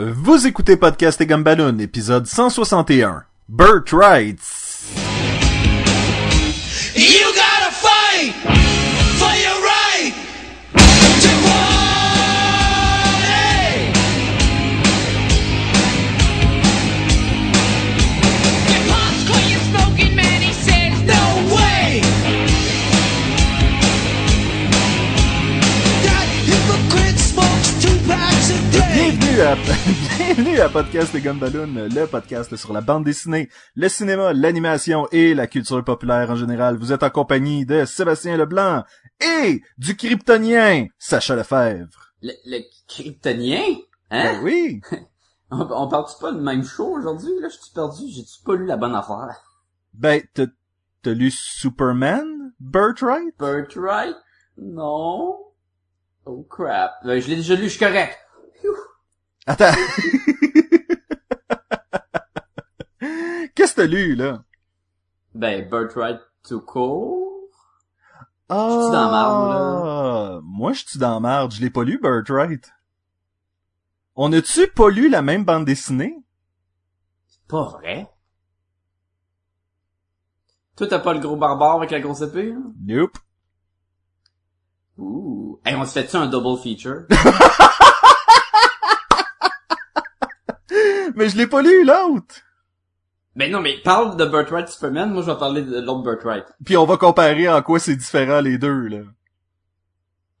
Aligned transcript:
Vous 0.00 0.46
écoutez 0.46 0.76
Podcast 0.76 1.20
et 1.20 1.26
Gumballoon, 1.26 1.80
épisode 1.80 2.24
161. 2.24 3.24
Burt 3.48 3.90
Rights. 3.90 4.67
Bienvenue 29.38 29.52
à, 29.52 29.54
bienvenue 30.34 30.58
à 30.58 30.68
Podcast 30.68 31.14
et 31.14 31.20
Gumballoon, 31.20 31.72
le 31.94 32.06
podcast 32.06 32.56
sur 32.56 32.72
la 32.72 32.80
bande 32.80 33.04
dessinée, 33.04 33.48
le 33.76 33.88
cinéma, 33.88 34.32
l'animation 34.32 35.06
et 35.12 35.32
la 35.32 35.46
culture 35.46 35.84
populaire 35.84 36.28
en 36.30 36.34
général. 36.34 36.76
Vous 36.76 36.92
êtes 36.92 37.04
en 37.04 37.10
compagnie 37.10 37.64
de 37.64 37.84
Sébastien 37.84 38.36
Leblanc 38.36 38.82
et 39.20 39.62
du 39.76 39.96
kryptonien 39.96 40.88
Sacha 40.98 41.36
Lefebvre. 41.36 42.12
Le, 42.20 42.32
le 42.46 42.64
kryptonien? 42.88 43.62
Hein? 44.10 44.24
Ben 44.24 44.40
oui! 44.42 44.80
On, 45.52 45.60
on 45.70 45.88
parle-tu 45.88 46.20
pas 46.20 46.32
de 46.32 46.40
même 46.40 46.64
show 46.64 46.96
aujourd'hui? 46.96 47.30
Là, 47.40 47.48
je 47.48 47.58
suis 47.58 47.72
perdu. 47.72 48.08
J'ai-tu 48.08 48.42
pas 48.44 48.56
lu 48.56 48.66
la 48.66 48.76
bonne 48.76 48.96
affaire? 48.96 49.40
Ben, 49.94 50.20
t'as 50.34 50.46
t'as 51.02 51.12
lu 51.12 51.30
Superman, 51.30 52.52
Burt 52.58 53.00
Wright? 53.02 53.38
Birthright? 53.38 54.16
Non. 54.56 55.38
Oh 56.26 56.42
crap. 56.50 56.94
Ben, 57.04 57.20
je 57.20 57.28
l'ai 57.28 57.36
déjà 57.36 57.54
lu, 57.54 57.62
je 57.64 57.68
suis 57.68 57.78
correct. 57.78 58.18
Phew. 58.60 58.74
Attends. 59.48 59.72
Qu'est-ce 63.54 63.72
que 63.74 63.80
t'as 63.80 63.86
lu, 63.86 64.14
là? 64.14 64.44
Ben, 65.34 65.68
Birthright 65.68 66.20
to 66.48 66.60
court? 66.60 67.48
Ah, 68.50 68.68
Je 68.70 68.82
suis 68.82 68.92
dans 68.92 69.10
marde, 69.10 70.42
Moi, 70.44 70.72
je 70.74 70.84
suis 70.86 70.98
dans 70.98 71.20
marde. 71.20 71.52
Je 71.52 71.60
l'ai 71.60 71.70
pas 71.70 71.82
lu, 71.84 71.98
Burt 71.98 72.28
Wright. 72.28 72.70
On 74.16 74.32
a-tu 74.32 74.68
pas 74.68 74.90
lu 74.90 75.08
la 75.08 75.22
même 75.22 75.44
bande 75.44 75.64
dessinée? 75.64 76.14
Pas 77.48 77.64
vrai. 77.64 78.10
Toi, 80.76 80.86
t'as 80.88 80.98
pas 80.98 81.14
le 81.14 81.20
gros 81.20 81.36
barbare 81.36 81.76
avec 81.76 81.90
la 81.90 82.00
grosse 82.00 82.20
épée? 82.20 82.52
hein? 82.52 82.72
Nope. 82.84 83.16
Ouh. 84.98 85.60
Hey, 85.64 85.74
on 85.74 85.84
se 85.84 85.92
fait-tu 85.92 86.16
un 86.16 86.26
double 86.26 86.60
feature? 86.62 87.06
Mais 91.18 91.28
je 91.28 91.36
l'ai 91.36 91.48
pas 91.48 91.62
lu, 91.62 91.84
l'autre. 91.84 92.36
ben 93.34 93.50
non, 93.50 93.60
mais 93.60 93.74
parle 93.82 94.16
de 94.16 94.24
Birthright 94.24 94.68
Superman, 94.68 95.10
moi 95.10 95.22
je 95.22 95.32
vais 95.32 95.36
parler 95.36 95.62
de 95.62 95.80
l'autre 95.80 96.04
Birthright. 96.04 96.44
Puis 96.64 96.76
on 96.76 96.84
va 96.84 96.96
comparer 96.96 97.48
en 97.48 97.60
quoi 97.60 97.80
c'est 97.80 97.96
différent 97.96 98.40
les 98.40 98.56
deux, 98.56 98.86
là. 98.86 98.98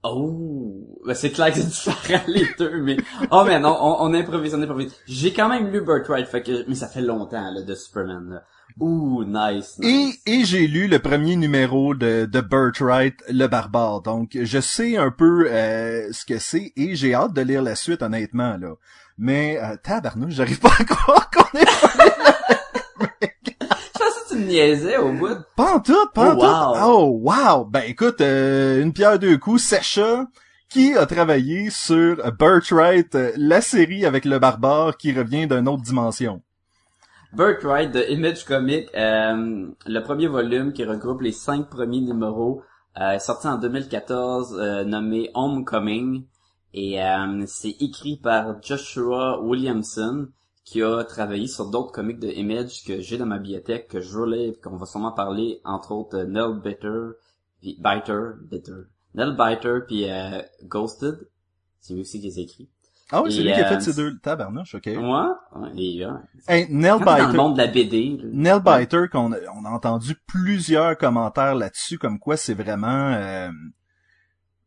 Oh, 0.04 1.00
ben 1.04 1.14
c'est 1.14 1.32
clair 1.32 1.52
que 1.52 1.58
c'est 1.58 1.66
différent 1.66 2.22
les 2.28 2.46
deux, 2.56 2.80
mais 2.80 2.96
oh 3.32 3.42
mais 3.44 3.58
non, 3.58 3.76
on, 3.80 4.06
on 4.08 4.14
improvise, 4.14 4.54
on 4.54 4.62
improvise. 4.62 4.94
J'ai 5.08 5.32
quand 5.32 5.48
même 5.48 5.72
lu 5.72 5.80
Birthright, 5.80 6.28
fait 6.28 6.42
que 6.44 6.64
mais 6.68 6.76
ça 6.76 6.86
fait 6.86 7.00
longtemps 7.00 7.50
là 7.50 7.60
de 7.62 7.74
Superman. 7.74 8.30
Là. 8.30 8.44
Ouh, 8.78 9.24
nice. 9.24 9.76
Et, 9.82 9.86
nice. 9.86 10.22
et 10.26 10.44
j'ai 10.44 10.68
lu 10.68 10.86
le 10.86 11.00
premier 11.00 11.34
numéro 11.34 11.96
de, 11.96 12.26
de 12.26 12.40
Burt 12.40 12.78
Wright, 12.80 13.16
Le 13.28 13.48
Barbare. 13.48 14.02
Donc, 14.02 14.38
je 14.40 14.60
sais 14.60 14.96
un 14.96 15.10
peu 15.10 15.48
euh, 15.50 16.12
ce 16.12 16.24
que 16.24 16.38
c'est 16.38 16.72
et 16.76 16.94
j'ai 16.94 17.14
hâte 17.14 17.32
de 17.32 17.40
lire 17.40 17.62
la 17.62 17.74
suite, 17.74 18.02
honnêtement, 18.02 18.56
là. 18.56 18.74
Mais, 19.18 19.58
euh, 19.62 19.76
tabarnouche, 19.82 20.34
j'arrive 20.34 20.60
pas 20.60 20.70
à 20.78 20.84
croire 20.84 21.30
qu'on 21.30 21.58
est 21.58 21.66
Je 23.00 23.98
pensais 23.98 24.20
que 24.24 24.28
tu 24.28 24.36
me 24.36 24.46
niaisais 24.46 24.96
au 24.96 25.12
bout. 25.12 25.36
Pas 25.56 25.74
en 25.76 25.80
tout, 25.80 26.06
pas 26.14 26.34
en 26.34 26.36
Oh, 26.36 26.40
tout. 26.40 26.46
wow. 26.46 26.76
Oh, 26.84 27.20
wow. 27.22 27.64
Ben, 27.64 27.82
écoute, 27.86 28.20
euh, 28.20 28.80
une 28.82 28.92
pierre 28.92 29.18
deux 29.18 29.36
coups, 29.38 29.62
Sacha, 29.62 30.26
qui 30.68 30.94
a 30.96 31.06
travaillé 31.06 31.70
sur 31.70 32.16
Burt 32.38 32.70
Wright, 32.70 33.14
euh, 33.14 33.32
la 33.36 33.60
série 33.60 34.04
avec 34.06 34.24
le 34.24 34.38
barbare 34.38 34.96
qui 34.96 35.12
revient 35.12 35.46
d'une 35.46 35.68
autre 35.68 35.82
dimension. 35.82 36.42
Birthright 37.34 37.92
de 37.92 38.04
Image 38.10 38.44
Comic, 38.44 38.88
euh, 38.96 39.66
le 39.86 40.00
premier 40.00 40.28
volume 40.28 40.72
qui 40.72 40.84
regroupe 40.84 41.20
les 41.20 41.32
cinq 41.32 41.68
premiers 41.68 42.00
numéros, 42.00 42.62
euh, 42.98 43.18
sorti 43.18 43.46
en 43.48 43.58
2014, 43.58 44.56
euh, 44.58 44.84
nommé 44.84 45.30
Homecoming, 45.34 46.24
et 46.74 47.02
euh, 47.02 47.44
c'est 47.46 47.76
écrit 47.80 48.16
par 48.16 48.62
Joshua 48.62 49.40
Williamson, 49.42 50.28
qui 50.64 50.82
a 50.82 51.02
travaillé 51.04 51.46
sur 51.46 51.70
d'autres 51.70 51.92
comics 51.92 52.18
de 52.18 52.28
Image 52.28 52.84
que 52.84 53.00
j'ai 53.00 53.16
dans 53.16 53.24
ma 53.26 53.38
bibliothèque, 53.38 53.88
que 53.88 54.00
je 54.00 54.34
et 54.34 54.54
qu'on 54.62 54.76
va 54.76 54.84
sûrement 54.84 55.12
parler, 55.12 55.60
entre 55.64 55.92
autres, 55.92 56.18
euh, 56.18 56.26
Nell 56.26 56.60
Bitter, 56.62 57.16
puis 57.60 57.78
Biter, 57.80 58.32
Bitter, 58.50 58.82
Nell 59.14 59.34
Biter, 59.36 59.78
puis 59.86 60.10
euh, 60.10 60.42
Ghosted, 60.64 61.26
c'est 61.80 61.94
lui 61.94 62.02
aussi 62.02 62.20
qui 62.20 62.26
les 62.26 62.38
a 62.38 62.42
écrit. 62.42 62.68
Ah 63.10 63.22
oui, 63.22 63.32
c'est 63.32 63.42
lui 63.42 63.52
qui 63.54 63.60
a 63.60 63.66
euh, 63.66 63.74
fait 63.76 63.80
ces 63.80 63.94
deux 63.94 64.18
tabarnouche, 64.18 64.74
ok. 64.74 64.84
Ouais, 64.84 64.92
ouais, 65.00 65.70
et, 65.78 66.04
euh, 66.04 66.10
Hey, 66.46 66.66
Nell 66.68 66.98
t'es 66.98 67.04
dans 67.06 67.16
le 67.16 67.24
Biter, 67.26 67.36
monde 67.38 67.52
de 67.54 67.58
la 67.62 67.66
BD, 67.68 68.18
là. 68.22 68.28
Nell 68.30 68.60
Biter, 68.62 69.04
qu'on 69.10 69.32
a, 69.32 69.36
on 69.56 69.64
a 69.64 69.70
entendu 69.70 70.14
plusieurs 70.26 70.98
commentaires 70.98 71.54
là-dessus, 71.54 71.96
comme 71.96 72.18
quoi 72.18 72.36
c'est 72.36 72.52
vraiment... 72.52 73.14
euh, 73.14 73.48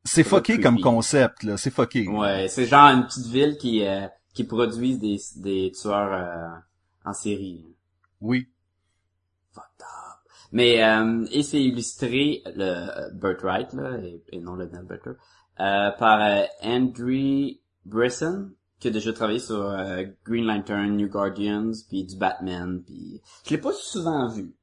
c'est 0.03 0.23
fucké 0.23 0.59
comme 0.59 0.79
concept, 0.79 1.43
là. 1.43 1.57
C'est 1.57 1.71
fucké. 1.71 2.07
Ouais, 2.07 2.47
c'est 2.47 2.65
genre 2.65 2.87
une 2.87 3.05
petite 3.05 3.27
ville 3.27 3.57
qui 3.57 3.85
euh, 3.85 4.07
qui 4.33 4.43
produit 4.43 4.97
des 4.97 5.19
des 5.37 5.71
tueurs 5.71 6.13
euh, 6.13 6.59
en 7.05 7.13
série. 7.13 7.65
Oui. 8.19 8.47
Fucked 9.51 9.81
up. 9.81 10.31
Mais 10.51 10.83
euh, 10.83 11.25
et 11.31 11.43
c'est 11.43 11.61
illustré 11.61 12.41
le 12.45 12.63
euh, 12.63 13.09
Birthright 13.13 13.73
là 13.73 13.97
et, 13.99 14.23
et 14.31 14.39
non 14.39 14.55
le 14.55 14.65
Nell 14.67 14.83
Butter 14.83 15.11
euh, 15.59 15.91
par 15.91 16.21
euh, 16.21 16.43
Andrew 16.61 17.51
Brisson 17.85 18.51
qui 18.79 18.87
a 18.87 18.91
déjà 18.91 19.13
travaillé 19.13 19.37
sur 19.37 19.77
Green 20.25 20.45
Lantern, 20.45 20.97
New 20.97 21.07
Guardians, 21.07 21.71
puis 21.87 22.03
du 22.03 22.15
Batman, 22.15 22.81
puis 22.83 23.21
je 23.45 23.51
l'ai 23.51 23.59
pas 23.59 23.73
souvent 23.73 24.27
vu. 24.27 24.55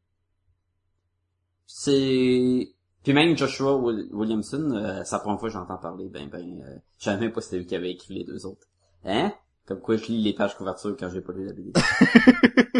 C'est 1.66 2.74
puis 3.02 3.12
même 3.12 3.36
Joshua 3.36 3.76
Wil- 3.76 4.08
Williamson, 4.12 4.70
euh, 4.72 5.02
c'est 5.04 5.14
la 5.16 5.20
première 5.20 5.40
fois 5.40 5.48
que 5.48 5.52
j'entends 5.54 5.78
parler, 5.78 6.08
ben 6.08 6.28
ben, 6.28 6.62
euh, 6.66 6.76
je 6.98 7.04
savais 7.04 7.20
même 7.20 7.32
pas 7.32 7.40
c'était 7.40 7.58
lui 7.58 7.66
qui 7.66 7.76
avait 7.76 7.90
écrit 7.92 8.14
les 8.14 8.24
deux 8.24 8.44
autres. 8.46 8.66
Hein? 9.04 9.32
Comme 9.66 9.80
quoi 9.80 9.96
je 9.96 10.06
lis 10.06 10.22
les 10.22 10.32
pages 10.34 10.56
couverture 10.56 10.96
quand 10.98 11.08
j'ai 11.10 11.20
pas 11.20 11.32
lu 11.32 11.46
la 11.46 11.52
BD. 11.52 11.72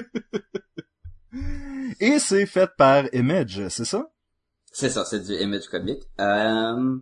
Et 2.01 2.19
c'est 2.19 2.47
fait 2.47 2.71
par 2.77 3.05
Image, 3.13 3.69
c'est 3.69 3.85
ça? 3.85 4.09
C'est 4.73 4.91
ça, 4.91 5.05
c'est 5.05 5.21
du 5.21 5.35
Image 5.35 5.67
Comic. 5.69 6.03
Euh, 6.21 6.97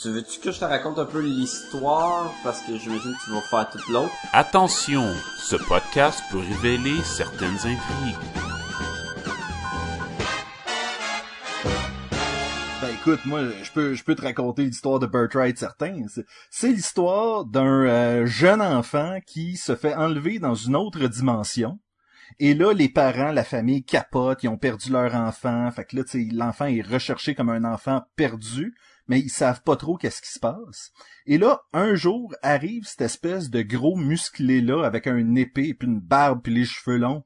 tu 0.00 0.08
veux-tu 0.10 0.40
que 0.40 0.50
je 0.50 0.58
te 0.58 0.64
raconte 0.64 0.98
un 0.98 1.04
peu 1.04 1.20
l'histoire? 1.20 2.32
Parce 2.42 2.60
que 2.62 2.76
j'imagine 2.76 3.12
que 3.12 3.24
tu 3.24 3.30
vas 3.30 3.40
faire 3.42 3.70
toute 3.70 3.86
l'autre. 3.88 4.12
Attention, 4.32 5.04
ce 5.38 5.56
podcast 5.56 6.20
peut 6.30 6.38
révéler 6.38 7.00
certaines 7.04 7.56
intrigues. 7.58 8.51
Écoute, 13.02 13.26
moi, 13.26 13.42
je 13.64 13.70
peux, 13.72 13.94
je 13.94 14.04
peux 14.04 14.14
te 14.14 14.22
raconter 14.22 14.64
l'histoire 14.64 15.00
de 15.00 15.08
Wright, 15.12 15.58
certain. 15.58 16.06
C'est- 16.50 16.68
l'histoire 16.68 17.44
d'un 17.44 17.84
euh, 17.84 18.26
jeune 18.26 18.62
enfant 18.62 19.18
qui 19.26 19.56
se 19.56 19.74
fait 19.74 19.94
enlever 19.94 20.38
dans 20.38 20.54
une 20.54 20.76
autre 20.76 21.08
dimension. 21.08 21.80
Et 22.38 22.54
là, 22.54 22.72
les 22.72 22.88
parents, 22.88 23.32
la 23.32 23.42
famille 23.42 23.82
capotent, 23.82 24.44
ils 24.44 24.48
ont 24.48 24.56
perdu 24.56 24.92
leur 24.92 25.16
enfant. 25.16 25.68
Fait 25.72 25.84
que 25.84 25.96
là, 25.96 26.04
l'enfant 26.30 26.66
est 26.66 26.80
recherché 26.80 27.34
comme 27.34 27.48
un 27.48 27.64
enfant 27.64 28.02
perdu, 28.14 28.72
mais 29.08 29.18
ils 29.18 29.30
savent 29.30 29.62
pas 29.62 29.74
trop 29.74 29.96
qu'est-ce 29.96 30.22
qui 30.22 30.30
se 30.30 30.38
passe. 30.38 30.92
Et 31.26 31.38
là, 31.38 31.60
un 31.72 31.96
jour, 31.96 32.32
arrive 32.40 32.84
cette 32.86 33.00
espèce 33.00 33.50
de 33.50 33.62
gros 33.62 33.96
musclé-là 33.96 34.84
avec 34.84 35.08
un 35.08 35.34
épée, 35.34 35.74
puis 35.74 35.88
une 35.88 36.00
barbe, 36.00 36.42
puis 36.44 36.54
les 36.54 36.64
cheveux 36.64 36.98
longs, 36.98 37.24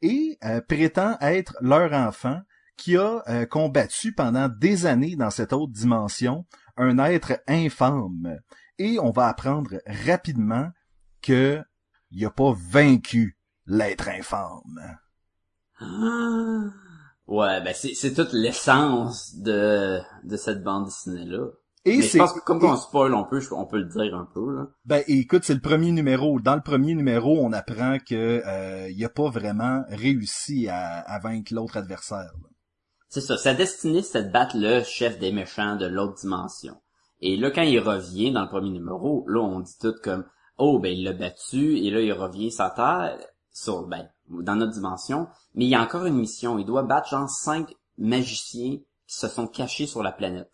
et 0.00 0.38
euh, 0.42 0.62
prétend 0.62 1.18
être 1.20 1.54
leur 1.60 1.92
enfant 1.92 2.40
qui 2.78 2.96
a 2.96 3.22
euh, 3.28 3.44
combattu 3.44 4.14
pendant 4.14 4.48
des 4.48 4.86
années 4.86 5.16
dans 5.16 5.30
cette 5.30 5.52
autre 5.52 5.72
dimension 5.72 6.46
un 6.78 6.98
être 6.98 7.40
infâme. 7.46 8.38
Et 8.78 8.98
on 9.00 9.10
va 9.10 9.26
apprendre 9.26 9.74
rapidement 10.06 10.70
que 11.20 11.60
il 12.10 12.24
a 12.24 12.30
pas 12.30 12.54
vaincu 12.56 13.36
l'être 13.66 14.08
infâme. 14.08 14.98
Ah. 15.80 16.70
Ouais, 17.26 17.60
ben 17.62 17.74
c'est, 17.74 17.92
c'est 17.94 18.14
toute 18.14 18.32
l'essence 18.32 19.36
de, 19.36 19.98
de 20.24 20.36
cette 20.36 20.62
bande 20.62 20.86
dessinée-là. 20.86 21.48
Et 21.84 21.98
Mais 21.98 22.02
je 22.02 22.08
c'est 22.08 22.18
pense 22.18 22.32
que 22.32 22.40
comme 22.40 22.58
qu'on 22.58 22.76
spoil, 22.76 23.14
on 23.14 23.24
peut, 23.24 23.40
on 23.52 23.66
peut 23.66 23.78
le 23.78 23.84
dire 23.84 24.14
un 24.14 24.28
peu, 24.32 24.56
là. 24.56 24.66
ben 24.84 25.02
écoute, 25.06 25.44
c'est 25.44 25.54
le 25.54 25.60
premier 25.60 25.92
numéro. 25.92 26.40
Dans 26.40 26.56
le 26.56 26.62
premier 26.62 26.94
numéro, 26.94 27.38
on 27.38 27.52
apprend 27.52 27.98
que 27.98 28.42
euh, 28.46 28.88
il 28.90 29.04
a 29.04 29.08
pas 29.08 29.28
vraiment 29.30 29.84
réussi 29.88 30.68
à, 30.68 31.00
à 31.00 31.18
vaincre 31.18 31.52
l'autre 31.54 31.76
adversaire. 31.76 32.32
là. 32.42 32.48
C'est 33.08 33.20
ça. 33.20 33.38
Sa 33.38 33.54
destinée, 33.54 34.02
c'est 34.02 34.24
de 34.24 34.30
battre 34.30 34.56
le 34.56 34.82
chef 34.82 35.18
des 35.18 35.32
méchants 35.32 35.76
de 35.76 35.86
l'autre 35.86 36.14
dimension. 36.20 36.76
Et 37.20 37.36
là, 37.36 37.50
quand 37.50 37.62
il 37.62 37.80
revient 37.80 38.32
dans 38.32 38.42
le 38.42 38.48
premier 38.48 38.70
numéro, 38.70 39.24
là, 39.28 39.40
on 39.40 39.60
dit 39.60 39.78
tout 39.80 39.94
comme, 40.02 40.24
oh 40.58 40.78
ben 40.78 40.92
il 40.92 41.04
l'a 41.04 41.12
battu 41.12 41.78
et 41.78 41.90
là 41.90 42.00
il 42.00 42.12
revient 42.12 42.50
sur 42.50 42.72
Terre, 42.74 43.18
sur 43.52 43.86
ben 43.86 44.08
dans 44.28 44.56
notre 44.56 44.72
dimension, 44.72 45.26
mais 45.54 45.64
il 45.64 45.70
y 45.70 45.74
a 45.74 45.82
encore 45.82 46.04
une 46.04 46.16
mission. 46.18 46.58
Il 46.58 46.66
doit 46.66 46.82
battre 46.82 47.08
genre 47.08 47.30
cinq 47.30 47.74
magiciens 47.96 48.76
qui 49.06 49.16
se 49.16 49.28
sont 49.28 49.46
cachés 49.46 49.86
sur 49.86 50.02
la 50.02 50.12
planète. 50.12 50.50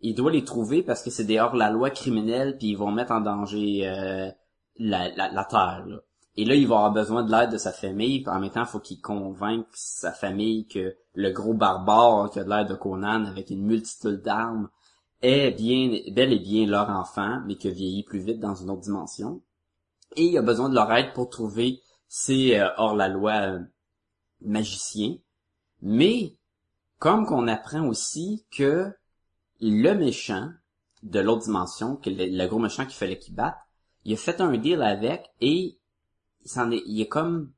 Il 0.00 0.14
doit 0.14 0.30
les 0.30 0.44
trouver 0.44 0.82
parce 0.82 1.02
que 1.02 1.10
c'est 1.10 1.24
des 1.24 1.38
hors-la-loi 1.38 1.90
criminels 1.90 2.58
puis 2.58 2.68
ils 2.68 2.76
vont 2.76 2.92
mettre 2.92 3.12
en 3.12 3.22
danger 3.22 3.88
euh, 3.88 4.30
la, 4.78 5.08
la, 5.16 5.30
la 5.30 5.44
Terre. 5.44 5.86
Et 6.36 6.44
là, 6.44 6.54
il 6.54 6.66
va 6.66 6.76
avoir 6.76 6.92
besoin 6.92 7.22
de 7.22 7.30
l'aide 7.30 7.50
de 7.50 7.58
sa 7.58 7.72
famille. 7.72 8.22
En 8.26 8.40
même 8.40 8.50
temps, 8.50 8.66
faut 8.66 8.80
qu'il 8.80 9.00
convainque 9.00 9.66
sa 9.72 10.12
famille 10.12 10.66
que 10.66 10.94
le 11.14 11.30
gros 11.30 11.54
barbare 11.54 12.30
qui 12.30 12.38
a 12.38 12.44
de 12.44 12.48
l'air 12.50 12.66
de 12.66 12.74
Conan 12.74 13.24
avec 13.24 13.50
une 13.50 13.64
multitude 13.64 14.20
d'armes 14.20 14.68
est 15.22 15.50
bien, 15.52 15.98
bel 16.12 16.32
et 16.34 16.38
bien 16.38 16.66
leur 16.66 16.90
enfant, 16.90 17.40
mais 17.46 17.56
qui 17.56 17.68
a 17.68 17.70
vieilli 17.70 18.02
plus 18.02 18.18
vite 18.18 18.38
dans 18.38 18.54
une 18.54 18.70
autre 18.70 18.82
dimension. 18.82 19.40
Et 20.14 20.24
il 20.24 20.38
a 20.38 20.42
besoin 20.42 20.68
de 20.68 20.74
leur 20.74 20.92
aide 20.92 21.14
pour 21.14 21.30
trouver 21.30 21.80
ces 22.06 22.58
euh, 22.58 22.68
hors-la-loi 22.76 23.32
euh, 23.32 23.60
magiciens. 24.42 25.16
Mais, 25.80 26.36
comme 26.98 27.26
qu'on 27.26 27.48
apprend 27.48 27.86
aussi 27.86 28.44
que 28.50 28.92
le 29.60 29.94
méchant 29.94 30.50
de 31.02 31.20
l'autre 31.20 31.44
dimension, 31.44 31.96
que 31.96 32.10
le 32.10 32.46
gros 32.46 32.58
méchant 32.58 32.84
qu'il 32.84 32.94
fallait 32.94 33.18
qu'il 33.18 33.34
batte, 33.34 33.56
il 34.04 34.12
a 34.12 34.16
fait 34.16 34.40
un 34.40 34.56
deal 34.56 34.82
avec 34.82 35.30
et 35.40 35.78
il 36.46 36.50
s'en 36.50 36.70
est, 36.70 36.82
il 36.86 37.00
est 37.00 37.08
comme 37.08 37.50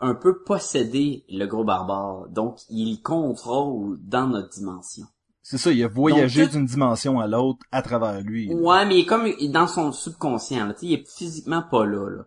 un 0.00 0.14
peu 0.14 0.42
possédé 0.42 1.24
le 1.28 1.44
gros 1.46 1.64
barbare. 1.64 2.28
Donc, 2.30 2.58
il 2.70 3.02
contrôle 3.02 3.98
dans 4.00 4.26
notre 4.26 4.48
dimension. 4.48 5.04
C'est 5.42 5.58
ça, 5.58 5.70
il 5.72 5.82
a 5.84 5.88
voyagé 5.88 6.46
tout- 6.46 6.52
d'une 6.52 6.66
dimension 6.66 7.20
à 7.20 7.26
l'autre 7.26 7.60
à 7.70 7.82
travers 7.82 8.20
lui. 8.22 8.52
Ouais, 8.54 8.84
mais 8.86 8.96
il 8.98 9.00
est 9.02 9.06
comme 9.06 9.26
dans 9.52 9.66
son 9.66 9.92
subconscient. 9.92 10.66
Là. 10.66 10.74
Tu 10.74 10.80
sais, 10.80 10.86
Il 10.86 10.92
est 10.94 11.08
physiquement 11.16 11.62
pas 11.62 11.84
là. 11.86 12.08
là. 12.10 12.24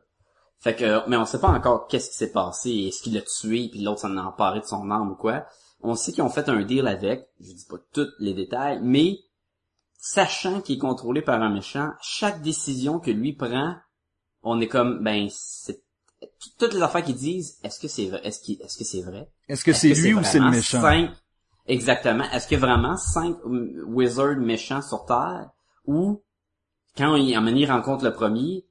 Fait 0.60 0.76
que, 0.76 1.08
mais 1.10 1.18
on 1.18 1.26
sait 1.26 1.40
pas 1.40 1.50
encore 1.50 1.88
qu'est-ce 1.88 2.12
qui 2.12 2.18
s'est 2.18 2.32
passé. 2.32 2.70
Est-ce 2.72 3.02
qu'il 3.02 3.14
l'a 3.14 3.22
tué 3.22 3.68
puis 3.72 3.82
l'autre 3.82 4.02
s'en 4.02 4.16
a 4.18 4.22
emparé 4.24 4.60
de 4.60 4.66
son 4.66 4.90
arme 4.92 5.12
ou 5.12 5.16
quoi. 5.16 5.46
On 5.82 5.96
sait 5.96 6.12
qu'ils 6.12 6.24
ont 6.24 6.30
fait 6.30 6.50
un 6.50 6.62
deal 6.64 6.88
avec. 6.88 7.28
Je 7.40 7.54
dis 7.54 7.66
pas 7.68 7.78
tous 7.94 8.10
les 8.20 8.34
détails, 8.36 8.80
mais 8.84 9.18
sachant 9.98 10.62
qu'il 10.62 10.76
est 10.76 10.80
contrôlé 10.80 11.22
par 11.22 11.42
un 11.42 11.50
méchant, 11.50 11.92
chaque 12.02 12.42
décision 12.42 13.00
que 13.00 13.12
lui 13.12 13.34
prend, 13.34 13.76
on 14.44 14.60
est 14.62 14.68
comme 14.68 15.04
ben 15.04 15.28
c'est 15.32 15.82
toutes 16.58 16.74
les 16.74 16.82
affaires 16.82 17.04
qu'ils 17.04 17.16
disent. 17.16 17.58
Est-ce 17.64 17.80
que 17.80 17.88
c'est 17.88 18.08
vrai 18.08 18.22
Est-ce 18.24 18.42
qu'il 18.42 18.62
est-ce 18.62 18.78
que 18.78 18.84
c'est 18.84 19.02
vrai? 19.02 19.30
Est-ce 19.48 19.64
que 19.64 19.74
c'est 19.74 19.94
lui 19.94 20.14
ou 20.14 20.24
c'est 20.24 20.40
le 20.40 20.50
méchant? 20.50 20.82
cinq- 20.82 21.12
Exactement. 21.68 22.24
Est-ce 22.32 22.48
qu'il 22.48 22.60
y 22.60 22.64
a 22.64 22.66
vraiment 22.66 22.98
cinq 22.98 23.38
euh, 23.46 23.84
wizards 23.88 24.38
méchants 24.38 24.82
sur 24.82 25.06
Terre? 25.06 25.50
Ou 25.86 26.22
quand 26.98 27.16
il, 27.16 27.34
donné, 27.34 27.62
il 27.62 27.72
rencontre 27.72 28.04
le 28.04 28.14
premier, 28.14 28.66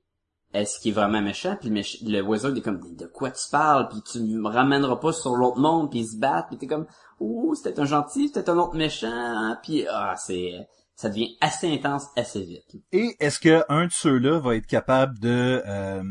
est-ce 0.53 0.81
qu'il 0.81 0.91
est 0.91 0.95
vraiment 0.95 1.23
méchant? 1.23 1.57
Puis 1.59 1.71
le, 1.71 1.77
méch- 1.77 1.99
le 2.05 2.21
wizard 2.21 2.57
est 2.57 2.61
comme 2.61 2.81
de 2.97 3.07
quoi 3.07 3.31
tu 3.31 3.49
parles? 3.51 3.89
Puis 3.89 4.03
tu 4.03 4.21
me 4.21 4.49
ramèneras 4.49 4.97
pas 4.97 5.13
sur 5.13 5.37
l'autre 5.37 5.59
monde 5.59 5.91
puis 5.91 6.01
ils 6.01 6.09
se 6.09 6.17
battent 6.17 6.49
puis 6.49 6.59
t'es 6.59 6.67
comme 6.67 6.87
ouh 7.21 7.55
c'était 7.55 7.79
un 7.79 7.85
gentil 7.85 8.29
c'était 8.29 8.49
un 8.51 8.59
autre 8.59 8.75
méchant 8.75 9.09
hein? 9.13 9.59
puis 9.63 9.87
ah 9.89 10.15
c'est 10.17 10.53
ça 11.01 11.09
devient 11.09 11.35
assez 11.41 11.73
intense 11.73 12.09
assez 12.15 12.43
vite. 12.43 12.77
Et 12.93 13.17
est-ce 13.21 13.41
que 13.41 13.65
un 13.71 13.87
de 13.87 13.91
ceux-là 13.91 14.39
va 14.39 14.57
être 14.57 14.67
capable 14.67 15.19
de 15.19 15.63
euh, 15.67 16.03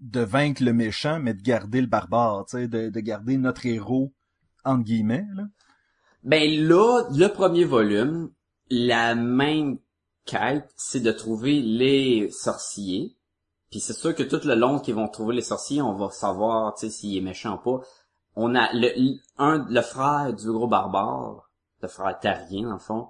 de 0.00 0.20
vaincre 0.20 0.62
le 0.62 0.74
méchant, 0.74 1.18
mais 1.18 1.32
de 1.32 1.40
garder 1.40 1.80
le 1.80 1.86
barbare, 1.86 2.44
tu 2.44 2.58
sais, 2.58 2.68
de, 2.68 2.90
de 2.90 3.00
garder 3.00 3.38
notre 3.38 3.64
héros 3.64 4.12
entre 4.66 4.84
guillemets 4.84 5.24
là? 5.34 5.44
Ben 6.24 6.42
là, 6.68 7.04
le 7.10 7.28
premier 7.28 7.64
volume, 7.64 8.30
la 8.68 9.14
même 9.14 9.78
quête, 10.26 10.70
c'est 10.76 11.00
de 11.00 11.10
trouver 11.10 11.62
les 11.62 12.30
sorciers. 12.30 13.16
Puis 13.70 13.80
c'est 13.80 13.94
sûr 13.94 14.14
que 14.14 14.22
tout 14.22 14.46
le 14.46 14.54
long 14.54 14.78
qu'ils 14.78 14.94
vont 14.94 15.08
trouver 15.08 15.36
les 15.36 15.40
sorciers, 15.40 15.80
on 15.80 15.94
va 15.94 16.10
savoir, 16.10 16.74
tu 16.74 16.80
sais, 16.86 16.92
s'il 16.92 17.16
est 17.16 17.22
méchant 17.22 17.54
ou 17.54 17.78
pas. 17.78 17.86
On 18.36 18.54
a 18.54 18.68
le, 18.74 19.16
un, 19.38 19.66
le 19.70 19.80
frère 19.80 20.34
du 20.34 20.52
gros 20.52 20.68
barbare, 20.68 21.50
le 21.80 21.88
frère 21.88 22.18
dans 22.22 22.72
le 22.72 22.78
fond, 22.78 23.08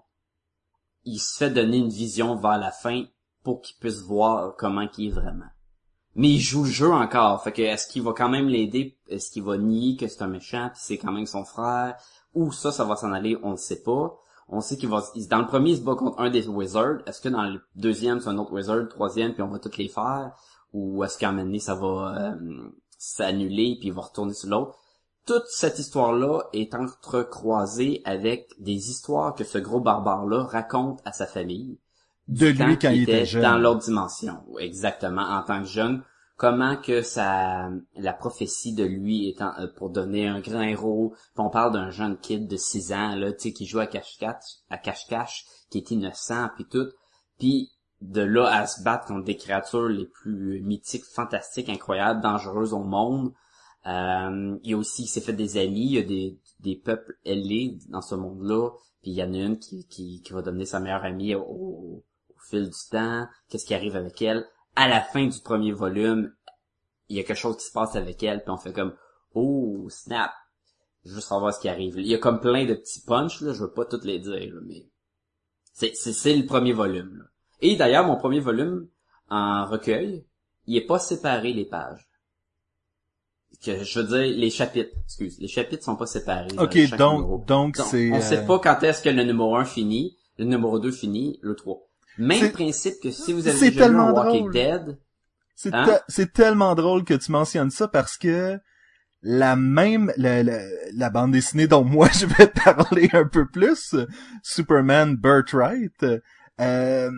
il 1.04 1.18
se 1.18 1.36
fait 1.36 1.50
donner 1.50 1.78
une 1.78 1.88
vision 1.88 2.36
vers 2.36 2.58
la 2.58 2.70
fin 2.70 3.04
pour 3.42 3.60
qu'il 3.60 3.76
puisse 3.78 4.02
voir 4.02 4.54
comment 4.56 4.88
il 4.96 5.08
est 5.08 5.10
vraiment. 5.10 5.46
Mais 6.14 6.28
il 6.28 6.40
joue 6.40 6.64
le 6.64 6.70
jeu 6.70 6.92
encore, 6.92 7.42
fait 7.42 7.52
que 7.52 7.62
est-ce 7.62 7.86
qu'il 7.86 8.02
va 8.02 8.12
quand 8.12 8.28
même 8.28 8.48
l'aider, 8.48 8.98
est-ce 9.08 9.30
qu'il 9.30 9.42
va 9.42 9.56
nier 9.56 9.96
que 9.96 10.06
c'est 10.08 10.22
un 10.22 10.28
méchant, 10.28 10.68
puis 10.72 10.80
c'est 10.82 10.98
quand 10.98 11.12
même 11.12 11.26
son 11.26 11.44
frère, 11.44 11.96
où 12.34 12.52
ça, 12.52 12.70
ça 12.70 12.84
va 12.84 12.96
s'en 12.96 13.12
aller, 13.12 13.38
on 13.42 13.52
ne 13.52 13.56
sait 13.56 13.82
pas. 13.82 14.18
On 14.48 14.60
sait 14.60 14.76
qu'il 14.76 14.90
va, 14.90 15.02
dans 15.30 15.38
le 15.38 15.46
premier, 15.46 15.70
il 15.70 15.76
se 15.78 15.82
bat 15.82 15.94
contre 15.94 16.20
un 16.20 16.28
des 16.28 16.46
wizards. 16.46 16.98
Est-ce 17.06 17.22
que 17.22 17.30
dans 17.30 17.44
le 17.44 17.62
deuxième, 17.76 18.20
c'est 18.20 18.28
un 18.28 18.36
autre 18.36 18.52
wizard, 18.52 18.88
troisième, 18.88 19.32
puis 19.32 19.42
on 19.42 19.48
va 19.48 19.58
toutes 19.58 19.78
les 19.78 19.88
faire? 19.88 20.32
Ou 20.74 21.02
est-ce 21.04 21.16
qu'à 21.16 21.30
un 21.30 21.32
moment 21.32 21.44
donné, 21.44 21.58
ça 21.58 21.74
va 21.74 22.34
euh, 22.34 22.70
s'annuler, 22.98 23.76
puis 23.78 23.88
il 23.88 23.94
va 23.94 24.02
retourner 24.02 24.34
sur 24.34 24.50
l'autre? 24.50 24.78
Toute 25.26 25.46
cette 25.46 25.78
histoire-là 25.78 26.42
est 26.52 26.74
entrecroisée 26.74 28.02
avec 28.04 28.48
des 28.58 28.90
histoires 28.90 29.34
que 29.34 29.44
ce 29.44 29.58
gros 29.58 29.80
barbare-là 29.80 30.44
raconte 30.44 31.00
à 31.04 31.12
sa 31.12 31.26
famille. 31.26 31.78
De 32.28 32.48
lui 32.48 32.78
quand 32.78 32.90
il 32.90 33.02
était 33.02 33.20
dans 33.20 33.26
jeune. 33.26 33.62
l'autre 33.62 33.84
dimension. 33.84 34.42
Exactement, 34.58 35.22
en 35.22 35.42
tant 35.42 35.60
que 35.60 35.68
jeune. 35.68 36.02
Comment 36.36 36.76
que 36.76 37.02
ça, 37.02 37.68
la 37.94 38.12
prophétie 38.12 38.74
de 38.74 38.84
lui 38.84 39.28
étant 39.28 39.52
euh, 39.60 39.68
pour 39.76 39.90
devenir 39.90 40.34
un 40.34 40.40
grand 40.40 40.62
héros. 40.62 41.14
Puis 41.14 41.44
on 41.44 41.50
parle 41.50 41.72
d'un 41.72 41.90
jeune 41.90 42.16
kid 42.18 42.48
de 42.48 42.56
6 42.56 42.92
ans 42.92 43.14
là, 43.14 43.32
tu 43.32 43.40
sais, 43.40 43.52
qui 43.52 43.66
joue 43.66 43.78
à 43.78 43.86
cache-cache, 43.86 44.56
à 44.70 44.78
cache-cache, 44.78 45.44
qui 45.70 45.78
est 45.78 45.90
innocent 45.92 46.48
puis 46.56 46.64
tout. 46.64 46.88
Puis 47.38 47.70
de 48.00 48.22
là 48.22 48.46
à 48.46 48.66
se 48.66 48.82
battre 48.82 49.06
contre 49.06 49.24
des 49.24 49.36
créatures 49.36 49.88
les 49.88 50.06
plus 50.06 50.60
mythiques, 50.62 51.04
fantastiques, 51.04 51.68
incroyables, 51.68 52.20
dangereuses 52.20 52.72
au 52.72 52.82
monde. 52.82 53.32
Euh, 53.86 54.56
il 54.62 54.74
a 54.74 54.76
aussi, 54.76 55.04
il 55.04 55.08
s'est 55.08 55.20
fait 55.20 55.32
des 55.32 55.56
amis, 55.56 55.86
il 55.86 55.92
y 55.92 55.98
a 55.98 56.02
des, 56.02 56.38
des 56.60 56.76
peuples 56.76 57.18
ailés 57.24 57.78
dans 57.88 58.02
ce 58.02 58.14
monde-là. 58.14 58.70
Puis 59.02 59.10
il 59.10 59.14
y 59.16 59.22
en 59.22 59.34
a 59.34 59.38
une 59.38 59.58
qui, 59.58 59.86
qui, 59.86 60.22
qui 60.22 60.32
va 60.32 60.42
devenir 60.42 60.66
sa 60.66 60.78
meilleure 60.78 61.04
amie 61.04 61.34
au, 61.34 61.42
au- 61.42 62.04
fil 62.48 62.64
du 62.64 62.90
temps. 62.90 63.26
Qu'est-ce 63.48 63.66
qui 63.66 63.74
arrive 63.74 63.96
avec 63.96 64.20
elle? 64.22 64.46
À 64.74 64.88
la 64.88 65.00
fin 65.00 65.26
du 65.26 65.40
premier 65.40 65.72
volume, 65.72 66.32
il 67.08 67.16
y 67.16 67.20
a 67.20 67.24
quelque 67.24 67.36
chose 67.36 67.56
qui 67.56 67.64
se 67.64 67.72
passe 67.72 67.94
avec 67.96 68.22
elle, 68.22 68.42
puis 68.42 68.50
on 68.50 68.56
fait 68.56 68.72
comme 68.72 68.94
Oh, 69.34 69.86
snap! 69.90 70.30
Veux 71.04 71.20
savoir 71.20 71.52
ce 71.52 71.60
qui 71.60 71.68
arrive. 71.68 71.98
Il 71.98 72.06
y 72.06 72.14
a 72.14 72.18
comme 72.18 72.40
plein 72.40 72.64
de 72.64 72.74
petits 72.74 73.00
punchs, 73.02 73.40
là, 73.40 73.52
je 73.52 73.64
veux 73.64 73.72
pas 73.72 73.84
toutes 73.84 74.04
les 74.04 74.18
dire, 74.18 74.54
mais 74.64 74.86
c'est, 75.72 75.94
c'est, 75.94 76.36
le 76.36 76.46
premier 76.46 76.72
volume. 76.72 77.26
Et 77.60 77.76
d'ailleurs, 77.76 78.06
mon 78.06 78.16
premier 78.16 78.40
volume 78.40 78.88
en 79.28 79.66
recueil, 79.66 80.24
il 80.66 80.76
est 80.76 80.86
pas 80.86 80.98
séparé 80.98 81.52
les 81.52 81.64
pages. 81.64 82.08
Que 83.64 83.84
je 83.84 84.00
veux 84.00 84.06
dire, 84.08 84.36
les 84.38 84.50
chapitres, 84.50 84.90
excuse, 85.04 85.38
les 85.38 85.46
chapitres 85.48 85.84
sont 85.84 85.94
pas 85.96 86.06
séparés. 86.06 86.48
dans 86.48 86.64
Ok, 86.64 86.76
chaque 86.88 86.98
donc 86.98 87.20
numéro. 87.20 87.44
donc 87.46 87.76
c'est 87.76 88.10
on 88.10 88.16
euh, 88.16 88.20
sait 88.20 88.44
pas 88.44 88.58
quand 88.58 88.82
est-ce 88.82 89.02
que 89.02 89.08
le 89.08 89.22
numéro 89.22 89.54
1 89.56 89.64
finit, 89.64 90.16
le 90.38 90.46
numéro 90.46 90.78
2 90.80 90.90
finit, 90.90 91.38
le 91.42 91.54
3. 91.54 91.78
Même 92.18 92.50
principe 92.50 92.94
que 93.02 93.10
si 93.12 93.32
vous 93.32 93.46
avez 93.46 93.70
déjà 93.70 93.88
lu 93.88 93.96
Walking 93.96 94.40
drôle. 94.40 94.52
Dead, 94.52 94.98
C'est 95.54 95.72
Hein? 95.72 95.84
te- 95.86 96.02
c'est 96.12 96.32
tellement 96.32 96.74
drôle 96.74 97.04
que 97.04 97.14
tu 97.14 97.30
mentionnes 97.30 97.70
ça 97.70 97.86
parce 97.86 98.18
que 98.18 98.58
la 99.22 99.54
même 99.54 100.12
la, 100.16 100.42
la, 100.42 100.58
la 100.94 101.10
bande 101.10 101.30
dessinée 101.30 101.68
dont 101.68 101.84
moi 101.84 102.08
je 102.18 102.26
vais 102.26 102.48
parler 102.48 103.08
un 103.12 103.26
peu 103.28 103.46
plus, 103.46 103.94
euh, 103.94 104.06
Superman 104.42 105.14
Birthright, 105.16 106.04
euh, 106.60 107.10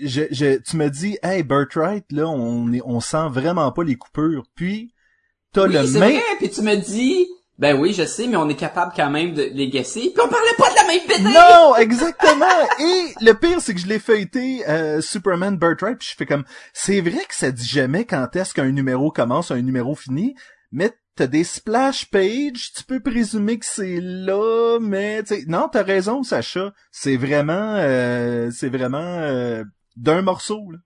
je, 0.00 0.22
je, 0.32 0.58
tu 0.58 0.76
me 0.76 0.88
dis 0.90 1.16
hey 1.22 1.44
Birthright 1.44 2.10
là 2.10 2.26
on 2.28 2.72
est 2.72 2.82
on 2.84 2.98
sent 3.00 3.28
vraiment 3.30 3.70
pas 3.70 3.84
les 3.84 3.94
coupures 3.96 4.46
puis 4.56 4.92
t'as 5.52 5.66
oui, 5.66 5.74
le 5.74 5.86
c'est 5.86 5.98
même 6.00 6.12
vrai, 6.12 6.22
puis 6.38 6.50
tu 6.50 6.62
me 6.62 6.76
dis, 6.76 7.28
ben 7.58 7.78
oui, 7.78 7.92
je 7.92 8.04
sais, 8.04 8.26
mais 8.26 8.36
on 8.36 8.48
est 8.48 8.56
capable 8.56 8.92
quand 8.96 9.10
même 9.10 9.34
de 9.34 9.42
les 9.52 9.68
guesser, 9.68 10.12
puis 10.14 10.24
on 10.24 10.28
parlait 10.28 10.54
pas 10.58 10.70
de 10.70 10.74
la 10.74 10.84
même 10.84 11.06
BD! 11.06 11.22
Non, 11.32 11.76
exactement. 11.76 12.46
Et 12.80 13.14
le 13.24 13.32
pire, 13.34 13.60
c'est 13.60 13.74
que 13.74 13.80
je 13.80 13.86
l'ai 13.86 13.98
feuilleté 13.98 14.68
euh, 14.68 15.00
Superman 15.00 15.56
Birthright, 15.56 15.98
puis 15.98 16.08
je 16.10 16.16
fais 16.16 16.26
comme, 16.26 16.44
c'est 16.72 17.00
vrai 17.00 17.24
que 17.28 17.34
ça 17.34 17.50
dit 17.50 17.66
jamais 17.66 18.04
quand 18.04 18.34
est-ce 18.34 18.54
qu'un 18.54 18.72
numéro 18.72 19.10
commence, 19.10 19.50
un 19.50 19.60
numéro 19.60 19.94
finit, 19.94 20.34
mais 20.72 20.90
t'as 21.14 21.26
des 21.26 21.44
splash 21.44 22.10
pages, 22.10 22.72
tu 22.74 22.84
peux 22.84 23.00
présumer 23.00 23.58
que 23.58 23.66
c'est 23.66 24.00
là, 24.00 24.78
mais 24.80 25.22
tu 25.22 25.34
sais, 25.34 25.44
non, 25.46 25.68
t'as 25.70 25.82
raison, 25.82 26.22
Sacha, 26.22 26.72
c'est 26.90 27.16
vraiment, 27.16 27.76
euh, 27.76 28.50
c'est 28.50 28.70
vraiment 28.70 28.98
euh, 28.98 29.62
d'un 29.96 30.22
morceau. 30.22 30.70
Là. 30.70 30.78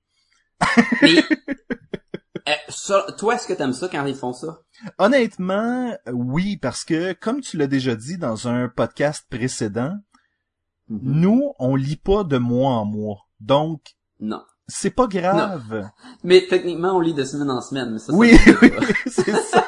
Ça- 2.69 3.07
toi, 3.19 3.35
est-ce 3.35 3.47
que 3.47 3.53
t'aimes 3.53 3.73
ça 3.73 3.89
quand 3.89 4.05
ils 4.07 4.15
font 4.15 4.33
ça? 4.33 4.61
Honnêtement, 4.99 5.97
oui, 6.13 6.57
parce 6.57 6.85
que 6.85 7.13
comme 7.15 7.41
tu 7.41 7.57
l'as 7.57 7.67
déjà 7.67 7.95
dit 7.95 8.19
dans 8.19 8.49
un 8.49 8.69
podcast 8.69 9.27
précédent, 9.31 9.95
Mhm. 10.89 11.01
nous, 11.03 11.53
on 11.59 11.75
lit 11.75 11.97
pas 11.97 12.23
de 12.25 12.39
mois 12.39 12.73
en 12.73 12.85
mois, 12.85 13.27
donc 13.41 13.81
Non. 14.21 14.43
c'est 14.69 14.91
pas 14.91 15.07
grave. 15.09 15.89
Mais 16.23 16.47
techniquement, 16.49 16.93
on 16.97 17.01
lit 17.01 17.15
de 17.15 17.25
semaine 17.25 17.51
en 17.51 17.61
semaine, 17.61 17.91
mais 17.93 17.99
ça, 17.99 18.07
ça 18.07 18.13
Oui, 18.15 18.31
oui, 18.63 18.71
c'est 19.07 19.35
ça. 19.35 19.65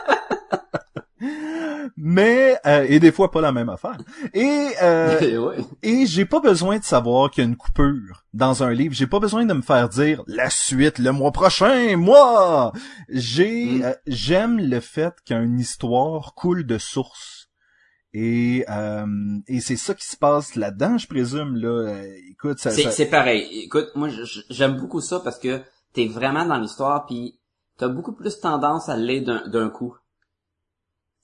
Mais 1.96 2.56
euh, 2.66 2.84
et 2.88 3.00
des 3.00 3.12
fois 3.12 3.30
pas 3.30 3.40
la 3.40 3.52
même 3.52 3.68
affaire. 3.68 3.96
Et 4.34 4.68
euh, 4.82 5.38
ouais. 5.46 5.56
et 5.82 6.06
j'ai 6.06 6.24
pas 6.24 6.40
besoin 6.40 6.78
de 6.78 6.84
savoir 6.84 7.30
qu'il 7.30 7.42
y 7.44 7.46
a 7.46 7.48
une 7.50 7.56
coupure 7.56 8.24
dans 8.34 8.62
un 8.62 8.70
livre. 8.72 8.94
J'ai 8.94 9.06
pas 9.06 9.20
besoin 9.20 9.44
de 9.44 9.54
me 9.54 9.62
faire 9.62 9.88
dire 9.88 10.22
la 10.26 10.50
suite 10.50 10.98
le 10.98 11.12
mois 11.12 11.32
prochain. 11.32 11.96
Moi, 11.96 12.72
j'ai 13.08 13.64
Mm. 13.64 13.82
euh, 13.84 13.92
j'aime 14.06 14.58
le 14.60 14.80
fait 14.80 15.14
qu'une 15.26 15.58
histoire 15.58 16.34
coule 16.34 16.64
de 16.66 16.78
source. 16.78 17.48
Et 18.14 18.64
euh, 18.70 19.04
et 19.48 19.60
c'est 19.60 19.76
ça 19.76 19.94
qui 19.94 20.06
se 20.06 20.16
passe 20.16 20.54
là-dedans, 20.56 20.96
je 20.96 21.06
présume 21.06 21.56
là. 21.56 21.68
Euh, 21.92 22.12
écoute, 22.30 22.58
ça, 22.58 22.70
C'est, 22.70 22.84
ça- 22.84 22.90
c'est 22.90 23.06
pareil. 23.06 23.46
Écoute, 23.64 23.88
moi, 23.94 24.08
j'aime 24.48 24.76
beaucoup 24.76 25.00
ça 25.02 25.20
parce 25.20 25.38
que 25.38 25.60
t'es 25.92 26.06
vraiment 26.06 26.46
dans 26.46 26.56
l'histoire 26.58 27.04
puis 27.06 27.38
t'as 27.76 27.88
beaucoup 27.88 28.12
plus 28.14 28.40
tendance 28.40 28.88
à 28.88 28.96
lire 28.96 29.24
d'un, 29.24 29.46
d'un 29.48 29.68
coup. 29.68 29.94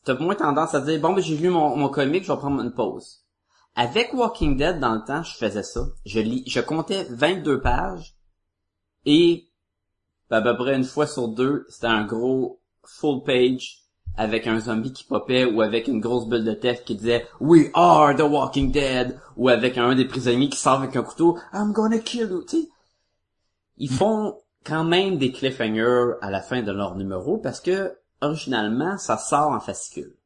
T'as 0.05 0.19
moins 0.19 0.35
tendance 0.35 0.75
à 0.75 0.81
dire, 0.81 1.01
bon, 1.01 1.15
ben, 1.15 1.23
j'ai 1.23 1.37
lu 1.37 1.49
mon, 1.49 1.77
mon 1.77 1.89
comic, 1.89 2.25
je 2.25 2.33
vais 2.33 2.39
prendre 2.39 2.61
une 2.61 2.73
pause. 2.73 3.25
Avec 3.75 4.13
Walking 4.13 4.57
Dead, 4.57 4.79
dans 4.79 4.95
le 4.95 5.05
temps, 5.05 5.23
je 5.23 5.35
faisais 5.37 5.63
ça. 5.63 5.81
Je 6.05 6.21
lis, 6.21 6.45
je 6.47 6.61
comptais 6.61 7.07
22 7.11 7.61
pages 7.61 8.15
et 9.05 9.49
à 10.31 10.41
peu 10.41 10.57
près 10.57 10.77
une 10.77 10.85
fois 10.85 11.07
sur 11.07 11.29
deux, 11.29 11.67
c'était 11.69 11.87
un 11.87 12.05
gros 12.05 12.61
full 12.83 13.23
page 13.25 13.85
avec 14.17 14.47
un 14.47 14.61
zombie 14.61 14.93
qui 14.93 15.05
popait 15.05 15.45
ou 15.45 15.61
avec 15.61 15.89
une 15.89 16.01
grosse 16.01 16.29
bulle 16.29 16.45
de 16.45 16.53
texte 16.53 16.85
qui 16.85 16.95
disait 16.95 17.27
We 17.41 17.71
are 17.75 18.15
the 18.15 18.23
Walking 18.23 18.71
Dead 18.71 19.19
ou 19.37 19.49
avec 19.49 19.77
un 19.77 19.95
des 19.95 20.05
prisonniers 20.05 20.49
qui 20.49 20.59
sort 20.59 20.81
avec 20.81 20.95
un 20.97 21.03
couteau 21.03 21.39
I'm 21.53 21.73
gonna 21.73 21.99
kill 21.99 22.29
you. 22.31 22.45
Ils 23.77 23.91
font 23.91 24.39
quand 24.65 24.85
même 24.85 25.19
des 25.19 25.33
cliffhangers 25.33 26.13
à 26.21 26.31
la 26.31 26.41
fin 26.41 26.63
de 26.63 26.71
leur 26.71 26.95
numéro 26.95 27.39
parce 27.39 27.61
que 27.61 27.97
originalement 28.27 28.97
ça 28.99 29.17
sort 29.19 29.51
en 29.51 29.61
fascicule. 29.61 30.17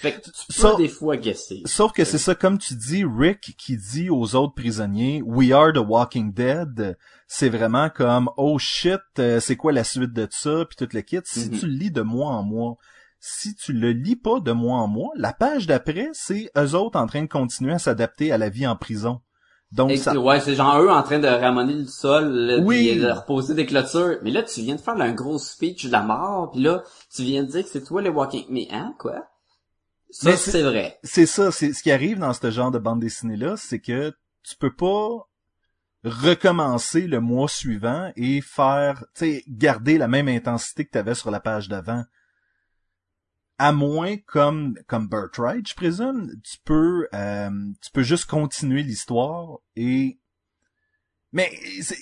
Fait 0.00 0.12
que 0.12 0.20
tu 0.20 0.30
peux 0.46 0.52
Ça- 0.52 0.76
des 0.76 0.86
fois 0.88 1.16
guesser. 1.16 1.62
Sauf 1.64 1.90
que 1.92 2.04
c'est 2.04 2.18
ça, 2.18 2.36
comme 2.36 2.58
tu 2.58 2.74
dis, 2.74 3.04
Rick 3.04 3.56
qui 3.58 3.76
dit 3.76 4.10
aux 4.10 4.36
autres 4.36 4.54
prisonniers, 4.54 5.22
We 5.24 5.50
are 5.50 5.72
the 5.72 5.78
Walking 5.78 6.32
Dead, 6.32 6.96
c'est 7.26 7.48
vraiment 7.48 7.90
comme, 7.90 8.30
oh 8.36 8.58
shit, 8.60 9.00
euh, 9.18 9.40
c'est 9.40 9.56
quoi 9.56 9.72
la 9.72 9.82
suite 9.82 10.12
de 10.12 10.28
ça, 10.30 10.64
puis 10.66 10.76
tout 10.76 10.88
le 10.94 11.00
kit. 11.00 11.18
Si 11.24 11.50
Mhm. 11.50 11.58
tu 11.58 11.66
le 11.66 11.72
lis 11.72 11.90
de 11.90 12.02
mois 12.02 12.30
en 12.30 12.44
mois, 12.44 12.76
si 13.18 13.56
tu 13.56 13.72
le 13.72 13.90
lis 13.90 14.14
pas 14.14 14.38
de 14.38 14.52
mois 14.52 14.78
en 14.78 14.86
mois, 14.86 15.10
la 15.16 15.32
page 15.32 15.66
d'après, 15.66 16.10
c'est 16.12 16.48
eux 16.56 16.74
autres 16.76 16.96
en 17.00 17.08
train 17.08 17.22
de 17.22 17.26
continuer 17.26 17.72
à 17.72 17.80
s'adapter 17.80 18.30
à 18.30 18.38
la 18.38 18.50
vie 18.50 18.68
en 18.68 18.76
prison. 18.76 19.20
Donc 19.72 19.90
Et- 19.90 19.96
ça, 19.98 20.18
Ouais, 20.18 20.40
c'est 20.40 20.54
genre 20.54 20.80
eux 20.80 20.88
en 20.90 21.02
train 21.02 21.18
de 21.18 21.26
ramoner 21.28 21.74
le 21.74 21.86
sol, 21.86 22.62
Oui. 22.64 22.92
puis 22.92 23.00
de 23.00 23.10
reposer 23.10 23.54
des 23.54 23.66
clôtures. 23.66 24.18
Mais 24.22 24.30
là, 24.30 24.42
tu 24.42 24.60
viens 24.62 24.76
de 24.76 24.80
faire 24.80 24.98
un 24.98 25.12
gros 25.12 25.38
speech 25.38 25.86
de 25.86 25.92
la 25.92 26.02
mort, 26.02 26.50
puis 26.52 26.62
là, 26.62 26.82
tu 27.14 27.22
viens 27.22 27.42
de 27.42 27.48
dire 27.50 27.64
que 27.64 27.68
c'est 27.70 27.84
toi 27.84 28.00
les 28.00 28.08
Walking... 28.08 28.46
Mais 28.48 28.66
hein, 28.70 28.94
quoi? 28.98 29.26
Ça, 30.10 30.34
c'est- 30.38 30.62
vrai. 30.62 30.98
c'est 31.02 31.26
ça, 31.26 31.52
c'est 31.52 31.74
ce 31.74 31.82
qui 31.82 31.90
arrive 31.90 32.18
dans 32.18 32.32
ce 32.32 32.50
genre 32.50 32.70
de 32.70 32.78
bande 32.78 33.00
dessinée 33.00 33.36
là, 33.36 33.56
c'est 33.58 33.78
que 33.78 34.10
tu 34.42 34.56
peux 34.56 34.74
pas 34.74 35.28
recommencer 36.04 37.02
le 37.06 37.20
mois 37.20 37.48
suivant 37.48 38.10
et 38.16 38.40
faire, 38.40 39.04
tu 39.14 39.26
sais, 39.26 39.44
garder 39.48 39.98
la 39.98 40.08
même 40.08 40.28
intensité 40.28 40.84
que 40.86 40.92
tu 40.92 40.98
avais 40.98 41.14
sur 41.14 41.30
la 41.30 41.40
page 41.40 41.68
d'avant. 41.68 42.04
À 43.58 43.72
moins 43.72 44.16
comme 44.18 44.78
comme 44.86 45.08
Birthright, 45.08 45.68
je 45.68 45.74
présume, 45.74 46.30
tu 46.44 46.58
peux 46.64 47.08
euh, 47.12 47.50
tu 47.82 47.90
peux 47.92 48.04
juste 48.04 48.26
continuer 48.26 48.82
l'histoire 48.82 49.58
et 49.74 50.20
mais 51.32 51.50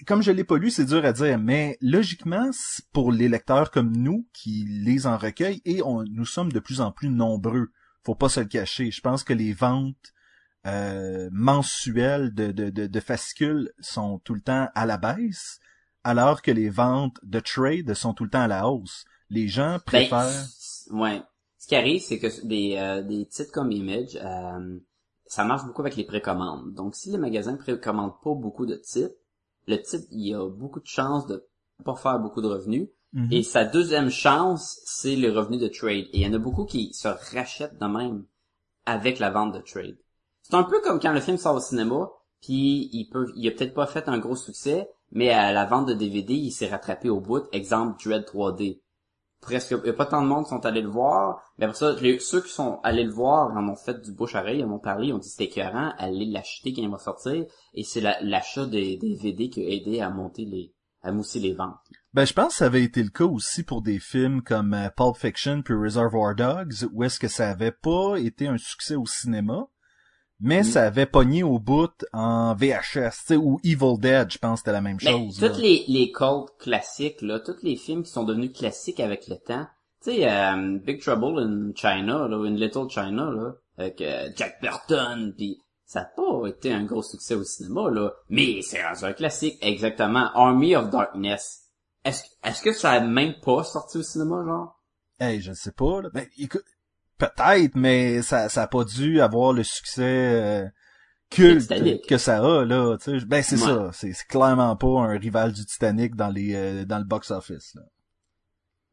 comme 0.07 0.23
je 0.23 0.31
l'ai 0.31 0.45
pas 0.45 0.59
lu, 0.59 0.71
c'est 0.71 0.85
dur 0.85 1.05
à 1.05 1.13
dire, 1.13 1.39
mais 1.39 1.79
logiquement, 1.81 2.51
c'est 2.53 2.85
pour 2.93 3.11
les 3.11 3.29
lecteurs 3.29 3.71
comme 3.71 3.97
nous 3.97 4.29
qui 4.33 4.67
lisent 4.69 5.07
en 5.07 5.17
recueil 5.17 5.63
et 5.65 5.83
on, 5.83 6.05
nous 6.05 6.27
sommes 6.27 6.53
de 6.53 6.61
plus 6.61 6.81
en 6.81 6.93
plus 6.93 7.09
nombreux 7.09 7.71
faut 8.07 8.15
pas 8.15 8.29
se 8.29 8.41
le 8.41 8.47
cacher. 8.47 8.91
Je 8.93 9.01
pense 9.01 9.25
que 9.25 9.33
les 9.33 9.53
ventes 9.53 10.15
euh, 10.67 11.29
mensuelles 11.33 12.33
de, 12.33 12.53
de, 12.53 12.71
de, 12.71 12.87
de 12.87 13.01
fascicules 13.01 13.73
sont 13.81 14.21
tout 14.21 14.35
le 14.35 14.41
temps 14.41 14.69
à 14.75 14.87
la 14.87 14.97
baisse, 14.97 15.59
alors 16.05 16.41
que 16.41 16.53
les 16.53 16.71
ventes 16.71 17.19
de 17.25 17.41
trade 17.41 17.93
sont 17.95 18.15
tout 18.15 18.25
le 18.25 18.31
temps 18.31 18.43
à 18.43 18.47
la 18.49 18.69
hausse. 18.69 19.05
Les 19.29 19.49
gens 19.49 19.73
Ben, 19.73 19.81
préfèrent... 19.81 20.47
ouais. 20.91 21.21
Ce 21.67 21.71
qui 21.71 21.75
arrive, 21.75 22.01
c'est 22.01 22.21
que 22.21 22.47
des, 22.47 22.77
euh, 22.77 23.03
des 23.03 23.27
titres 23.27 23.51
comme 23.51 23.73
Image, 23.73 24.17
euh, 24.23 24.79
ça 25.25 25.43
marche 25.43 25.67
beaucoup 25.67 25.83
avec 25.83 25.97
les 25.97 26.05
précommandes. 26.05 26.73
Donc, 26.75 26.95
si 26.95 27.11
les 27.11 27.19
magasins 27.19 27.57
précommandent 27.57 28.21
pas 28.23 28.35
beaucoup 28.35 28.67
de 28.67 28.77
titres, 28.77 29.17
le 29.67 29.83
titre, 29.83 30.05
il 30.13 30.33
a 30.33 30.49
beaucoup 30.49 30.79
de 30.79 30.87
chances 30.87 31.27
de 31.27 31.45
pas 31.85 31.97
faire 31.97 32.21
beaucoup 32.21 32.41
de 32.41 32.47
revenus. 32.47 32.89
Mhm. 33.15 33.33
Et 33.33 33.43
sa 33.43 33.65
deuxième 33.65 34.11
chance, 34.11 34.81
c'est 34.85 35.17
le 35.17 35.33
revenu 35.33 35.59
de 35.59 35.67
trade. 35.67 36.07
Et 36.13 36.19
il 36.19 36.21
y 36.21 36.27
en 36.29 36.35
a 36.35 36.39
beaucoup 36.39 36.67
qui 36.67 36.95
se 36.95 37.09
rachètent 37.09 37.81
de 37.81 37.87
même 37.87 38.25
avec 38.85 39.19
la 39.19 39.31
vente 39.31 39.53
de 39.53 39.59
trade. 39.59 39.99
C'est 40.43 40.55
un 40.55 40.63
peu 40.63 40.81
comme 40.83 41.01
quand 41.01 41.13
le 41.13 41.21
film 41.21 41.37
sort 41.37 41.57
au 41.57 41.61
cinéma, 41.61 42.13
puis 42.43 42.91
il 42.93 43.09
peut, 43.09 43.27
il 43.35 43.49
a 43.49 43.51
peut-être 43.51 43.75
pas 43.75 43.89
fait 43.89 44.09
un 44.09 44.19
gros 44.19 44.37
succès, 44.37 44.89
mais 45.11 45.31
à 45.31 45.51
la 45.51 45.65
vente 45.65 45.89
de 45.89 45.95
DVD, 45.95 46.33
il 46.33 46.53
s'est 46.53 46.69
rattrapé 46.69 47.09
au 47.09 47.19
bout. 47.19 47.43
Exemple, 47.51 48.01
Dread 48.05 48.23
3D. 48.23 48.79
Presque, 49.41 49.71
y 49.85 49.89
a 49.89 49.93
pas 49.93 50.07
tant 50.07 50.23
de 50.23 50.27
monde 50.27 50.45
qui 50.45 50.51
sont 50.51 50.65
allés 50.67 50.83
le 50.83 50.89
voir, 50.89 51.41
mais 51.59 51.67
après 51.67 51.77
ça, 51.77 51.95
ceux 52.21 52.41
qui 52.43 52.49
sont 52.53 52.81
allés 52.83 53.05
le 53.05 53.13
voir 53.13 53.57
en 53.57 53.69
ont 53.69 53.77
fait 53.77 54.01
du 54.01 54.13
bouche-oreille, 54.13 54.61
ils 54.61 54.65
en 54.65 54.73
ont 54.73 54.79
parlé, 54.79 55.09
ils 55.09 55.13
ont 55.13 55.19
dit 55.19 55.29
c'était 55.29 55.45
écœurant, 55.45 55.93
allez 55.99 56.25
l'acheter 56.27 56.73
quand 56.73 56.83
il 56.83 56.91
va 56.91 56.99
sortir, 56.99 57.45
et 57.75 57.85
c'est 57.85 58.01
la- 58.01 58.21
l'achat 58.23 58.67
des 58.67 58.97
DVD 58.97 59.49
qui 59.49 59.65
a 59.65 59.69
aidé 59.69 60.01
à 60.01 60.11
monter 60.11 60.45
les, 60.47 60.75
à 61.03 61.13
mousser 61.13 61.39
les 61.39 61.53
ventes. 61.53 61.77
Ben, 62.15 62.25
je 62.25 62.33
pense 62.33 62.49
que 62.49 62.55
ça 62.55 62.65
avait 62.67 62.83
été 62.83 63.03
le 63.03 63.11
cas 63.11 63.25
aussi 63.25 63.63
pour 63.63 63.83
des 63.83 63.99
films 63.99 64.43
comme 64.43 64.73
euh, 64.75 64.89
Pulp 64.97 65.17
Fiction 65.17 65.61
puis 65.63 65.75
Reservoir 65.75 66.35
Dogs, 66.35 66.89
où 66.93 67.05
est-ce 67.05 67.21
que 67.21 67.29
ça 67.29 67.51
avait 67.51 67.73
pas 67.73 68.17
été 68.17 68.49
un 68.49 68.57
succès 68.57 68.97
au 68.97 69.07
cinéma, 69.07 69.67
mais 70.41 70.61
Mm. 70.61 70.65
ça 70.65 70.83
avait 70.87 71.07
pogné 71.07 71.43
au 71.43 71.59
bout 71.59 72.05
en 72.13 72.55
VHS, 72.55 72.83
tu 72.93 73.11
sais, 73.27 73.37
ou 73.37 73.59
Evil 73.65 73.99
Dead, 73.99 74.31
je 74.31 74.39
pense 74.39 74.55
que 74.55 74.59
c'était 74.61 74.73
la 74.73 74.81
même 74.81 75.01
chose. 75.01 75.39
toutes 75.39 75.59
les, 75.59 75.85
les 75.89 76.13
cultes 76.13 76.57
classiques, 76.59 77.23
là, 77.23 77.41
tous 77.41 77.63
les 77.63 77.77
films 77.77 78.03
qui 78.03 78.11
sont 78.11 78.25
devenus 78.25 78.53
classiques 78.53 79.01
avec 79.01 79.29
le 79.29 79.37
temps. 79.37 79.67
Tu 80.05 80.13
sais, 80.13 80.31
euh, 80.31 80.79
Big 80.85 81.01
Trouble 81.01 81.41
in 81.41 81.73
China, 81.75 82.29
là, 82.29 82.39
ou 82.39 82.45
In 82.45 82.51
Little 82.55 82.89
China, 82.89 83.31
là, 83.31 83.53
avec 83.79 84.01
euh, 84.01 84.29
Jack 84.37 84.61
Burton, 84.61 85.33
puis 85.37 85.61
ça 85.85 86.01
n'a 86.01 86.07
pas 86.17 86.47
été 86.49 86.73
un 86.73 86.85
gros 86.85 87.03
succès 87.03 87.35
au 87.35 87.45
cinéma, 87.45 87.91
là, 87.91 88.13
mais 88.29 88.61
c'est 88.63 88.81
un 88.81 89.13
classique, 89.13 89.57
exactement. 89.63 90.31
Army 90.35 90.77
of 90.77 90.91
Darkness. 90.91 91.63
Est-ce 92.05 92.25
est-ce 92.45 92.63
que 92.63 92.73
ça 92.73 92.93
a 92.93 93.01
même 93.01 93.35
pas 93.45 93.65
sorti 93.65 93.99
au 93.99 94.03
cinéma, 94.03 94.45
genre? 94.47 94.81
Hey, 95.19 95.41
je 95.41 95.51
ne 95.51 95.55
sais 95.57 95.73
pas. 95.73 96.03
Là. 96.03 96.11
Ben, 96.13 96.27
écoute, 96.39 96.63
peut-être, 97.19 97.75
mais 97.75 98.23
ça, 98.23 98.49
ça 98.49 98.63
a 98.63 98.67
pas 98.67 98.85
dû 98.85 99.21
avoir 99.21 99.53
le 99.53 99.63
succès 99.63 100.03
euh, 100.05 100.67
culte 101.31 101.69
que 102.09 102.19
ça 102.19 102.39
a 102.39 102.65
là. 102.65 102.97
Ben 103.27 103.43
c'est 103.43 103.57
Ouais. 103.57 103.67
ça. 103.67 103.91
C'est 103.93 104.13
clairement 104.29 104.77
pas 104.77 104.87
un 105.03 105.19
rival 105.19 105.53
du 105.53 105.65
Titanic 105.65 106.15
dans 106.15 106.29
les 106.29 106.55
euh, 106.55 106.85
dans 106.85 106.99
le 106.99 107.05
box 107.05 107.31
office. 107.31 107.75
Là. 107.75 107.83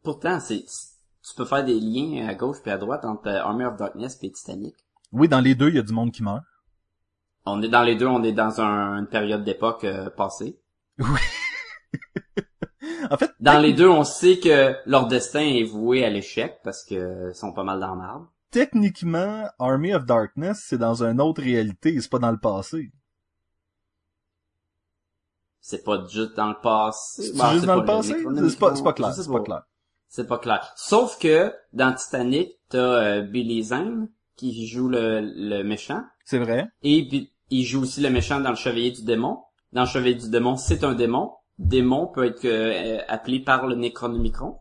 Pourtant, 0.04 0.40
c'est 0.40 0.60
tu 0.66 1.36
peux 1.38 1.46
faire 1.46 1.64
des 1.64 1.80
liens 1.80 2.28
à 2.28 2.36
gauche 2.36 2.58
puis 2.62 2.72
à 2.72 2.78
droite 2.78 3.06
entre 3.06 3.28
euh, 3.28 3.40
Army 3.42 3.64
of 3.66 3.78
Darkness 3.78 4.18
et 4.24 4.32
Titanic. 4.32 4.76
Oui, 5.12 5.28
dans 5.30 5.40
les 5.40 5.56
deux, 5.56 5.70
il 5.70 5.76
y 5.76 5.80
a 5.80 5.84
du 5.84 5.94
monde 5.94 6.12
qui 6.12 6.24
meurt. 6.24 6.42
On 7.46 7.62
est 7.62 7.70
dans 7.70 7.84
les 7.84 7.96
deux, 7.96 8.08
on 8.08 8.24
est 8.24 8.32
dans 8.34 8.60
un- 8.62 9.00
une 9.00 9.08
période 9.08 9.44
d'époque 9.44 9.84
euh, 9.84 10.10
passée. 10.10 10.60
En 13.14 13.18
fait, 13.18 13.32
Dans 13.40 13.60
les 13.60 13.74
deux, 13.74 13.88
on 13.88 14.04
sait 14.04 14.40
que 14.40 14.76
leur 14.88 15.08
destin 15.08 15.42
est 15.42 15.64
voué 15.64 16.04
à 16.04 16.10
l'échec 16.10 16.58
parce 16.64 16.84
que 16.84 17.32
sont 17.34 17.54
pas 17.54 17.64
mal 17.64 17.80
dans 17.80 17.96
marbre. 17.96 18.28
techniquement, 18.50 19.48
Army 19.60 19.94
of 19.94 20.06
Darkness, 20.06 20.64
c'est 20.68 20.78
dans 20.80 21.04
une 21.04 21.22
autre 21.22 21.42
réalité, 21.44 22.00
c'est 22.02 22.10
pas 22.10 22.20
dans 22.20 22.32
le 22.32 22.40
passé. 22.40 22.92
C'est 25.62 25.84
pas 25.84 26.04
juste 26.10 26.36
dans 26.36 26.50
le 26.50 26.60
passé. 26.62 27.24
C'est 27.24 27.38
Bon, 27.38 27.52
juste 27.52 27.66
dans 27.66 27.76
le 27.78 27.86
passé? 27.86 28.16
C'est 28.50 28.60
pas, 28.84 28.94
clair, 28.94 29.14
c'est 29.14 29.32
pas 29.32 29.40
clair. 29.42 29.64
C'est 30.10 30.28
pas 30.28 30.38
clair. 30.40 30.74
Sauf 30.76 31.18
que 31.20 31.54
dans 31.72 31.94
Titanic, 31.94 32.52
t'as 32.70 32.80
euh, 32.80 33.22
Billy 33.22 33.64
Zane 33.64 34.10
qui 34.36 34.68
joue 34.68 34.90
le, 34.90 35.22
le 35.22 35.64
méchant 35.64 36.04
C'est 36.26 36.40
vrai. 36.40 36.68
et 36.82 37.30
il 37.50 37.64
joue 37.66 37.84
aussi 37.84 38.02
le 38.02 38.10
méchant 38.10 38.40
dans 38.40 38.50
le 38.50 38.56
Chevalier 38.56 38.92
du 38.92 39.04
démon. 39.04 39.40
Dans 39.72 39.82
le 39.82 39.88
Chevalier 39.88 40.16
du 40.16 40.30
démon, 40.30 40.58
c'est 40.58 40.84
un 40.84 40.94
démon. 40.96 41.32
Démon 41.60 42.08
peut 42.08 42.26
être 42.26 42.46
euh, 42.46 43.00
appelé 43.08 43.40
par 43.40 43.68
le 43.68 43.76
Necronomicon. 43.76 44.58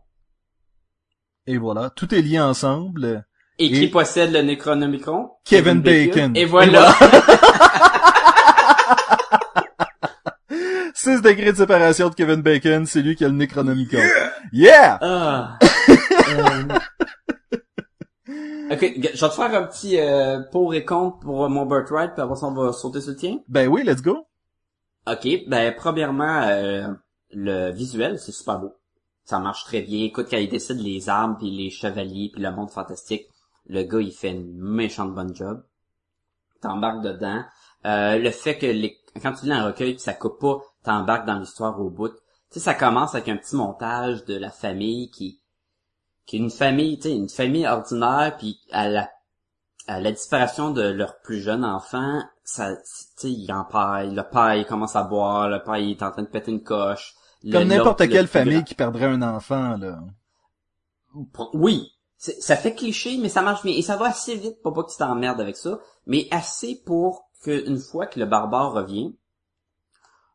Et 1.47 1.57
voilà, 1.57 1.89
tout 1.89 2.13
est 2.13 2.21
lié 2.21 2.39
ensemble. 2.39 3.25
Et, 3.59 3.71
qui 3.71 3.87
possède 3.87 4.31
le 4.31 4.41
Necronomicon? 4.41 5.31
Kevin 5.45 5.81
Bacon. 5.81 6.35
Et 6.35 6.45
voilà. 6.45 6.93
6 10.95 11.21
degrés 11.21 11.51
de 11.51 11.57
séparation 11.57 12.09
de 12.09 12.15
Kevin 12.15 12.41
Bacon, 12.41 12.85
c'est 12.85 13.01
lui 13.01 13.15
qui 13.15 13.25
a 13.25 13.27
le 13.27 13.35
Necronomicon. 13.35 13.99
Yeah! 14.51 14.99
Ah. 15.01 15.59
Euh. 16.35 16.63
Ok, 18.71 18.79
je 18.81 19.01
vais 19.01 19.11
te 19.11 19.35
faire 19.35 19.53
un 19.53 19.63
petit 19.63 19.99
euh, 19.99 20.41
pour 20.51 20.73
et 20.73 20.83
contre 20.83 21.19
pour 21.19 21.47
mon 21.49 21.65
birthright, 21.65 22.13
puis 22.13 22.23
après 22.23 22.35
ça 22.35 22.47
on 22.47 22.53
va 22.53 22.71
sauter 22.71 23.01
sur 23.01 23.11
le 23.11 23.17
tien. 23.17 23.37
Ben 23.47 23.67
oui, 23.67 23.83
let's 23.83 24.01
go. 24.01 24.25
Ok, 25.05 25.27
ben 25.47 25.75
premièrement, 25.75 26.43
euh, 26.43 26.87
le 27.31 27.71
visuel, 27.71 28.19
c'est 28.19 28.31
super 28.31 28.59
beau. 28.59 28.73
Ça 29.25 29.39
marche 29.39 29.65
très 29.65 29.81
bien. 29.81 30.05
Écoute, 30.05 30.27
quand 30.29 30.37
ils 30.37 30.49
décident 30.49 30.81
les 30.81 31.09
armes, 31.09 31.37
puis 31.37 31.51
les 31.51 31.69
chevaliers, 31.69 32.29
puis 32.33 32.41
le 32.41 32.51
monde 32.51 32.69
fantastique, 32.69 33.27
Le 33.65 33.83
gars, 33.83 34.01
il 34.01 34.11
fait 34.11 34.31
une 34.31 34.57
méchante 34.57 35.15
bonne 35.15 35.33
job. 35.35 35.63
T'embarques 36.61 37.01
dedans. 37.01 37.43
Euh, 37.85 38.17
le 38.17 38.29
fait 38.31 38.57
que 38.57 38.65
les, 38.65 38.97
quand 39.21 39.33
tu 39.33 39.45
lis 39.45 39.53
un 39.53 39.65
recueil, 39.65 39.97
ça 39.99 40.13
coupe 40.13 40.39
pas, 40.39 40.61
t'embarques 40.83 41.25
dans 41.25 41.39
l'histoire 41.39 41.79
au 41.79 41.89
bout. 41.89 42.09
Tu 42.09 42.15
sais, 42.51 42.59
ça 42.59 42.73
commence 42.73 43.15
avec 43.15 43.29
un 43.29 43.37
petit 43.37 43.55
montage 43.55 44.25
de 44.25 44.35
la 44.37 44.51
famille 44.51 45.09
qui, 45.11 45.41
qui 46.25 46.37
est 46.37 46.39
une 46.39 46.49
famille, 46.51 46.97
tu 46.97 47.03
sais, 47.03 47.15
une 47.15 47.29
famille 47.29 47.67
ordinaire, 47.67 48.35
puis 48.37 48.59
à 48.71 48.89
la, 48.89 49.09
à 49.87 49.99
la 49.99 50.11
disparition 50.11 50.71
de 50.71 50.81
leur 50.81 51.19
plus 51.19 51.41
jeune 51.41 51.65
enfant, 51.65 52.21
ça, 52.43 52.75
tu 52.75 52.81
sais, 52.83 53.31
il 53.31 53.51
en 53.51 53.63
paille, 53.63 54.13
le 54.13 54.23
père, 54.23 54.55
il 54.55 54.65
commence 54.65 54.95
à 54.95 55.03
boire, 55.03 55.49
le 55.49 55.61
père, 55.61 55.77
il 55.77 55.91
est 55.91 56.03
en 56.03 56.11
train 56.11 56.23
de 56.23 56.27
péter 56.27 56.51
une 56.51 56.63
coche. 56.63 57.15
Comme 57.51 57.65
n'importe 57.65 58.07
quelle 58.07 58.27
famille 58.27 58.53
grand- 58.55 58.63
qui 58.63 58.75
perdrait 58.75 59.05
un 59.05 59.21
enfant, 59.21 59.75
là. 59.77 59.99
Oui, 61.53 61.91
ça 62.17 62.55
fait 62.55 62.73
cliché, 62.73 63.17
mais 63.17 63.29
ça 63.29 63.41
marche 63.41 63.63
bien. 63.63 63.75
Et 63.75 63.81
ça 63.81 63.97
va 63.97 64.07
assez 64.07 64.35
vite 64.35 64.61
pour 64.61 64.73
pas 64.73 64.83
que 64.83 64.91
tu 64.91 64.97
t'emmerdes 64.97 65.41
avec 65.41 65.57
ça, 65.57 65.79
mais 66.07 66.27
assez 66.31 66.81
pour 66.85 67.29
qu'une 67.43 67.77
fois 67.77 68.07
que 68.07 68.19
le 68.19 68.25
barbare 68.25 68.71
revient, 68.71 69.13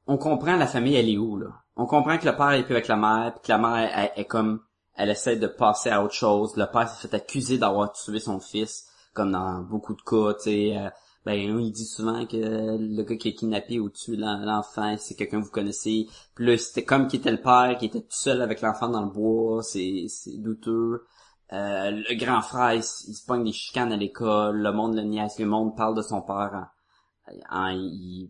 on 0.06 0.18
comprend 0.18 0.56
la 0.56 0.66
famille, 0.66 0.96
elle 0.96 1.08
est 1.08 1.16
où, 1.18 1.38
là. 1.38 1.48
On 1.76 1.86
comprend 1.86 2.18
que 2.18 2.26
le 2.26 2.36
père 2.36 2.52
est 2.52 2.64
plus 2.64 2.74
avec 2.74 2.88
la 2.88 2.96
mère, 2.96 3.32
puis 3.34 3.42
que 3.44 3.52
la 3.52 3.58
mère, 3.58 4.10
est 4.16 4.24
comme, 4.24 4.60
elle 4.94 5.10
essaie 5.10 5.36
de 5.36 5.46
passer 5.46 5.90
à 5.90 6.02
autre 6.02 6.14
chose. 6.14 6.56
Le 6.56 6.66
père 6.66 6.88
s'est 6.88 7.08
fait 7.08 7.16
accuser 7.16 7.56
d'avoir 7.56 7.92
tué 7.92 8.18
son 8.18 8.40
fils, 8.40 8.87
comme 9.18 9.32
dans 9.32 9.60
beaucoup 9.62 9.94
de 9.94 10.02
cas, 10.02 10.34
tu 10.34 10.44
sais. 10.44 10.76
euh, 10.78 10.90
ben, 11.26 11.34
il 11.34 11.72
dit 11.72 11.84
souvent 11.84 12.24
que 12.26 12.36
le 12.36 13.02
gars 13.02 13.16
qui 13.16 13.28
a 13.28 13.32
kidnappé 13.32 13.80
ou 13.80 13.90
tué 13.90 14.16
l'en- 14.16 14.38
l'enfant, 14.44 14.96
c'est 14.98 15.14
quelqu'un 15.16 15.40
que 15.40 15.44
vous 15.46 15.50
connaissez. 15.50 16.06
Puis 16.34 16.46
là, 16.46 16.56
c'était 16.58 16.84
comme 16.84 17.08
qui 17.08 17.16
était 17.16 17.30
le 17.32 17.40
père, 17.42 17.76
qui 17.78 17.86
était 17.86 18.00
tout 18.00 18.06
seul 18.10 18.40
avec 18.42 18.62
l'enfant 18.62 18.88
dans 18.88 19.02
le 19.02 19.10
bois, 19.10 19.62
c'est 19.62 20.06
douteux. 20.38 21.04
Euh, 21.52 21.90
le 21.90 22.14
grand 22.18 22.42
frère, 22.42 22.74
il, 22.74 22.82
se 22.84 23.24
pogne 23.26 23.44
des 23.44 23.52
chicanes 23.52 23.92
à 23.92 23.96
l'école, 23.96 24.58
le 24.58 24.72
monde 24.72 24.94
le 24.96 25.02
niaise, 25.02 25.38
le 25.38 25.46
monde 25.46 25.76
parle 25.76 25.96
de 25.96 26.02
son 26.02 26.22
père 26.22 26.70
en, 27.50 27.72
en- 27.72 28.28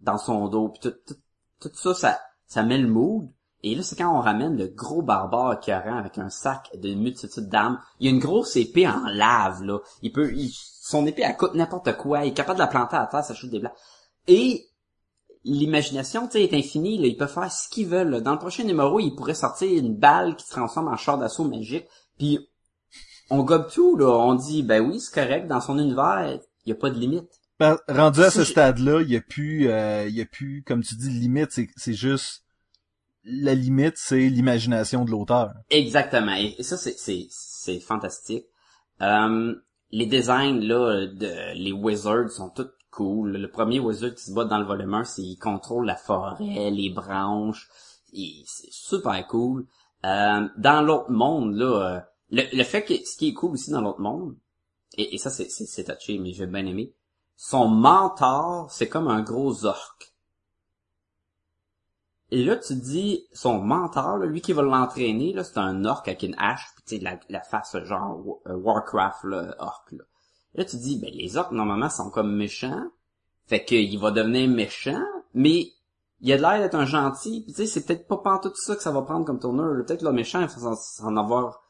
dans 0.00 0.18
son 0.18 0.48
dos, 0.48 0.68
puis 0.70 0.80
tout, 0.80 0.96
tout, 1.06 1.20
tout 1.60 1.70
ça, 1.74 1.94
ça, 1.94 2.20
ça 2.46 2.62
met 2.62 2.78
le 2.78 2.88
mood. 2.88 3.28
Et 3.64 3.74
là, 3.74 3.82
c'est 3.82 3.96
quand 3.96 4.16
on 4.16 4.20
ramène 4.20 4.56
le 4.56 4.68
gros 4.68 5.02
barbare 5.02 5.54
écœurant 5.60 5.96
avec 5.98 6.16
un 6.18 6.30
sac 6.30 6.70
de 6.76 6.94
multitude 6.94 7.48
d'armes. 7.48 7.80
Il 7.98 8.06
y 8.06 8.08
a 8.08 8.12
une 8.12 8.20
grosse 8.20 8.54
épée 8.56 8.86
en 8.86 9.04
lave, 9.08 9.64
là. 9.64 9.78
Il 10.02 10.12
peut, 10.12 10.32
il- 10.32 10.52
son 10.54 11.06
épée, 11.06 11.22
elle 11.24 11.36
coûte 11.36 11.54
n'importe 11.54 11.96
quoi. 11.96 12.24
Il 12.24 12.28
est 12.28 12.34
capable 12.34 12.58
de 12.58 12.62
la 12.62 12.68
planter 12.68 12.96
à 12.96 13.06
terre, 13.06 13.24
ça 13.24 13.34
chute 13.34 13.50
des 13.50 13.58
blancs. 13.58 13.72
Et 14.28 14.64
l'imagination, 15.44 16.26
tu 16.26 16.32
sais, 16.32 16.44
est 16.44 16.54
infinie, 16.54 16.98
là. 16.98 17.06
Ils 17.06 17.16
peuvent 17.16 17.32
faire 17.32 17.50
ce 17.50 17.68
qu'ils 17.68 17.88
veulent, 17.88 18.10
là. 18.10 18.20
Dans 18.20 18.32
le 18.32 18.38
prochain 18.38 18.64
numéro, 18.64 19.00
ils 19.00 19.14
pourraient 19.14 19.34
sortir 19.34 19.68
une 19.76 19.94
balle 19.96 20.36
qui 20.36 20.46
se 20.46 20.50
transforme 20.52 20.88
en 20.88 20.96
char 20.96 21.18
d'assaut 21.18 21.44
magique. 21.44 21.86
Puis, 22.18 22.38
on 23.30 23.42
gobe 23.42 23.68
tout, 23.70 23.96
là. 23.96 24.06
On 24.06 24.34
dit, 24.34 24.62
ben 24.62 24.86
oui, 24.88 25.00
c'est 25.00 25.12
correct. 25.14 25.48
Dans 25.48 25.60
son 25.60 25.78
univers, 25.78 26.38
il 26.64 26.68
y 26.70 26.72
a 26.72 26.76
pas 26.76 26.90
de 26.90 26.98
limite. 26.98 27.28
Ben, 27.58 27.76
rendu 27.88 28.22
à 28.22 28.30
Si 28.30 28.38
ce 28.38 28.44
stade-là, 28.44 29.00
il 29.02 29.10
y 29.10 29.16
a 29.16 29.20
plus, 29.20 29.68
euh, 29.68 30.06
il 30.08 30.14
y 30.14 30.20
a 30.20 30.26
plus, 30.26 30.62
comme 30.64 30.82
tu 30.84 30.94
dis, 30.94 31.10
limite, 31.10 31.50
c'est 31.76 31.92
juste, 31.92 32.44
la 33.28 33.54
limite, 33.54 33.94
c'est 33.96 34.28
l'imagination 34.28 35.04
de 35.04 35.10
l'auteur. 35.10 35.52
Exactement. 35.70 36.34
Et, 36.34 36.62
ça, 36.62 36.76
c'est, 36.76 37.80
fantastique. 37.80 38.46
Euh, 39.02 39.54
les 39.90 40.06
designs, 40.06 40.60
là, 40.60 41.06
de, 41.06 41.54
les 41.54 41.72
wizards 41.72 42.30
sont 42.30 42.50
tous 42.50 42.70
cool. 42.90 43.36
Le 43.36 43.50
premier 43.50 43.80
wizard 43.80 44.14
qui 44.14 44.24
se 44.24 44.32
bat 44.32 44.44
dans 44.44 44.58
le 44.58 44.64
volume 44.64 44.94
1, 44.94 45.04
c'est, 45.04 45.22
il 45.22 45.36
contrôle 45.36 45.86
la 45.86 45.96
forêt, 45.96 46.36
les 46.70 46.90
branches. 46.90 47.68
C'est 48.12 48.72
super 48.72 49.26
cool. 49.26 49.66
Euh, 50.04 50.48
dans 50.56 50.82
l'autre 50.82 51.10
monde, 51.10 51.54
là, 51.54 51.66
euh, 51.66 52.00
le, 52.30 52.56
le 52.56 52.64
fait 52.64 52.84
que, 52.84 52.94
ce 52.94 53.16
qui 53.16 53.28
est 53.28 53.34
cool 53.34 53.52
aussi 53.52 53.70
dans 53.70 53.80
l'autre 53.80 54.00
monde, 54.00 54.36
et, 54.96 55.14
et 55.14 55.18
ça, 55.18 55.30
c'est 55.30 55.84
touché, 55.84 56.18
mais 56.18 56.32
j'ai 56.32 56.46
bien 56.46 56.64
aimé, 56.66 56.92
son 57.36 57.68
mentor, 57.68 58.70
c'est 58.70 58.88
comme 58.88 59.08
un 59.08 59.22
gros 59.22 59.64
orc. 59.64 59.98
Et 62.30 62.44
là, 62.44 62.56
tu 62.56 62.74
dis, 62.74 63.26
son 63.32 63.58
mentor, 63.60 64.18
lui 64.18 64.42
qui 64.42 64.52
va 64.52 64.62
l'entraîner, 64.62 65.32
là, 65.32 65.44
c'est 65.44 65.58
un 65.58 65.84
orc 65.86 66.02
avec 66.06 66.22
une 66.22 66.34
hache, 66.38 66.66
puis 66.74 66.84
tu 66.86 66.96
sais, 66.96 67.02
la, 67.02 67.18
la 67.30 67.40
face 67.40 67.76
genre 67.84 68.40
euh, 68.46 68.54
Warcraft, 68.54 69.24
là, 69.24 69.54
orc, 69.58 69.86
là. 69.92 70.04
Là, 70.54 70.64
tu 70.64 70.76
dis, 70.76 70.98
ben, 70.98 71.10
les 71.14 71.36
orcs, 71.36 71.52
normalement, 71.52 71.88
sont 71.88 72.10
comme 72.10 72.34
méchants. 72.34 72.84
Fait 73.46 73.64
qu'il 73.64 73.98
va 73.98 74.10
devenir 74.10 74.48
méchant, 74.48 75.02
mais 75.32 75.68
il 76.20 76.32
a 76.32 76.36
l'air 76.36 76.60
d'être 76.60 76.74
un 76.74 76.84
gentil, 76.84 77.42
puis 77.44 77.54
tu 77.54 77.62
sais, 77.62 77.66
c'est 77.66 77.86
peut-être 77.86 78.06
pas 78.06 78.18
pantoute 78.18 78.56
ça 78.56 78.76
que 78.76 78.82
ça 78.82 78.90
va 78.90 79.02
prendre 79.02 79.24
comme 79.24 79.38
tourneur. 79.38 79.84
Peut-être 79.86 80.00
que 80.00 80.04
le 80.04 80.12
méchant, 80.12 80.40
il 80.40 80.48
faut 80.48 80.60
s'en- 80.60 81.16
avoir 81.16 81.62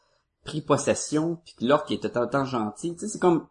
pris 0.44 0.60
possession, 0.60 1.38
puis 1.44 1.54
que 1.54 1.64
l'orc, 1.66 1.84
il 1.90 1.94
était 1.94 2.10
tout 2.10 2.26
temps 2.26 2.44
gentil. 2.44 2.94
Tu 2.94 3.00
sais, 3.00 3.08
c'est 3.08 3.20
comme, 3.20 3.46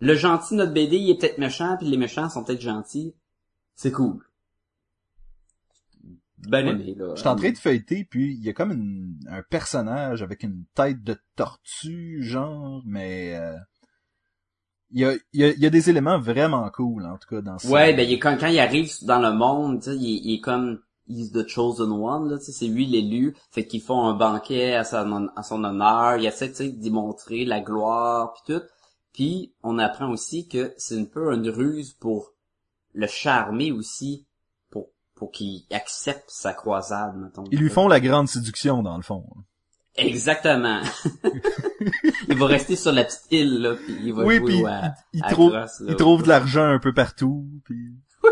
le 0.00 0.14
gentil 0.14 0.54
de 0.54 0.58
notre 0.58 0.72
BD, 0.72 0.96
il 0.96 1.10
est 1.10 1.18
peut-être 1.18 1.38
méchant, 1.38 1.76
puis 1.76 1.86
les 1.86 1.96
méchants 1.96 2.28
sont 2.28 2.42
peut-être 2.42 2.60
gentils. 2.60 3.14
C'est 3.74 3.92
cool. 3.92 4.25
Ben 6.38 6.66
aimé, 6.66 6.94
là. 6.96 7.12
Je 7.14 7.20
suis 7.20 7.28
en 7.28 7.36
train 7.36 7.50
de 7.50 7.56
feuilleter, 7.58 8.04
puis 8.04 8.34
il 8.34 8.44
y 8.44 8.48
a 8.48 8.52
comme 8.52 8.72
une- 8.72 9.18
un 9.28 9.42
personnage 9.42 10.22
avec 10.22 10.42
une 10.42 10.64
tête 10.74 11.02
de 11.02 11.16
tortue, 11.34 12.22
genre, 12.22 12.82
mais 12.84 13.34
euh, 13.36 13.56
il 14.90 15.00
y, 15.00 15.04
a, 15.04 15.14
il 15.32 15.40
y, 15.40 15.44
a, 15.44 15.48
il 15.48 15.58
y 15.60 15.66
a 15.66 15.70
des 15.70 15.90
éléments 15.90 16.18
vraiment 16.18 16.68
cool, 16.70 17.04
en 17.06 17.16
tout 17.18 17.28
cas, 17.28 17.40
dans 17.40 17.58
ça. 17.58 17.68
Ouais, 17.68 17.94
ben 17.94 18.06
il 18.08 18.12
est 18.14 18.18
quand, 18.18 18.36
quand 18.38 18.46
il 18.46 18.58
arrive 18.58 18.92
dans 19.02 19.18
le 19.18 19.32
monde, 19.32 19.80
tu 19.80 19.90
sais, 19.90 19.96
il, 19.96 20.04
est- 20.16 20.20
il 20.24 20.34
est 20.34 20.40
comme 20.40 20.80
he's 21.08 21.32
the 21.32 21.46
chosen 21.48 21.90
one 21.90 22.28
là, 22.30 22.38
c'est 22.40 22.66
lui 22.66 22.86
l'élu, 22.86 23.34
fait 23.50 23.66
qu'ils 23.66 23.80
font 23.82 24.04
un 24.06 24.14
banquet 24.14 24.74
à, 24.74 24.84
sa- 24.84 25.06
à 25.36 25.42
son 25.42 25.64
honneur, 25.64 26.16
il 26.18 26.26
essaie 26.26 26.50
tu 26.50 26.56
sais 26.56 26.68
d'y 26.70 26.90
montrer 26.90 27.44
la 27.44 27.60
gloire 27.60 28.34
puis 28.34 28.54
tout. 28.54 28.62
Puis 29.12 29.54
on 29.62 29.78
apprend 29.78 30.10
aussi 30.10 30.46
que 30.46 30.74
c'est 30.76 30.98
un 31.00 31.04
peu 31.04 31.32
une 31.32 31.48
ruse 31.48 31.94
pour 31.94 32.32
le 32.92 33.06
charmer 33.06 33.72
aussi 33.72 34.26
pour 35.16 35.32
qu'il 35.32 35.62
accepte 35.70 36.28
sa 36.28 36.52
croisade, 36.52 37.16
mettons. 37.16 37.44
Ils 37.50 37.58
lui 37.58 37.70
font 37.70 37.88
la 37.88 38.00
grande 38.00 38.28
séduction, 38.28 38.82
dans 38.82 38.96
le 38.96 39.02
fond. 39.02 39.24
Exactement. 39.96 40.80
il 42.28 42.36
va 42.36 42.46
rester 42.46 42.76
sur 42.76 42.92
la 42.92 43.04
petite 43.04 43.26
île 43.30 43.62
là, 43.62 43.74
puis 43.74 43.96
il 44.02 44.12
va 44.12 44.24
oui, 44.24 44.36
jouer 44.36 44.46
puis 44.46 44.66
à- 44.66 44.94
il, 45.14 45.24
à 45.24 45.30
trouve, 45.30 45.52
là. 45.54 45.66
il 45.88 45.96
trouve 45.96 46.22
de 46.22 46.28
l'argent 46.28 46.64
un 46.64 46.78
peu 46.78 46.92
partout, 46.92 47.48
puis... 47.64 47.94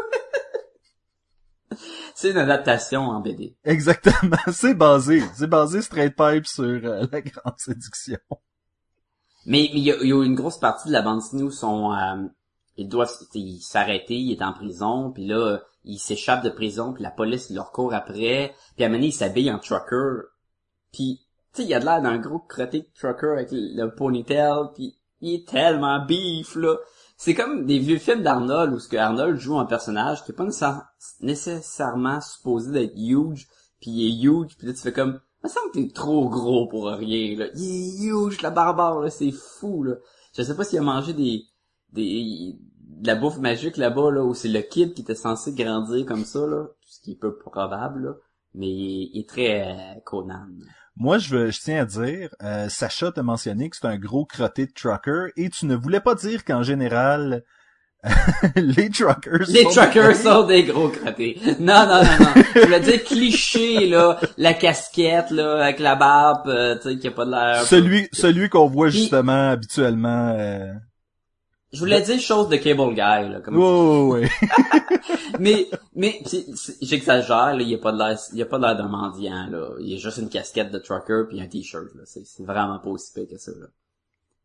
C'est 2.15 2.31
une 2.31 2.39
adaptation 2.39 3.01
en 3.01 3.21
BD. 3.21 3.57
Exactement, 3.65 4.37
c'est 4.53 4.75
basé, 4.75 5.21
c'est 5.35 5.49
basé 5.49 5.83
straight 5.83 6.15
pipe 6.15 6.47
sur 6.47 6.65
euh, 6.65 7.07
la 7.11 7.21
grande 7.21 7.59
séduction. 7.59 8.19
Mais 9.47 9.65
il 9.73 9.81
y 9.81 9.91
a, 9.91 9.97
il 10.01 10.09
y 10.09 10.13
a 10.13 10.23
une 10.23 10.37
grosse 10.37 10.59
partie 10.59 10.89
de 10.89 10.93
la 10.93 11.03
bande 11.03 11.19
dessinée 11.19 11.43
où 11.43 11.51
sont 11.51 11.93
euh, 11.93 12.29
ils 12.77 12.89
doivent 12.89 13.13
s'arrêter, 13.61 14.15
il 14.15 14.33
est 14.33 14.43
en 14.43 14.53
prison, 14.53 15.11
puis 15.11 15.27
là 15.27 15.61
il 15.85 15.99
s'échappe 15.99 16.45
de 16.45 16.51
prison, 16.51 16.93
puis 16.93 17.03
la 17.03 17.11
police 17.11 17.51
leur 17.51 17.73
court 17.73 17.95
après, 17.95 18.55
puis 18.75 18.85
à 18.85 18.87
un 18.87 18.91
moment 18.91 19.09
donné, 19.21 19.53
en 19.53 19.59
trucker, 19.59 20.29
puis 20.93 21.21
tu 21.53 21.63
sais 21.63 21.69
il 21.69 21.75
a 21.75 21.81
de 21.81 21.85
l'air 21.85 22.03
d'un 22.03 22.19
gros 22.19 22.41
crotté 22.41 22.81
de 22.81 22.89
trucker 22.95 23.33
avec 23.33 23.49
le, 23.53 23.89
ponytail, 23.95 24.71
puis 24.75 24.97
il 25.21 25.35
est 25.35 25.49
tellement 25.49 26.05
beef 26.05 26.57
là. 26.57 26.77
C'est 27.17 27.35
comme 27.35 27.65
des 27.65 27.79
vieux 27.79 27.99
films 27.99 28.23
d'Arnold 28.23 28.73
où 28.73 28.81
ce 28.81 28.89
que 28.89 28.97
Arnold 28.97 29.37
joue 29.37 29.59
un 29.59 29.67
personnage 29.67 30.25
qui 30.25 30.33
est 30.33 30.35
pas 30.35 30.45
nécessaire- 30.45 30.89
nécessairement 31.21 32.21
supposé 32.21 32.73
d'être 32.73 32.97
huge, 32.97 33.47
puis 33.81 33.91
il 33.91 34.07
est 34.09 34.25
huge, 34.25 34.57
puis 34.59 34.67
là 34.67 34.73
tu 34.73 34.81
fais 34.81 34.93
comme 34.93 35.21
me 35.45 35.49
semble 35.49 35.71
que 35.73 35.79
t'es 35.79 35.93
trop 35.93 36.29
gros 36.29 36.67
pour 36.67 36.87
rien, 36.87 37.37
là. 37.37 37.47
Il 37.55 37.65
est 37.65 38.07
huge, 38.07 38.41
la 38.41 38.51
barbare, 38.51 39.01
là, 39.01 39.11
c'est 39.11 39.31
fou, 39.31 39.85
là. 39.85 39.95
Je 40.37 40.43
sais 40.43 40.57
pas 40.57 40.65
s'il 40.65 40.79
a 40.79 40.83
mangé 40.83 41.13
des, 41.13 41.45
des, 41.93 42.59
de 43.01 43.07
la 43.07 43.15
bouffe 43.15 43.39
magique 43.39 43.77
là-bas, 43.77 44.11
là, 44.11 44.23
où 44.25 44.35
c'est 44.35 44.49
le 44.49 44.61
kid 44.61 44.95
qui 44.95 45.03
était 45.03 45.15
censé 45.15 45.53
grandir 45.53 46.05
comme 46.07 46.25
ça, 46.25 46.41
là. 46.47 46.65
Ce 46.87 47.01
qui 47.03 47.13
est 47.13 47.19
peu 47.21 47.37
probable, 47.37 48.05
là. 48.05 48.13
Mais 48.55 48.69
il 48.69 49.03
est, 49.03 49.11
il 49.15 49.21
est 49.21 49.29
très 49.29 49.63
euh, 49.63 50.01
Conan. 50.05 50.47
Moi, 50.97 51.19
je, 51.19 51.29
veux, 51.35 51.51
je 51.51 51.61
tiens 51.61 51.83
à 51.83 51.85
dire, 51.85 52.31
euh, 52.43 52.69
Sacha 52.69 53.11
t'a 53.11 53.23
mentionné 53.25 53.69
que 53.69 53.77
c'est 53.77 53.87
un 53.89 53.99
gros 53.99 54.25
crotté 54.25 54.67
de 54.67 54.73
trucker, 54.73 55.27
et 55.37 55.51
tu 55.51 55.67
ne 55.67 55.75
voulais 55.75 55.99
pas 56.01 56.15
dire 56.15 56.45
qu'en 56.45 56.63
général, 56.63 57.43
les 58.57 58.91
truckers 58.91 59.47
Les 59.49 59.63
sont- 59.65 59.71
truckers 59.71 60.15
sont 60.15 60.47
des 60.47 60.63
gros 60.65 60.89
crottés. 60.91 61.41
Non, 61.59 61.87
non, 61.87 62.03
non, 62.05 62.19
non. 62.21 62.43
Je 62.55 62.61
voulais 62.61 62.81
dire 62.81 63.03
cliché, 63.03 63.89
là. 63.89 64.21
La 64.37 64.55
casquette, 64.55 65.31
là, 65.31 65.63
avec 65.65 65.81
la 65.81 65.97
barbe, 65.97 66.47
euh, 66.49 66.77
tu 66.77 66.91
sais, 66.93 66.99
qui 66.99 67.09
a 67.09 67.11
pas 67.11 67.25
de 67.25 67.31
l'air... 67.31 67.63
Celui, 67.65 68.07
celui 68.13 68.49
qu'on 68.49 68.67
voit 68.69 68.89
Puis- 68.89 68.99
justement 69.01 69.51
habituellement. 69.51 70.33
Euh... 70.39 70.73
Je 71.75 71.79
voulais 71.81 72.01
dire 72.03 72.21
chose 72.21 72.49
de 72.49 72.57
Cable 72.57 72.95
Guy, 72.95 73.31
là. 73.31 73.41
Comme 73.41 73.57
ouais. 73.57 74.29
mais 75.41 75.67
mais 75.95 76.23
j'exagère 76.81 77.55
là 77.57 77.61
il 77.61 77.69
y 77.69 77.75
a 77.75 77.79
pas 77.79 77.93
de 77.93 77.99
l'air 77.99 78.19
il 78.33 78.39
y 78.39 78.43
a 78.43 78.47
pas 78.47 78.59
de 78.59 78.63
l'air 78.63 78.77
d'un 78.77 78.89
mendiant 78.89 79.49
là 79.51 79.71
il 79.81 79.89
y 79.89 79.95
a 79.95 79.97
juste 79.97 80.19
une 80.19 80.29
casquette 80.29 80.71
de 80.71 80.79
trucker 80.79 81.25
puis 81.29 81.41
un 81.41 81.49
t-shirt 81.49 81.93
là 81.95 82.03
c'est 82.05 82.45
vraiment 82.45 82.79
pas 82.79 82.91
aussi 82.91 83.13
pire 83.13 83.27
que 83.29 83.37
ça 83.37 83.51
là 83.53 83.67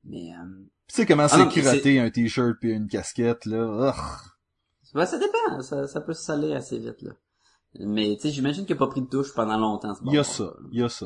mais 0.04 0.32
euh, 0.32 0.46
Tu 0.88 0.96
sais 0.96 1.06
comment 1.06 1.28
Ah 1.30 1.48
c'est 1.52 2.00
un 2.00 2.10
t-shirt 2.10 2.58
puis 2.60 2.72
une 2.72 2.88
casquette 2.88 3.46
là. 3.46 3.94
Ben, 4.94 5.06
ça 5.06 5.20
dépend 5.20 5.62
ça, 5.62 5.88
ça 5.88 6.02
peut 6.02 6.14
se 6.14 6.24
saler 6.24 6.54
assez 6.54 6.80
vite 6.80 7.02
là 7.04 7.12
mais 7.76 8.16
tu 8.16 8.22
sais 8.22 8.30
j'imagine 8.32 8.66
qu'il 8.66 8.76
a 8.76 8.80
pas 8.80 8.88
pris 8.88 9.02
de 9.02 9.10
douche 9.10 9.34
pendant 9.34 9.58
longtemps 9.58 9.94
ce 9.94 10.02
Il 10.06 10.14
y 10.14 10.18
a 10.18 10.24
ça, 10.24 10.54
il 10.72 10.80
y 10.80 10.84
a 10.84 10.90
ça. 10.90 11.06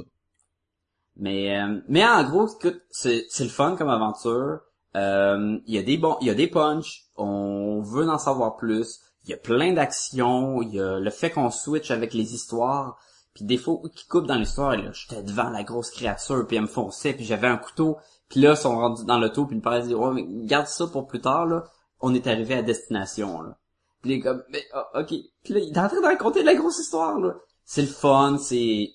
Mais 1.15 1.59
euh, 1.59 1.79
mais 1.87 2.03
en 2.05 2.23
gros, 2.23 2.47
écoute, 2.47 2.81
c'est 2.89 3.25
c'est 3.29 3.43
le 3.43 3.49
fun 3.49 3.75
comme 3.75 3.89
aventure. 3.89 4.61
Euh, 4.95 5.57
Il 5.65 5.75
y 5.75 5.77
a 5.77 5.83
des 5.83 5.97
bons, 5.97 6.17
il 6.21 6.27
y 6.27 6.29
a 6.29 6.35
des 6.35 6.47
punchs. 6.47 7.05
On 7.15 7.81
veut 7.81 8.07
en 8.09 8.17
savoir 8.17 8.55
plus. 8.55 8.99
Il 9.25 9.31
y 9.31 9.33
a 9.33 9.37
plein 9.37 9.73
d'actions. 9.73 10.61
Il 10.61 10.73
y 10.73 10.79
a 10.79 10.99
le 10.99 11.09
fait 11.09 11.31
qu'on 11.31 11.49
switch 11.49 11.91
avec 11.91 12.13
les 12.13 12.33
histoires. 12.33 12.97
Puis 13.33 13.45
des 13.45 13.57
fois 13.57 13.81
qui 13.95 14.07
coupent 14.07 14.27
dans 14.27 14.35
l'histoire, 14.35 14.75
là, 14.75 14.91
j'étais 14.91 15.23
devant 15.23 15.49
la 15.49 15.63
grosse 15.63 15.89
créature, 15.89 16.45
puis 16.47 16.57
elle 16.57 16.63
me 16.63 16.67
fonçait, 16.67 17.13
puis 17.13 17.25
j'avais 17.25 17.47
un 17.47 17.57
couteau. 17.57 17.97
Puis 18.29 18.39
là, 18.39 18.51
ils 18.51 18.57
sont 18.57 18.75
rendus 18.75 19.05
dans 19.05 19.19
l'auto, 19.19 19.45
puis 19.45 19.55
le 19.55 19.61
père 19.61 19.81
dit, 19.81 19.95
ouais, 19.95 20.13
mais 20.13 20.25
garde 20.45 20.67
ça 20.67 20.87
pour 20.87 21.07
plus 21.07 21.21
tard, 21.21 21.45
là. 21.47 21.63
On 21.99 22.13
est 22.13 22.27
arrivé 22.27 22.55
à 22.55 22.61
destination, 22.61 23.41
là. 23.41 23.57
Puis 24.01 24.11
il 24.11 24.17
est 24.17 24.19
comme, 24.19 24.43
mais, 24.49 24.63
ah, 24.73 24.87
ok. 24.99 25.13
Puis 25.43 25.53
là, 25.53 25.59
il 25.59 25.73
est 25.73 25.79
en 25.79 25.87
train 25.87 26.01
de 26.01 26.05
raconter 26.05 26.43
la 26.43 26.53
grosse 26.53 26.79
histoire, 26.79 27.19
là. 27.19 27.33
C'est 27.65 27.81
le 27.81 27.87
fun, 27.87 28.37
c'est... 28.37 28.89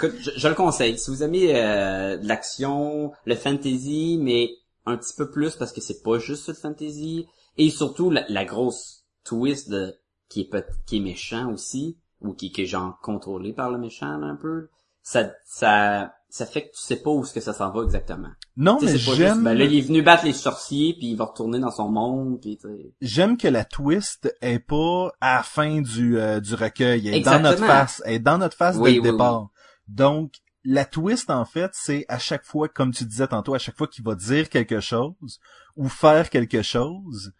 Je, 0.00 0.46
le 0.46 0.54
conseille. 0.54 0.96
Si 0.96 1.10
vous 1.10 1.24
aimez 1.24 1.56
euh, 1.56 2.18
l'action, 2.22 3.10
le 3.24 3.34
fantasy, 3.34 4.16
mais 4.20 4.50
un 4.88 4.96
petit 4.96 5.14
peu 5.16 5.30
plus 5.30 5.56
parce 5.56 5.72
que 5.72 5.80
c'est 5.80 6.02
pas 6.02 6.18
juste 6.18 6.48
le 6.48 6.54
fantasy, 6.54 7.26
et 7.56 7.70
surtout 7.70 8.10
la, 8.10 8.24
la 8.28 8.44
grosse 8.44 9.04
twist 9.24 9.68
de 9.70 9.94
qui 10.28 10.42
est 10.42 10.48
peut- 10.50 10.64
qui 10.86 10.96
est 10.98 11.00
méchant 11.00 11.52
aussi, 11.52 11.98
ou 12.20 12.32
qui, 12.34 12.50
qui 12.52 12.62
est 12.62 12.66
genre 12.66 12.98
contrôlé 13.00 13.52
par 13.52 13.70
le 13.70 13.78
méchant 13.78 14.18
là, 14.18 14.26
un 14.26 14.36
peu, 14.36 14.68
ça 15.02 15.30
ça 15.46 16.12
ça 16.30 16.44
fait 16.44 16.68
que 16.68 16.74
tu 16.74 16.82
sais 16.82 16.96
pas 16.96 17.10
où 17.10 17.22
est-ce 17.22 17.32
que 17.32 17.40
ça 17.40 17.54
s'en 17.54 17.70
va 17.70 17.82
exactement. 17.84 18.28
Non, 18.58 18.78
mais 18.82 18.98
j'aime 18.98 19.44
ben 19.44 19.54
là 19.56 19.64
il 19.64 19.78
est 19.78 19.80
venu 19.80 20.02
battre 20.02 20.26
les 20.26 20.34
sorciers 20.34 20.94
puis 20.98 21.06
il 21.12 21.16
va 21.16 21.24
retourner 21.24 21.58
dans 21.58 21.70
son 21.70 21.88
monde 21.88 22.38
puis 22.40 22.58
j'aime 23.00 23.38
que 23.38 23.48
la 23.48 23.64
twist 23.64 24.34
est 24.42 24.58
pas 24.58 25.10
à 25.22 25.36
la 25.36 25.42
fin 25.42 25.80
du 25.80 26.18
euh, 26.18 26.40
du 26.40 26.54
recueil, 26.54 27.08
elle 27.08 27.14
est 27.14 27.20
dans 27.20 27.32
Exactement. 27.38 27.50
notre 27.50 27.64
face, 27.66 28.02
elle 28.04 28.14
est 28.14 28.18
dans 28.18 28.36
notre 28.38 28.56
face 28.56 28.76
Oui, 28.76 28.90
dès 28.90 28.96
le 28.96 29.02
oui, 29.04 29.10
départ. 29.12 29.48
Donc 29.88 30.32
la 30.70 30.84
twist 30.84 31.30
en 31.30 31.46
fait, 31.46 31.70
c'est 31.72 32.04
à 32.08 32.18
chaque 32.18 32.44
fois 32.44 32.68
comme 32.68 32.92
tu 32.92 33.04
disais 33.06 33.26
tantôt, 33.26 33.54
à 33.54 33.58
chaque 33.58 33.78
fois 33.78 33.88
qu'il 33.88 34.04
va 34.04 34.14
dire 34.14 34.50
quelque 34.50 34.80
chose 34.80 35.40
ou 35.76 35.88
faire 35.88 36.28
quelque 36.28 36.60
chose, 36.60 37.32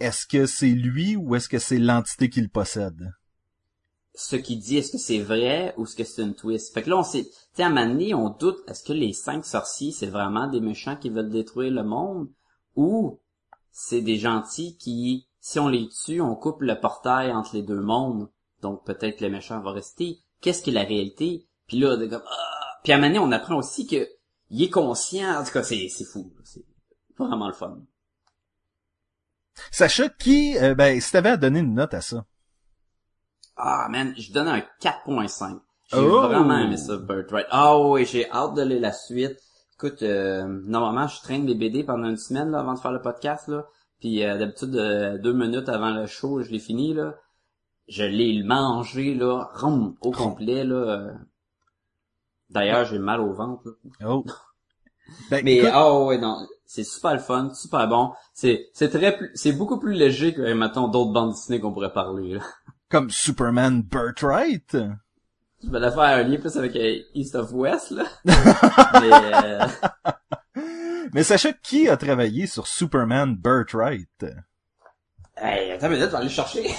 est-ce 0.00 0.26
que 0.26 0.46
c'est 0.46 0.66
lui 0.66 1.14
ou 1.14 1.36
est-ce 1.36 1.48
que 1.48 1.60
c'est 1.60 1.78
l'entité 1.78 2.28
qui 2.28 2.40
le 2.40 2.48
possède? 2.48 3.12
Ce 4.16 4.34
qu'il 4.34 4.58
dit, 4.58 4.76
est-ce 4.76 4.90
que 4.90 4.98
c'est 4.98 5.20
vrai 5.20 5.72
ou 5.76 5.84
est-ce 5.84 5.94
que 5.94 6.02
c'est 6.02 6.22
une 6.22 6.34
twist? 6.34 6.74
Fait 6.74 6.82
que 6.82 6.90
là, 6.90 6.98
on 6.98 7.04
s'est, 7.04 7.30
tu 7.54 7.62
à 7.62 7.66
un 7.66 7.68
moment 7.68 7.86
donné, 7.86 8.12
on 8.12 8.30
doute, 8.30 8.58
est-ce 8.66 8.82
que 8.82 8.92
les 8.92 9.12
cinq 9.12 9.44
sorciers, 9.44 9.92
c'est 9.92 10.08
vraiment 10.08 10.48
des 10.48 10.60
méchants 10.60 10.96
qui 10.96 11.10
veulent 11.10 11.30
détruire 11.30 11.72
le 11.72 11.84
monde? 11.84 12.28
Ou 12.74 13.20
c'est 13.70 14.02
des 14.02 14.18
gentils 14.18 14.76
qui, 14.78 15.28
si 15.40 15.60
on 15.60 15.68
les 15.68 15.88
tue, 15.88 16.20
on 16.20 16.34
coupe 16.34 16.62
le 16.62 16.80
portail 16.80 17.32
entre 17.32 17.54
les 17.54 17.62
deux 17.62 17.80
mondes. 17.80 18.28
Donc 18.62 18.84
peut-être 18.84 19.18
que 19.18 19.24
le 19.24 19.30
méchant 19.30 19.60
va 19.60 19.70
rester. 19.70 20.18
Qu'est-ce 20.40 20.62
qui 20.62 20.70
est 20.70 20.74
la 20.74 20.82
réalité? 20.82 21.46
Puis 21.68 21.78
là, 21.78 21.96
comme, 21.96 22.22
ah! 22.26 22.63
Puis 22.84 22.92
à 22.92 22.96
un 22.96 22.98
moment 23.00 23.08
donné, 23.14 23.18
on 23.18 23.32
apprend 23.32 23.56
aussi 23.56 23.86
que 23.88 24.06
il 24.50 24.62
est 24.62 24.70
conscient. 24.70 25.40
En 25.40 25.42
tout 25.44 25.50
cas, 25.52 25.62
c'est, 25.64 25.88
c'est 25.88 26.04
fou. 26.04 26.32
C'est 26.44 26.62
vraiment 27.18 27.48
le 27.48 27.54
fun. 27.54 27.78
Sacha 29.70 30.08
qui 30.08 30.56
euh, 30.58 30.74
ben 30.74 31.00
si 31.00 31.12
t'avais 31.12 31.30
à 31.30 31.36
donner 31.36 31.60
une 31.60 31.74
note 31.74 31.94
à 31.94 32.00
ça? 32.00 32.24
Ah, 33.56 33.86
man, 33.88 34.12
je 34.18 34.32
donne 34.32 34.48
un 34.48 34.58
4.5. 34.80 35.60
J'ai 35.92 35.98
Oh! 35.98 36.22
vraiment 36.22 36.58
aimé 36.58 36.76
ça, 36.76 36.96
Birthright. 36.96 37.46
Ah 37.50 37.78
oui, 37.78 38.04
j'ai 38.04 38.28
hâte 38.30 38.54
de 38.54 38.62
lire 38.62 38.80
la 38.80 38.92
suite. 38.92 39.38
Écoute, 39.74 40.02
euh, 40.02 40.44
normalement, 40.66 41.06
je 41.06 41.20
traîne 41.20 41.44
mes 41.44 41.54
BD 41.54 41.84
pendant 41.84 42.08
une 42.08 42.16
semaine 42.16 42.50
là, 42.50 42.60
avant 42.60 42.74
de 42.74 42.78
faire 42.80 42.92
le 42.92 43.00
podcast. 43.02 43.48
là. 43.48 43.64
Puis 44.00 44.24
euh, 44.24 44.38
d'habitude, 44.38 44.74
euh, 44.76 45.18
deux 45.18 45.32
minutes 45.32 45.68
avant 45.68 45.90
le 45.90 46.06
show, 46.06 46.42
je 46.42 46.50
l'ai 46.50 46.58
fini. 46.58 46.94
là. 46.94 47.14
Je 47.86 48.02
l'ai 48.04 48.42
mangé, 48.42 49.14
là, 49.14 49.48
rond, 49.54 49.94
au 50.00 50.10
complet. 50.10 50.64
là. 50.64 51.12
D'ailleurs, 52.50 52.84
j'ai 52.84 52.98
mal 52.98 53.20
au 53.20 53.32
ventre. 53.32 53.62
là. 54.00 54.06
Oh. 54.10 54.24
Ben, 55.30 55.42
Mais 55.44 55.56
écoute, 55.56 55.70
ah 55.72 56.00
ouais, 56.04 56.16
non, 56.16 56.46
c'est 56.64 56.82
super 56.82 57.12
le 57.12 57.18
fun, 57.18 57.52
super 57.54 57.86
bon. 57.88 58.12
C'est 58.32 58.70
c'est 58.72 58.88
très 58.88 59.14
plus- 59.14 59.30
c'est 59.34 59.52
beaucoup 59.52 59.78
plus 59.78 59.92
léger 59.92 60.32
que 60.32 60.50
mettons 60.54 60.88
d'autres 60.88 61.12
bandes 61.12 61.32
dessinées 61.32 61.60
qu'on 61.60 61.74
pourrait 61.74 61.92
parler. 61.92 62.34
Là. 62.34 62.40
comme 62.90 63.10
Superman 63.10 63.82
Birthright? 63.82 64.74
Je 65.62 65.70
vais 65.70 65.78
la 65.78 65.90
faire 65.90 66.00
un 66.00 66.22
lien 66.22 66.38
plus 66.38 66.56
avec 66.56 66.74
euh, 66.76 67.00
East 67.14 67.34
of 67.34 67.52
West, 67.52 67.90
là. 67.90 68.04
Mais, 68.24 69.10
euh, 69.12 69.66
Mais 71.12 71.22
Sacha 71.22 71.52
qui 71.52 71.86
a 71.88 71.98
travaillé 71.98 72.46
sur 72.46 72.66
Superman 72.66 73.36
Birthright? 73.36 74.24
Hey, 75.36 75.70
attends 75.72 75.86
une 75.88 75.92
minute, 75.94 76.06
je 76.06 76.10
vais 76.12 76.16
aller 76.16 76.24
le 76.26 76.30
chercher. 76.30 76.70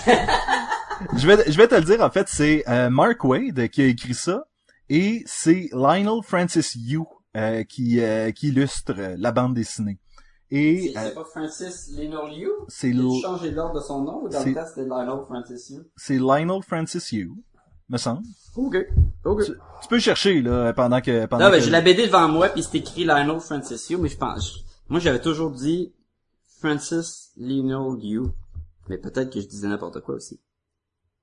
Je 1.16 1.28
vais, 1.28 1.52
je 1.52 1.58
vais 1.58 1.68
te 1.68 1.76
le 1.76 1.82
dire, 1.84 2.02
en 2.02 2.10
fait, 2.10 2.28
c'est 2.28 2.64
euh, 2.68 2.90
Mark 2.90 3.24
Wade 3.24 3.68
qui 3.70 3.82
a 3.84 3.86
écrit 3.86 4.14
ça, 4.16 4.46
et 4.90 5.24
c'est 5.26 5.70
Lionel 5.72 6.22
Francis 6.24 6.76
Yu 6.76 7.02
euh, 7.36 7.64
qui, 7.64 8.00
euh, 8.00 8.32
qui 8.32 8.50
illustre 8.50 8.94
euh, 8.98 9.16
la 9.18 9.32
bande 9.32 9.54
dessinée. 9.54 10.00
Et 10.52 10.92
C'est 10.94 10.98
euh, 11.00 11.04
c'est 11.10 11.16
pas 11.16 11.24
Francis 11.26 11.90
Lionel 11.98 12.34
Yu? 12.38 12.50
c'est 12.68 12.90
Il 12.90 13.00
a 13.02 13.22
changé 13.22 13.52
l'ordre 13.52 13.76
de 13.76 13.80
son 13.86 14.02
nom 14.04 14.24
ou 14.24 14.30
dans 14.30 14.44
le 14.44 14.54
test 14.54 14.68
c'était 14.76 14.88
Lionel 14.88 15.26
Francis 15.26 15.70
Yu? 15.72 15.80
c'est 15.96 16.18
Lionel 16.18 16.62
Francis 16.62 17.12
Yu, 17.12 17.32
me 17.90 17.98
semble. 17.98 18.22
Ok. 18.56 18.78
Ok. 19.26 19.44
Tu, 19.46 19.52
tu 19.82 19.88
peux 19.90 20.00
chercher 20.00 20.42
là 20.42 20.72
pendant 20.74 21.02
que 21.02 21.26
pendant 21.26 21.46
Non, 21.46 21.52
ben, 21.52 21.58
que- 21.58 21.64
j'ai 21.66 21.72
la 21.72 21.82
BD 21.82 22.06
devant 22.08 22.28
moi, 22.30 22.50
puis 22.50 22.64
c'est 22.64 22.78
écrit 22.78 23.04
Lionel 23.06 23.40
Francis 23.40 23.90
Yu, 23.90 23.98
mais 23.98 24.08
je 24.10 24.18
pense... 24.18 24.64
moi, 24.88 25.00
j'avais 25.00 25.20
toujours 25.20 25.52
dit 25.52 25.92
Francis 26.60 27.32
Lionel 27.38 28.00
Yu. 28.04 28.22
Mais 28.88 28.98
peut-être 29.00 29.34
que 29.34 29.42
je 29.42 29.48
disais 29.48 29.68
n'importe 29.68 30.00
quoi 30.02 30.16
aussi. 30.16 30.40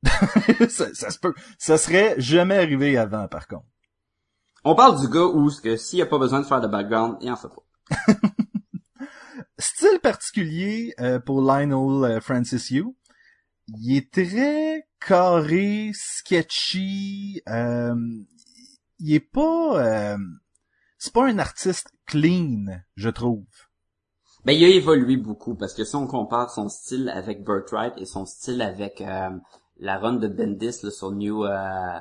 ça, 0.68 0.92
ça 0.94 1.10
se 1.10 1.18
peut. 1.18 1.34
Ça 1.58 1.78
serait 1.78 2.14
jamais 2.18 2.56
arrivé 2.58 2.96
avant, 2.96 3.28
par 3.28 3.46
contre. 3.46 3.66
On 4.64 4.74
parle 4.74 5.00
du 5.00 5.08
gars 5.08 5.24
où, 5.24 5.50
que 5.62 5.76
s'il 5.76 5.98
y 5.98 6.02
a 6.02 6.06
pas 6.06 6.18
besoin 6.18 6.40
de 6.40 6.46
faire 6.46 6.60
de 6.60 6.68
background, 6.68 7.16
il 7.20 7.30
en 7.30 7.36
fait 7.36 7.48
pas. 7.48 8.14
Style 9.58 10.00
particulier 10.02 10.94
euh, 11.00 11.18
pour 11.18 11.40
Lionel 11.40 12.10
euh, 12.10 12.20
Francis 12.20 12.70
Yu. 12.70 12.86
Il 13.68 13.96
est 13.96 14.12
très 14.12 14.86
carré, 15.00 15.90
sketchy. 15.94 17.42
euh, 17.48 17.94
il 18.98 19.14
est 19.14 19.20
pas. 19.20 19.84
euh, 19.84 20.18
c'est 20.98 21.12
pas 21.12 21.26
un 21.26 21.38
artiste 21.38 21.90
clean, 22.06 22.66
je 22.96 23.08
trouve. 23.08 23.44
Ben, 24.44 24.52
il 24.52 24.64
a 24.64 24.68
évolué 24.68 25.16
beaucoup, 25.16 25.54
parce 25.54 25.74
que 25.74 25.84
si 25.84 25.94
on 25.96 26.06
compare 26.06 26.50
son 26.50 26.68
style 26.68 27.08
avec 27.08 27.44
Birthright 27.44 27.94
et 27.96 28.04
son 28.06 28.26
style 28.26 28.62
avec 28.62 29.00
euh, 29.00 29.30
la 29.82 29.98
run 29.98 30.14
de 30.14 30.28
Bendis 30.28 30.78
là, 30.82 30.90
sur 30.90 31.10
New, 31.12 31.44
euh, 31.44 31.98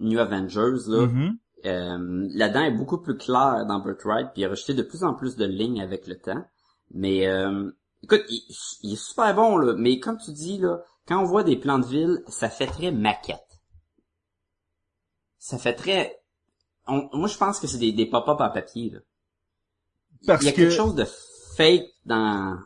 New 0.00 0.18
Avengers, 0.18 0.88
là, 0.88 1.06
Mhm. 1.06 1.38
euh, 1.66 2.28
là-dedans 2.34 2.62
est 2.62 2.70
beaucoup 2.72 2.98
plus 2.98 3.16
clair 3.16 3.64
dans 3.66 3.78
Birthright, 3.80 4.28
puis 4.32 4.42
il 4.42 4.44
a 4.46 4.48
rejeté 4.48 4.74
de 4.74 4.82
plus 4.82 5.04
en 5.04 5.14
plus 5.14 5.36
de 5.36 5.44
lignes 5.44 5.82
avec 5.82 6.06
le 6.06 6.18
temps. 6.18 6.44
Mais 6.90 7.26
euh, 7.26 7.70
écoute, 8.02 8.22
il, 8.28 8.42
il 8.82 8.92
est 8.94 8.96
super 8.96 9.34
bon, 9.34 9.56
là, 9.58 9.74
mais 9.76 9.98
comme 10.00 10.18
tu 10.18 10.32
dis, 10.32 10.58
là, 10.58 10.82
quand 11.06 11.20
on 11.20 11.24
voit 11.26 11.44
des 11.44 11.56
plans 11.56 11.78
de 11.78 11.86
ville, 11.86 12.22
ça 12.28 12.48
fait 12.48 12.66
très 12.66 12.90
maquette. 12.92 13.60
Ça 15.38 15.58
fait 15.58 15.74
très... 15.74 16.22
on- 16.86 17.08
moi, 17.12 17.28
je 17.28 17.36
pense 17.36 17.58
que 17.60 17.66
c'est 17.66 17.78
des, 17.78 17.92
des 17.92 18.06
pop-up 18.06 18.40
en 18.40 18.50
papier. 18.50 18.90
Là. 18.90 18.98
Parce 20.26 20.42
il 20.42 20.46
y 20.46 20.48
a 20.48 20.52
que 20.52 20.56
quelque 20.56 20.70
chose 20.74 20.94
de 20.94 21.04
fake 21.56 21.88
dans, 22.06 22.58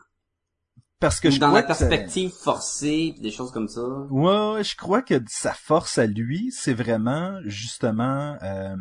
parce 0.99 1.19
que 1.19 1.27
ou 1.27 1.31
je 1.31 1.39
dans 1.39 1.47
crois 1.49 1.61
la 1.61 1.67
que 1.67 1.73
ça- 1.73 1.87
perspective 1.87 2.31
forcée, 2.31 3.11
pis 3.15 3.21
des 3.21 3.31
choses 3.31 3.51
comme 3.51 3.67
ça. 3.67 3.81
Ouais, 3.81 4.53
ouais, 4.53 4.63
je 4.63 4.75
crois 4.75 5.01
que 5.01 5.15
sa 5.27 5.53
force 5.53 5.97
à 5.97 6.05
lui, 6.07 6.51
c'est 6.51 6.73
vraiment 6.73 7.39
justement 7.45 8.37
euh, 8.41 8.75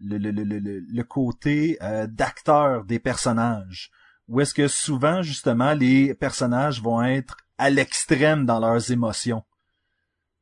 le, 0.00 0.18
le, 0.18 0.30
le, 0.30 0.44
le, 0.44 0.58
le- 0.58 0.80
le 0.80 1.04
côté 1.04 1.78
euh, 1.82 2.06
d'acteur 2.06 2.84
des 2.84 2.98
personnages. 2.98 3.90
Où 4.28 4.40
est-ce 4.40 4.52
que 4.54 4.68
souvent, 4.68 5.22
justement, 5.22 5.72
les 5.72 6.14
personnages 6.14 6.82
vont 6.82 7.02
être 7.02 7.36
à 7.56 7.70
l'extrême 7.70 8.44
dans 8.44 8.60
leurs 8.60 8.90
émotions. 8.92 9.42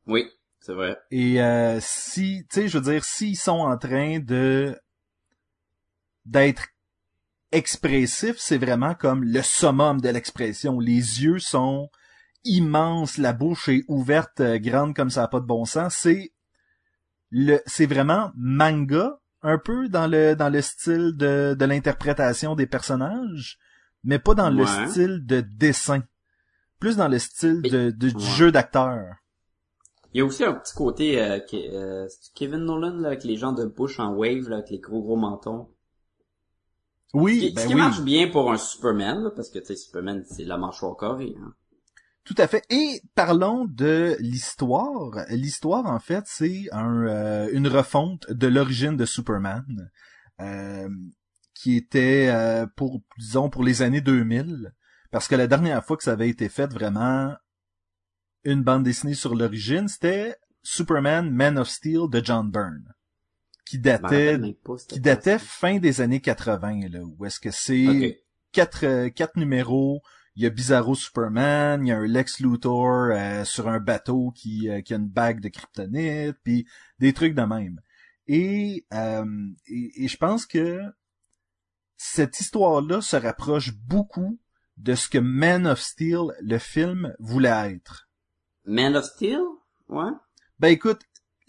Oui, 0.06 0.28
c'est 0.60 0.74
vrai. 0.74 0.96
Et 1.12 1.40
euh, 1.40 1.78
si, 1.80 2.44
tu 2.50 2.54
sais, 2.62 2.68
je 2.68 2.78
veux 2.78 2.92
dire, 2.92 3.04
s'ils 3.04 3.36
sont 3.38 3.52
en 3.60 3.78
train 3.78 4.18
de 4.18 4.76
d'être 6.24 6.66
expressifs, 7.56 8.36
c'est 8.38 8.58
vraiment 8.58 8.94
comme 8.94 9.24
le 9.24 9.42
summum 9.42 10.00
de 10.00 10.08
l'expression. 10.08 10.78
Les 10.80 11.22
yeux 11.24 11.38
sont 11.38 11.90
immenses, 12.44 13.18
la 13.18 13.32
bouche 13.32 13.68
est 13.68 13.84
ouverte, 13.88 14.40
euh, 14.40 14.58
grande 14.58 14.94
comme 14.94 15.10
ça 15.10 15.24
a 15.24 15.28
pas 15.28 15.40
de 15.40 15.46
bon 15.46 15.64
sens. 15.64 15.94
C'est 15.94 16.32
le, 17.30 17.58
c'est 17.66 17.86
vraiment 17.86 18.30
manga, 18.36 19.18
un 19.42 19.58
peu 19.58 19.88
dans 19.88 20.06
le 20.06 20.34
dans 20.36 20.48
le 20.48 20.62
style 20.62 21.12
de 21.16 21.56
de 21.58 21.64
l'interprétation 21.64 22.54
des 22.54 22.66
personnages, 22.66 23.58
mais 24.04 24.18
pas 24.18 24.34
dans 24.34 24.50
le 24.50 24.64
style 24.90 25.26
de 25.26 25.40
dessin. 25.40 26.02
Plus 26.78 26.96
dans 26.96 27.08
le 27.08 27.18
style 27.18 27.62
de, 27.62 27.90
du 27.90 28.10
jeu 28.36 28.52
d'acteur. 28.52 29.02
Il 30.12 30.18
y 30.18 30.20
a 30.20 30.24
aussi 30.24 30.44
un 30.44 30.52
petit 30.54 30.74
côté 30.74 31.20
euh, 31.20 31.40
qui- 31.40 31.68
euh, 31.72 32.06
Kevin 32.34 32.60
Nolan 32.64 32.96
là, 32.98 33.08
avec 33.08 33.24
les 33.24 33.36
gens 33.36 33.52
de 33.52 33.64
Bush 33.64 33.98
en 33.98 34.12
wave 34.14 34.48
là, 34.48 34.56
avec 34.58 34.70
les 34.70 34.78
gros 34.78 35.02
gros 35.02 35.16
mentons. 35.16 35.68
Oui, 37.14 37.40
Ce 37.40 37.46
qui, 37.46 37.52
ben 37.52 37.62
ce 37.62 37.66
qui 37.68 37.74
oui. 37.74 37.80
marche 37.80 38.00
bien 38.02 38.28
pour 38.28 38.52
un 38.52 38.58
Superman 38.58 39.24
là, 39.24 39.30
parce 39.30 39.48
que 39.48 39.58
tu 39.58 39.66
sais 39.66 39.76
Superman 39.76 40.24
c'est 40.28 40.44
la 40.44 40.58
mâchoire 40.58 40.96
carrée. 40.96 41.34
Hein. 41.40 41.54
Tout 42.26 42.34
à 42.38 42.48
fait. 42.48 42.64
Et 42.70 43.00
parlons 43.14 43.66
de 43.66 44.16
l'histoire. 44.18 45.24
L'histoire, 45.30 45.86
en 45.86 46.00
fait, 46.00 46.24
c'est 46.26 46.64
un, 46.72 47.06
euh, 47.06 47.48
une 47.52 47.68
refonte 47.68 48.28
de 48.28 48.48
l'origine 48.48 48.96
de 48.96 49.04
Superman, 49.04 49.90
euh, 50.40 50.88
qui 51.54 51.76
était 51.76 52.28
euh, 52.28 52.66
pour, 52.66 53.00
disons, 53.16 53.48
pour 53.48 53.62
les 53.62 53.80
années 53.82 54.00
2000, 54.00 54.72
parce 55.12 55.28
que 55.28 55.36
la 55.36 55.46
dernière 55.46 55.84
fois 55.84 55.96
que 55.96 56.02
ça 56.02 56.12
avait 56.12 56.28
été 56.28 56.48
fait 56.48 56.66
vraiment 56.66 57.32
une 58.42 58.64
bande 58.64 58.82
dessinée 58.82 59.14
sur 59.14 59.36
l'origine, 59.36 59.86
c'était 59.86 60.34
Superman 60.64 61.30
Man 61.30 61.56
of 61.58 61.68
Steel 61.68 62.08
de 62.10 62.20
John 62.24 62.50
Byrne, 62.50 62.92
qui 63.66 63.78
datait, 63.78 64.38
qui 64.88 65.00
datait 65.00 65.38
fin 65.38 65.78
des 65.78 66.00
années 66.00 66.20
80, 66.20 66.88
là, 66.88 67.00
où 67.02 67.26
est-ce 67.26 67.40
que 67.40 67.50
c'est 67.50 68.22
quatre, 68.52 68.86
euh, 68.86 69.10
quatre 69.10 69.36
numéros. 69.36 70.00
Il 70.36 70.42
y 70.42 70.46
a 70.46 70.50
Bizarro 70.50 70.94
Superman, 70.94 71.84
il 71.84 71.88
y 71.88 71.92
a 71.92 71.96
un 71.96 72.06
Lex 72.06 72.40
Luthor 72.40 73.10
euh, 73.10 73.44
sur 73.44 73.68
un 73.68 73.80
bateau 73.80 74.32
qui, 74.32 74.68
euh, 74.68 74.82
qui 74.82 74.92
a 74.94 74.96
une 74.96 75.08
bague 75.08 75.40
de 75.40 75.48
kryptonite, 75.48 76.36
puis 76.44 76.66
des 76.98 77.12
trucs 77.12 77.34
de 77.34 77.42
même. 77.42 77.80
Et, 78.28 78.86
euh, 78.92 79.24
et, 79.66 80.04
et 80.04 80.08
je 80.08 80.16
pense 80.16 80.46
que 80.46 80.80
cette 81.96 82.38
histoire-là 82.38 83.00
se 83.00 83.16
rapproche 83.16 83.72
beaucoup 83.74 84.38
de 84.76 84.94
ce 84.94 85.08
que 85.08 85.18
Man 85.18 85.66
of 85.66 85.80
Steel, 85.80 86.32
le 86.40 86.58
film, 86.58 87.14
voulait 87.18 87.74
être. 87.74 88.08
Man 88.64 88.94
of 88.94 89.06
Steel? 89.06 89.40
Ouais. 89.88 90.12
Ben 90.58 90.68
écoute, 90.68 91.00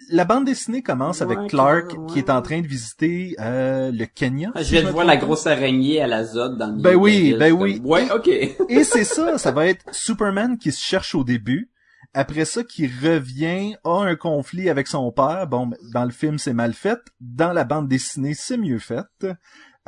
la 0.10 0.26
bande 0.26 0.46
dessinée 0.46 0.82
commence 0.82 1.22
Ouais, 1.22 1.36
avec 1.36 1.50
Clark 1.50 1.92
ouais, 1.94 2.06
qui 2.14 2.20
est 2.20 2.30
en 2.30 2.42
train 2.42 2.62
de 2.62 2.68
visiter 2.68 3.36
euh, 3.40 3.92
le 3.92 4.06
Kenya. 4.06 4.52
Je 4.56 4.64
si 4.64 4.72
viens 4.74 4.84
de 4.84 4.90
voir 4.90 5.06
la 5.06 5.18
grosse 5.18 5.48
araignée 5.48 6.02
à 6.02 6.08
la 6.08 6.24
zone 6.24 6.58
dans 6.58 6.68
le 6.76 6.82
Ben 6.82 6.96
oui, 6.96 7.36
ben 7.38 7.50
je 7.50 7.54
oui. 7.54 7.72
suis 7.74 7.82
comme, 7.82 7.92
Ouais, 7.92 8.12
ok. 8.12 8.28
Et 8.70 8.84
c'est 8.84 9.04
ça, 9.04 9.38
ça 9.38 9.52
va 9.52 9.68
être 9.68 9.86
Superman 9.94 10.58
qui 10.58 10.72
se 10.72 10.80
cherche 10.82 11.16
au 11.16 11.24
début, 11.24 11.70
après 12.14 12.46
ça 12.46 12.64
qui 12.64 12.88
revient, 12.88 13.76
a 13.84 14.02
un 14.04 14.16
conflit 14.16 14.70
avec 14.70 14.88
son 14.88 15.12
père. 15.12 15.46
Bon, 15.48 15.68
ben, 15.68 15.78
dans 15.94 16.06
le 16.06 16.12
film 16.12 16.38
c'est 16.38 16.54
mal 16.54 16.74
fait, 16.74 17.00
dans 17.20 17.54
la 17.54 17.64
bande 17.64 17.88
dessinée 17.88 18.34
c'est 18.34 18.58
mieux 18.58 18.80
fait. 18.80 19.06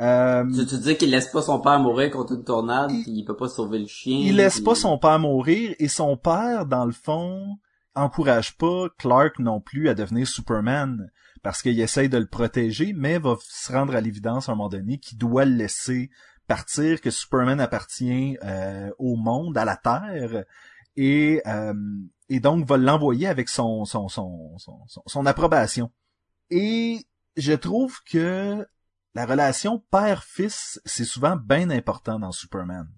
Euh, 0.00 0.44
Tu, 0.56 0.64
tu 0.66 0.78
dis 0.78 0.96
qu'il 0.96 1.10
laisse 1.10 1.28
pas 1.28 1.42
son 1.42 1.60
père 1.60 1.78
mourir 1.78 2.10
contre 2.10 2.32
une 2.32 2.44
tornade, 2.44 2.90
Il- 2.90 3.02
puis 3.02 3.12
il 3.16 3.24
peut 3.24 3.36
pas 3.36 3.48
sauver 3.48 3.78
le 3.78 3.86
chien. 3.86 4.18
il 4.18 4.36
laisse 4.36 4.54
puis- 4.56 4.64
pas 4.64 4.74
son 4.74 4.96
père 4.96 5.18
mourir 5.18 5.74
et 5.78 5.88
son 5.88 6.16
père, 6.16 6.64
dans 6.64 6.86
le 6.86 6.92
fond, 6.92 7.58
encourage 7.94 8.56
pas 8.56 8.88
Clark 8.98 9.38
non 9.38 9.60
plus 9.60 9.88
à 9.88 9.94
devenir 9.94 10.26
Superman 10.26 11.10
parce 11.42 11.62
qu'il 11.62 11.80
essaye 11.80 12.08
de 12.08 12.18
le 12.18 12.26
protéger, 12.26 12.92
mais 12.92 13.18
va 13.18 13.36
se 13.40 13.72
rendre 13.72 13.94
à 13.94 14.00
l'évidence 14.00 14.48
à 14.48 14.52
un 14.52 14.54
moment 14.54 14.68
donné 14.68 14.98
qu'il 14.98 15.18
doit 15.18 15.44
le 15.44 15.54
laisser 15.54 16.10
partir, 16.46 17.00
que 17.00 17.10
Superman 17.10 17.60
appartient 17.60 18.36
euh, 18.44 18.90
au 18.98 19.16
monde, 19.16 19.56
à 19.56 19.64
la 19.64 19.76
Terre, 19.76 20.44
et, 20.96 21.40
euh, 21.46 21.72
donc 22.28 22.66
va 22.66 22.76
l'envoyer 22.76 23.26
avec 23.26 23.48
son 23.48 23.84
approbation. 25.26 25.90
Et 26.50 26.98
je 27.36 27.52
trouve 27.52 28.00
que 28.04 28.66
la 29.14 29.26
relation 29.26 29.82
père-fils, 29.90 30.80
c'est 30.84 31.04
souvent 31.04 31.36
bien 31.36 31.70
important 31.70 32.18
dans 32.18 32.32
Superman. 32.32 32.88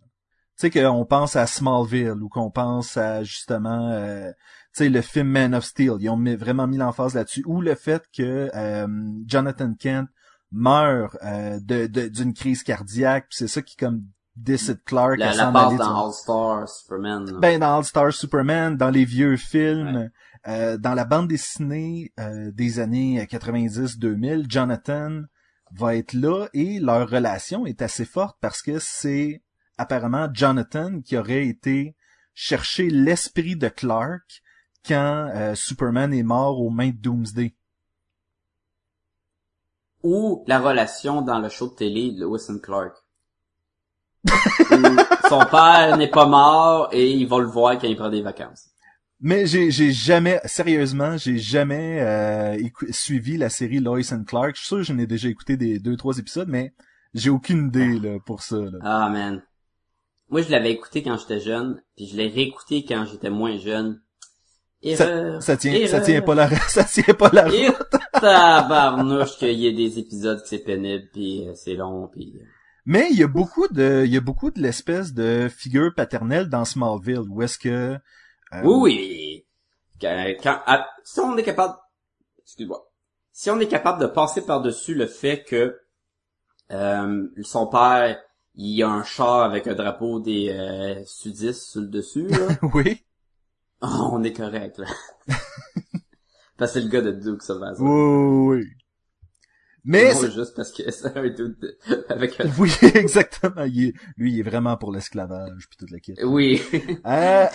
Tu 0.58 0.70
sais 0.70 0.70
qu'on 0.70 1.04
pense 1.06 1.34
à 1.36 1.46
Smallville 1.46 2.22
ou 2.22 2.28
qu'on 2.28 2.50
pense 2.50 2.96
à 2.96 3.22
justement 3.24 3.88
euh, 3.90 4.30
tu 4.74 4.84
sais 4.84 4.88
le 4.88 5.00
film 5.02 5.28
Man 5.28 5.54
of 5.54 5.64
Steel, 5.64 5.94
ils 6.00 6.08
ont 6.10 6.16
mis- 6.16 6.36
vraiment 6.36 6.66
mis 6.66 6.76
l'emphase 6.76 7.14
là-dessus 7.14 7.42
ou 7.46 7.60
le 7.60 7.74
fait 7.74 8.04
que 8.16 8.50
euh, 8.54 8.86
Jonathan 9.26 9.72
Kent 9.74 10.08
meurt 10.50 11.16
euh, 11.24 11.58
de 11.60 11.86
de- 11.86 12.08
d'une 12.08 12.34
crise 12.34 12.62
cardiaque, 12.62 13.26
c'est 13.30 13.48
ça 13.48 13.62
qui 13.62 13.76
comme 13.76 14.02
décide 14.36 14.82
Clark 14.84 15.18
La, 15.18 15.30
à 15.30 15.32
s'en 15.32 15.54
aller 15.54 15.76
dans 15.78 16.06
All-Star 16.06 16.68
Superman. 16.68 17.24
là. 17.32 17.38
ben 17.40 17.58
dans 17.60 17.76
All 17.78 17.84
Star 17.84 18.12
Superman, 18.12 18.76
dans 18.76 18.90
les 18.90 19.04
vieux 19.04 19.36
films, 19.36 20.10
euh, 20.48 20.76
dans 20.78 20.94
la 20.94 21.04
bande 21.04 21.28
dessinée 21.28 22.12
euh, 22.20 22.50
des 22.52 22.78
années 22.78 23.24
90-2000, 23.26 24.46
Jonathan 24.50 25.22
va 25.74 25.96
être 25.96 26.12
là 26.12 26.46
et 26.52 26.78
leur 26.80 27.08
relation 27.08 27.64
est 27.66 27.80
assez 27.82 28.04
forte 28.04 28.36
parce 28.40 28.60
que 28.62 28.78
c'est 28.78 29.42
apparemment 29.82 30.28
Jonathan 30.32 31.00
qui 31.00 31.16
aurait 31.16 31.46
été 31.46 31.94
chercher 32.34 32.88
l'esprit 32.88 33.56
de 33.56 33.68
Clark 33.68 34.42
quand 34.86 35.30
euh, 35.34 35.54
Superman 35.54 36.12
est 36.12 36.22
mort 36.22 36.60
aux 36.60 36.70
mains 36.70 36.90
de 36.90 36.96
Doomsday. 36.96 37.54
Ou 40.02 40.44
la 40.48 40.58
relation 40.58 41.22
dans 41.22 41.38
le 41.38 41.48
show 41.48 41.68
de 41.68 41.74
télé 41.74 42.10
de 42.10 42.20
Lewis 42.20 42.46
and 42.48 42.58
Clark. 42.58 42.96
Où 44.26 45.28
son 45.28 45.44
père 45.50 45.96
n'est 45.96 46.10
pas 46.10 46.26
mort 46.26 46.88
et 46.92 47.10
il 47.10 47.26
va 47.28 47.38
le 47.38 47.46
voir 47.46 47.78
quand 47.78 47.86
il 47.86 47.96
prend 47.96 48.10
des 48.10 48.22
vacances. 48.22 48.68
Mais 49.20 49.46
j'ai 49.46 49.70
j'ai 49.70 49.92
jamais 49.92 50.40
sérieusement 50.44 51.16
j'ai 51.16 51.38
jamais 51.38 52.00
euh, 52.00 52.58
suivi 52.90 53.36
la 53.36 53.48
série 53.48 53.78
Lois 53.78 54.12
and 54.12 54.24
Clark. 54.24 54.56
Je 54.56 54.60
suis 54.60 54.66
sûr 54.66 54.76
que 54.78 54.82
j'en 54.82 54.98
ai 54.98 55.06
déjà 55.06 55.28
écouté 55.28 55.56
des 55.56 55.78
deux 55.78 55.96
trois 55.96 56.18
épisodes, 56.18 56.48
mais 56.48 56.72
j'ai 57.14 57.30
aucune 57.30 57.68
idée 57.68 58.00
là 58.00 58.18
pour 58.26 58.42
ça. 58.42 58.56
Là. 58.56 58.78
Ah 58.82 59.08
man. 59.08 59.42
Moi 60.32 60.42
je 60.42 60.50
l'avais 60.50 60.72
écouté 60.72 61.02
quand 61.04 61.16
j'étais 61.18 61.38
jeune, 61.38 61.80
puis 61.94 62.06
je 62.08 62.16
l'ai 62.16 62.26
réécouté 62.28 62.84
quand 62.84 63.04
j'étais 63.04 63.30
moins 63.30 63.56
jeune. 63.58 64.02
Erreur. 64.82 65.40
Ça 65.40 65.56
tient 65.56 65.86
ça 65.86 66.00
tient 66.00 66.22
pas 66.22 66.34
la 66.34 66.50
ça 66.68 66.82
tient 66.82 67.14
pas 67.14 67.30
la 67.32 67.46
Et 67.54 67.68
tabarnouche 68.20 69.36
qu'il 69.38 69.52
y 69.52 69.68
ait 69.68 69.72
des 69.72 69.98
épisodes 70.00 70.42
que 70.42 70.48
c'est 70.48 70.58
pénible, 70.64 71.04
puis 71.12 71.46
euh, 71.48 71.52
c'est 71.54 71.74
long, 71.74 72.08
puis... 72.08 72.32
euh, 72.40 72.44
Mais 72.86 73.06
il 73.12 73.16
y 73.18 73.22
a 73.22 73.28
beaucoup 73.28 73.68
de 73.68 74.02
il 74.04 74.12
y 74.12 74.16
a 74.16 74.20
beaucoup 74.20 74.50
de 74.50 74.60
l'espèce 74.60 75.12
de 75.12 75.48
figure 75.48 75.94
paternelle 75.94 76.48
dans 76.48 76.64
Smallville 76.64 77.28
où 77.30 77.42
est-ce 77.42 77.58
que 77.58 77.68
euh, 78.54 78.62
Oui, 78.64 78.80
oui. 78.82 79.46
Quand, 80.00 80.34
quand- 80.42 80.62
ah, 80.66 80.88
si 81.04 81.20
on 81.20 81.36
est 81.36 81.44
capable, 81.44 81.74
excuse-moi, 82.42 82.84
si 83.30 83.50
on 83.50 83.60
est 83.60 83.68
capable 83.68 84.00
de 84.00 84.06
passer 84.06 84.42
par-dessus 84.44 84.94
le 84.94 85.06
fait 85.06 85.44
que 85.44 85.78
euh, 86.72 87.28
son 87.42 87.66
père, 87.68 88.18
il 88.54 88.74
y 88.76 88.82
a 88.82 88.88
un 88.90 89.02
char 89.04 89.42
avec 89.42 89.66
un 89.66 89.74
drapeau 89.74 90.20
des 90.20 90.50
euh, 90.50 91.02
sudistes 91.06 91.62
sur 91.70 91.80
le 91.80 91.86
dessus, 91.88 92.26
là, 92.28 92.48
oui 92.74 93.02
oh, 93.80 94.10
on 94.12 94.22
est 94.22 94.32
correct, 94.34 94.78
là. 94.78 94.86
parce 96.58 96.72
que 96.72 96.80
c'est 96.80 96.84
le 96.84 96.90
gars 96.90 97.00
de 97.02 97.12
Duke 97.12 97.42
Sauvage. 97.42 97.76
oui 97.80 97.90
oui, 97.90 98.56
oui. 98.60 98.66
Mais 99.84 100.14
c'est- 100.14 100.30
juste 100.30 100.54
parce 100.54 100.70
que 100.70 100.88
c'est 100.92 101.16
un 101.16 101.28
dude 101.28 101.58
de- 101.58 101.78
avec 102.08 102.38
un... 102.40 102.48
oui 102.58 102.70
exactement 102.94 103.64
il 103.64 103.86
est- 103.88 103.94
lui 104.16 104.32
il 104.34 104.38
est 104.40 104.44
vraiment 104.44 104.76
pour 104.76 104.92
l'esclavage 104.92 105.66
puis 105.68 105.76
toute 105.78 105.90
la 105.90 105.98
kit. 105.98 106.14
Oui. 106.24 106.62
Euh, 107.04 107.46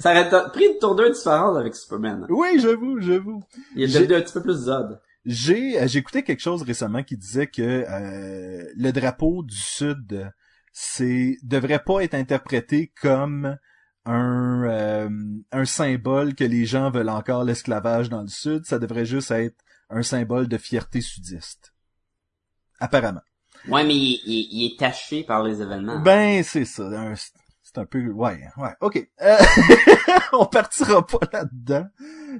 Ça 0.00 0.10
aurait 0.12 0.50
pris 0.50 0.64
une 0.66 0.78
tournure 0.80 1.10
différente 1.12 1.56
avec 1.58 1.76
Superman. 1.76 2.26
oui 2.30 2.58
j'avoue 2.58 3.00
j'avoue. 3.00 3.44
Il 3.76 3.82
est 3.84 3.94
devenu 4.00 4.14
un 4.16 4.20
petit 4.22 4.32
peu 4.32 4.42
plus 4.42 4.54
Zod. 4.54 4.98
J'ai 5.26 5.78
euh, 5.80 5.86
écouté 5.86 6.22
quelque 6.22 6.40
chose 6.40 6.62
récemment 6.62 7.02
qui 7.02 7.16
disait 7.16 7.46
que 7.46 7.62
euh, 7.62 8.64
le 8.74 8.90
drapeau 8.90 9.42
du 9.42 9.56
sud 9.56 10.30
c'est 10.72 11.36
devrait 11.42 11.82
pas 11.84 12.00
être 12.02 12.14
interprété 12.14 12.92
comme 13.00 13.56
un 14.06 14.62
euh, 14.64 15.10
un 15.52 15.64
symbole 15.64 16.34
que 16.34 16.44
les 16.44 16.64
gens 16.64 16.90
veulent 16.90 17.10
encore 17.10 17.44
l'esclavage 17.44 18.08
dans 18.08 18.22
le 18.22 18.28
sud, 18.28 18.64
ça 18.64 18.78
devrait 18.78 19.04
juste 19.04 19.30
être 19.30 19.56
un 19.90 20.02
symbole 20.02 20.48
de 20.48 20.56
fierté 20.56 21.00
sudiste. 21.00 21.74
Apparemment. 22.78 23.20
Ouais, 23.68 23.84
mais 23.84 23.94
il, 23.94 24.20
il- 24.24 24.48
il 24.52 24.66
est 24.72 24.78
taché 24.78 25.22
par 25.24 25.42
les 25.44 25.60
événements. 25.60 26.00
Ben 26.00 26.42
c'est 26.42 26.64
ça, 26.64 26.84
un- 26.84 27.14
c'est 27.72 27.80
un 27.80 27.86
peu 27.86 28.04
ouais, 28.10 28.40
ouais. 28.56 28.74
OK. 28.80 29.08
Euh, 29.22 29.36
on 30.32 30.46
partira 30.46 31.06
pas 31.06 31.20
là-dedans. 31.32 31.86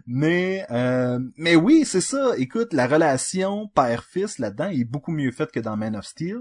Mais 0.07 0.67
euh, 0.71 1.21
mais 1.37 1.57
oui, 1.57 1.85
c'est 1.85 2.01
ça. 2.01 2.33
Écoute, 2.37 2.73
la 2.73 2.87
relation 2.87 3.69
père-fils 3.69 4.39
là-dedans 4.39 4.71
est 4.71 4.85
beaucoup 4.85 5.13
mieux 5.13 5.31
faite 5.31 5.53
que 5.53 5.61
dans 5.61 5.77
Man 5.77 5.95
of 5.95 6.05
Steel. 6.05 6.41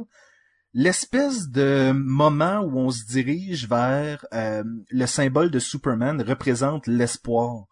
L'espèce 0.74 1.50
de 1.50 1.92
moment 1.92 2.62
où 2.62 2.78
on 2.80 2.90
se 2.90 3.06
dirige 3.06 3.68
vers 3.68 4.26
euh, 4.34 4.64
le 4.90 5.06
symbole 5.06 5.52
de 5.52 5.60
Superman 5.60 6.22
représente 6.22 6.88
l'espoir 6.88 7.66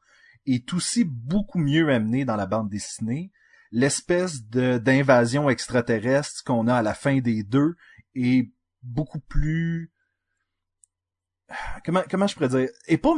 est 0.46 0.74
aussi 0.74 1.04
beaucoup 1.04 1.60
mieux 1.60 1.90
amené 1.90 2.26
dans 2.26 2.36
la 2.36 2.48
bande 2.48 2.70
dessinée. 2.70 3.32
L'espèce 3.72 4.48
de 4.48 4.78
d'invasion 4.78 5.50
extraterrestre 5.50 6.44
qu'on 6.46 6.68
a 6.68 6.76
à 6.76 6.82
la 6.82 6.94
fin 6.94 7.20
des 7.20 7.44
deux 7.44 7.76
est 8.16 8.52
beaucoup 8.84 9.20
plus 9.20 9.92
comment 11.86 12.04
comment 12.10 12.28
je 12.28 12.36
pourrais 12.36 12.50
dire? 12.50 12.70
Est 12.88 12.98
pas 12.98 13.16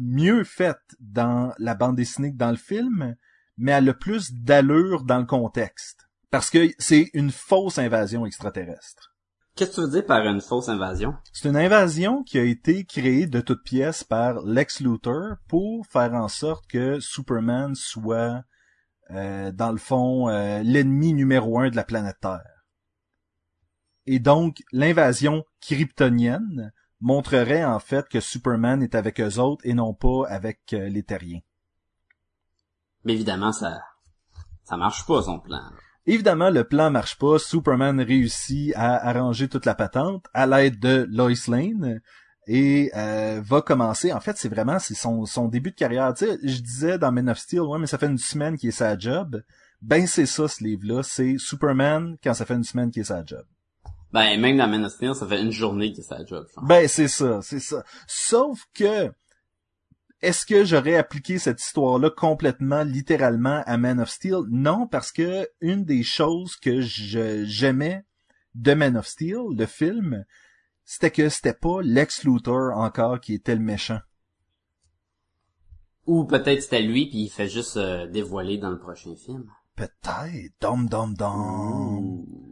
mieux 0.00 0.44
faite 0.44 0.96
dans 1.00 1.52
la 1.58 1.74
bande 1.74 1.96
dessinée 1.96 2.32
que 2.32 2.38
dans 2.38 2.50
le 2.50 2.56
film, 2.56 3.16
mais 3.56 3.72
elle 3.72 3.88
a 3.88 3.94
plus 3.94 4.32
d'allure 4.32 5.04
dans 5.04 5.18
le 5.18 5.26
contexte 5.26 6.08
parce 6.30 6.50
que 6.50 6.68
c'est 6.78 7.10
une 7.14 7.30
fausse 7.30 7.78
invasion 7.78 8.26
extraterrestre. 8.26 9.14
Qu'est-ce 9.54 9.70
que 9.70 9.74
tu 9.76 9.80
veux 9.80 9.90
dire 9.90 10.06
par 10.06 10.24
une 10.24 10.40
fausse 10.40 10.68
invasion? 10.68 11.14
C'est 11.32 11.48
une 11.48 11.56
invasion 11.56 12.22
qui 12.22 12.38
a 12.38 12.44
été 12.44 12.84
créée 12.84 13.26
de 13.26 13.40
toutes 13.40 13.64
pièces 13.64 14.04
par 14.04 14.40
Lex 14.42 14.80
Luthor 14.80 15.36
pour 15.48 15.84
faire 15.86 16.14
en 16.14 16.28
sorte 16.28 16.66
que 16.68 17.00
Superman 17.00 17.74
soit, 17.74 18.44
euh, 19.10 19.50
dans 19.50 19.72
le 19.72 19.78
fond, 19.78 20.28
euh, 20.28 20.62
l'ennemi 20.62 21.12
numéro 21.12 21.58
un 21.58 21.70
de 21.70 21.76
la 21.76 21.82
planète 21.82 22.18
Terre. 22.20 22.66
Et 24.06 24.20
donc, 24.20 24.62
l'invasion 24.70 25.44
kryptonienne 25.60 26.72
montrerait 27.00 27.64
en 27.64 27.78
fait 27.78 28.08
que 28.08 28.20
Superman 28.20 28.82
est 28.82 28.94
avec 28.94 29.20
eux 29.20 29.38
autres 29.38 29.62
et 29.64 29.74
non 29.74 29.94
pas 29.94 30.26
avec 30.28 30.60
euh, 30.72 30.88
les 30.88 31.02
terriens. 31.02 31.40
Mais 33.04 33.14
évidemment, 33.14 33.52
ça, 33.52 33.80
ça 34.64 34.76
marche 34.76 35.06
pas, 35.06 35.22
son 35.22 35.38
plan. 35.38 35.60
Évidemment, 36.06 36.50
le 36.50 36.64
plan 36.64 36.90
marche 36.90 37.18
pas. 37.18 37.38
Superman 37.38 38.00
réussit 38.00 38.72
à 38.74 39.08
arranger 39.08 39.48
toute 39.48 39.66
la 39.66 39.74
patente 39.74 40.26
à 40.32 40.46
l'aide 40.46 40.78
de 40.80 41.06
Lois 41.10 41.32
Lane 41.48 42.00
et 42.46 42.90
euh, 42.96 43.40
va 43.44 43.60
commencer. 43.60 44.12
En 44.12 44.20
fait, 44.20 44.36
c'est 44.38 44.48
vraiment 44.48 44.78
c'est 44.78 44.94
son, 44.94 45.26
son 45.26 45.48
début 45.48 45.70
de 45.70 45.76
carrière. 45.76 46.12
Tu 46.14 46.26
sais, 46.26 46.38
je 46.42 46.60
disais 46.60 46.98
dans 46.98 47.12
Men 47.12 47.28
of 47.28 47.38
Steel, 47.38 47.60
ouais, 47.60 47.78
mais 47.78 47.86
ça 47.86 47.98
fait 47.98 48.06
une 48.06 48.18
semaine 48.18 48.56
qu'il 48.56 48.70
est 48.70 48.72
sa 48.72 48.98
job. 48.98 49.42
Ben 49.80 50.06
c'est 50.06 50.26
ça 50.26 50.48
ce 50.48 50.64
livre-là, 50.64 51.02
c'est 51.02 51.36
Superman 51.38 52.16
quand 52.22 52.34
ça 52.34 52.44
fait 52.44 52.54
une 52.54 52.64
semaine 52.64 52.90
qu'il 52.90 53.02
est 53.02 53.04
sa 53.04 53.24
job. 53.24 53.44
Ben, 54.12 54.40
même 54.40 54.56
dans 54.56 54.68
Man 54.68 54.84
of 54.84 54.92
Steel, 54.92 55.14
ça 55.14 55.26
fait 55.26 55.42
une 55.42 55.50
journée 55.52 55.92
que 55.92 56.00
la 56.10 56.24
job. 56.24 56.46
Ben 56.62 56.88
c'est 56.88 57.08
ça, 57.08 57.40
c'est 57.42 57.60
ça. 57.60 57.84
Sauf 58.06 58.64
que 58.74 59.12
est-ce 60.20 60.46
que 60.46 60.64
j'aurais 60.64 60.96
appliqué 60.96 61.38
cette 61.38 61.60
histoire-là 61.62 62.10
complètement, 62.10 62.82
littéralement, 62.82 63.62
à 63.66 63.76
Man 63.76 64.00
of 64.00 64.08
Steel? 64.08 64.40
Non, 64.48 64.86
parce 64.86 65.12
que 65.12 65.48
une 65.60 65.84
des 65.84 66.02
choses 66.02 66.56
que 66.56 66.80
je- 66.80 67.44
j'aimais 67.44 68.04
de 68.54 68.74
Man 68.74 68.96
of 68.96 69.06
Steel, 69.06 69.42
le 69.56 69.66
film, 69.66 70.24
c'était 70.84 71.10
que 71.10 71.28
c'était 71.28 71.52
pas 71.52 71.82
Lex 71.82 72.24
Luthor 72.24 72.76
encore 72.76 73.20
qui 73.20 73.34
était 73.34 73.54
le 73.54 73.60
méchant. 73.60 74.00
Ou 76.06 76.24
peut-être 76.24 76.62
c'était 76.62 76.80
lui, 76.82 77.06
puis 77.10 77.24
il 77.24 77.28
fait 77.28 77.48
juste 77.48 77.76
euh, 77.76 78.06
dévoiler 78.06 78.56
dans 78.56 78.70
le 78.70 78.78
prochain 78.78 79.14
film. 79.14 79.44
Peut-être. 79.76 80.54
Dom, 80.60 80.88
dom, 80.88 81.14
dom. 81.14 81.98
Ouh. 81.98 82.47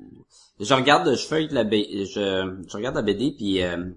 Je 0.61 0.75
regarde, 0.75 1.14
je 1.14 1.27
feuille 1.27 1.49
la 1.51 1.64
B, 1.64 1.75
je, 1.75 2.64
je 2.66 2.77
regarde 2.77 2.97
la 2.97 3.03
BD, 3.03 3.35
puis 3.37 3.62
euh, 3.62 3.90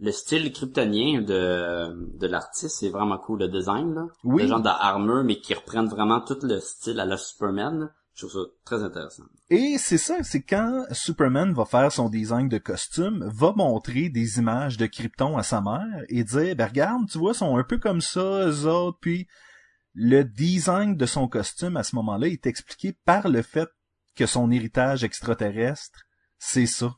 le 0.00 0.12
style 0.12 0.52
kryptonien 0.52 1.22
de, 1.22 2.18
de 2.18 2.26
l'artiste, 2.26 2.76
c'est 2.78 2.90
vraiment 2.90 3.18
cool, 3.18 3.40
le 3.40 3.48
design, 3.48 3.94
là. 3.94 4.06
Oui. 4.24 4.42
Le 4.42 4.48
genre 4.48 4.60
d'armure, 4.60 5.24
mais 5.24 5.40
qui 5.40 5.54
reprennent 5.54 5.88
vraiment 5.88 6.20
tout 6.20 6.38
le 6.42 6.60
style 6.60 7.00
à 7.00 7.04
la 7.04 7.16
Superman, 7.16 7.80
là. 7.80 7.90
Je 8.14 8.26
trouve 8.26 8.44
ça 8.44 8.48
très 8.64 8.82
intéressant. 8.82 9.24
Et 9.50 9.76
c'est 9.78 9.98
ça, 9.98 10.22
c'est 10.22 10.40
quand 10.40 10.84
Superman 10.90 11.52
va 11.52 11.66
faire 11.66 11.92
son 11.92 12.08
design 12.08 12.48
de 12.48 12.56
costume, 12.56 13.28
va 13.30 13.52
montrer 13.54 14.08
des 14.08 14.38
images 14.38 14.78
de 14.78 14.86
Krypton 14.86 15.36
à 15.36 15.42
sa 15.42 15.60
mère 15.60 16.02
et 16.08 16.24
dire, 16.24 16.56
ben 16.56 16.66
regarde, 16.66 17.10
tu 17.10 17.18
vois, 17.18 17.32
ils 17.32 17.38
sont 17.38 17.58
un 17.58 17.62
peu 17.62 17.76
comme 17.76 18.00
ça, 18.00 18.48
eux 18.48 18.66
autres, 18.66 18.96
puis 19.02 19.26
le 19.92 20.24
design 20.24 20.96
de 20.96 21.04
son 21.04 21.28
costume 21.28 21.76
à 21.76 21.82
ce 21.82 21.94
moment-là 21.96 22.28
est 22.28 22.46
expliqué 22.46 22.94
par 23.04 23.28
le 23.28 23.42
fait 23.42 23.68
que 24.16 24.26
son 24.26 24.50
héritage 24.50 25.04
extraterrestre, 25.04 26.00
c'est 26.38 26.66
ça. 26.66 26.94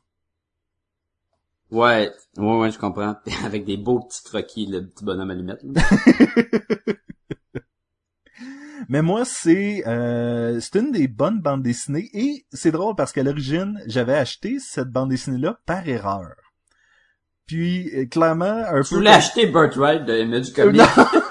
Ouais, 1.71 2.11
ouais, 2.39 2.57
ouais, 2.57 2.71
je 2.71 2.79
comprends. 2.79 3.17
Avec 3.45 3.65
des 3.67 3.77
beaux 3.77 4.01
petits 4.01 4.23
croquis, 4.25 4.67
le 4.67 4.87
petit 4.87 5.05
bonhomme 5.05 5.31
allumette. 5.31 5.61
là. 5.63 5.83
Mais 8.89 9.03
moi, 9.03 9.25
c'est 9.27 9.83
euh, 9.87 10.61
c'est 10.61 10.77
une 10.79 10.93
des 10.93 11.09
bonnes 11.09 11.41
bandes 11.41 11.63
dessinées 11.63 12.09
et 12.15 12.47
c'est 12.53 12.71
drôle 12.71 12.95
parce 12.95 13.13
qu'à 13.13 13.23
l'origine, 13.23 13.79
j'avais 13.87 14.15
acheté 14.15 14.59
cette 14.61 14.89
bande 14.89 15.11
dessinée-là 15.11 15.59
par 15.67 15.87
erreur. 15.87 16.37
Puis 17.47 17.91
euh, 17.95 18.07
clairement, 18.07 18.47
un 18.47 18.83
Tu 18.83 18.91
peu 18.91 18.95
voulais 18.97 19.11
acheter 19.11 19.47
Birthright 19.47 20.07
de 20.07 20.19
Image 20.19 20.53
Comics. 20.55 20.81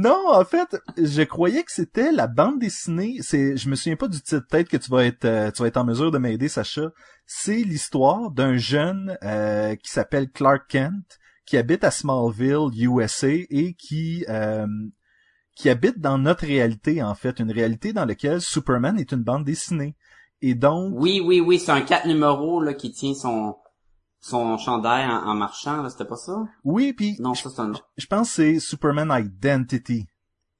Non, 0.00 0.32
en 0.32 0.44
fait, 0.44 0.76
je 0.96 1.22
croyais 1.22 1.62
que 1.62 1.72
c'était 1.72 2.10
la 2.10 2.26
bande 2.26 2.58
dessinée. 2.58 3.18
C'est, 3.20 3.56
je 3.56 3.68
me 3.68 3.74
souviens 3.74 3.96
pas 3.96 4.08
du 4.08 4.20
titre. 4.22 4.46
Peut-être 4.48 4.70
que 4.70 4.78
tu 4.78 4.90
vas 4.90 5.04
être, 5.04 5.26
euh, 5.26 5.50
tu 5.50 5.60
vas 5.60 5.68
être 5.68 5.76
en 5.76 5.84
mesure 5.84 6.10
de 6.10 6.16
m'aider, 6.16 6.48
Sacha. 6.48 6.90
C'est 7.26 7.58
l'histoire 7.58 8.30
d'un 8.30 8.56
jeune 8.56 9.18
euh, 9.22 9.76
qui 9.76 9.90
s'appelle 9.90 10.30
Clark 10.30 10.62
Kent, 10.70 11.18
qui 11.44 11.58
habite 11.58 11.84
à 11.84 11.90
Smallville, 11.90 12.70
USA, 12.74 13.28
et 13.28 13.74
qui 13.74 14.24
euh, 14.30 14.66
qui 15.54 15.68
habite 15.68 16.00
dans 16.00 16.16
notre 16.16 16.46
réalité, 16.46 17.02
en 17.02 17.14
fait, 17.14 17.38
une 17.38 17.52
réalité 17.52 17.92
dans 17.92 18.06
laquelle 18.06 18.40
Superman 18.40 18.98
est 18.98 19.12
une 19.12 19.22
bande 19.22 19.44
dessinée. 19.44 19.96
Et 20.40 20.54
donc, 20.54 20.94
Oui, 20.96 21.20
oui, 21.22 21.40
oui, 21.40 21.58
c'est 21.58 21.72
un 21.72 21.82
4 21.82 22.06
numéros, 22.06 22.62
là, 22.62 22.72
qui 22.72 22.90
tient 22.90 23.12
son, 23.12 23.54
son 24.20 24.58
chandail 24.58 25.06
en, 25.10 25.28
en 25.28 25.34
marchant, 25.34 25.82
là, 25.82 25.90
c'était 25.90 26.04
pas 26.04 26.16
ça? 26.16 26.44
oui, 26.64 26.92
puis 26.92 27.16
Non, 27.20 27.34
je, 27.34 27.42
ça, 27.42 27.50
c'est 27.50 27.60
un... 27.62 27.72
je 27.96 28.06
pense 28.06 28.28
que 28.28 28.34
c'est 28.34 28.58
Superman 28.60 29.10
Identity, 29.10 30.06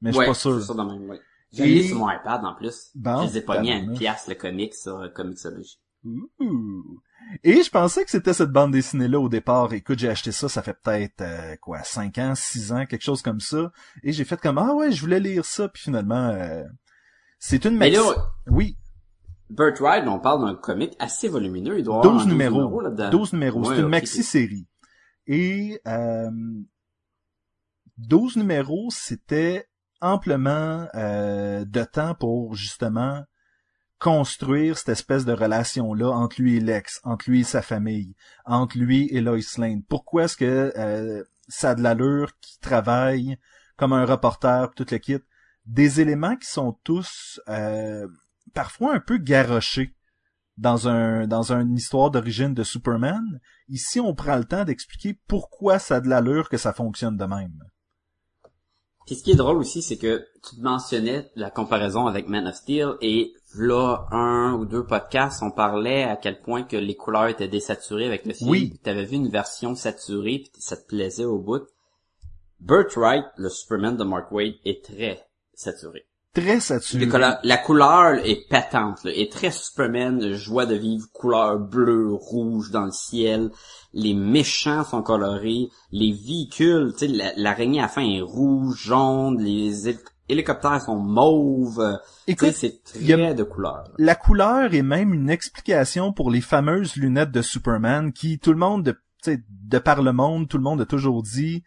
mais 0.01 0.13
je 0.13 0.17
suis 0.19 0.27
pas 0.27 0.35
sûr. 0.35 0.61
c'est 0.61 0.67
ça 0.67 0.75
de 0.75 0.83
même, 0.83 1.09
ouais. 1.11 1.21
J'ai 1.53 1.65
Et- 1.71 1.75
lu 1.83 1.89
sur 1.89 1.99
mon 1.99 2.11
iPad, 2.11 2.45
en 2.45 2.55
plus. 2.55 2.91
Bon, 2.95 3.23
je 3.27 3.33
les 3.33 3.39
ai 3.39 3.41
pognés 3.43 3.73
à 3.73 3.77
une 3.77 3.93
pièce, 3.99 4.27
le 4.29 4.35
comic, 4.37 4.73
sur 4.75 5.01
euh, 5.01 5.09
Comixology. 5.09 5.79
Ouh. 6.05 7.01
Et 7.45 7.63
je 7.63 7.71
pensais 7.71 8.05
que 8.05 8.11
c'était 8.11 8.33
cette 8.33 8.51
bande 8.51 8.73
dessinée-là 8.73 9.21
au 9.21 9.29
départ. 9.29 9.73
Écoute, 9.75 9.99
j'ai 9.99 10.09
acheté 10.09 10.33
ça, 10.33 10.49
ça 10.49 10.63
fait 10.63 10.75
peut-être 10.81 11.21
euh, 11.21 11.57
quoi, 11.61 11.83
5 11.83 12.17
ans, 12.19 12.35
6 12.35 12.73
ans, 12.73 12.87
quelque 12.87 13.03
chose 13.03 13.21
comme 13.23 13.41
ça. 13.41 13.71
Et 14.03 14.13
j'ai 14.13 14.25
fait 14.25 14.41
comme 14.41 14.59
ah 14.59 14.75
ouais, 14.75 14.91
je 14.93 15.01
voulais 15.01 15.21
lire 15.21 15.45
ça, 15.45 15.69
puis 15.69 15.83
finalement 15.83 16.29
euh, 16.31 16.65
c'est 17.39 17.65
une 17.67 17.77
Mais 17.77 17.91
là, 17.91 18.01
Oui, 18.47 18.77
Birthright, 19.51 20.07
on 20.07 20.21
parle 20.21 20.47
d'un 20.47 20.55
comic 20.55 20.95
assez 20.99 21.29
volumineux. 21.29 21.79
Il 21.79 21.85
doit 21.85 21.97
y 21.97 21.99
avoir 21.99 22.15
12 22.15 22.23
un 22.23 22.27
numéros. 22.29 22.81
là-dedans. 22.81 23.11
12 23.11 23.33
numéros, 23.35 23.65
c'est 23.65 23.81
une 23.81 23.89
maxi-série. 23.89 24.67
Et 25.27 25.81
euh, 25.87 26.31
12 27.99 28.37
numéros, 28.37 28.89
c'était 28.91 29.67
amplement 30.01 30.87
euh, 30.95 31.65
de 31.65 31.85
temps 31.85 32.15
pour 32.15 32.55
justement 32.55 33.25
construire 33.99 34.79
cette 34.79 34.89
espèce 34.89 35.27
de 35.27 35.33
relation-là 35.33 36.09
entre 36.11 36.41
lui 36.41 36.57
et 36.57 36.61
Lex, 36.61 37.01
entre 37.05 37.29
lui 37.29 37.41
et 37.41 37.45
sa 37.45 37.61
famille, 37.61 38.15
entre 38.47 38.79
lui 38.79 39.09
et 39.11 39.21
Lois 39.21 39.39
Lane. 39.59 39.83
Pourquoi 39.83 40.25
est-ce 40.25 40.39
que 40.39 40.73
euh, 40.77 41.23
ça 41.49 41.71
a 41.71 41.75
de 41.75 41.83
l'allure 41.83 42.33
qui 42.41 42.59
travaille 42.61 43.37
comme 43.77 43.93
un 43.93 44.07
reporter, 44.07 44.73
tout 44.75 44.87
le 44.91 44.99
kit? 44.99 45.19
Des 45.67 46.01
éléments 46.01 46.37
qui 46.37 46.49
sont 46.49 46.79
tous 46.83 47.41
euh, 47.49 48.09
parfois 48.53 48.95
un 48.95 49.01
peu 49.01 49.19
garochés 49.19 49.95
dans 50.57 50.89
un 50.89 51.27
dans 51.27 51.53
une 51.53 51.75
histoire 51.75 52.11
d'origine 52.11 52.55
de 52.55 52.63
Superman. 52.63 53.41
Ici, 53.69 54.01
on 54.01 54.15
prend 54.15 54.37
le 54.37 54.45
temps 54.45 54.65
d'expliquer 54.65 55.19
pourquoi 55.27 55.79
ça 55.79 55.97
a 55.97 56.01
de 56.01 56.09
l'allure 56.09 56.49
que 56.49 56.59
ça 56.59 56.73
fonctionne 56.73 57.17
de 57.17 57.25
même. 57.25 57.65
Puis 59.07 59.17
ce 59.17 59.25
qui 59.25 59.33
est 59.33 59.37
drôle 59.37 59.57
aussi, 59.57 59.83
c'est 59.83 59.97
que 59.97 60.25
tu 60.49 60.61
mentionnais 60.61 61.31
la 61.35 61.51
comparaison 61.51 62.07
avec 62.07 62.29
Man 62.29 62.47
of 62.47 62.55
Steel 62.55 62.95
et 63.01 63.33
là, 63.57 64.07
un 64.13 64.53
ou 64.53 64.67
deux 64.67 64.85
podcasts, 64.85 65.43
on 65.43 65.51
parlait 65.51 66.05
à 66.05 66.17
quel 66.17 66.41
point 66.41 66.63
que 66.63 66.77
les 66.77 66.95
couleurs 66.95 67.29
étaient 67.29 67.49
désaturées 67.49 68.07
avec 68.07 68.25
le 68.27 68.35
film. 68.35 68.51
Oui. 68.51 68.79
Tu 68.85 68.91
avais 68.91 69.05
vu 69.05 69.17
une 69.17 69.31
version 69.31 69.75
saturée 69.75 70.45
puis 70.53 70.63
ça 70.63 70.77
te 70.77 70.87
plaisait 70.87 71.25
au 71.25 71.39
bout. 71.39 71.67
Birthright, 72.61 73.25
le 73.37 73.49
Superman 73.49 73.97
de 73.97 74.05
Mark 74.05 74.31
Waid, 74.31 74.57
est 74.65 74.85
très 74.85 75.27
saturé. 75.55 76.07
Très 76.33 76.61
saturé. 76.61 77.07
La 77.43 77.57
couleur 77.59 78.25
est 78.25 78.47
pétante, 78.49 79.03
là, 79.05 79.11
est 79.13 79.33
très 79.33 79.51
Superman, 79.51 80.33
joie 80.33 80.65
de 80.67 80.77
vivre, 80.77 81.07
couleur 81.13 81.59
bleue, 81.59 82.13
rouge 82.13 82.71
dans 82.71 82.85
le 82.85 82.93
ciel. 82.93 83.51
Les 83.93 84.15
méchants 84.15 84.85
sont 84.85 85.03
colorés, 85.03 85.69
les 85.91 86.13
véhicules, 86.13 86.93
tu 86.93 87.07
sais, 87.07 87.09
la- 87.09 87.33
l'araignée 87.37 87.81
à 87.81 87.83
la 87.83 87.89
fin 87.89 88.03
est 88.03 88.21
rouge, 88.21 88.77
jaune, 88.85 89.43
les 89.43 89.89
héli- 89.89 89.99
hélicoptères 90.29 90.81
sont 90.81 91.01
mauves. 91.01 91.99
Écoute, 92.29 92.53
c'est 92.55 92.81
très 92.85 93.35
de 93.35 93.43
couleurs. 93.43 93.83
là. 93.89 93.95
la 93.99 94.15
couleur 94.15 94.73
est 94.73 94.83
même 94.83 95.13
une 95.13 95.31
explication 95.31 96.13
pour 96.13 96.31
les 96.31 96.41
fameuses 96.41 96.95
lunettes 96.95 97.33
de 97.33 97.43
Superman 97.43 98.13
qui 98.13 98.39
tout 98.39 98.53
le 98.53 98.59
monde 98.59 98.85
de, 98.85 98.93
tu 98.93 99.33
sais, 99.33 99.43
de 99.49 99.79
par 99.81 100.01
le 100.03 100.13
monde, 100.13 100.49
tout 100.49 100.59
le 100.59 100.63
monde 100.63 100.81
a 100.81 100.87
toujours 100.87 101.25
dit 101.25 101.65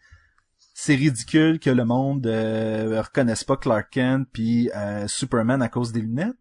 c'est 0.76 0.96
ridicule 0.96 1.60
que 1.60 1.70
le 1.70 1.84
monde 1.84 2.26
euh, 2.26 3.00
reconnaisse 3.00 3.44
pas 3.44 3.56
Clark 3.56 3.90
Kent 3.92 4.28
puis 4.32 4.70
euh, 4.74 5.06
Superman 5.06 5.62
à 5.62 5.68
cause 5.68 5.92
des 5.92 6.00
lunettes. 6.00 6.34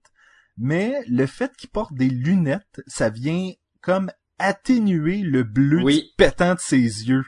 Mais 0.57 1.03
le 1.07 1.27
fait 1.27 1.55
qu'il 1.55 1.69
porte 1.69 1.93
des 1.93 2.09
lunettes, 2.09 2.81
ça 2.87 3.09
vient 3.09 3.51
comme 3.81 4.11
atténuer 4.39 5.17
le 5.19 5.43
bleu 5.43 5.83
Oui. 5.83 6.11
pétant 6.17 6.55
de 6.55 6.59
ses 6.59 6.77
yeux. 6.77 7.25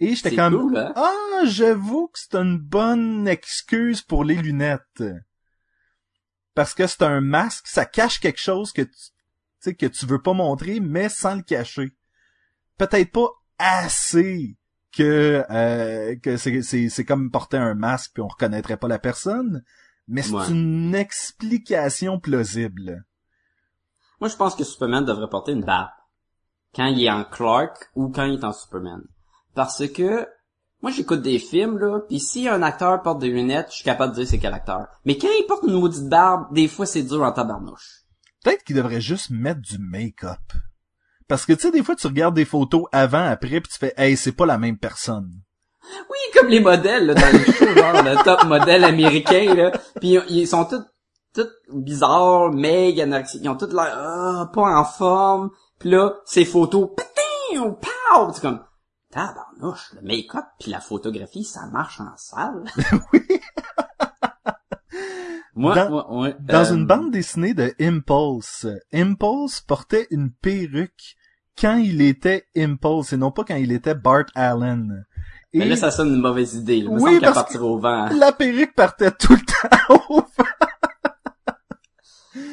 Et 0.00 0.16
j'étais 0.16 0.34
comme 0.34 0.58
cool, 0.58 0.76
hein? 0.76 0.92
ah, 0.96 1.44
j'avoue 1.44 2.08
que 2.08 2.18
c'est 2.18 2.34
une 2.34 2.58
bonne 2.58 3.28
excuse 3.28 4.02
pour 4.02 4.24
les 4.24 4.34
lunettes. 4.34 5.04
Parce 6.54 6.74
que 6.74 6.88
c'est 6.88 7.02
un 7.02 7.20
masque, 7.20 7.68
ça 7.68 7.84
cache 7.86 8.18
quelque 8.18 8.40
chose 8.40 8.72
que 8.72 8.82
tu, 8.82 8.90
tu 8.90 9.00
sais, 9.60 9.74
que 9.74 9.86
tu 9.86 10.04
veux 10.06 10.20
pas 10.20 10.32
montrer, 10.32 10.80
mais 10.80 11.08
sans 11.08 11.36
le 11.36 11.42
cacher. 11.42 11.96
Peut-être 12.76 13.12
pas 13.12 13.28
assez 13.58 14.56
que, 14.96 15.44
euh, 15.50 16.16
que 16.16 16.36
c'est, 16.36 16.62
c'est, 16.62 16.88
c'est 16.88 17.04
comme 17.04 17.30
porter 17.30 17.56
un 17.56 17.74
masque 17.74 18.12
puis 18.14 18.22
on 18.22 18.28
reconnaîtrait 18.28 18.76
pas 18.76 18.88
la 18.88 18.98
personne, 18.98 19.62
mais 20.08 20.22
c'est 20.22 20.32
Ouais. 20.34 20.50
une 20.50 20.94
explication 20.94 22.18
plausible. 22.20 23.04
Moi, 24.20 24.28
je 24.28 24.36
pense 24.36 24.54
que 24.54 24.64
Superman 24.64 25.04
devrait 25.04 25.28
porter 25.28 25.52
une 25.52 25.64
barbe. 25.64 25.90
Quand 26.74 26.86
il 26.86 27.02
est 27.04 27.10
en 27.10 27.24
Clark 27.24 27.90
ou 27.94 28.08
quand 28.08 28.24
il 28.24 28.34
est 28.34 28.44
en 28.44 28.52
Superman. 28.52 29.02
Parce 29.54 29.86
que, 29.88 30.26
moi, 30.82 30.90
j'écoute 30.90 31.22
des 31.22 31.38
films, 31.38 31.78
là, 31.78 32.00
pis 32.08 32.20
si 32.20 32.48
un 32.48 32.62
acteur 32.62 33.00
porte 33.02 33.20
des 33.20 33.28
lunettes, 33.30 33.68
je 33.70 33.76
suis 33.76 33.84
capable 33.84 34.12
de 34.14 34.20
dire 34.20 34.28
c'est 34.28 34.38
quel 34.38 34.52
acteur. 34.54 34.86
Mais 35.04 35.16
quand 35.16 35.28
il 35.30 35.46
porte 35.46 35.62
une 35.64 35.74
maudite 35.78 36.08
barbe, 36.08 36.52
des 36.52 36.68
fois, 36.68 36.86
c'est 36.86 37.02
dur 37.02 37.22
en 37.22 37.32
tabarnouche. 37.32 38.02
Peut-être 38.42 38.64
qu'il 38.64 38.76
devrait 38.76 39.00
juste 39.00 39.30
mettre 39.30 39.60
du 39.60 39.78
make-up. 39.78 40.40
Parce 41.28 41.46
que 41.46 41.52
tu 41.52 41.60
sais, 41.60 41.70
des 41.70 41.82
fois, 41.82 41.96
tu 41.96 42.06
regardes 42.06 42.34
des 42.34 42.44
photos 42.44 42.84
avant, 42.92 43.24
après, 43.24 43.60
puis 43.60 43.72
tu 43.72 43.78
fais, 43.78 43.94
hey, 43.96 44.16
c'est 44.16 44.32
pas 44.32 44.46
la 44.46 44.58
même 44.58 44.78
personne. 44.78 45.30
Oui, 46.10 46.18
comme 46.34 46.48
les 46.48 46.60
modèles 46.60 47.06
là, 47.06 47.14
dans 47.14 47.32
les 47.32 47.44
shows, 47.44 47.74
genre 47.74 48.02
le 48.02 48.24
top 48.24 48.44
modèle 48.44 48.84
américain 48.84 49.54
là. 49.54 49.70
Puis 50.00 50.18
ils 50.28 50.46
sont 50.48 50.64
tous 50.64 50.82
tous 51.34 51.48
bizarres, 51.72 52.52
anorexiques. 52.52 53.42
Ils 53.42 53.48
ont 53.48 53.56
tous 53.56 53.72
l'air 53.72 53.92
ah, 53.94 54.50
pas 54.52 54.62
en 54.62 54.84
forme. 54.84 55.50
Puis 55.78 55.90
là, 55.90 56.14
ces 56.24 56.44
photos, 56.44 56.90
pétin, 56.96 57.70
pow! 57.70 58.30
C'est 58.32 58.40
comme 58.40 58.64
tabarnouche, 59.10 59.92
le 59.94 60.02
make-up 60.02 60.44
puis 60.58 60.70
la 60.70 60.80
photographie, 60.80 61.44
ça 61.44 61.66
marche 61.66 62.00
en 62.00 62.16
salle. 62.16 62.64
oui. 63.12 63.20
Moi, 65.54 65.74
Dans- 65.74 65.90
moi, 65.90 66.12
ouais, 66.20 66.36
Dans 66.40 66.70
euh, 66.70 66.74
une 66.74 66.86
bande 66.86 67.10
dessinée 67.10 67.54
de 67.54 67.72
Impulse, 67.80 68.66
Impulse 68.92 69.60
portait 69.60 70.06
une 70.10 70.30
perruque 70.30 71.16
quand 71.60 71.76
il 71.76 72.02
était 72.02 72.46
Impulse 72.56 73.12
et 73.12 73.16
non 73.16 73.30
pas 73.30 73.44
quand 73.44 73.54
il 73.56 73.70
était 73.72 73.94
Bart 73.94 74.24
Allen. 74.34 75.04
Et 75.52 75.60
Mais 75.60 75.66
là, 75.66 75.76
ça 75.76 75.90
sonne 75.92 76.08
une 76.08 76.20
mauvaise 76.20 76.54
idée. 76.54 76.78
Il 76.78 76.86
me 76.90 76.94
Oui, 76.94 77.00
semble 77.00 77.10
qu'elle 77.12 77.20
parce 77.22 77.34
partirait 77.36 77.64
au 77.64 77.78
vent. 77.78 78.08
la 78.10 78.32
perruque 78.32 78.74
partait 78.74 79.12
tout 79.12 79.34
le 79.34 79.40
temps 79.40 79.94
au 80.10 80.20
vent. 80.20 80.44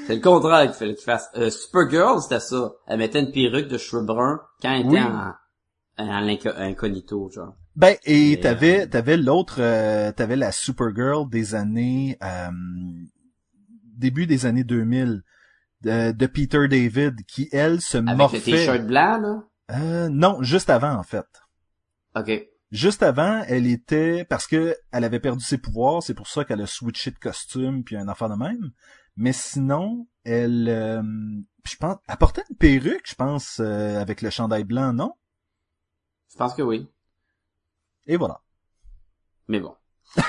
C'est 0.06 0.16
le 0.16 0.22
contraire 0.22 0.66
qu'il 0.68 0.74
fallait 0.74 0.93
que 0.93 0.99
tu 0.99 1.06
fasses. 1.06 1.30
Euh, 1.36 1.49
Supergirl, 1.49 2.22
c'était 2.22 2.39
ça. 2.39 2.72
Elle 2.88 2.99
mettait 2.99 3.20
une 3.22 3.32
perruque 3.32 3.68
de 3.68 3.78
cheveux 3.80 4.04
bruns 4.04 4.39
quand 4.62 4.72
elle 4.72 4.86
Oui. 4.86 4.97
était 4.97 5.06
en, 5.06 5.34
en 5.97 6.62
incognito, 6.62 7.30
genre. 7.32 7.56
Ben, 7.76 7.95
et 8.03 8.34
Et, 8.34 8.39
t'avais, 8.39 8.82
euh, 8.82 8.88
t'avais 8.88 9.17
l'autre, 9.17 9.57
euh, 9.59 10.11
t'avais 10.11 10.36
la 10.36 10.51
Supergirl 10.51 11.30
des 11.30 11.55
années, 11.55 12.17
euh, 12.22 12.49
début 13.97 14.28
des 14.28 14.45
années 14.45 14.63
2000, 14.63 15.24
de, 15.82 16.11
de 16.11 16.26
Peter 16.28 16.67
David, 16.67 17.26
qui, 17.26 17.47
elle, 17.51 17.82
se 17.82 17.97
Avec 17.97 18.17
morfait. 18.17 18.38
le 18.38 18.43
t-shirt 18.43 18.82
blanc, 18.86 19.17
là? 19.19 19.43
Euh, 19.72 20.09
non, 20.09 20.41
juste 20.43 20.69
avant, 20.69 20.93
en 20.93 21.03
fait. 21.03 21.26
OK. 22.15 22.47
Juste 22.72 23.03
avant, 23.03 23.43
elle 23.47 23.67
était 23.67 24.26
parce 24.26 24.47
que 24.47 24.76
elle 24.91 25.03
avait 25.03 25.19
perdu 25.19 25.43
ses 25.43 25.57
pouvoirs, 25.57 26.03
c'est 26.03 26.13
pour 26.13 26.28
ça 26.28 26.45
qu'elle 26.45 26.61
a 26.61 26.67
switché 26.67 27.11
de 27.11 27.19
costume 27.19 27.84
puis 27.84 27.97
un 27.97 28.07
enfant 28.07 28.30
de 28.30 28.36
même. 28.36 28.72
Mais 29.17 29.34
sinon, 29.34 30.07
elle, 30.24 30.67
euh, 30.69 31.01
je 31.65 31.76
pense, 31.76 31.97
elle 32.07 32.17
portait 32.17 32.43
une 32.49 32.55
perruque, 32.55 33.05
je 33.05 33.15
pense, 33.15 33.59
euh, 33.59 33.99
avec 33.99 34.22
le 34.22 34.30
chandail 34.30 34.63
blanc, 34.63 34.93
non? 34.93 35.13
Je 36.32 36.38
pense 36.38 36.53
que 36.53 36.61
oui. 36.61 36.88
Et 38.08 38.18
voilà. 38.18 38.41
Mais 39.47 39.60
bon. 39.60 39.76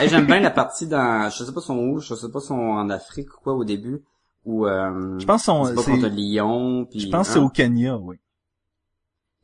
J'aime 0.01 0.27
bien 0.27 0.41
la 0.41 0.51
partie 0.51 0.87
dans, 0.87 1.29
je 1.31 1.45
sais 1.45 1.53
pas 1.53 1.61
son 1.61 1.79
où, 1.79 1.99
je 1.99 2.15
sais 2.15 2.31
pas 2.31 2.41
son 2.41 2.55
en 2.55 2.89
Afrique 2.91 3.35
ou 3.35 3.41
quoi 3.43 3.55
au 3.55 3.65
début, 3.65 4.05
où 4.45 4.67
euh, 4.67 5.19
Je 5.19 5.27
pense 5.27 5.45
son, 5.45 5.65
c'est 5.65 5.77
c'est, 5.77 5.91
contre 5.91 6.07
Lyon, 6.07 6.87
puis 6.89 7.01
je 7.01 7.09
pense 7.09 7.29
que 7.29 7.33
hein. 7.33 7.35
c'est 7.35 7.41
au 7.41 7.49
Kenya, 7.49 7.97
oui. 7.97 8.17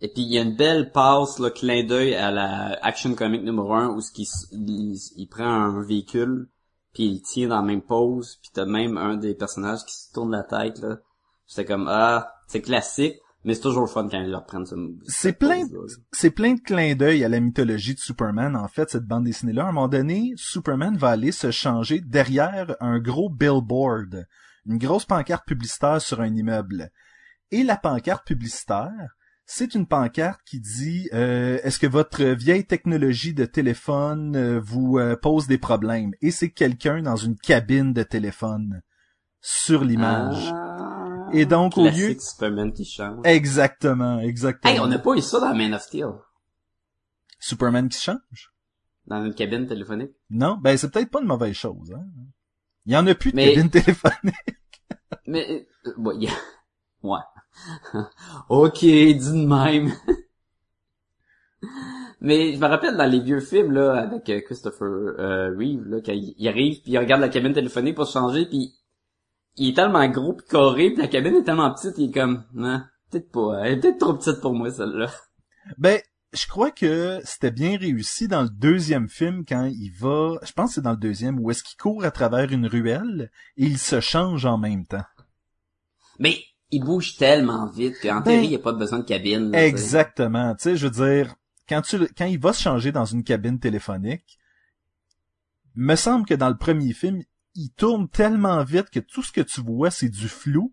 Et 0.00 0.08
puis 0.08 0.22
il 0.22 0.32
y 0.32 0.38
a 0.38 0.42
une 0.42 0.54
belle 0.54 0.92
passe, 0.92 1.40
le 1.40 1.50
clin 1.50 1.82
d'œil 1.82 2.14
à 2.14 2.30
la 2.30 2.78
Action 2.82 3.14
Comic 3.14 3.42
numéro 3.42 3.74
1 3.74 3.88
où 3.88 4.00
ce 4.00 4.12
il, 4.52 4.96
il 5.16 5.26
prend 5.26 5.44
un 5.44 5.82
véhicule, 5.82 6.48
puis 6.92 7.04
il 7.04 7.22
tient 7.22 7.48
dans 7.48 7.56
la 7.56 7.62
même 7.62 7.82
pose, 7.82 8.38
puis 8.40 8.50
t'as 8.52 8.64
même 8.64 8.96
un 8.96 9.16
des 9.16 9.34
personnages 9.34 9.84
qui 9.84 9.94
se 9.94 10.12
tourne 10.12 10.30
la 10.30 10.44
tête 10.44 10.78
là. 10.78 10.98
C'est 11.46 11.64
comme 11.64 11.88
ah, 11.88 12.32
c'est 12.46 12.62
classique, 12.62 13.16
mais 13.44 13.54
c'est 13.54 13.60
toujours 13.60 13.82
le 13.82 13.88
fun 13.88 14.08
quand 14.10 14.20
ils 14.20 14.30
leur 14.30 14.44
prennent 14.44 14.66
ce. 14.66 14.74
C'est 15.06 15.32
plein, 15.32 15.64
c'est 16.12 16.30
plein 16.30 16.54
de 16.54 16.60
clins 16.60 16.94
d'œil 16.94 17.24
à 17.24 17.28
la 17.28 17.40
mythologie 17.40 17.94
de 17.94 18.00
Superman, 18.00 18.56
en 18.56 18.68
fait, 18.68 18.90
cette 18.90 19.06
bande 19.06 19.24
dessinée-là. 19.24 19.64
À 19.64 19.68
un 19.68 19.72
moment 19.72 19.88
donné, 19.88 20.32
Superman 20.36 20.96
va 20.96 21.10
aller 21.10 21.32
se 21.32 21.50
changer 21.50 22.00
derrière 22.00 22.76
un 22.80 22.98
gros 22.98 23.30
billboard, 23.30 24.26
une 24.66 24.78
grosse 24.78 25.04
pancarte 25.04 25.46
publicitaire 25.46 26.00
sur 26.00 26.20
un 26.20 26.34
immeuble. 26.34 26.90
Et 27.50 27.62
la 27.62 27.76
pancarte 27.76 28.26
publicitaire, 28.26 29.16
c'est 29.46 29.74
une 29.74 29.86
pancarte 29.86 30.40
qui 30.44 30.60
dit 30.60 31.08
euh, 31.14 31.58
Est-ce 31.62 31.78
que 31.78 31.86
votre 31.86 32.22
vieille 32.22 32.66
technologie 32.66 33.32
de 33.32 33.46
téléphone 33.46 34.36
euh, 34.36 34.60
vous 34.60 34.98
euh, 34.98 35.16
pose 35.16 35.46
des 35.46 35.56
problèmes? 35.56 36.12
Et 36.20 36.30
c'est 36.30 36.50
quelqu'un 36.50 37.00
dans 37.00 37.16
une 37.16 37.36
cabine 37.36 37.94
de 37.94 38.02
téléphone 38.02 38.82
sur 39.40 39.84
l'image. 39.84 40.52
Ah, 40.52 40.87
Et 41.32 41.46
donc, 41.46 41.76
au 41.78 41.84
lieu- 41.88 42.16
Superman 42.18 42.72
qui 42.72 42.84
change. 42.84 43.20
Exactement, 43.24 44.18
exactement. 44.20 44.72
Hey, 44.72 44.80
on 44.80 44.86
n'a 44.86 44.98
pas 44.98 45.14
eu 45.14 45.20
ça 45.20 45.40
dans 45.40 45.54
Man 45.54 45.74
of 45.74 45.82
Steel, 45.82 46.12
Superman 47.40 47.88
qui 47.88 47.98
change? 48.00 48.52
dans 49.06 49.24
une 49.24 49.34
cabine 49.34 49.66
téléphonique. 49.66 50.10
Non, 50.28 50.58
ben 50.60 50.76
c'est 50.76 50.90
peut-être 50.90 51.10
pas 51.10 51.20
une 51.22 51.26
mauvaise 51.28 51.54
chose. 51.54 51.92
Hein? 51.96 52.04
Il 52.84 52.92
y 52.92 52.96
en 52.96 53.06
a 53.06 53.14
plus 53.14 53.30
de 53.30 53.36
Mais- 53.36 53.54
cabine 53.54 53.70
téléphonique. 53.70 54.34
Mais, 55.26 55.66
euh, 55.86 55.92
bon, 55.96 56.18
ouais. 57.02 57.20
ok, 58.50 58.78
dis 58.80 59.16
de 59.18 59.46
même. 59.46 59.92
Mais 62.20 62.52
je 62.54 62.58
me 62.58 62.66
rappelle 62.66 62.96
dans 62.96 63.10
les 63.10 63.20
vieux 63.20 63.40
films 63.40 63.72
là 63.72 63.94
avec 63.94 64.28
euh, 64.28 64.40
Christopher 64.40 64.86
euh, 64.86 65.54
Reeve 65.56 65.84
là 65.86 65.98
quand 66.04 66.12
il, 66.12 66.34
il 66.36 66.48
arrive 66.48 66.82
puis 66.82 66.92
il 66.92 66.98
regarde 66.98 67.20
la 67.20 67.28
cabine 67.28 67.52
téléphonique 67.52 67.94
pour 67.94 68.06
se 68.06 68.12
changer 68.12 68.44
puis 68.46 68.74
il 69.58 69.70
est 69.70 69.74
tellement 69.74 70.06
gros 70.08 70.32
puis 70.32 70.46
carré 70.48 70.90
puis 70.90 71.02
la 71.02 71.08
cabine 71.08 71.36
est 71.36 71.44
tellement 71.44 71.72
petite 71.72 71.98
il 71.98 72.10
est 72.10 72.12
comme 72.12 72.44
non 72.54 72.80
peut-être 73.10 73.30
pas 73.30 73.60
elle 73.64 73.74
est 73.74 73.80
peut-être 73.80 73.98
trop 73.98 74.14
petite 74.14 74.40
pour 74.40 74.54
moi 74.54 74.70
celle-là. 74.70 75.10
Ben, 75.76 76.00
je 76.32 76.46
crois 76.46 76.70
que 76.70 77.20
c'était 77.24 77.50
bien 77.50 77.76
réussi 77.76 78.28
dans 78.28 78.42
le 78.42 78.48
deuxième 78.50 79.08
film 79.08 79.44
quand 79.46 79.64
il 79.64 79.90
va, 79.90 80.38
je 80.42 80.52
pense 80.52 80.70
que 80.70 80.74
c'est 80.76 80.80
dans 80.82 80.92
le 80.92 80.96
deuxième, 80.96 81.40
où 81.40 81.50
est-ce 81.50 81.62
qu'il 81.62 81.76
court 81.78 82.04
à 82.04 82.10
travers 82.10 82.52
une 82.52 82.66
ruelle 82.66 83.30
et 83.56 83.64
il 83.64 83.78
se 83.78 84.00
change 84.00 84.44
en 84.44 84.58
même 84.58 84.86
temps. 84.86 85.04
Mais 86.18 86.38
il 86.70 86.84
bouge 86.84 87.16
tellement 87.16 87.66
vite 87.70 87.96
qu'en 88.02 88.16
Ben, 88.16 88.24
théorie 88.24 88.46
il 88.46 88.52
y 88.52 88.56
a 88.56 88.60
pas 88.60 88.72
besoin 88.72 88.98
de 88.98 89.04
cabine. 89.04 89.50
là. 89.50 89.66
Exactement. 89.66 90.54
Tu 90.54 90.64
sais, 90.64 90.76
je 90.76 90.86
veux 90.86 91.06
dire, 91.16 91.34
quand 91.68 91.82
tu, 91.82 91.98
quand 92.16 92.26
il 92.26 92.38
va 92.38 92.52
se 92.52 92.62
changer 92.62 92.92
dans 92.92 93.06
une 93.06 93.24
cabine 93.24 93.58
téléphonique, 93.58 94.38
me 95.74 95.96
semble 95.96 96.26
que 96.26 96.34
dans 96.34 96.48
le 96.48 96.56
premier 96.56 96.92
film, 96.92 97.22
il 97.58 97.70
tourne 97.70 98.08
tellement 98.08 98.62
vite 98.62 98.88
que 98.90 99.00
tout 99.00 99.22
ce 99.22 99.32
que 99.32 99.40
tu 99.40 99.60
vois, 99.60 99.90
c'est 99.90 100.08
du 100.08 100.28
flou. 100.28 100.72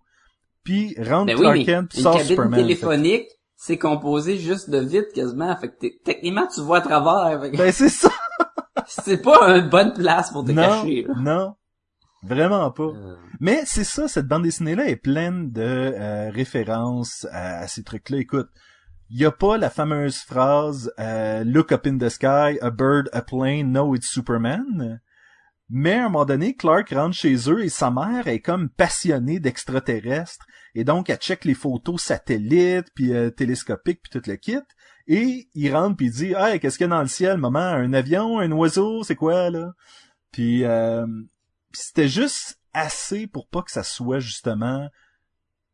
Puis 0.63 0.95
rentre 0.99 1.25
Ben 1.27 1.35
oui, 1.35 1.41
Clark 1.41 1.65
Kent, 1.65 1.89
puis 1.89 2.01
sort 2.01 2.21
Superman. 2.21 2.59
téléphonique, 2.59 3.27
c'est 3.55 3.77
composé 3.77 4.37
juste 4.37 4.69
de 4.69 4.77
vite 4.79 5.11
quasiment. 5.13 5.55
Fait 5.57 5.69
que 5.69 5.87
techniquement, 6.03 6.47
tu 6.53 6.61
vois 6.61 6.77
à 6.77 6.81
travers. 6.81 7.41
Fait 7.41 7.51
que 7.51 7.57
Ben 7.57 7.71
c'est 7.71 7.89
ça. 7.89 8.09
c'est 8.87 9.21
pas 9.21 9.57
une 9.57 9.69
bonne 9.69 9.93
place 9.93 10.31
pour 10.31 10.43
te 10.45 10.51
non, 10.51 10.61
cacher. 10.61 11.05
là. 11.07 11.13
non, 11.17 11.55
vraiment 12.23 12.69
pas. 12.71 12.83
Euh, 12.83 13.15
Mais 13.39 13.63
c'est 13.65 13.83
ça, 13.83 14.07
cette 14.07 14.27
bande 14.27 14.43
dessinée-là 14.43 14.87
est 14.87 14.95
pleine 14.95 15.51
de 15.51 15.61
euh, 15.61 16.29
références 16.31 17.25
à, 17.31 17.59
à 17.61 17.67
ces 17.67 17.83
trucs-là. 17.83 18.17
Écoute, 18.17 18.49
il 19.09 19.19
y 19.19 19.25
a 19.25 19.31
pas 19.31 19.57
la 19.57 19.69
fameuse 19.69 20.17
phrase 20.17 20.91
euh, 20.99 21.43
Look 21.43 21.71
up 21.71 21.85
in 21.85 21.97
the 21.97 22.09
sky, 22.09 22.57
a 22.61 22.69
bird, 22.71 23.09
a 23.13 23.21
plane, 23.21 23.71
no 23.71 23.93
it's 23.95 24.07
Superman. 24.09 24.99
Mais 25.69 25.93
à 25.93 26.01
un 26.05 26.09
moment 26.09 26.25
donné, 26.25 26.55
Clark 26.55 26.89
rentre 26.91 27.15
chez 27.15 27.35
eux 27.49 27.63
et 27.63 27.69
sa 27.69 27.89
mère 27.89 28.27
est 28.27 28.39
comme 28.39 28.69
passionnée 28.69 29.39
d'extraterrestres 29.39 30.45
et 30.75 30.83
donc 30.83 31.09
elle 31.09 31.17
check 31.17 31.43
les 31.45 31.53
photos 31.55 32.01
satellites 32.01 32.87
puis 32.93 33.13
euh, 33.13 33.29
télescopiques 33.31 34.01
puis 34.03 34.11
tout 34.19 34.29
le 34.29 34.35
kit 34.35 34.59
et 35.07 35.47
il 35.55 35.75
rentre 35.75 35.97
puis 35.97 36.07
il 36.07 36.11
dit 36.11 36.33
"Hey, 36.37 36.59
qu'est-ce 36.59 36.77
qu'il 36.77 36.85
y 36.85 36.89
a 36.91 36.95
dans 36.95 37.01
le 37.01 37.07
ciel, 37.07 37.37
maman? 37.37 37.59
Un 37.59 37.93
avion, 37.93 38.39
un 38.39 38.51
oiseau, 38.51 39.03
c'est 39.03 39.15
quoi 39.15 39.49
là? 39.49 39.71
Puis 40.31 40.63
euh, 40.65 41.05
c'était 41.71 42.07
juste 42.09 42.59
assez 42.73 43.25
pour 43.25 43.47
pas 43.47 43.61
que 43.63 43.71
ça 43.71 43.83
soit 43.83 44.19
justement 44.19 44.87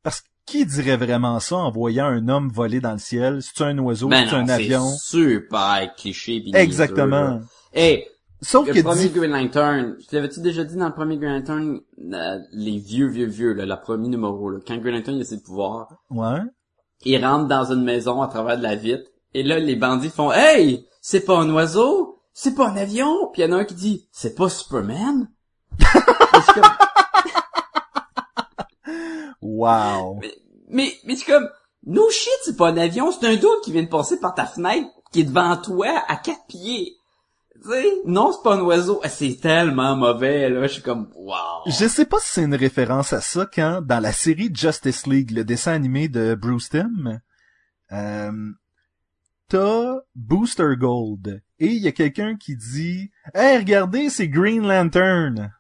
parce 0.04 0.22
que 0.22 0.28
qui 0.46 0.66
dirait 0.66 0.98
vraiment 0.98 1.40
ça 1.40 1.56
en 1.58 1.72
voyant 1.72 2.08
un 2.08 2.28
homme 2.28 2.50
voler 2.50 2.82
dans 2.82 2.94
le 2.94 2.98
ciel? 2.98 3.42
C'est 3.42 3.64
un 3.64 3.78
oiseau, 3.78 4.10
Ben 4.10 4.28
c'est 4.28 4.36
un 4.36 4.48
c'est 4.48 4.54
avion? 4.54 4.90
super 4.98 5.94
cliché. 5.96 6.44
Exactement. 6.54 7.42
Hey, 7.74 8.06
Sauf 8.42 8.68
le 8.68 8.74
que 8.74 8.82
premier 8.82 9.08
dit... 9.08 9.10
Green 9.12 9.32
Lantern, 9.32 9.96
je 10.00 10.08
t'avais-tu 10.08 10.40
déjà 10.42 10.64
dit 10.64 10.76
dans 10.76 10.88
le 10.88 10.94
premier 10.94 11.18
Green 11.18 11.34
Lantern, 11.36 11.80
euh, 12.14 12.40
les 12.52 12.78
vieux, 12.80 13.08
vieux, 13.08 13.28
vieux, 13.28 13.54
là, 13.54 13.66
le 13.66 13.80
premier 13.80 14.08
numéro, 14.08 14.50
là, 14.50 14.60
quand 14.66 14.78
Green 14.78 14.96
Lantern 14.96 15.18
il 15.18 15.22
a 15.22 15.26
ses 15.26 15.42
pouvoirs, 15.42 15.90
Ouais. 16.10 16.40
il 17.06 17.24
rentre 17.24 17.48
dans 17.48 17.72
une 17.72 17.84
maison 17.84 18.22
à 18.22 18.28
travers 18.28 18.58
de 18.58 18.64
la 18.64 18.76
vitre, 18.76 19.10
et 19.34 19.44
là, 19.44 19.60
les 19.60 19.76
bandits 19.76 20.10
font 20.10 20.32
«Hey! 20.34 20.88
C'est 21.02 21.22
pas 21.22 21.38
un 21.38 21.50
oiseau! 21.54 22.20
C'est 22.34 22.56
pas 22.56 22.68
un 22.68 22.78
avion!» 22.78 23.30
Puis 23.34 23.44
il 23.44 23.46
y 23.46 23.48
en 23.48 23.56
a 23.56 23.62
un 23.62 23.66
qui 23.66 23.76
dit 23.76 24.08
«C'est 24.12 24.36
pas 24.36 24.50
Superman?» 24.50 25.30
comme, 26.54 26.64
Wow. 29.42 30.16
mais, 30.22 30.34
mais, 30.70 30.94
mais 31.06 31.16
c'est 31.16 31.32
comme, 31.32 31.48
no 31.86 32.10
shit, 32.10 32.32
c'est 32.44 32.58
pas 32.58 32.70
un 32.70 32.78
avion, 32.78 33.12
c'est 33.12 33.28
un 33.28 33.36
doute 33.36 33.62
qui 33.64 33.72
vient 33.72 33.84
de 33.84 33.88
passer 33.88 34.20
par 34.20 34.34
ta 34.34 34.46
fenêtre, 34.46 34.90
qui 35.12 35.22
est 35.22 35.26
devant 35.26 35.56
toi, 35.58 35.88
à 36.08 36.16
quatre 36.16 36.46
pieds. 36.48 36.96
Tu 37.62 37.70
sais, 37.70 37.86
non, 38.06 38.32
c'est 38.32 38.44
pas 38.44 38.56
un 38.56 38.62
oiseau. 38.62 39.00
Ah, 39.04 39.10
C'est 39.10 39.40
tellement 39.40 39.96
mauvais, 39.96 40.50
là. 40.50 40.64
Je 40.68 40.74
suis 40.74 40.82
comme, 40.82 41.10
wow. 41.16 41.36
Je 41.68 41.88
sais 41.88 42.06
pas 42.06 42.18
si 42.20 42.32
c'est 42.34 42.44
une 42.44 42.56
référence 42.56 43.14
à 43.14 43.22
ça 43.22 43.46
quand, 43.46 43.82
dans 43.82 44.00
la 44.00 44.12
série 44.12 44.50
Justice 44.54 45.06
League, 45.06 45.32
le 45.32 45.44
dessin 45.44 45.74
animé 45.74 46.08
de 46.08 46.34
Bruce 46.34 46.70
Timm, 46.70 47.22
euh, 47.92 48.32
t'as 49.48 49.96
Booster 50.16 50.76
Gold. 50.78 51.44
Et 51.60 51.68
il 51.68 51.84
y 51.84 51.88
a 51.88 51.92
quelqu'un 51.92 52.36
qui 52.36 52.56
dit, 52.56 53.12
Hey, 53.36 53.58
regardez, 53.60 54.10
c'est 54.10 54.28
Green 54.28 54.68
Lantern. 54.68 55.54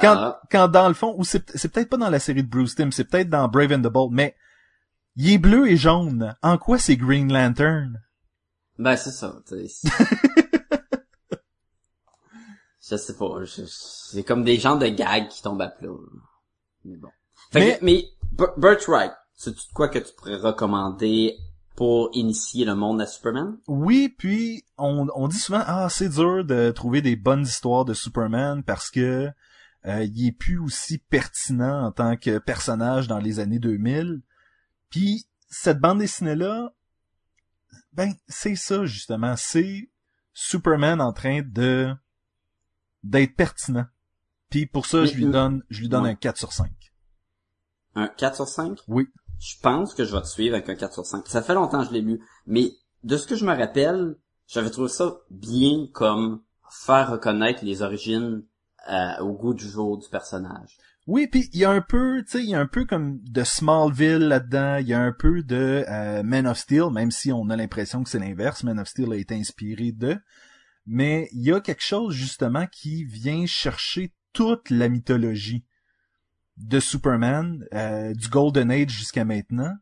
Quand, 0.00 0.14
Ah, 0.16 0.40
quand 0.50 0.66
dans 0.68 0.88
le 0.88 0.94
fond, 0.94 1.14
ou 1.18 1.24
c'est, 1.24 1.56
c'est 1.56 1.70
peut-être 1.72 1.88
pas 1.88 1.96
dans 1.96 2.10
la 2.10 2.18
série 2.18 2.42
de 2.42 2.48
Bruce 2.48 2.74
Timm, 2.74 2.90
c'est 2.90 3.04
peut-être 3.04 3.28
dans 3.30 3.46
Brave 3.48 3.72
and 3.72 3.80
the 3.82 3.92
Bold, 3.92 4.12
mais 4.12 4.34
Il 5.16 5.32
est 5.32 5.38
bleu 5.38 5.68
et 5.68 5.76
jaune. 5.76 6.36
En 6.42 6.58
quoi 6.58 6.78
c'est 6.78 6.96
Green 6.96 7.32
Lantern? 7.32 8.00
Ben, 8.78 8.96
c'est 8.96 9.10
ça, 9.12 9.36
tu 9.48 9.68
sais. 9.68 9.88
je 12.90 12.96
sais 12.96 13.16
pas, 13.16 13.28
c'est 13.66 14.22
comme 14.24 14.44
des 14.44 14.58
gens 14.58 14.76
de 14.76 14.86
gags 14.86 15.28
qui 15.28 15.42
tombent 15.42 15.62
à 15.62 15.68
plat. 15.68 15.88
Mais 16.84 16.96
bon. 16.96 17.08
Fait 17.52 17.60
Mais- 17.60 17.78
que- 17.78 17.84
mais, 17.84 18.04
Birthright, 18.56 19.12
c'est 19.34 19.54
quoi 19.74 19.88
que 19.88 19.98
tu 19.98 20.12
pourrais 20.16 20.36
recommander 20.36 21.36
pour 21.76 22.10
initier 22.12 22.64
le 22.64 22.74
monde 22.74 23.00
à 23.00 23.06
Superman? 23.06 23.58
Oui, 23.68 24.08
puis 24.16 24.64
on, 24.76 25.06
on 25.14 25.28
dit 25.28 25.38
souvent 25.38 25.62
ah 25.66 25.88
c'est 25.90 26.08
dur 26.08 26.44
de 26.44 26.70
trouver 26.70 27.02
des 27.02 27.16
bonnes 27.16 27.42
histoires 27.42 27.84
de 27.84 27.94
Superman 27.94 28.62
parce 28.64 28.90
que 28.90 29.28
euh, 29.86 30.04
il 30.04 30.26
est 30.26 30.32
plus 30.32 30.58
aussi 30.58 30.98
pertinent 30.98 31.84
en 31.86 31.92
tant 31.92 32.16
que 32.16 32.38
personnage 32.38 33.06
dans 33.06 33.18
les 33.18 33.38
années 33.38 33.60
2000. 33.60 34.20
Puis 34.90 35.26
cette 35.48 35.78
bande 35.78 35.98
dessinée 36.00 36.34
là, 36.34 36.72
ben 37.92 38.12
c'est 38.28 38.56
ça 38.56 38.84
justement, 38.84 39.34
c'est 39.36 39.88
Superman 40.34 41.00
en 41.00 41.12
train 41.12 41.42
de 41.44 41.94
d'être 43.08 43.34
pertinent. 43.36 43.86
Puis 44.50 44.66
pour 44.66 44.86
ça, 44.86 45.04
je 45.04 45.14
lui 45.14 45.26
donne 45.26 45.62
je 45.70 45.80
lui 45.80 45.88
donne 45.88 46.04
Ouais. 46.04 46.10
un 46.10 46.14
4 46.14 46.36
sur 46.38 46.52
5. 46.52 46.70
Un 47.94 48.08
4 48.08 48.36
sur 48.36 48.48
5? 48.48 48.78
Oui. 48.88 49.08
Je 49.40 49.54
pense 49.62 49.94
que 49.94 50.04
je 50.04 50.14
vais 50.14 50.22
te 50.22 50.26
suivre 50.26 50.54
avec 50.56 50.68
un 50.68 50.74
4 50.74 50.92
sur 50.94 51.06
5. 51.06 51.26
Ça 51.28 51.42
fait 51.42 51.54
longtemps 51.54 51.80
que 51.82 51.88
je 51.88 51.92
l'ai 51.92 52.00
lu, 52.00 52.20
mais 52.46 52.70
de 53.04 53.16
ce 53.16 53.26
que 53.26 53.36
je 53.36 53.44
me 53.44 53.54
rappelle, 53.54 54.16
j'avais 54.46 54.70
trouvé 54.70 54.88
ça 54.88 55.16
bien 55.30 55.86
comme 55.92 56.42
faire 56.70 57.10
reconnaître 57.10 57.64
les 57.64 57.82
origines 57.82 58.42
euh, 58.90 59.18
au 59.22 59.32
goût 59.32 59.54
du 59.54 59.68
jour 59.68 59.98
du 59.98 60.08
personnage. 60.08 60.76
Oui, 61.06 61.26
puis 61.26 61.48
il 61.54 61.60
y 61.60 61.64
a 61.64 61.70
un 61.70 61.80
peu, 61.80 62.22
tu 62.24 62.32
sais, 62.32 62.44
il 62.44 62.50
y 62.50 62.54
a 62.54 62.60
un 62.60 62.66
peu 62.66 62.84
comme 62.84 63.18
de 63.22 63.42
Smallville 63.42 64.28
là-dedans, 64.28 64.76
il 64.76 64.88
y 64.88 64.92
a 64.92 65.00
un 65.00 65.12
peu 65.12 65.42
de 65.42 65.84
euh, 65.88 66.22
Man 66.22 66.46
of 66.46 66.58
Steel, 66.58 66.90
même 66.92 67.10
si 67.10 67.32
on 67.32 67.48
a 67.48 67.56
l'impression 67.56 68.02
que 68.04 68.10
c'est 68.10 68.18
l'inverse, 68.18 68.62
Man 68.64 68.78
of 68.78 68.88
Steel 68.88 69.12
a 69.12 69.16
été 69.16 69.34
inspiré 69.34 69.92
de, 69.92 70.18
mais 70.88 71.28
il 71.32 71.42
y 71.42 71.52
a 71.52 71.60
quelque 71.60 71.82
chose 71.82 72.14
justement 72.14 72.66
qui 72.66 73.04
vient 73.04 73.44
chercher 73.44 74.14
toute 74.32 74.70
la 74.70 74.88
mythologie 74.88 75.64
de 76.56 76.80
Superman, 76.80 77.66
euh, 77.74 78.14
du 78.14 78.28
Golden 78.28 78.70
Age 78.70 78.90
jusqu'à 78.90 79.24
maintenant, 79.24 79.74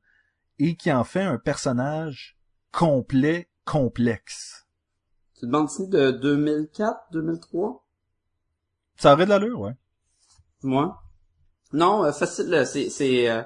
et 0.58 0.76
qui 0.76 0.92
en 0.92 1.04
fait 1.04 1.22
un 1.22 1.38
personnage 1.38 2.36
complet, 2.72 3.48
complexe. 3.64 4.66
C'est 5.34 5.46
une 5.46 5.52
bande 5.52 5.66
dessinée 5.66 5.88
de 5.88 6.10
2004, 6.10 7.12
2003? 7.12 7.86
Ça 8.96 9.12
aurait 9.12 9.26
de 9.26 9.30
l'allure, 9.30 9.60
ouais. 9.60 9.76
Moi? 10.62 11.00
Non, 11.72 12.04
euh, 12.04 12.12
facile, 12.12 12.52
euh, 12.52 12.64
c'est, 12.64 12.90
c'est, 12.90 13.30
euh, 13.30 13.42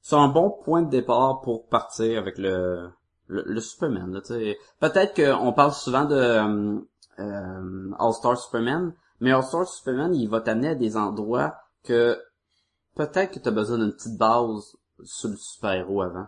c'est 0.00 0.16
un 0.16 0.28
bon 0.28 0.50
point 0.50 0.82
de 0.82 0.90
départ 0.90 1.42
pour 1.42 1.68
partir 1.68 2.18
avec 2.18 2.38
le, 2.38 2.90
le, 3.26 3.42
le 3.46 3.60
Superman, 3.60 4.12
là, 4.12 4.20
tu 4.20 4.34
sais. 4.34 4.58
Peut-être 4.80 5.14
qu'on 5.14 5.52
parle 5.52 5.72
souvent 5.72 6.06
de 6.06 6.84
euh, 7.18 7.90
All-Star 7.98 8.36
Superman, 8.38 8.94
mais 9.20 9.32
All-Star 9.32 9.66
Superman, 9.66 10.14
il 10.14 10.28
va 10.28 10.40
t'amener 10.40 10.68
à 10.68 10.74
des 10.74 10.96
endroits 10.96 11.56
que 11.82 12.18
peut-être 12.94 13.32
que 13.32 13.38
t'as 13.38 13.50
besoin 13.50 13.78
d'une 13.78 13.92
petite 13.92 14.16
base 14.18 14.76
sur 15.02 15.28
le 15.28 15.36
super-héros 15.36 16.02
avant. 16.02 16.26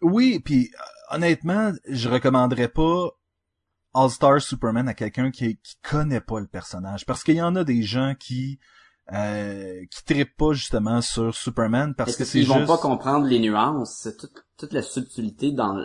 Oui, 0.00 0.40
puis 0.40 0.70
euh, 0.74 1.16
honnêtement, 1.16 1.72
je 1.86 2.08
recommanderais 2.08 2.68
pas 2.68 3.10
All-Star 3.94 4.40
Superman 4.40 4.88
à 4.88 4.94
quelqu'un 4.94 5.30
qui, 5.30 5.58
qui 5.58 5.76
connaît 5.82 6.20
pas 6.20 6.40
le 6.40 6.46
personnage. 6.46 7.06
Parce 7.06 7.22
qu'il 7.22 7.36
y 7.36 7.42
en 7.42 7.56
a 7.56 7.64
des 7.64 7.82
gens 7.82 8.14
qui 8.18 8.58
euh, 9.12 9.84
qui 9.90 10.04
trippent 10.04 10.36
pas 10.36 10.52
justement 10.52 11.00
sur 11.00 11.34
Superman 11.34 11.94
parce 11.94 12.12
que 12.12 12.18
que 12.18 12.24
c'est 12.24 12.38
ils 12.38 12.46
vont 12.46 12.58
juste... 12.58 12.68
pas 12.68 12.78
comprendre 12.78 13.26
les 13.26 13.40
nuances, 13.40 13.98
c'est 14.00 14.16
toute, 14.16 14.44
toute 14.56 14.72
la 14.72 14.80
subtilité 14.80 15.50
dans 15.50 15.76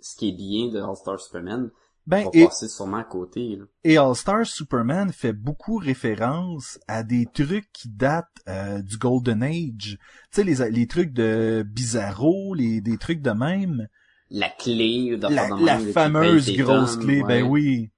ce 0.00 0.16
qui 0.16 0.28
est 0.28 0.36
bien 0.36 0.70
de 0.70 0.80
All-Star 0.80 1.18
Superman. 1.18 1.70
Ben, 2.06 2.28
et, 2.34 2.44
passer 2.44 2.68
sûrement 2.68 2.98
à 2.98 3.04
côté, 3.04 3.56
là. 3.56 3.64
et 3.82 3.96
All-Star 3.96 4.44
Superman 4.44 5.10
fait 5.10 5.32
beaucoup 5.32 5.76
référence 5.76 6.78
à 6.86 7.02
des 7.02 7.26
trucs 7.32 7.72
qui 7.72 7.88
datent 7.88 8.28
euh, 8.46 8.82
du 8.82 8.98
Golden 8.98 9.42
Age. 9.42 9.96
Tu 9.96 9.98
sais, 10.30 10.44
les, 10.44 10.70
les 10.70 10.86
trucs 10.86 11.12
de 11.12 11.64
Bizarro, 11.66 12.54
les, 12.54 12.82
des 12.82 12.98
trucs 12.98 13.22
de 13.22 13.30
même. 13.30 13.88
la 14.30 14.50
clé 14.50 15.16
la, 15.18 15.28
de 15.28 15.64
la 15.64 15.78
même, 15.78 15.92
fameuse 15.92 16.54
grosse 16.54 16.96
clé, 16.96 17.22
ben 17.22 17.42
oui. 17.42 17.90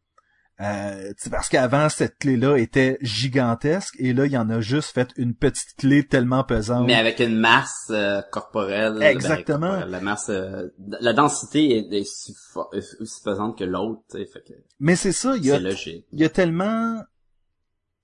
Euh, 0.59 1.13
parce 1.31 1.51
qu'avant, 1.51 1.91
cette 1.91 2.19
clé-là 2.19 2.57
était 2.57 2.97
gigantesque, 3.03 3.95
et 3.99 4.15
là, 4.15 4.25
il 4.25 4.33
y 4.33 4.39
en 4.39 4.49
a 4.49 4.61
juste 4.63 4.93
fait 4.95 5.11
une 5.17 5.35
petite 5.35 5.75
clé 5.77 6.07
tellement 6.07 6.45
pesante. 6.45 6.87
Mais 6.87 6.95
avec 6.95 7.21
une 7.21 7.37
masse 7.39 7.89
euh, 7.91 8.23
corporelle. 8.33 8.95
ben, 8.99 9.15
Exactement. 9.15 9.67
corporelle, 9.69 9.91
la 9.91 10.01
masse, 10.01 10.31
euh, 10.31 10.69
la 11.01 11.13
densité 11.13 11.77
est, 11.77 11.93
est 11.95 12.01
aussi, 12.01 12.33
fo- 12.55 12.75
est 12.75 13.01
aussi 13.03 13.21
pesante 13.23 13.59
que 13.59 13.65
l'autre, 13.65 14.03
Mais 14.81 14.97
c'est 14.97 15.13
ça, 15.13 15.37
il 15.37 15.45
y 15.45 15.53
a, 15.53 15.59
logique. 15.59 16.07
il 16.13 16.21
y 16.21 16.25
a 16.25 16.31
tellement... 16.31 17.03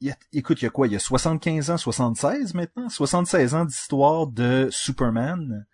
il 0.03 0.09
y 0.09 0.11
a- 0.11 0.17
écoute, 0.35 0.61
il 0.61 0.67
y 0.67 0.69
a 0.69 0.71
quoi? 0.71 0.87
Il 0.89 0.93
y 0.93 0.97
a 0.97 0.99
75 0.99 1.71
ans, 1.71 1.79
76 1.79 2.53
maintenant? 2.53 2.91
76 2.91 3.55
ans 3.55 3.65
d'histoire 3.65 4.27
de 4.27 4.69
Superman. 4.71 5.65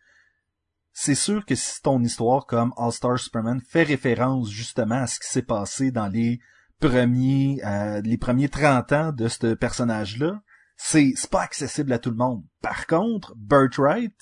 C'est 0.92 1.16
sûr 1.16 1.44
que 1.44 1.56
si 1.56 1.82
ton 1.82 2.00
histoire 2.04 2.46
comme 2.46 2.72
All-Star 2.76 3.18
Superman 3.18 3.60
fait 3.68 3.82
référence 3.84 4.48
justement 4.50 4.96
à 5.02 5.06
ce 5.08 5.18
qui 5.18 5.28
s'est 5.28 5.42
passé 5.42 5.90
dans 5.90 6.06
les 6.08 6.38
premiers 6.80 7.60
euh, 7.64 8.00
les 8.02 8.18
premiers 8.18 8.48
30 8.48 8.92
ans 8.92 9.12
de 9.12 9.28
ce 9.28 9.54
personnage-là, 9.54 10.40
c'est 10.76 11.12
c'est 11.16 11.30
pas 11.30 11.42
accessible 11.42 11.92
à 11.92 11.98
tout 11.98 12.10
le 12.10 12.16
monde. 12.16 12.44
Par 12.62 12.86
contre, 12.86 13.34
Birthright, 13.36 14.14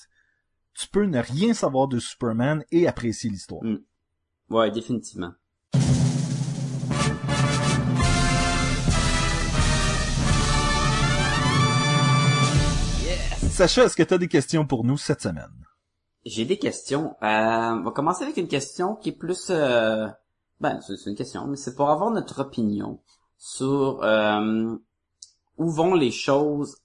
tu 0.73 0.87
peux 0.87 1.05
ne 1.05 1.19
rien 1.19 1.53
savoir 1.53 1.87
de 1.87 1.99
Superman 1.99 2.63
et 2.71 2.87
apprécier 2.87 3.29
l'histoire. 3.29 3.63
Mm. 3.63 3.79
Ouais, 4.49 4.71
définitivement. 4.71 5.33
Sacha, 13.49 13.85
est-ce 13.85 13.95
que 13.95 14.03
tu 14.03 14.13
as 14.13 14.19
des 14.19 14.27
questions 14.27 14.67
pour 14.67 14.83
nous 14.83 14.97
cette 14.97 15.21
semaine? 15.21 15.49
J'ai 16.25 16.45
des 16.45 16.59
questions. 16.59 17.15
Euh, 17.23 17.25
on 17.25 17.83
va 17.83 17.91
commencer 17.91 18.23
avec 18.23 18.37
une 18.37 18.47
question 18.47 18.95
qui 18.95 19.09
est 19.09 19.17
plus... 19.17 19.49
euh, 19.49 20.07
Ben, 20.59 20.79
c'est 20.81 21.09
une 21.09 21.15
question, 21.15 21.45
mais 21.47 21.55
c'est 21.57 21.75
pour 21.75 21.89
avoir 21.89 22.09
notre 22.11 22.39
opinion 22.41 22.99
sur 23.37 24.01
euh, 24.03 24.75
où 25.57 25.69
vont 25.69 25.93
les 25.93 26.11
choses 26.11 26.77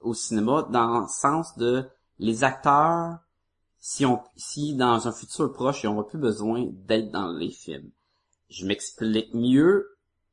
au 0.00 0.14
cinéma 0.14 0.66
dans 0.70 1.00
le 1.00 1.06
sens 1.08 1.56
de 1.58 1.84
les 2.18 2.42
acteurs, 2.44 3.18
si 3.78 4.06
on, 4.06 4.20
si 4.36 4.74
dans 4.74 5.06
un 5.08 5.12
futur 5.12 5.52
proche, 5.52 5.82
ils 5.82 5.90
n'auront 5.90 6.04
plus 6.04 6.18
besoin 6.18 6.66
d'être 6.86 7.10
dans 7.10 7.30
les 7.32 7.50
films. 7.50 7.90
Je 8.48 8.64
m'explique 8.66 9.34
mieux. 9.34 9.88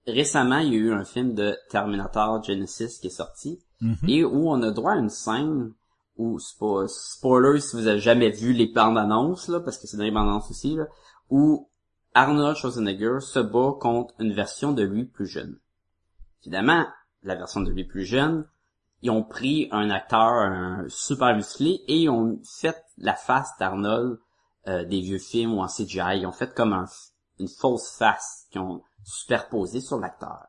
Récemment, 0.08 0.60
il 0.60 0.74
y 0.74 0.76
a 0.76 0.80
eu 0.80 0.92
un 0.94 1.04
film 1.06 1.34
de 1.34 1.58
Terminator 1.70 2.44
Genesis 2.44 3.00
qui 3.00 3.08
est 3.08 3.12
sorti 3.12 3.60
Mhm. 3.82 4.10
et 4.10 4.26
où 4.26 4.50
on 4.50 4.62
a 4.62 4.72
droit 4.72 4.92
à 4.94 4.98
une 4.98 5.10
scène 5.10 5.72
où 6.18 6.38
spo- 6.38 6.86
spoiler 6.90 7.62
si 7.62 7.78
vous 7.78 7.88
avez 7.88 8.00
jamais 8.00 8.30
vu 8.30 8.52
les 8.52 8.68
bandes 8.68 8.98
annonces 8.98 9.48
là 9.48 9.62
parce 9.62 9.78
que 9.78 9.88
c'est 9.88 9.96
dans 9.96 10.04
les 10.04 10.12
bandes 10.12 10.28
annonces 10.28 10.52
aussi 10.52 10.76
là 10.76 10.86
où 11.30 11.70
Arnold 12.14 12.58
Schwarzenegger 12.58 13.20
se 13.22 13.40
bat 13.40 13.74
contre 13.80 14.14
une 14.20 14.34
version 14.34 14.72
de 14.72 14.84
lui 14.84 15.06
plus 15.06 15.28
jeune. 15.28 15.60
Évidemment, 16.42 16.86
la 17.24 17.36
version 17.36 17.62
de 17.62 17.72
lui 17.72 17.84
plus 17.84 18.06
jeune, 18.06 18.48
ils 19.02 19.12
ont 19.12 19.24
pris 19.24 19.70
un 19.72 19.90
acteur 19.90 20.20
un 20.20 20.86
super 20.90 21.36
musclé 21.36 21.82
et 21.88 22.02
ils 22.02 22.10
ont 22.10 22.42
fait 22.60 22.84
la 22.98 23.16
face 23.16 23.52
d'Arnold 23.60 24.20
euh, 24.68 24.84
des 24.86 25.02
vieux 25.02 25.20
films 25.20 25.54
ou 25.54 25.62
en 25.62 25.68
CGI. 25.68 26.20
Ils 26.20 26.28
ont 26.28 26.32
fait 26.32 26.54
comme 26.54 26.74
un, 26.74 26.86
une 27.40 27.48
fausse 27.48 27.96
face 27.98 28.48
qu'ils 28.52 28.62
ont 28.62 28.84
superposée 29.04 29.82
sur 29.82 30.00
l'acteur. 30.00 30.48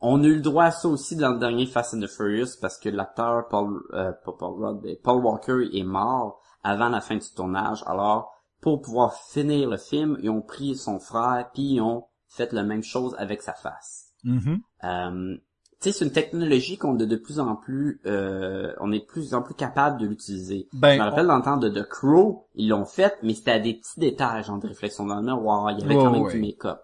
On 0.00 0.22
a 0.24 0.28
le 0.28 0.40
droit 0.40 0.64
à 0.64 0.70
ça 0.70 0.88
aussi 0.88 1.16
dans 1.16 1.30
le 1.30 1.38
dernier 1.38 1.66
Fast 1.66 1.94
and 1.94 2.00
the 2.00 2.06
Furious 2.06 2.56
parce 2.60 2.78
que 2.78 2.88
l'acteur 2.88 3.48
Paul, 3.48 3.82
euh, 3.92 4.12
Paul 4.24 5.24
Walker 5.24 5.68
est 5.72 5.84
mort 5.84 6.40
avant 6.62 6.88
la 6.88 7.00
fin 7.00 7.16
du 7.16 7.34
tournage. 7.34 7.82
Alors, 7.86 8.34
pour 8.60 8.80
pouvoir 8.82 9.14
finir 9.14 9.68
le 9.68 9.76
film, 9.76 10.18
ils 10.22 10.30
ont 10.30 10.42
pris 10.42 10.76
son 10.76 10.98
frère 10.98 11.50
puis 11.52 11.74
ils 11.74 11.80
ont 11.80 12.04
fait 12.28 12.52
la 12.52 12.62
même 12.62 12.82
chose 12.82 13.14
avec 13.18 13.42
sa 13.42 13.54
face. 13.54 14.08
Mhm. 14.24 14.60
Euh, 14.84 15.36
tu 15.80 15.90
sais, 15.90 15.98
c'est 15.98 16.04
une 16.04 16.12
technologie 16.12 16.76
qu'on 16.76 16.98
a 17.00 17.06
de 17.06 17.16
plus 17.16 17.40
en 17.40 17.56
plus, 17.56 18.02
euh, 18.04 18.74
on 18.80 18.92
est 18.92 18.98
de 19.00 19.04
plus 19.06 19.32
en 19.32 19.40
plus 19.40 19.54
capable 19.54 19.98
de 19.98 20.06
l'utiliser. 20.06 20.68
Ben, 20.74 20.92
Je 20.92 20.98
me 20.98 21.04
rappelle 21.04 21.26
dans 21.26 21.38
le 21.38 21.42
temps 21.42 21.56
de 21.56 21.70
The 21.70 21.88
Crow, 21.88 22.48
ils 22.54 22.68
l'ont 22.68 22.84
fait, 22.84 23.16
mais 23.22 23.32
c'était 23.32 23.52
à 23.52 23.58
des 23.58 23.74
petits 23.74 23.98
détails, 23.98 24.44
genre 24.44 24.58
de 24.58 24.68
réflexion 24.68 25.06
dans 25.06 25.16
le 25.16 25.22
miroir, 25.22 25.70
il 25.70 25.80
y 25.80 25.84
avait 25.84 25.94
quand 25.94 26.10
même 26.10 26.22
ouais. 26.22 26.34
du 26.34 26.40
make-up. 26.40 26.80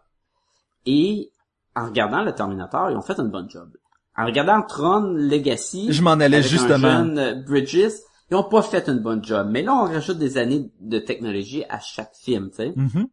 Et 0.87 1.31
en 1.74 1.85
regardant 1.85 2.22
le 2.22 2.33
Terminator, 2.35 2.91
ils 2.91 2.97
ont 2.97 3.03
fait 3.03 3.20
un 3.20 3.24
bon 3.24 3.47
job. 3.51 3.68
En 4.16 4.24
regardant 4.24 4.62
Tron 4.62 5.12
Legacy, 5.12 5.93
Je 5.93 6.03
m'en 6.03 6.12
allais 6.12 6.39
avec 6.39 6.49
justement. 6.49 6.89
un 6.89 7.05
jeune 7.05 7.18
euh, 7.18 7.35
Bridges, 7.35 7.93
ils 8.31 8.37
ont 8.37 8.45
pas 8.45 8.62
fait 8.62 8.89
une 8.89 8.99
bonne 8.99 9.24
job. 9.24 9.49
Mais 9.51 9.62
là, 9.62 9.74
on 9.74 9.85
rajoute 9.85 10.18
des 10.18 10.39
années 10.39 10.70
de 10.81 10.99
technologie 10.99 11.64
à 11.68 11.79
chaque 11.79 12.14
film, 12.14 12.51
tu 12.51 12.57
sais. 12.57 12.72
Mhm. 12.74 13.09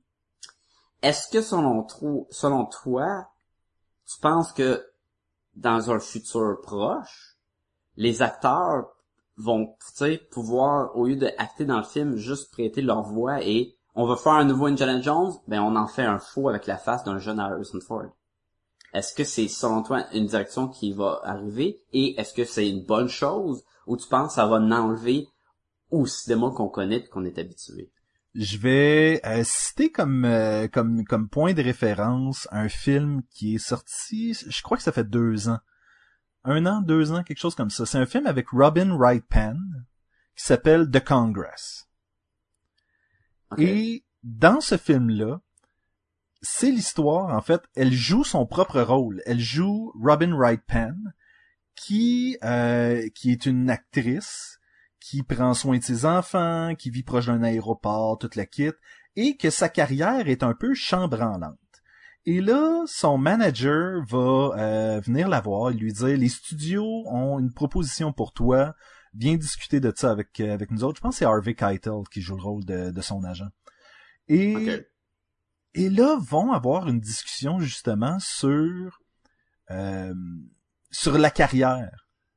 Est-ce 1.01 1.28
que 1.30 1.41
selon, 1.41 1.84
toi, 2.66 3.28
tu 4.05 4.20
penses 4.22 4.51
que 4.53 4.86
dans 5.55 5.91
un 5.91 5.99
futur 5.99 6.61
proche, 6.61 7.38
les 7.95 8.22
acteurs 8.22 8.88
vont, 9.38 9.76
tu 9.80 9.95
sais, 9.95 10.18
pouvoir, 10.32 10.95
au 10.95 11.05
lieu 11.05 11.16
de 11.16 11.30
acter 11.38 11.66
dans 11.66 11.78
le 11.78 11.84
film, 11.84 12.16
juste 12.16 12.51
prêter 12.51 12.82
leur 12.82 13.03
voix 13.03 13.43
et 13.43 13.76
on 13.95 14.05
va 14.05 14.16
faire 14.16 14.34
un 14.34 14.45
nouveau 14.45 14.68
Indiana 14.68 14.99
Jones, 15.01 15.34
ben 15.47 15.61
on 15.61 15.76
en 15.76 15.88
fait 15.88 16.03
un 16.03 16.20
faux 16.20 16.49
avec 16.49 16.66
la 16.66 16.78
face 16.78 17.03
d'un 17.03 17.20
jeune 17.20 17.39
Harrison 17.39 17.80
Ford. 17.80 18.09
Est-ce 18.93 19.14
que 19.14 19.24
c'est, 19.24 19.47
selon 19.47 19.84
toi, 19.84 20.05
une 20.14 20.26
direction 20.26 20.68
qui 20.68 20.93
va 20.93 21.20
arriver 21.24 21.82
et 21.91 22.20
est-ce 22.20 22.34
que 22.34 22.45
c'est 22.45 22.70
une 22.70 22.86
bonne 22.86 23.07
chose 23.07 23.64
ou 23.88 23.97
tu 23.97 24.07
penses 24.07 24.29
que 24.29 24.34
ça 24.36 24.47
va 24.47 24.57
enlever 24.57 25.27
au 25.91 26.05
cinéma 26.05 26.51
qu'on 26.55 26.69
connaît 26.69 27.05
qu'on 27.05 27.25
est 27.25 27.38
habitué? 27.38 27.91
Je 28.36 28.57
vais 28.57 29.21
euh, 29.25 29.43
citer 29.43 29.91
comme, 29.91 30.25
euh, 30.25 30.67
comme 30.67 31.05
comme 31.05 31.29
point 31.29 31.53
de 31.53 31.61
référence 31.61 32.47
un 32.51 32.67
film 32.67 33.21
qui 33.29 33.55
est 33.55 33.59
sorti, 33.59 34.34
je 34.34 34.61
crois 34.63 34.77
que 34.77 34.84
ça 34.84 34.91
fait 34.91 35.07
deux 35.07 35.49
ans, 35.49 35.59
un 36.43 36.65
an, 36.65 36.81
deux 36.81 37.11
ans, 37.11 37.23
quelque 37.23 37.39
chose 37.39 37.55
comme 37.55 37.69
ça. 37.69 37.86
C'est 37.86 37.99
un 37.99 38.07
film 38.07 38.25
avec 38.25 38.49
Robin 38.49 38.97
Wright 38.97 39.23
Penn 39.29 39.86
qui 40.36 40.45
s'appelle 40.45 40.89
The 40.89 41.03
Congress. 41.03 41.88
Et 43.57 44.03
dans 44.23 44.61
ce 44.61 44.77
film-là, 44.77 45.41
c'est 46.41 46.71
l'histoire, 46.71 47.36
en 47.36 47.41
fait, 47.41 47.61
elle 47.75 47.93
joue 47.93 48.23
son 48.23 48.45
propre 48.45 48.81
rôle. 48.81 49.21
Elle 49.25 49.39
joue 49.39 49.93
Robin 50.01 50.36
Wright 50.36 50.61
Penn, 50.65 51.13
qui, 51.76 52.38
euh, 52.43 53.07
qui 53.15 53.32
est 53.32 53.45
une 53.45 53.69
actrice, 53.69 54.59
qui 54.99 55.24
prend 55.24 55.53
soin 55.53 55.78
de 55.78 55.84
ses 55.84 56.05
enfants, 56.05 56.76
qui 56.76 56.89
vit 56.89 57.03
proche 57.03 57.28
d'un 57.28 57.43
aéroport, 57.43 58.17
toute 58.17 58.36
la 58.36 58.45
kit, 58.45 58.71
et 59.15 59.38
que 59.38 59.49
sa 59.49 59.69
carrière 59.69 60.28
est 60.28 60.43
un 60.43 60.53
peu 60.53 60.74
chambranlante. 60.74 61.57
Et 62.26 62.39
là, 62.39 62.84
son 62.86 63.17
manager 63.17 64.01
va 64.07 64.55
euh, 64.57 64.99
venir 65.01 65.28
la 65.28 65.41
voir 65.41 65.71
et 65.71 65.74
lui 65.74 65.91
dire 65.91 66.17
les 66.17 66.30
studios 66.30 67.03
ont 67.07 67.38
une 67.38 67.51
proposition 67.51 68.13
pour 68.13 68.32
toi. 68.32 68.76
Viens 69.13 69.36
discuter 69.36 69.80
de 69.82 69.91
ça 69.93 70.11
avec 70.11 70.39
euh, 70.39 70.53
avec 70.53 70.71
nous 70.71 70.84
autres. 70.86 70.97
Je 70.97 71.01
pense 71.01 71.15
que 71.15 71.19
c'est 71.19 71.26
Harvey 71.26 71.53
Keitel 71.53 72.03
qui 72.11 72.21
joue 72.21 72.38
le 72.38 72.41
rôle 72.41 72.63
de, 72.63 72.91
de 72.91 73.01
son 73.01 73.24
agent. 73.26 73.49
Et 74.30 74.55
et 75.74 75.89
là 75.89 76.17
vont 76.21 76.53
avoir 76.53 76.88
une 76.88 77.01
discussion 77.01 77.59
justement 77.59 78.19
sur 78.19 79.01
euh, 79.71 80.13
sur 80.93 81.17
la 81.17 81.29
carrière 81.31 81.91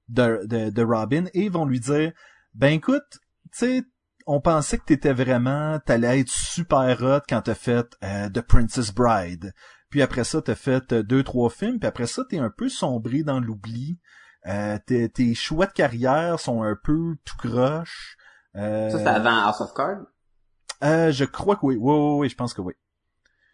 de, 0.09 0.40
de, 0.46 0.70
de 0.70 0.82
Robin 0.82 1.26
et 1.34 1.48
vont 1.48 1.66
lui 1.66 1.78
dire 1.78 2.12
ben 2.54 2.72
écoute, 2.72 3.04
tu 3.52 3.59
sais, 3.59 3.82
on 4.26 4.40
pensait 4.40 4.78
que 4.78 4.84
t'étais 4.84 5.12
vraiment, 5.12 5.78
t'allais 5.78 6.20
être 6.20 6.30
super 6.30 7.00
hot 7.02 7.20
quand 7.28 7.42
t'as 7.42 7.54
fait 7.54 7.86
euh, 8.02 8.28
The 8.28 8.40
Princess 8.40 8.92
Bride. 8.92 9.52
Puis 9.90 10.02
après 10.02 10.24
ça, 10.24 10.42
t'as 10.42 10.57
fait 10.57 10.92
euh, 10.92 11.02
deux, 11.04 11.22
trois 11.22 11.48
films, 11.48 11.78
puis 11.78 11.86
après 11.86 12.07
ça, 12.09 12.24
t'es 12.28 12.38
un 12.38 12.50
peu 12.50 12.68
sombré 12.68 13.22
dans 13.22 13.38
l'oubli. 13.38 14.00
Euh, 14.46 14.78
tes, 14.86 15.09
tes 15.09 15.34
choix 15.34 15.66
de 15.66 15.72
carrière 15.72 16.40
sont 16.40 16.62
un 16.62 16.76
peu 16.82 17.16
tout 17.24 17.36
croche. 17.36 18.16
Euh, 18.57 18.90
Ça, 18.90 18.98
c'était 18.98 19.11
avant 19.11 19.46
House 19.46 19.61
of 19.61 19.72
Cards? 19.74 20.07
euh, 20.82 21.11
je 21.12 21.24
crois 21.24 21.57
que 21.57 21.66
oui. 21.66 21.76
Oui, 21.78 21.94
oui, 21.94 22.16
oui, 22.20 22.28
je 22.28 22.34
pense 22.36 22.52
que 22.54 22.61
oui. 22.62 22.74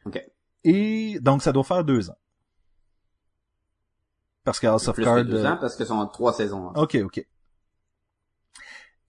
Ok. 0.04 0.22
Et 0.64 1.18
donc, 1.20 1.42
ça 1.42 1.52
doit 1.52 1.64
faire 1.64 1.84
deux 1.84 2.08
ans. 2.10 2.18
Parce 4.44 4.60
que 4.60 4.66
House 4.66 4.88
of 4.88 4.96
Cards... 4.96 5.24
que 5.24 5.30
deux 5.30 5.44
euh, 5.44 5.52
ans 5.52 5.56
parce 5.56 5.76
que 5.76 5.84
sont 5.84 6.06
trois 6.08 6.32
saisons. 6.32 6.72
Ok, 6.74 6.96
ok. 6.96 7.26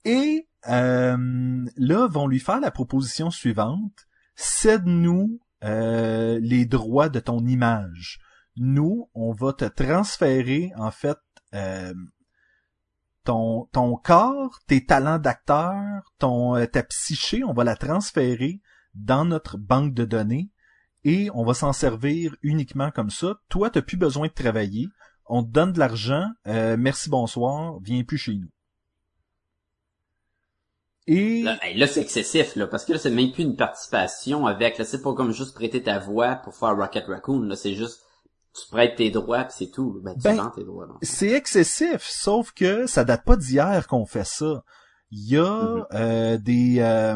Et 0.06 0.48
euh, 0.70 1.66
là, 1.78 2.08
vont 2.08 2.28
lui 2.28 2.40
faire 2.40 2.60
la 2.60 2.72
proposition 2.72 3.32
suivante. 3.32 4.08
Cède-nous 4.36 5.40
euh, 5.64 6.40
les 6.42 6.66
droits 6.66 7.10
de 7.10 7.20
ton 7.20 7.46
image. 7.46 8.20
Nous, 8.56 9.10
on 9.14 9.32
va 9.32 9.54
te 9.54 9.66
transférer, 9.66 10.72
en 10.78 10.92
fait, 10.92 11.18
euh, 11.54 11.94
ton, 13.24 13.70
ton 13.72 13.96
corps, 13.96 14.60
tes 14.68 14.86
talents 14.86 15.20
d'acteur, 15.20 16.04
ton 16.20 16.56
euh, 16.56 16.66
ta 16.66 16.84
psyché, 16.84 17.44
on 17.44 17.54
va 17.54 17.64
la 17.64 17.76
transférer 17.76 18.62
dans 18.94 19.26
notre 19.26 19.58
banque 19.58 19.94
de 19.94 20.06
données 20.06 20.52
et 21.04 21.30
on 21.34 21.44
va 21.44 21.54
s'en 21.54 21.74
servir 21.74 22.36
uniquement 22.42 22.92
comme 22.92 23.10
ça. 23.10 23.36
Toi, 23.50 23.70
t'as 23.70 23.82
plus 23.82 23.98
besoin 23.98 24.28
de 24.28 24.34
travailler. 24.34 24.88
On 25.28 25.44
te 25.44 25.50
donne 25.50 25.72
de 25.74 25.80
l'argent. 25.80 26.28
euh, 26.48 26.76
merci, 26.78 27.10
bonsoir. 27.10 27.80
Viens 27.82 28.04
plus 28.04 28.18
chez 28.18 28.34
nous. 28.36 28.50
Et 31.06 31.44
Là, 31.44 31.88
c'est 31.88 32.02
excessif, 32.02 32.56
là, 32.56 32.66
parce 32.68 32.86
que 32.86 32.94
là, 32.94 32.98
c'est 33.00 33.10
même 33.10 33.32
plus 33.34 33.44
une 33.44 33.58
participation 33.58 34.46
avec, 34.48 34.78
là, 34.78 34.86
c'est 34.86 35.02
pas 35.02 35.14
comme 35.14 35.34
juste 35.34 35.54
prêter 35.54 35.84
ta 35.84 36.00
voix 36.00 36.36
pour 36.36 36.56
faire 36.56 36.76
Rocket 36.78 37.06
Raccoon, 37.08 37.42
là, 37.42 37.58
c'est 37.58 37.74
juste, 37.74 38.02
tu 38.54 38.62
prêtes 38.72 38.96
tes 38.96 39.10
droits 39.12 39.44
pis 39.44 39.54
c'est 39.58 39.72
tout. 39.72 40.00
Ben, 40.02 40.14
tu 40.14 40.22
Ben, 40.22 40.38
vends 40.38 40.52
tes 40.52 40.64
droits, 40.64 40.88
c'est 41.02 41.32
excessif, 41.32 42.04
sauf 42.04 42.52
que 42.54 42.88
ça 42.88 43.04
date 43.04 43.26
pas 43.26 43.36
d'hier 43.36 43.88
qu'on 43.88 44.06
fait 44.06 44.26
ça. 44.26 44.64
Il 45.12 45.28
y 45.30 45.38
a 45.38 45.44
Mhm. 45.44 45.86
euh, 45.94 46.38
des 46.38 46.78
euh, 46.80 47.16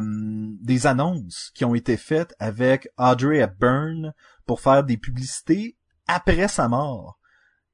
des 0.61 0.85
annonces 0.85 1.51
qui 1.55 1.63
ont 1.65 1.73
été 1.73 1.95
faites 1.97 2.35
avec 2.39 2.89
Audrey 2.97 3.37
Hepburn 3.39 4.13
pour 4.45 4.59
faire 4.61 4.83
des 4.83 4.97
publicités 4.97 5.77
après 6.07 6.47
sa 6.49 6.67
mort. 6.67 7.17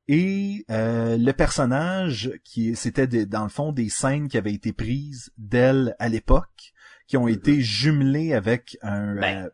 Et 0.08 0.66
euh, 0.70 1.18
le 1.18 1.32
personnage 1.32 2.32
qui 2.44 2.76
c'était 2.76 3.08
dans 3.08 3.44
le 3.44 3.50
fond 3.50 3.72
des 3.72 3.90
scènes 3.90 4.28
qui 4.28 4.38
avaient 4.38 4.54
été 4.54 4.74
prises 4.74 5.32
d'elle 5.38 5.96
à 6.00 6.10
l'époque, 6.10 6.74
qui 7.08 7.18
ont 7.18 7.28
été 7.28 7.62
jumelées 7.62 8.34
avec 8.34 8.78
un. 8.82 9.16
Ben, 9.16 9.46
euh, 9.46 9.50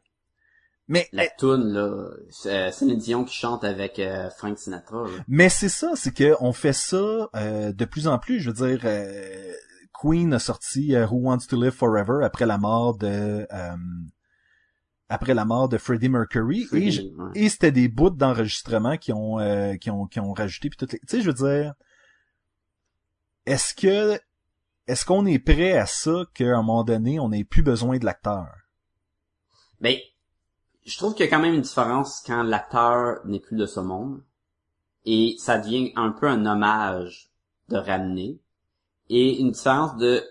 mais 0.87 1.07
La 1.13 1.27
toune, 1.27 1.71
là, 1.71 2.09
c'est 2.31 2.51
euh, 2.51 2.71
Céline 2.71 2.97
Dion 2.97 3.23
qui 3.23 3.35
chante 3.35 3.63
avec 3.63 3.99
euh, 3.99 4.31
Frank 4.31 4.57
Sinatra, 4.57 5.03
là. 5.03 5.23
Mais 5.27 5.49
c'est 5.49 5.69
ça, 5.69 5.91
c'est 5.93 6.13
que 6.13 6.35
on 6.39 6.51
fait 6.51 6.73
ça 6.73 7.29
euh, 7.35 7.71
de 7.71 7.85
plus 7.85 8.07
en 8.07 8.17
plus. 8.17 8.39
Je 8.39 8.49
veux 8.49 8.67
dire, 8.67 8.81
euh, 8.85 9.53
Queen 9.93 10.33
a 10.33 10.39
sorti 10.39 10.95
euh, 10.95 11.05
Who 11.05 11.19
Wants 11.19 11.45
to 11.47 11.61
Live 11.61 11.73
Forever 11.73 12.23
après 12.23 12.47
la 12.47 12.57
mort 12.57 12.97
de 12.97 13.45
euh, 13.53 13.75
après 15.09 15.33
la 15.33 15.43
mort 15.43 15.67
de 15.69 15.77
Freddie 15.77 16.09
Mercury 16.09 16.67
et, 16.71 16.75
Ouais. 17.17 17.31
et 17.35 17.49
c'était 17.49 17.71
des 17.71 17.87
bouts 17.87 18.11
d'enregistrement 18.11 18.97
qui 18.97 19.11
ont 19.11 19.39
euh, 19.39 19.75
qui 19.75 19.89
ont 19.89 20.05
qui 20.05 20.19
ont 20.19 20.33
rajouté 20.33 20.69
puis 20.69 20.77
toutes 20.77 20.93
les... 20.93 20.99
tu 20.99 21.07
sais 21.07 21.21
je 21.21 21.27
veux 21.31 21.33
dire 21.33 21.73
est-ce 23.45 23.73
que 23.73 24.19
est-ce 24.87 25.05
qu'on 25.05 25.25
est 25.25 25.39
prêt 25.39 25.73
à 25.77 25.85
ça 25.85 26.23
qu'à 26.33 26.45
un 26.57 26.61
moment 26.61 26.83
donné 26.83 27.19
on 27.19 27.29
n'ait 27.29 27.43
plus 27.43 27.63
besoin 27.63 27.97
de 27.97 28.05
l'acteur? 28.05 28.47
Ben, 29.81 29.97
je 30.85 30.97
trouve 30.97 31.13
qu'il 31.13 31.25
y 31.25 31.27
a 31.27 31.31
quand 31.31 31.41
même 31.41 31.53
une 31.53 31.61
différence 31.61 32.21
quand 32.25 32.43
l'acteur 32.43 33.19
n'est 33.25 33.39
plus 33.39 33.55
de 33.55 33.65
ce 33.65 33.79
monde. 33.79 34.23
Et 35.05 35.35
ça 35.39 35.57
devient 35.57 35.93
un 35.95 36.11
peu 36.11 36.27
un 36.27 36.45
hommage 36.45 37.31
de 37.69 37.77
ramener. 37.77 38.39
Et 39.09 39.39
une 39.39 39.51
différence 39.51 39.95
de 39.97 40.23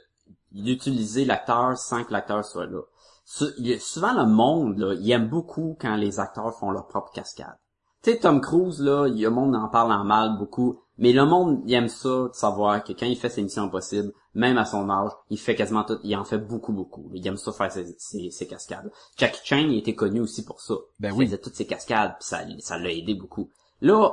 d'utiliser 0.51 1.25
l'acteur 1.25 1.77
sans 1.77 2.05
que 2.05 2.13
l'acteur 2.13 2.45
soit 2.45 2.67
là. 2.67 2.81
Souvent 3.29 4.15
le 4.15 4.27
monde, 4.27 4.79
là, 4.79 4.95
il 4.95 5.11
aime 5.11 5.29
beaucoup 5.29 5.77
quand 5.79 5.97
les 5.97 6.19
acteurs 6.19 6.55
font 6.59 6.71
leur 6.71 6.87
propre 6.87 7.13
cascade. 7.13 7.59
Tu 8.03 8.13
sais, 8.13 8.21
Tom 8.21 8.41
Cruise, 8.41 8.81
là, 8.81 9.07
le 9.07 9.29
monde 9.29 9.55
en 9.55 9.69
parle 9.69 9.93
en 9.93 10.05
mal 10.05 10.39
beaucoup. 10.39 10.81
Mais 10.97 11.13
le 11.13 11.27
monde, 11.27 11.61
il 11.67 11.75
aime 11.75 11.89
ça, 11.89 12.09
de 12.09 12.31
savoir 12.33 12.83
que 12.83 12.93
quand 12.93 13.07
il 13.07 13.17
fait 13.17 13.29
ses 13.29 13.43
missions 13.43 13.65
impossibles, 13.65 14.13
même 14.35 14.57
à 14.57 14.65
son 14.65 14.89
âge, 14.89 15.11
il 15.29 15.39
fait 15.39 15.55
quasiment 15.55 15.85
tout, 15.85 15.99
il 16.03 16.17
en 16.17 16.25
fait 16.25 16.39
beaucoup, 16.39 16.73
beaucoup. 16.73 17.11
Il 17.13 17.27
aime 17.27 17.37
ça 17.37 17.53
faire 17.53 17.71
ses, 17.71 17.95
ses, 17.99 18.31
ses 18.31 18.47
cascades. 18.47 18.91
Jackie 19.17 19.41
Chan, 19.45 19.59
il 19.59 19.77
était 19.77 19.95
connu 19.95 20.21
aussi 20.21 20.45
pour 20.45 20.61
ça. 20.61 20.75
Ben 20.99 21.13
il 21.13 21.19
oui. 21.19 21.27
faisait 21.27 21.39
toutes 21.39 21.55
ses 21.55 21.67
cascades, 21.67 22.15
puis 22.19 22.27
ça, 22.27 22.41
ça 22.61 22.79
l'a 22.79 22.91
aidé 22.91 23.15
beaucoup. 23.15 23.51
Là, 23.81 24.13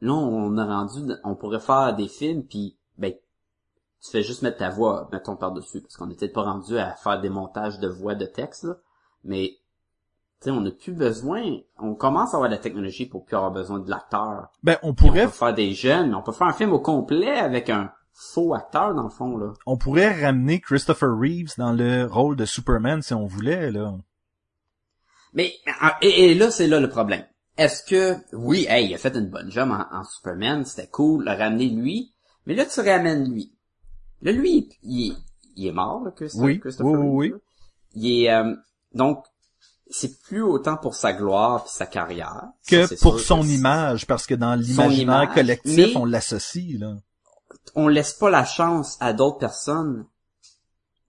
là, 0.00 0.12
on 0.12 0.56
a 0.56 0.64
rendu, 0.64 1.12
on 1.24 1.34
pourrait 1.34 1.60
faire 1.60 1.94
des 1.96 2.08
films, 2.08 2.44
puis 2.44 2.78
tu 4.02 4.10
fais 4.10 4.22
juste 4.22 4.42
mettre 4.42 4.58
ta 4.58 4.70
voix, 4.70 5.08
mettons 5.12 5.36
par-dessus, 5.36 5.80
parce 5.80 5.96
qu'on 5.96 6.06
n'était 6.06 6.28
pas 6.28 6.42
rendu 6.42 6.78
à 6.78 6.94
faire 6.94 7.20
des 7.20 7.28
montages 7.28 7.78
de 7.80 7.88
voix 7.88 8.14
de 8.14 8.24
texte, 8.26 8.64
là. 8.64 8.76
Mais, 9.24 9.58
tu 10.40 10.44
sais, 10.44 10.50
on 10.50 10.62
n'a 10.62 10.70
plus 10.70 10.94
besoin, 10.94 11.42
on 11.78 11.94
commence 11.94 12.32
à 12.32 12.36
avoir 12.36 12.48
de 12.48 12.54
la 12.54 12.60
technologie 12.60 13.04
pour 13.04 13.24
plus 13.26 13.36
avoir 13.36 13.50
besoin 13.50 13.78
de 13.78 13.90
l'acteur. 13.90 14.50
ben 14.62 14.78
on 14.82 14.94
pourrait 14.94 15.24
On 15.24 15.26
peut 15.26 15.32
faire 15.32 15.54
des 15.54 15.72
jeunes, 15.72 16.10
mais 16.10 16.14
on 16.14 16.22
peut 16.22 16.32
faire 16.32 16.46
un 16.46 16.54
film 16.54 16.72
au 16.72 16.80
complet 16.80 17.38
avec 17.38 17.68
un 17.68 17.92
faux 18.12 18.54
acteur, 18.54 18.94
dans 18.94 19.04
le 19.04 19.10
fond, 19.10 19.36
là. 19.36 19.52
on 19.66 19.76
pourrait 19.76 20.24
ramener 20.24 20.60
Christopher 20.60 21.10
Reeves 21.10 21.52
dans 21.58 21.72
le 21.72 22.06
rôle 22.06 22.36
de 22.36 22.44
Superman 22.44 23.02
si 23.02 23.14
on 23.14 23.26
voulait 23.26 23.70
là 23.70 23.94
Mais 25.34 25.52
ah, 25.80 25.96
et, 26.00 26.30
et 26.30 26.34
là, 26.34 26.50
c'est 26.50 26.66
là 26.66 26.80
le 26.80 26.88
problème. 26.88 27.24
Est-ce 27.56 27.82
que 27.84 28.16
oui, 28.34 28.66
hey, 28.68 28.88
il 28.88 28.94
a 28.94 28.98
fait 28.98 29.14
une 29.14 29.28
bonne 29.28 29.50
job 29.50 29.70
en, 29.70 29.94
en 29.94 30.04
Superman, 30.04 30.64
c'était 30.64 30.88
cool, 30.88 31.24
le 31.24 31.32
ramener 31.32 31.68
lui, 31.68 32.14
mais 32.46 32.54
là 32.54 32.64
tu 32.64 32.80
ramènes 32.80 33.30
lui. 33.30 33.54
Là 34.22 34.32
lui, 34.32 34.68
il, 34.82 35.10
est- 35.12 35.16
il 35.56 35.66
est 35.66 35.72
mort, 35.72 36.02
là, 36.04 36.10
Christopher, 36.10 36.44
Oui, 36.46 36.60
Christopher 36.60 36.92
oui, 37.00 37.32
oui. 37.32 37.40
Il 37.94 38.24
est 38.24 38.32
euh, 38.32 38.54
donc 38.94 39.24
c'est 39.90 40.20
plus 40.22 40.42
autant 40.42 40.76
pour 40.76 40.94
sa 40.94 41.12
gloire 41.12 41.64
puis 41.64 41.72
sa 41.74 41.86
carrière 41.86 42.44
que 42.68 42.86
Ça, 42.86 42.94
pour 43.02 43.18
son 43.18 43.40
que 43.40 43.46
image, 43.46 44.06
parce 44.06 44.26
que 44.26 44.34
dans 44.34 44.54
l'imaginaire 44.54 45.32
collectif, 45.34 45.96
on 45.96 46.04
l'associe, 46.04 46.78
là. 46.78 46.94
on 47.74 47.88
laisse 47.88 48.12
pas 48.12 48.30
la 48.30 48.44
chance 48.44 48.96
à 49.00 49.12
d'autres 49.12 49.38
personnes 49.38 50.06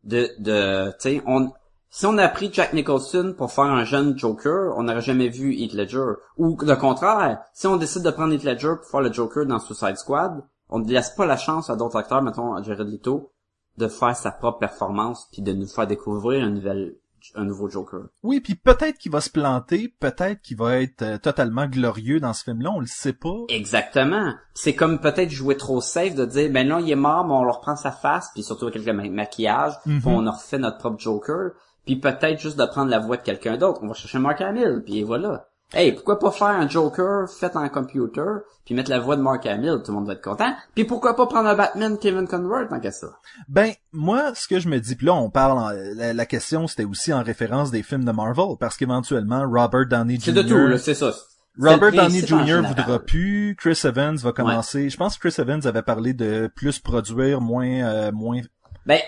de 0.04 0.32
de 0.40 0.90
tu 0.94 0.96
sais 1.00 1.22
on 1.28 1.52
si 1.94 2.06
on 2.06 2.18
a 2.18 2.28
pris 2.30 2.50
Jack 2.54 2.72
Nicholson 2.74 3.36
pour 3.38 3.52
faire 3.52 3.66
un 3.66 3.84
jeune 3.84 4.18
Joker, 4.18 4.74
on 4.78 4.84
n'aurait 4.84 5.02
jamais 5.02 5.28
vu 5.28 5.54
Heath 5.54 5.74
Ledger. 5.74 6.14
Ou 6.38 6.58
le 6.62 6.76
contraire, 6.76 7.40
si 7.54 7.68
on 7.68 7.76
décide 7.76 8.04
de 8.04 8.12
prendre 8.12 8.34
Heath 8.34 8.46
Ledger 8.46 8.76
pour 8.82 8.90
faire 8.90 9.02
le 9.02 9.12
Joker 9.12 9.46
dans 9.46 9.60
Suicide 9.60 9.98
Squad, 9.98 10.42
on 10.72 10.80
ne 10.80 10.90
laisse 10.92 11.12
pas 11.12 11.26
la 11.26 11.38
chance 11.38 11.70
à 11.70 11.76
d'autres 11.76 11.98
acteurs, 11.98 12.22
mettons 12.22 12.54
à 12.56 12.62
Jared 12.64 12.88
Leto, 12.88 13.32
de 13.78 13.88
faire 13.88 14.16
sa 14.16 14.32
propre 14.32 14.60
performance 14.60 15.28
puis 15.32 15.42
de 15.42 15.54
nous 15.54 15.68
faire 15.68 15.88
découvrir 15.88 16.44
un 16.44 16.50
nouvel 16.50 16.96
un 17.36 17.44
nouveau 17.46 17.70
Joker. 17.70 18.06
Oui, 18.24 18.40
puis 18.40 18.56
peut-être 18.56 18.98
qu'il 18.98 19.12
va 19.12 19.22
se 19.22 19.30
planter, 19.30 19.94
peut-être 20.00 20.42
qu'il 20.42 20.58
va 20.58 20.78
être 20.82 21.04
euh, 21.04 21.18
totalement 21.20 21.68
glorieux 21.68 22.20
dans 22.20 22.34
ce 22.34 22.44
film-là, 22.44 22.72
on 22.76 22.80
le 22.80 22.88
sait 22.88 23.14
pas. 23.14 23.36
Exactement. 23.50 24.34
C'est 24.56 24.74
comme 24.74 25.00
peut-être 25.00 25.30
jouer 25.30 25.56
trop 25.56 25.82
safe 25.82 26.16
de 26.16 26.26
dire 26.26 26.52
ben 26.52 26.68
là 26.68 26.80
il 26.80 26.90
est 26.90 26.96
mort, 26.96 27.26
mais 27.28 27.34
on 27.36 27.44
leur 27.44 27.62
prend 27.62 27.76
sa 27.76 27.92
face 27.92 28.30
puis 28.34 28.42
surtout 28.42 28.66
avec 28.66 28.84
quelques 28.84 28.96
ma- 28.96 29.08
maquillages, 29.08 29.80
puis 29.84 29.94
Mhm. 29.98 30.08
on 30.08 30.26
a 30.26 30.32
refait 30.32 30.58
notre 30.58 30.80
propre 30.80 31.00
Joker, 31.00 31.52
puis 31.86 31.98
peut-être 32.00 32.40
juste 32.40 32.58
de 32.58 32.66
prendre 32.66 32.90
la 32.90 32.98
voix 32.98 33.18
de 33.18 33.22
quelqu'un 33.22 33.56
d'autre. 33.58 33.82
On 33.84 33.88
va 33.88 33.94
chercher 33.94 34.18
Mark 34.18 34.42
Hamill 34.42 34.82
puis 34.84 35.04
voilà. 35.04 35.48
Hey, 35.74 35.94
pourquoi 35.94 36.20
pas 36.20 36.32
faire 36.32 36.48
un 36.48 36.68
Joker 36.68 37.30
fait 37.30 37.56
en 37.56 37.68
computer, 37.70 38.40
puis 38.66 38.76
mettre 38.76 38.90
la 38.90 39.00
voix 39.00 39.16
de 39.16 39.22
Mark 39.22 39.46
Hamill, 39.46 39.78
tout 39.86 39.92
le 39.92 39.94
monde 39.94 40.08
va 40.08 40.14
être 40.14 40.22
content. 40.24 40.54
Puis 40.76 40.84
pourquoi 40.84 41.16
pas 41.16 41.28
prendre 41.28 41.48
un 41.48 41.56
Batman 41.56 41.98
Kevin 41.98 42.28
Conroy 42.28 42.66
tant 42.66 42.80
qu'à 42.82 42.92
ça. 42.92 43.08
Ben, 43.48 43.72
moi, 43.94 44.34
ce 44.36 44.48
que 44.50 44.60
je 44.60 44.68
me 44.68 44.80
dis, 44.80 44.96
puis 44.96 45.06
là, 45.08 45.14
on 45.14 45.30
parle, 45.30 45.58
en- 45.58 45.70
la, 45.96 46.14
la 46.14 46.26
question, 46.26 46.68
c'était 46.68 46.84
aussi 46.84 47.14
en 47.14 47.24
référence 47.24 47.72
des 47.72 47.84
films 47.84 48.04
de 48.04 48.12
Marvel, 48.12 48.58
parce 48.60 48.76
qu'éventuellement, 48.76 49.44
Robert 49.50 49.86
Downey 49.88 50.16
Jr. 50.16 50.22
C'est 50.26 50.34
de 50.34 50.42
tout, 50.42 50.58
là, 50.68 50.78
c'est 50.78 50.94
ça. 50.94 51.14
Robert 51.60 51.92
Downey 51.92 52.26
Jr. 52.26 52.62
voudra 52.68 53.00
plus, 53.00 53.56
Chris 53.58 53.80
Evans 53.84 54.16
va 54.18 54.32
commencer. 54.34 54.90
Je 54.90 54.98
pense 54.98 55.18
que 55.18 55.28
Chris 55.30 55.42
Evans 55.42 55.62
avait 55.66 55.82
parlé 55.84 56.14
de 56.14 56.50
plus 56.56 56.80
produire, 56.80 57.40
moins, 57.42 57.68
euh, 57.68 58.12
moins. 58.12 58.42
Ben, 58.86 59.00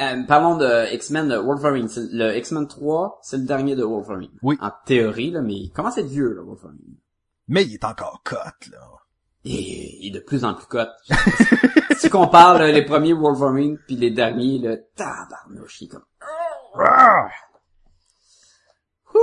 euh, 0.00 0.22
parlons 0.24 0.56
de 0.56 0.92
X-Men 0.94 1.34
Wolverine. 1.36 1.88
Le 2.12 2.36
X-Men 2.36 2.66
3, 2.66 3.20
c'est 3.22 3.38
le 3.38 3.44
dernier 3.44 3.76
de 3.76 3.84
Wolverine. 3.84 4.30
Oui. 4.42 4.56
En 4.60 4.70
théorie, 4.86 5.30
là, 5.30 5.42
mais 5.42 5.54
il 5.54 5.70
commence 5.70 5.98
à 5.98 6.00
être 6.00 6.06
vieux, 6.06 6.34
là, 6.34 6.42
Wolverine? 6.42 6.78
Mais 7.48 7.64
il 7.64 7.74
est 7.74 7.84
encore 7.84 8.22
cut, 8.24 8.70
là. 8.70 8.78
Et 9.44 9.98
il 10.00 10.08
est 10.08 10.18
de 10.18 10.24
plus 10.24 10.44
en 10.44 10.54
plus 10.54 10.66
cote. 10.66 10.90
si 11.96 12.14
on 12.14 12.28
parle 12.28 12.62
les 12.62 12.84
premiers 12.84 13.14
Wolverine 13.14 13.78
puis 13.86 13.96
les 13.96 14.10
derniers, 14.10 14.58
le 14.58 14.84
tabarnouche, 14.96 15.80
il 15.80 15.84
est 15.86 15.88
comme... 15.88 16.04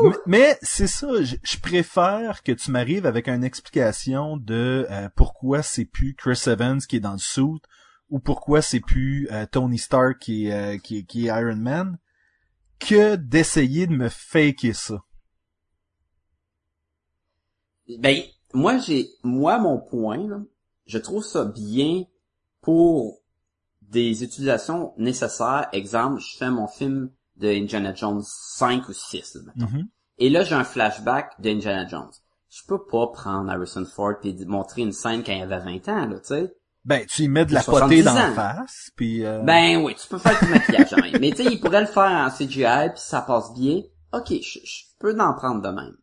Mais, 0.01 0.11
mais 0.25 0.57
c'est 0.61 0.87
ça, 0.87 1.07
je, 1.21 1.35
je 1.41 1.59
préfère 1.59 2.43
que 2.43 2.51
tu 2.51 2.71
m'arrives 2.71 3.05
avec 3.05 3.27
une 3.27 3.43
explication 3.43 4.37
de 4.37 4.85
euh, 4.89 5.09
pourquoi 5.15 5.63
c'est 5.63 5.85
plus 5.85 6.13
Chris 6.13 6.43
Evans 6.47 6.79
qui 6.79 6.97
est 6.97 6.99
dans 6.99 7.13
le 7.13 7.17
suit 7.17 7.61
ou 8.09 8.19
pourquoi 8.19 8.61
c'est 8.61 8.79
plus 8.79 9.27
euh, 9.31 9.45
Tony 9.45 9.77
Stark 9.77 10.19
qui 10.19 10.47
est, 10.47 10.53
euh, 10.53 10.77
qui, 10.77 11.05
qui 11.05 11.27
est 11.27 11.29
Iron 11.29 11.55
Man 11.55 11.97
que 12.79 13.15
d'essayer 13.15 13.87
de 13.87 13.93
me 13.93 14.09
faker 14.09 14.73
ça. 14.73 15.03
Ben, 17.99 18.21
moi, 18.53 18.77
j'ai... 18.77 19.09
Moi, 19.23 19.57
mon 19.59 19.79
point, 19.79 20.27
là, 20.27 20.41
je 20.85 20.97
trouve 20.97 21.23
ça 21.23 21.45
bien 21.45 22.03
pour 22.61 23.21
des 23.81 24.23
utilisations 24.23 24.93
nécessaires. 24.97 25.69
Exemple, 25.71 26.21
je 26.21 26.37
fais 26.37 26.51
mon 26.51 26.67
film 26.67 27.09
de 27.37 27.47
Indiana 27.47 27.93
Jones 27.93 28.23
5 28.23 28.87
ou 28.89 28.93
6, 28.93 29.37
là. 29.45 29.53
Mhm. 29.55 29.87
Et 30.19 30.29
là, 30.29 30.43
j'ai 30.43 30.55
un 30.55 30.63
flashback 30.63 31.39
d'Indiana 31.39 31.87
Jones. 31.87 32.11
Je 32.49 32.63
peux 32.67 32.83
pas 32.83 33.07
prendre 33.07 33.49
Harrison 33.51 33.85
Ford 33.85 34.15
et 34.23 34.33
montrer 34.45 34.81
une 34.81 34.91
scène 34.91 35.23
quand 35.23 35.33
il 35.33 35.43
avait 35.43 35.59
20 35.59 35.89
ans, 35.89 36.07
là, 36.07 36.19
tu 36.19 36.27
sais. 36.27 36.55
Ben, 36.87 37.05
tu 37.05 37.23
y 37.23 37.27
mets 37.27 37.45
de 37.45 37.53
la 37.53 37.61
70 37.61 37.83
potée 37.83 38.03
dans 38.03 38.13
la 38.13 38.31
face, 38.31 38.91
puis... 38.95 39.25
euh, 39.25 39.41
Ben 39.43 39.83
oui, 39.83 39.93
tu 39.95 40.07
peux 40.07 40.17
faire 40.17 40.39
du 40.41 40.49
maquillage 40.49 40.93
même. 40.93 41.19
Mais 41.19 41.31
tu 41.31 41.43
sais, 41.43 41.51
il 41.51 41.59
pourrait 41.59 41.81
le 41.81 41.87
faire 41.87 42.03
en 42.09 42.29
CGI 42.29 42.91
puis 42.91 43.01
ça 43.01 43.21
passe 43.21 43.53
bien. 43.53 43.81
Ok, 44.13 44.29
je, 44.29 44.59
je 44.63 44.83
peux 44.97 45.13
en 45.19 45.33
prendre 45.33 45.61
de 45.61 45.67
même. 45.67 45.97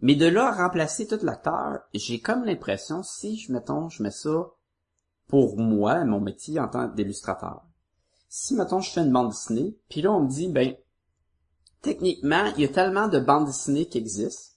Mais 0.00 0.14
de 0.14 0.24
là 0.24 0.48
à 0.48 0.52
remplacer 0.52 1.06
tout 1.06 1.18
l'acteur, 1.22 1.80
j'ai 1.92 2.20
comme 2.20 2.44
l'impression, 2.44 3.02
si 3.02 3.36
je 3.36 3.52
mettons, 3.52 3.90
je 3.90 4.02
mets 4.02 4.10
ça 4.10 4.46
pour 5.28 5.58
moi, 5.58 6.04
mon 6.06 6.20
métier 6.20 6.58
en 6.58 6.68
tant 6.68 6.88
qu'illustrateur. 6.88 7.60
Si 8.30 8.54
mettons 8.54 8.80
je 8.80 8.90
fais 8.90 9.02
une 9.02 9.12
bande 9.12 9.28
dessinée, 9.28 9.76
puis 9.90 10.00
là 10.00 10.10
on 10.10 10.22
me 10.22 10.28
dit 10.30 10.48
ben 10.48 10.74
techniquement, 11.82 12.46
il 12.56 12.62
y 12.62 12.64
a 12.64 12.68
tellement 12.68 13.08
de 13.08 13.20
bandes 13.20 13.44
dessinées 13.44 13.86
qui 13.86 13.98
existent 13.98 14.54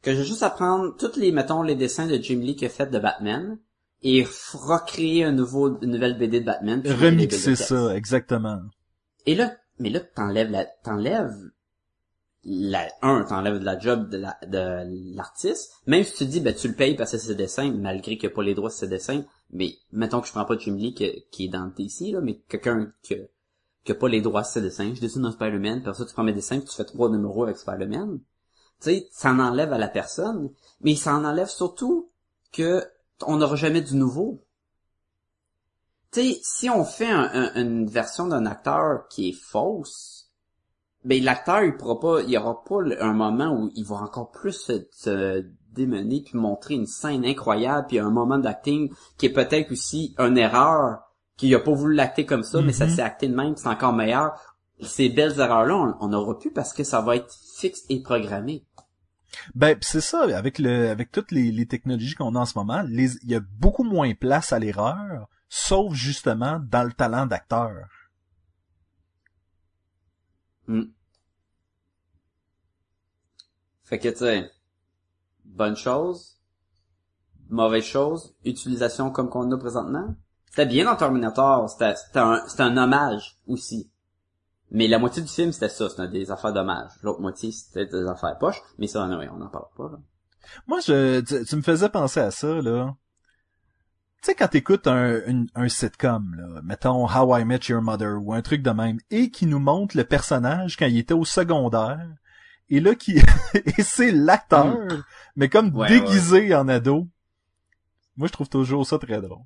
que 0.00 0.14
j'ai 0.14 0.24
juste 0.24 0.44
à 0.44 0.50
prendre 0.50 0.96
tous 0.96 1.16
les 1.16 1.32
mettons 1.32 1.62
les 1.62 1.74
dessins 1.74 2.06
de 2.06 2.16
Jim 2.16 2.38
Lee 2.38 2.54
qui 2.54 2.66
a 2.66 2.68
fait 2.68 2.86
de 2.86 3.00
Batman 3.00 3.58
et 4.02 4.26
recréer 4.52 5.24
un 5.24 5.32
nouveau 5.32 5.78
une 5.80 5.90
nouvelle 5.92 6.18
BD 6.18 6.40
de 6.40 6.46
Batman. 6.46 6.82
remixer 6.86 7.50
de 7.50 7.54
ça, 7.56 7.96
exactement. 7.96 8.60
Et 9.26 9.34
là, 9.34 9.56
mais 9.78 9.90
là, 9.90 10.00
t'enlèves 10.00 10.50
la, 10.50 10.64
t'enlèves 10.64 11.36
la, 12.44 12.88
un, 13.02 13.22
t'enlèves 13.22 13.60
de 13.60 13.64
la 13.64 13.78
job 13.78 14.10
de 14.10 14.16
la, 14.16 14.36
de 14.46 15.14
l'artiste. 15.14 15.72
Même 15.86 16.02
si 16.02 16.14
tu 16.14 16.26
dis, 16.26 16.40
ben, 16.40 16.54
tu 16.54 16.68
le 16.68 16.74
payes 16.74 16.96
parce 16.96 17.12
que 17.12 17.18
c'est 17.18 17.28
ses 17.28 17.34
dessins, 17.36 17.70
malgré 17.70 18.16
qu'il 18.16 18.28
n'y 18.28 18.32
a 18.32 18.36
pas 18.36 18.42
les 18.42 18.54
droits 18.54 18.70
sur 18.70 18.80
ses 18.80 18.88
dessins. 18.88 19.24
Mais, 19.52 19.76
mettons 19.92 20.20
que 20.20 20.26
je 20.26 20.32
prends 20.32 20.44
pas 20.44 20.56
Jim 20.58 20.74
Lee 20.74 20.94
que- 20.94 21.20
qui 21.30 21.44
est 21.44 21.48
dans 21.48 21.64
le 21.66 21.70
DC, 21.70 22.10
là, 22.12 22.20
mais 22.20 22.40
quelqu'un 22.48 22.92
qui 23.02 23.16
qui 23.84 23.90
a 23.90 23.94
pas 23.96 24.08
les 24.08 24.20
droits 24.20 24.44
sur 24.44 24.54
ses 24.54 24.60
dessins. 24.62 24.92
Je 24.94 25.00
dessine 25.00 25.24
un 25.24 25.32
Spider-Man, 25.32 25.82
puis 25.82 25.92
ça, 25.94 26.04
tu 26.04 26.12
prends 26.12 26.22
mes 26.22 26.32
dessins, 26.32 26.58
puis 26.60 26.68
tu 26.68 26.76
fais 26.76 26.84
trois 26.84 27.10
numéros 27.10 27.42
avec 27.42 27.56
Spider-Man. 27.56 28.20
Tu 28.80 28.90
sais, 28.90 29.08
ça 29.10 29.32
en 29.32 29.40
enlève 29.40 29.72
à 29.72 29.78
la 29.78 29.88
personne. 29.88 30.50
Mais 30.82 30.94
ça 30.94 31.14
en 31.16 31.24
enlève 31.24 31.48
surtout 31.48 32.08
que 32.52 32.84
on 33.26 33.36
n'aura 33.36 33.56
jamais 33.56 33.80
du 33.80 33.96
nouveau. 33.96 34.44
Tu 36.12 36.20
sais, 36.20 36.40
si 36.42 36.68
on 36.70 36.84
fait 36.84 37.10
un- 37.10 37.30
un- 37.32 37.54
une 37.54 37.86
version 37.86 38.26
d'un 38.26 38.44
acteur 38.46 39.08
qui 39.08 39.30
est 39.30 39.32
fausse, 39.32 40.30
ben 41.04 41.22
l'acteur 41.24 41.64
il 41.64 41.76
pourra 41.76 41.98
pas, 41.98 42.20
il 42.22 42.30
y 42.30 42.36
aura 42.38 42.62
pas 42.64 42.76
un 43.00 43.12
moment 43.14 43.50
où 43.52 43.70
il 43.74 43.84
va 43.84 43.96
encore 43.96 44.30
plus 44.30 44.52
se, 44.52 44.86
se 44.92 45.44
démener 45.72 46.22
puis 46.22 46.36
montrer 46.38 46.74
une 46.74 46.86
scène 46.86 47.24
incroyable 47.24 47.86
puis 47.88 47.98
un 47.98 48.10
moment 48.10 48.38
d'acting 48.38 48.92
qui 49.16 49.26
est 49.26 49.32
peut-être 49.32 49.72
aussi 49.72 50.14
une 50.18 50.36
erreur 50.38 50.98
qu'il 51.38 51.52
a 51.54 51.58
pas 51.60 51.72
voulu 51.72 51.94
l'acter 51.96 52.26
comme 52.26 52.42
ça 52.44 52.60
mais 52.60 52.72
ça 52.74 52.84
Mhm. 52.86 52.90
s'est 52.94 53.02
acté 53.02 53.26
de 53.26 53.34
même 53.34 53.56
c'est 53.56 53.68
encore 53.68 53.94
meilleur. 53.94 54.38
Ces 54.82 55.08
belles 55.08 55.40
erreurs 55.40 55.64
là 55.64 55.74
on, 56.00 56.04
on 56.04 56.08
n'aura 56.08 56.38
plus 56.38 56.52
parce 56.52 56.72
que 56.74 56.84
ça 56.84 57.00
va 57.00 57.16
être 57.16 57.34
fixe 57.56 57.84
et 57.88 58.00
programmé. 58.02 58.64
Ben, 59.54 59.76
c'est 59.80 60.00
ça, 60.00 60.22
avec 60.36 60.58
le, 60.58 60.90
avec 60.90 61.10
toutes 61.10 61.30
les, 61.30 61.52
les 61.52 61.66
technologies 61.66 62.14
qu'on 62.14 62.34
a 62.34 62.40
en 62.40 62.46
ce 62.46 62.58
moment, 62.58 62.84
il 62.88 63.10
y 63.24 63.34
a 63.34 63.40
beaucoup 63.40 63.84
moins 63.84 64.14
place 64.14 64.52
à 64.52 64.58
l'erreur, 64.58 65.28
sauf 65.48 65.92
justement 65.94 66.60
dans 66.60 66.84
le 66.84 66.92
talent 66.92 67.26
d'acteur. 67.26 67.88
Hmm. 70.66 70.84
Fait 73.84 73.98
que 73.98 74.08
tu 74.08 74.16
sais, 74.16 74.50
bonne 75.44 75.76
chose, 75.76 76.38
mauvaise 77.50 77.84
chose, 77.84 78.34
utilisation 78.44 79.10
comme 79.10 79.28
qu'on 79.28 79.50
a 79.52 79.58
présentement. 79.58 80.14
C'était 80.46 80.66
bien 80.66 80.86
dans 80.86 80.96
Terminator, 80.96 81.68
c'était 81.68 81.94
un, 82.18 82.44
un 82.58 82.76
hommage 82.78 83.38
aussi. 83.46 83.91
Mais 84.74 84.88
la 84.88 84.98
moitié 84.98 85.22
du 85.22 85.28
film 85.28 85.52
c'était 85.52 85.68
ça, 85.68 85.88
c'était 85.88 86.08
des 86.08 86.30
affaires 86.30 86.52
d'hommage. 86.52 86.90
L'autre 87.02 87.20
moitié 87.20 87.52
c'était 87.52 87.86
des 87.86 88.06
affaires 88.08 88.36
poches, 88.38 88.60
mais 88.78 88.86
ça 88.88 89.04
anyway, 89.04 89.28
on 89.28 89.36
n'en 89.36 89.48
parle 89.48 89.66
pas. 89.76 89.84
Là. 89.90 89.98
Moi, 90.66 90.80
je, 90.80 91.20
tu, 91.20 91.44
tu 91.44 91.56
me 91.56 91.62
faisais 91.62 91.88
penser 91.88 92.20
à 92.20 92.30
ça, 92.30 92.60
là. 92.60 92.96
Tu 94.22 94.26
sais, 94.26 94.34
quand 94.34 94.48
t'écoutes 94.48 94.86
un, 94.86 95.24
une- 95.26 95.48
un 95.54 95.68
sitcom, 95.68 96.34
là, 96.36 96.60
mettons 96.62 97.06
How 97.08 97.38
I 97.38 97.44
Met 97.44 97.60
Your 97.68 97.82
Mother 97.82 98.18
ou 98.22 98.32
un 98.32 98.42
truc 98.42 98.62
de 98.62 98.70
même, 98.70 98.98
et 99.10 99.30
qui 99.30 99.46
nous 99.46 99.58
montre 99.58 99.96
le 99.96 100.04
personnage 100.04 100.76
quand 100.76 100.86
il 100.86 100.98
était 100.98 101.14
au 101.14 101.24
secondaire, 101.24 102.06
et 102.68 102.80
là, 102.80 102.94
qui, 102.94 103.18
et 103.54 103.82
c'est 103.82 104.10
l'acteur, 104.12 104.78
mais 105.36 105.48
comme. 105.48 105.74
Ouais, 105.76 105.88
déguisé 105.88 106.54
en 106.54 106.68
ado. 106.68 107.08
Moi, 108.16 108.28
je 108.28 108.32
trouve 108.32 108.48
toujours 108.48 108.86
ça 108.86 108.98
très 108.98 109.20
drôle. 109.20 109.44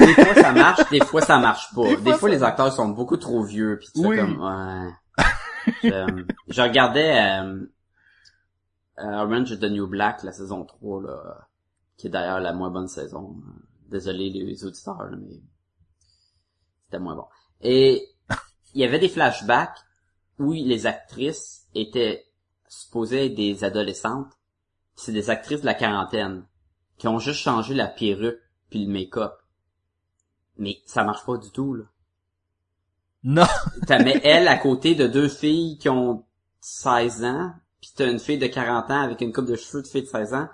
Des 0.00 0.14
fois 0.14 0.34
ça 0.34 0.52
marche, 0.52 0.90
des 0.90 1.00
fois 1.04 1.20
ça 1.20 1.38
marche 1.38 1.74
pas. 1.74 1.84
Des 1.88 1.96
Des 1.96 2.12
fois, 2.14 2.28
ça 2.28 2.34
les 2.36 2.42
acteurs 2.42 2.72
sont 2.72 2.88
beaucoup 2.88 3.16
trop 3.16 3.42
vieux 3.42 3.78
puis 3.78 3.88
tu 3.94 4.06
Oui. 4.06 4.16
comme 4.16 4.40
ouais. 4.40 5.24
je, 5.82 6.24
je 6.48 6.62
regardais 6.62 7.40
euh, 7.40 7.66
euh, 8.98 9.22
Orange 9.24 9.50
is 9.50 9.58
the 9.58 9.64
New 9.64 9.86
Black 9.86 10.22
la 10.22 10.32
saison 10.32 10.64
3 10.64 11.02
là 11.02 11.48
qui 11.96 12.06
est 12.08 12.10
d'ailleurs 12.10 12.40
la 12.40 12.52
moins 12.52 12.70
bonne 12.70 12.88
saison. 12.88 13.36
Désolé 13.88 14.30
les 14.30 14.64
auditeurs 14.64 15.04
là, 15.04 15.16
mais 15.16 15.40
c'était 16.84 16.98
moins 16.98 17.14
bon. 17.14 17.26
Et 17.60 18.08
il 18.74 18.80
y 18.80 18.84
avait 18.84 18.98
des 18.98 19.08
flashbacks 19.08 19.78
où 20.38 20.52
les 20.52 20.86
actrices 20.86 21.68
étaient 21.74 22.24
supposées 22.68 23.28
des 23.28 23.64
adolescentes. 23.64 24.32
C'est 24.94 25.12
des 25.12 25.30
actrices 25.30 25.60
de 25.60 25.66
la 25.66 25.74
quarantaine 25.74 26.44
qui 26.98 27.06
ont 27.06 27.18
juste 27.18 27.40
changé 27.40 27.74
la 27.74 27.86
perruque 27.86 28.40
puis 28.72 28.86
le 28.86 28.90
make-up. 28.90 29.34
Mais 30.58 30.78
ça 30.86 31.04
marche 31.04 31.26
pas 31.26 31.36
du 31.36 31.50
tout, 31.50 31.74
là. 31.74 31.84
Non, 33.22 33.46
T'as 33.86 34.02
mets 34.02 34.20
elle 34.24 34.48
à 34.48 34.56
côté 34.56 34.94
de 34.94 35.06
deux 35.06 35.28
filles 35.28 35.76
qui 35.78 35.88
ont 35.88 36.24
16 36.60 37.24
ans, 37.24 37.52
puis 37.80 37.90
t'as 37.94 38.10
une 38.10 38.18
fille 38.18 38.38
de 38.38 38.46
40 38.46 38.90
ans 38.90 39.02
avec 39.02 39.20
une 39.20 39.32
coupe 39.32 39.46
de 39.46 39.56
cheveux 39.56 39.82
de 39.82 39.86
fille 39.86 40.02
de 40.02 40.08
16 40.08 40.34
ans. 40.34 40.48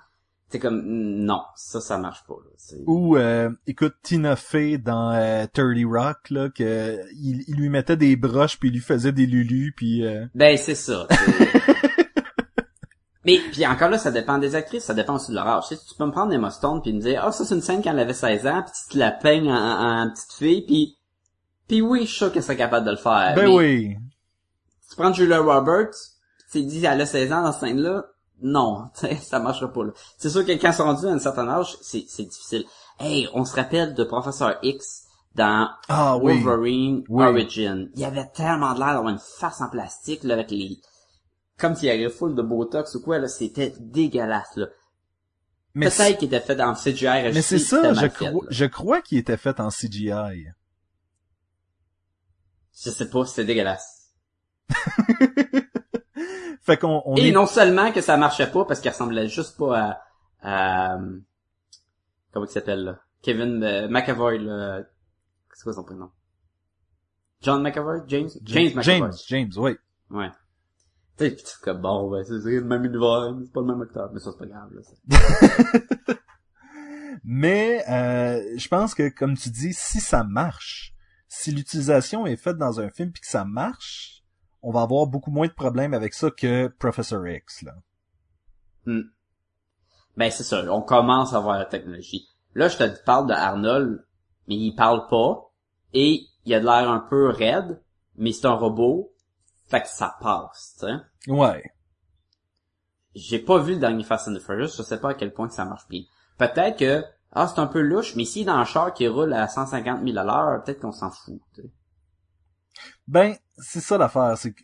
C'est 0.50 0.58
comme, 0.58 0.82
non, 0.82 1.42
ça, 1.56 1.80
ça 1.80 1.98
marche 1.98 2.24
pas, 2.26 2.34
là. 2.34 2.76
Ou 2.86 3.16
euh, 3.16 3.50
écoute 3.66 3.94
Tina 4.02 4.34
Fey 4.34 4.78
dans 4.78 5.12
euh, 5.12 5.46
30 5.52 5.76
Rock, 5.84 6.30
là, 6.30 6.48
que 6.48 6.98
il, 7.14 7.44
il 7.46 7.56
lui 7.56 7.68
mettait 7.68 7.98
des 7.98 8.16
broches 8.16 8.58
puis 8.58 8.70
il 8.70 8.72
lui 8.72 8.80
faisait 8.80 9.12
des 9.12 9.26
lulus 9.26 9.74
puis 9.76 10.06
euh, 10.06 10.26
Ben, 10.34 10.56
c'est 10.56 10.74
ça. 10.74 11.06
Mais 13.24 13.38
puis 13.52 13.66
encore 13.66 13.88
là, 13.90 13.98
ça 13.98 14.10
dépend 14.10 14.38
des 14.38 14.54
actrices, 14.54 14.84
ça 14.84 14.94
dépend 14.94 15.16
aussi 15.16 15.30
de 15.30 15.36
leur 15.36 15.46
âge. 15.48 15.64
Tu, 15.68 15.74
sais, 15.76 15.82
tu 15.88 15.94
peux 15.96 16.06
me 16.06 16.12
prendre 16.12 16.32
Emma 16.32 16.50
Stone 16.50 16.80
puis 16.82 16.92
me 16.92 17.00
dire, 17.00 17.22
ah 17.24 17.32
ça 17.32 17.44
c'est 17.44 17.54
une 17.54 17.60
scène 17.62 17.82
quand 17.82 17.90
elle 17.90 17.98
avait 17.98 18.14
16 18.14 18.46
ans, 18.46 18.62
puis 18.62 18.72
tu 18.84 18.92
te 18.94 18.98
la 18.98 19.10
peignes 19.10 19.50
en, 19.50 19.56
en- 19.56 20.02
en 20.06 20.10
petite 20.10 20.32
fille, 20.32 20.62
puis 20.66 20.94
puis 21.66 21.82
oui, 21.82 22.02
je 22.02 22.06
suis 22.06 22.16
sûr 22.16 22.32
qu'elle 22.32 22.42
serait 22.42 22.56
capable 22.56 22.86
de 22.86 22.92
le 22.92 22.96
faire. 22.96 23.34
Ben 23.36 23.46
Mais 23.48 23.54
oui. 23.54 23.96
Tu 24.88 24.96
prends 24.96 25.12
Julia 25.12 25.40
Roberts, 25.40 25.90
tu 26.50 26.62
dis 26.64 26.84
elle 26.84 27.00
a 27.00 27.06
16 27.06 27.32
ans 27.32 27.42
dans 27.42 27.52
cette 27.52 27.60
scène-là, 27.68 28.04
non, 28.40 28.84
ça 29.22 29.38
marchera 29.40 29.70
pas 29.72 29.84
là. 29.84 29.90
C'est 30.16 30.30
sûr 30.30 30.46
que 30.46 30.52
quand 30.52 30.68
ils 30.68 30.74
sont 30.74 30.84
rendus 30.84 31.06
à 31.06 31.10
un 31.10 31.18
certain 31.18 31.48
âge, 31.48 31.76
c'est 31.82 32.04
c'est 32.08 32.24
difficile. 32.24 32.64
Hey, 33.00 33.28
on 33.34 33.44
se 33.44 33.54
rappelle 33.54 33.94
de 33.94 34.04
Professeur 34.04 34.58
X 34.62 35.04
dans 35.34 35.68
Ah. 35.88 36.16
Wolverine 36.20 37.04
Oui. 37.08 37.24
Origin. 37.24 37.88
Il 37.96 38.04
avait 38.04 38.28
tellement 38.34 38.72
de 38.74 38.78
l'air 38.78 38.94
d'avoir 38.94 39.08
une 39.12 39.20
face 39.38 39.60
en 39.60 39.68
plastique, 39.68 40.24
là, 40.24 40.34
avec 40.34 40.50
les... 40.50 40.80
Comme 41.59 41.74
s'il 41.74 41.88
y 41.88 41.90
avait 41.90 42.09
full 42.09 42.34
de 42.34 42.42
Botox 42.42 42.94
ou 42.94 43.02
quoi, 43.02 43.18
là, 43.18 43.28
c'était 43.28 43.74
dégueulasse, 43.80 44.56
là. 44.56 44.66
Mais 45.74 45.90
c'est- 45.90 46.04
Peut-être 46.04 46.18
qu'il 46.20 46.28
était 46.28 46.40
fait 46.40 46.61
en 46.61 46.74
CGI. 46.74 47.32
mais 47.34 47.42
c'est 47.42 47.59
ça, 47.59 47.92
je, 47.94 48.09
fait, 48.09 48.24
là. 48.24 48.32
je 48.48 48.64
crois 48.64 49.02
qu'il 49.02 49.18
était 49.18 49.36
fait 49.36 49.61
en 49.61 49.68
CGI. 49.70 50.46
Je 52.80 52.90
sais 52.90 53.11
pas, 53.11 53.24
c'était 53.26 53.44
dégueulasse. 53.44 54.12
Fait 56.62 56.76
qu'on 56.76 57.02
on 57.06 57.16
Et 57.16 57.28
est... 57.28 57.32
non 57.32 57.46
seulement 57.46 57.92
que 57.92 58.00
ça 58.02 58.16
marchait 58.18 58.50
pas 58.50 58.64
parce 58.66 58.80
qu'il 58.80 58.90
ressemblait 58.90 59.26
juste 59.28 59.56
pas 59.56 59.98
à, 60.42 60.92
à 60.92 60.98
comment 62.32 62.44
il 62.44 62.50
s'appelle 62.50 62.84
là? 62.84 63.00
Kevin 63.22 63.62
euh, 63.64 63.88
McAvoy 63.88 64.38
là. 64.38 64.82
C'est 65.54 65.62
quoi 65.64 65.72
son 65.72 65.82
prénom? 65.84 66.11
John 67.40 67.62
McAvoy? 67.62 68.02
James? 68.06 68.28
James 68.44 68.72
McAvoy. 68.74 68.82
James, 68.82 69.12
James, 69.28 69.50
oui. 69.56 69.76
Ouais. 70.11 70.30
Sais, 71.18 71.30
pis 71.30 71.42
tu 71.42 71.50
fais 71.50 71.64
comme 71.64 71.80
bon, 71.80 72.10
ben, 72.10 72.24
c'est 72.24 72.32
le 72.32 72.64
même 72.64 72.84
univers, 72.84 73.34
c'est 73.42 73.52
pas 73.52 73.60
le 73.60 73.66
même 73.66 73.82
acteur. 73.82 74.10
Mais 74.12 74.20
ça, 74.20 74.30
c'est 74.32 74.38
pas 74.38 74.46
grave, 74.46 74.70
là. 74.72 76.14
Mais 77.24 77.84
euh, 77.88 78.56
je 78.56 78.68
pense 78.68 78.94
que, 78.94 79.08
comme 79.08 79.36
tu 79.36 79.50
dis, 79.50 79.72
si 79.72 80.00
ça 80.00 80.24
marche, 80.24 80.94
si 81.28 81.52
l'utilisation 81.52 82.26
est 82.26 82.36
faite 82.36 82.56
dans 82.56 82.80
un 82.80 82.88
film 82.90 83.12
puis 83.12 83.20
que 83.20 83.28
ça 83.28 83.44
marche, 83.44 84.24
on 84.62 84.70
va 84.70 84.82
avoir 84.82 85.06
beaucoup 85.06 85.30
moins 85.30 85.46
de 85.46 85.52
problèmes 85.52 85.94
avec 85.94 86.14
ça 86.14 86.30
que 86.30 86.68
Professor 86.68 87.26
X. 87.26 87.62
Là. 87.62 87.74
Ben, 90.16 90.30
c'est 90.30 90.42
ça. 90.42 90.64
On 90.72 90.82
commence 90.82 91.34
à 91.34 91.40
voir 91.40 91.58
la 91.58 91.64
technologie. 91.64 92.28
Là, 92.54 92.68
je 92.68 92.76
te 92.76 93.04
parle 93.04 93.28
de 93.28 93.34
Arnold, 93.34 94.04
mais 94.48 94.56
il 94.56 94.74
parle 94.74 95.06
pas. 95.08 95.52
Et 95.92 96.22
il 96.44 96.54
a 96.54 96.60
de 96.60 96.64
l'air 96.64 96.90
un 96.90 97.00
peu 97.00 97.28
raide, 97.28 97.80
mais 98.16 98.32
c'est 98.32 98.46
un 98.46 98.54
robot. 98.54 99.12
Fait 99.68 99.82
que 99.82 99.88
ça 99.88 100.16
passe, 100.20 100.76
tu 100.80 100.86
sais. 100.86 101.30
Ouais. 101.30 101.62
J'ai 103.14 103.38
pas 103.38 103.58
vu 103.58 103.74
le 103.74 103.80
dernier 103.80 104.04
Fast 104.04 104.28
and 104.28 104.34
the 104.34 104.40
Furious, 104.40 104.74
je 104.76 104.82
sais 104.82 105.00
pas 105.00 105.10
à 105.10 105.14
quel 105.14 105.32
point 105.32 105.48
que 105.48 105.54
ça 105.54 105.64
marche 105.64 105.88
bien. 105.88 106.02
Peut-être 106.38 106.78
que, 106.78 107.04
ah, 107.32 107.46
c'est 107.46 107.60
un 107.60 107.66
peu 107.66 107.80
louche, 107.80 108.14
mais 108.16 108.24
si 108.24 108.44
dans 108.44 108.54
un 108.54 108.64
char 108.64 108.94
qui 108.94 109.08
roule 109.08 109.32
à 109.32 109.48
150 109.48 110.02
000 110.04 110.16
à 110.16 110.24
l'heure, 110.24 110.62
peut-être 110.64 110.80
qu'on 110.80 110.92
s'en 110.92 111.10
fout, 111.10 111.40
tu 111.54 111.62
sais. 111.62 111.70
Ben, 113.06 113.36
c'est 113.56 113.80
ça 113.80 113.98
l'affaire, 113.98 114.36
c'est 114.38 114.52
que 114.52 114.62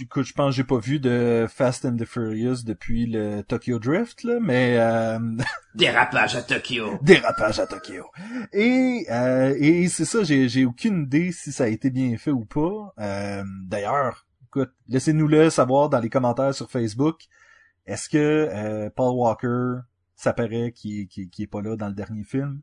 écoute, 0.00 0.24
je 0.24 0.32
pense 0.32 0.50
que 0.50 0.56
j'ai 0.56 0.64
pas 0.64 0.78
vu 0.78 0.98
de 1.00 1.46
Fast 1.48 1.84
and 1.84 1.96
the 1.96 2.04
Furious 2.04 2.62
depuis 2.64 3.06
le 3.06 3.42
Tokyo 3.42 3.78
Drift, 3.78 4.22
là, 4.24 4.38
mais 4.40 4.76
euh, 4.78 5.18
Dérapage 5.74 6.36
à 6.36 6.42
Tokyo! 6.42 6.98
dérapage 7.02 7.58
à 7.60 7.66
Tokyo. 7.66 8.04
Et 8.52 9.06
euh, 9.10 9.54
et 9.58 9.88
c'est 9.88 10.04
ça, 10.04 10.22
j'ai 10.22 10.48
j'ai 10.48 10.64
aucune 10.64 11.04
idée 11.04 11.32
si 11.32 11.52
ça 11.52 11.64
a 11.64 11.68
été 11.68 11.90
bien 11.90 12.16
fait 12.16 12.30
ou 12.30 12.44
pas. 12.44 12.92
Euh, 12.98 13.44
D'ailleurs, 13.64 14.26
écoute, 14.46 14.72
laissez-nous-le 14.88 15.50
savoir 15.50 15.88
dans 15.88 16.00
les 16.00 16.10
commentaires 16.10 16.54
sur 16.54 16.70
Facebook. 16.70 17.24
Est-ce 17.86 18.08
que 18.08 18.48
euh, 18.52 18.90
Paul 18.94 19.14
Walker, 19.16 19.80
ça 20.16 20.32
paraît 20.32 20.72
qu'il 20.72 21.08
qui, 21.08 21.28
qui 21.28 21.42
est 21.42 21.46
pas 21.46 21.62
là 21.62 21.76
dans 21.76 21.88
le 21.88 21.94
dernier 21.94 22.24
film? 22.24 22.60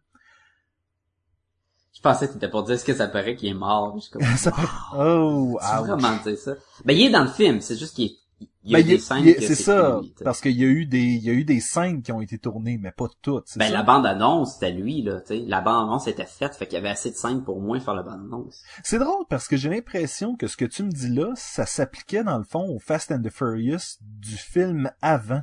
Je 1.97 2.01
pensais 2.03 2.27
que 2.27 2.33
t'étais 2.33 2.49
pour 2.49 2.61
dire 2.61 2.79
ce 2.79 2.85
que 2.85 2.93
ça 2.93 3.07
paraît 3.07 3.35
qu'il 3.35 3.49
est 3.49 3.53
mort? 3.55 3.95
Je 3.95 4.01
suis 4.03 4.11
comme, 4.11 4.21
Ça 4.37 4.51
paraît- 4.51 4.67
Oh, 4.93 5.57
tu 5.59 5.65
ouch. 5.81 5.87
vraiment 5.87 6.15
dire 6.23 6.37
ça? 6.37 6.53
Ben, 6.85 6.95
il 6.95 7.07
est 7.07 7.09
dans 7.09 7.23
le 7.23 7.27
film, 7.29 7.59
c'est 7.59 7.75
juste 7.75 7.95
qu'il 7.95 8.05
est, 8.05 8.15
il 8.63 8.71
y 8.71 8.75
a 8.75 8.77
Ben, 8.77 8.85
des 8.85 8.93
y 8.93 8.95
a- 8.97 8.99
scènes 8.99 9.35
c'est 9.39 9.55
ça, 9.55 9.99
lui, 9.99 10.13
parce 10.23 10.39
qu'il 10.41 10.55
y 10.59 10.63
a 10.63 10.67
eu 10.67 10.85
des, 10.85 10.99
il 10.99 11.23
y 11.23 11.29
a 11.31 11.33
eu 11.33 11.43
des 11.43 11.59
scènes 11.59 12.03
qui 12.03 12.11
ont 12.11 12.21
été 12.21 12.37
tournées, 12.37 12.77
mais 12.79 12.91
pas 12.91 13.07
toutes. 13.23 13.47
Ben, 13.57 13.65
ça? 13.65 13.71
la 13.73 13.81
bande-annonce, 13.81 14.53
c'était 14.53 14.71
lui, 14.73 15.01
là, 15.01 15.21
tu 15.21 15.27
sais. 15.29 15.39
La 15.47 15.59
bande-annonce 15.61 16.07
était 16.07 16.25
faite, 16.27 16.53
fait 16.53 16.67
qu'il 16.67 16.75
y 16.75 16.77
avait 16.77 16.89
assez 16.89 17.09
de 17.09 17.15
scènes 17.15 17.43
pour 17.43 17.59
moins 17.61 17.79
faire 17.79 17.95
la 17.95 18.03
bande-annonce. 18.03 18.61
C'est 18.83 18.99
drôle 18.99 19.25
parce 19.27 19.47
que 19.47 19.57
j'ai 19.57 19.69
l'impression 19.69 20.35
que 20.35 20.45
ce 20.45 20.55
que 20.55 20.65
tu 20.65 20.83
me 20.83 20.91
dis 20.91 21.09
là, 21.09 21.31
ça 21.35 21.65
s'appliquait 21.65 22.23
dans 22.23 22.37
le 22.37 22.43
fond 22.43 22.67
au 22.69 22.77
Fast 22.77 23.11
and 23.11 23.23
the 23.23 23.31
Furious 23.31 23.97
du 24.01 24.35
film 24.37 24.91
avant. 25.01 25.41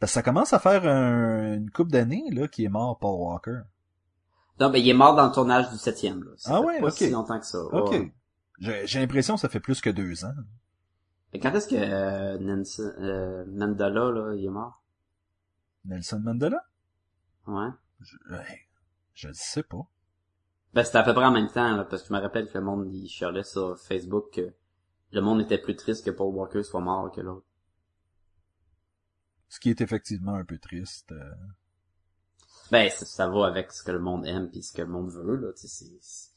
Parce 0.00 0.10
que 0.12 0.14
ça 0.14 0.22
commence 0.22 0.52
à 0.52 0.58
faire 0.58 0.86
un- 0.88 1.54
une 1.54 1.70
couple 1.70 1.90
d'années 1.92 2.24
là 2.32 2.48
qui 2.48 2.64
est 2.64 2.68
mort 2.68 2.98
Paul 2.98 3.14
Walker. 3.20 3.60
Non, 4.60 4.70
ben, 4.70 4.78
il 4.78 4.88
est 4.88 4.94
mort 4.94 5.14
dans 5.14 5.26
le 5.26 5.32
tournage 5.32 5.70
du 5.70 5.76
septième, 5.78 6.24
là. 6.24 6.30
Ça 6.36 6.56
Ah 6.56 6.60
fait 6.60 6.66
ouais, 6.66 6.80
pas 6.80 6.90
si 6.90 7.10
longtemps 7.10 7.38
que 7.38 7.46
ça. 7.46 7.60
Ok. 7.62 7.90
Ouais. 7.92 8.14
J'ai 8.58 8.86
j'ai 8.86 8.98
l'impression 9.00 9.34
que 9.34 9.40
ça 9.40 9.48
fait 9.48 9.60
plus 9.60 9.80
que 9.80 9.90
deux 9.90 10.24
ans. 10.24 10.34
Quand 11.34 11.52
est-ce 11.54 11.68
que 11.68 11.76
euh, 11.76 12.38
Nelson, 12.38 12.92
euh, 12.98 13.44
Mandela, 13.46 14.10
là, 14.10 14.34
il 14.34 14.44
est 14.44 14.50
mort? 14.50 14.82
Nelson 15.84 16.20
Mandela? 16.20 16.64
Ouais. 17.46 17.68
Je, 18.00 18.16
ouais, 18.30 18.60
je 19.14 19.28
le 19.28 19.34
sais 19.34 19.62
pas. 19.62 19.86
Ben, 20.74 20.82
c'était 20.84 20.98
à 20.98 21.02
peu 21.02 21.14
près 21.14 21.24
en 21.24 21.30
même 21.30 21.48
temps, 21.50 21.76
là, 21.76 21.84
parce 21.84 22.02
que 22.02 22.08
je 22.08 22.14
me 22.14 22.18
rappelle 22.20 22.48
que 22.48 22.58
le 22.58 22.64
monde, 22.64 22.88
il 22.92 23.08
chialait 23.08 23.44
sur 23.44 23.78
Facebook 23.78 24.30
que 24.32 24.52
le 25.12 25.20
monde 25.20 25.40
était 25.40 25.58
plus 25.58 25.76
triste 25.76 26.04
que 26.04 26.10
Paul 26.10 26.34
Walker 26.34 26.62
soit 26.62 26.80
mort 26.80 27.10
que 27.12 27.20
l'autre. 27.20 27.46
Ce 29.48 29.60
qui 29.60 29.70
est 29.70 29.80
effectivement 29.80 30.34
un 30.34 30.44
peu 30.44 30.58
triste. 30.58 31.12
euh. 31.12 31.34
Ben, 32.70 32.90
ça, 32.90 33.06
ça 33.06 33.28
va 33.28 33.46
avec 33.46 33.72
ce 33.72 33.82
que 33.82 33.92
le 33.92 33.98
monde 33.98 34.26
aime 34.26 34.48
puis 34.50 34.62
ce 34.62 34.72
que 34.72 34.82
le 34.82 34.88
monde 34.88 35.10
veut, 35.10 35.36
là, 35.36 35.48
tu 35.58 35.66
sais, 35.66 35.84
c'est... 36.00 36.28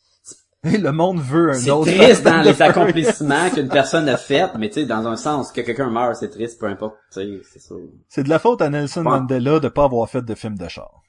Le 0.63 0.91
monde 0.91 1.19
veut 1.19 1.49
un 1.49 1.53
C'est 1.53 1.71
autre. 1.71 1.91
triste 1.91 2.21
Fast 2.23 2.27
and 2.27 2.31
dans 2.37 2.41
les 2.43 2.61
accomplissements 2.61 3.49
qu'une 3.49 3.67
personne 3.67 4.07
a 4.07 4.15
fait, 4.17 4.51
mais 4.59 4.69
tu 4.69 4.81
sais, 4.81 4.85
dans 4.85 5.07
un 5.07 5.15
sens, 5.15 5.51
que 5.51 5.61
quelqu'un 5.61 5.89
meurt, 5.89 6.15
c'est 6.15 6.29
triste, 6.29 6.59
peu 6.59 6.67
importe, 6.67 6.95
tu 7.11 7.19
sais, 7.21 7.41
c'est 7.51 7.59
ça. 7.59 7.75
C'est 8.07 8.23
de 8.23 8.29
la 8.29 8.37
faute 8.37 8.61
à 8.61 8.69
Nelson 8.69 9.01
Bon. 9.03 9.09
Mandela 9.09 9.59
de 9.59 9.69
pas 9.69 9.85
avoir 9.85 10.07
fait 10.07 10.21
de 10.21 10.35
film 10.35 10.57
de 10.57 10.67
char. 10.67 11.01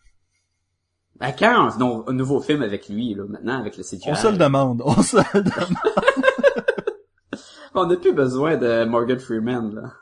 À 1.20 1.32
quand 1.32 1.78
non, 1.78 2.02
un 2.08 2.14
nouveau 2.14 2.40
film 2.40 2.62
avec 2.62 2.88
lui, 2.88 3.14
là, 3.14 3.24
maintenant, 3.28 3.60
avec 3.60 3.76
le 3.76 3.84
CGI? 3.84 4.08
On 4.08 4.14
se 4.14 4.26
le 4.28 4.38
demande. 4.38 4.82
On 4.84 5.02
se 5.02 5.18
le 5.18 5.42
demande. 5.42 5.76
On 7.74 7.86
n'a 7.86 7.96
plus 7.96 8.12
besoin 8.12 8.56
de 8.56 8.84
Morgan 8.84 9.18
Freeman, 9.18 9.74
là. 9.74 9.92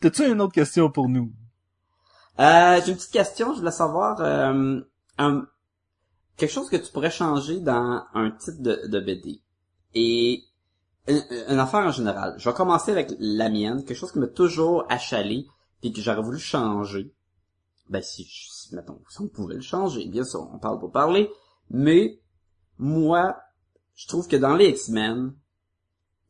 T'as-tu 0.00 0.26
une 0.30 0.40
autre 0.40 0.54
question 0.54 0.90
pour 0.90 1.08
nous? 1.08 1.30
Euh, 2.40 2.80
j'ai 2.84 2.90
une 2.90 2.96
petite 2.96 3.12
question, 3.12 3.52
je 3.54 3.58
voulais 3.60 3.70
savoir, 3.70 4.20
euh, 4.20 4.80
un- 5.18 5.46
quelque 6.36 6.50
chose 6.50 6.70
que 6.70 6.76
tu 6.76 6.90
pourrais 6.92 7.10
changer 7.10 7.60
dans 7.60 8.04
un 8.14 8.30
titre 8.30 8.60
de, 8.62 8.86
de 8.86 9.00
BD. 9.00 9.42
Et 9.94 10.42
une, 11.08 11.22
une 11.48 11.58
affaire 11.58 11.84
en 11.86 11.90
général. 11.90 12.34
Je 12.38 12.48
vais 12.48 12.54
commencer 12.54 12.90
avec 12.92 13.12
la 13.18 13.48
mienne, 13.50 13.84
quelque 13.84 13.96
chose 13.98 14.12
qui 14.12 14.18
m'a 14.18 14.26
toujours 14.28 14.84
achalé 14.88 15.46
puis 15.80 15.92
que 15.92 16.00
j'aurais 16.00 16.22
voulu 16.22 16.38
changer. 16.38 17.12
Ben 17.88 18.02
si, 18.02 18.24
si, 18.24 18.74
mettons, 18.74 19.00
si 19.10 19.20
on 19.20 19.28
pouvait 19.28 19.56
le 19.56 19.60
changer, 19.60 20.06
bien 20.06 20.24
sûr, 20.24 20.48
on 20.52 20.58
parle 20.58 20.78
pour 20.78 20.92
parler, 20.92 21.30
mais 21.70 22.20
moi, 22.78 23.36
je 23.94 24.06
trouve 24.08 24.28
que 24.28 24.36
dans 24.36 24.54
les 24.56 24.68
X-Men, 24.70 25.34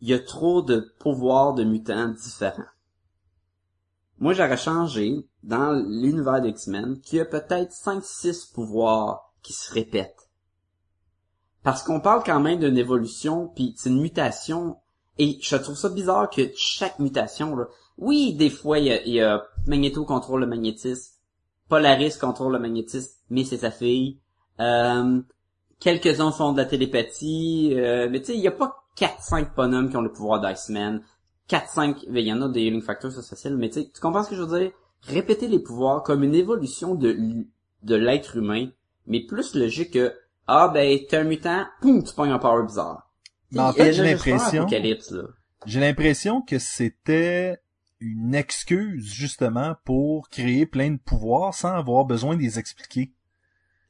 il 0.01 0.09
y 0.09 0.15
a 0.15 0.19
trop 0.19 0.63
de 0.63 0.93
pouvoirs 0.99 1.55
de 1.55 1.63
mutants 1.65 2.09
différents. 2.09 2.65
Moi, 4.23 4.35
j'aurais 4.35 4.57
changé 4.57 5.27
dans 5.43 5.73
l'univers 5.73 6.41
d'X-Men 6.41 7.01
qu'il 7.01 7.19
y 7.19 7.21
a 7.21 7.25
peut-être 7.25 7.73
5-6 7.73 8.53
pouvoirs 8.53 9.33
qui 9.43 9.53
se 9.53 9.75
répètent. 9.75 10.31
Parce 11.65 11.83
qu'on 11.83 11.99
parle 11.99 12.23
quand 12.25 12.39
même 12.39 12.61
d'une 12.61 12.79
évolution, 12.79 13.49
puis 13.49 13.75
c'est 13.77 13.91
une 13.91 14.01
mutation, 14.01 14.77
et 15.19 15.39
je 15.43 15.57
trouve 15.57 15.77
ça 15.77 15.89
bizarre 15.89 16.31
que 16.31 16.53
chaque 16.55 17.01
mutation, 17.01 17.57
là, 17.57 17.65
oui, 17.99 18.35
des 18.35 18.49
fois, 18.49 18.79
il 18.79 18.87
y 18.87 18.93
a, 18.93 19.03
y 19.09 19.21
a 19.21 19.43
Magneto 19.67 20.05
contrôle 20.05 20.43
le 20.43 20.47
magnétisme, 20.47 21.15
Polaris 21.69 22.17
contrôle 22.21 22.53
le 22.53 22.61
magnétisme, 22.61 23.11
mais 23.29 23.43
c'est 23.43 23.59
sa 23.59 23.73
fille, 23.73 24.21
euh, 24.61 25.21
quelques-uns 25.81 26.31
font 26.31 26.53
de 26.53 26.59
la 26.59 26.67
télépathie, 26.67 27.73
euh, 27.75 28.09
mais 28.09 28.21
tu 28.21 28.27
sais, 28.27 28.35
il 28.37 28.41
y 28.41 28.47
a 28.47 28.53
pas 28.53 28.85
4-5 28.97 29.57
bonhommes 29.57 29.91
qui 29.91 29.97
ont 29.97 30.03
le 30.03 30.13
pouvoir 30.13 30.41
d'Iceman, 30.41 31.03
4-5, 31.49 32.09
ben, 32.09 32.19
il 32.19 32.27
y 32.27 32.33
en 32.33 32.43
a 32.43 32.49
des 32.49 32.63
healing 32.63 32.83
c'est 32.83 33.29
facile, 33.29 33.57
mais 33.57 33.71
tu 33.71 33.85
comprends 34.01 34.23
ce 34.23 34.31
que 34.31 34.37
je 34.37 34.43
veux 34.43 34.61
dire? 34.61 34.73
Répéter 35.03 35.49
les 35.49 35.59
pouvoirs 35.59 36.03
comme 36.03 36.23
une 36.23 36.35
évolution 36.35 36.95
de, 36.95 37.17
de 37.83 37.95
l'être 37.95 38.37
humain, 38.37 38.69
mais 39.07 39.21
plus 39.21 39.55
logique 39.55 39.93
que, 39.93 40.15
ah 40.47 40.69
ben, 40.69 40.99
t'es 41.09 41.17
un 41.17 41.25
mutant, 41.25 41.67
poum, 41.81 42.03
tu 42.05 42.15
pognes 42.15 42.31
un 42.31 42.39
power 42.39 42.65
bizarre. 42.65 43.11
Mais 43.51 43.61
en 43.61 43.73
fait, 43.73 43.93
j'ai 43.93 44.03
l'impression-. 44.03 44.67
J'ai 45.67 45.81
l'impression 45.81 46.43
que 46.43 46.59
c'était 46.59 47.59
une 48.01 48.35
excuse 48.35 49.13
justement 49.13 49.77
pour 49.85 50.29
créer 50.29 50.67
plein 50.67 50.91
de 50.91 50.99
pouvoirs 50.99 51.55
sans 51.55 51.75
avoir 51.75 52.05
besoin 52.05 52.37
de 52.37 52.43
les 52.43 52.59
expliquer. 52.59 53.13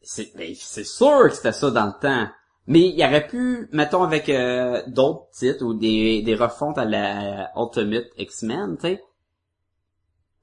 C'est, 0.03 0.33
ben, 0.37 0.53
c'est 0.55 0.85
sûr 0.85 1.29
que 1.29 1.35
c'était 1.35 1.53
ça 1.53 1.71
dans 1.71 1.87
le 1.87 2.01
temps. 2.01 2.29
Mais 2.67 2.81
il 2.81 2.99
y 2.99 3.05
aurait 3.05 3.27
pu, 3.27 3.69
mettons 3.73 4.05
avec 4.05 4.29
euh, 4.29 4.83
d'autres 4.87 5.29
titres 5.33 5.65
ou 5.65 5.75
des, 5.75 6.23
des 6.23 6.35
refontes 6.35 6.79
à 6.79 6.85
la 6.85 7.51
Ultimate 7.57 8.07
X-Men, 8.17 8.77
tu 8.77 8.83
sais, 8.83 9.03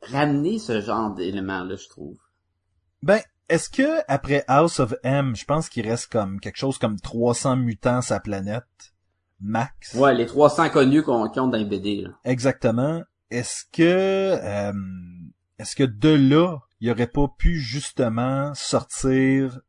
ramener 0.02 0.60
ce 0.60 0.82
genre 0.82 1.14
d'éléments-là, 1.14 1.76
je 1.76 1.88
trouve. 1.88 2.18
Ben, 3.02 3.22
est-ce 3.48 3.70
que 3.70 4.04
après 4.08 4.44
House 4.48 4.80
of 4.80 4.94
M, 5.04 5.36
je 5.36 5.46
pense 5.46 5.70
qu'il 5.70 5.88
reste 5.88 6.12
comme 6.12 6.40
quelque 6.40 6.58
chose 6.58 6.78
comme 6.78 7.00
300 7.00 7.56
mutants 7.56 8.02
sa 8.02 8.20
planète 8.20 8.64
max? 9.40 9.94
Ouais, 9.96 10.14
les 10.14 10.26
300 10.26 10.70
connus 10.70 11.04
qu'on 11.04 11.30
qui 11.30 11.40
ont 11.40 11.48
dans 11.48 11.58
les 11.58 11.66
BD, 11.66 12.02
là. 12.02 12.10
Exactement. 12.26 13.02
Est-ce 13.32 13.64
que 13.72 13.82
euh, 13.84 14.74
est-ce 15.58 15.76
que 15.76 15.84
de 15.84 16.10
là, 16.10 16.60
il 16.80 16.92
aurait 16.92 17.08
pas 17.08 17.28
pu 17.38 17.60
justement 17.60 18.54
sortir 18.56 19.60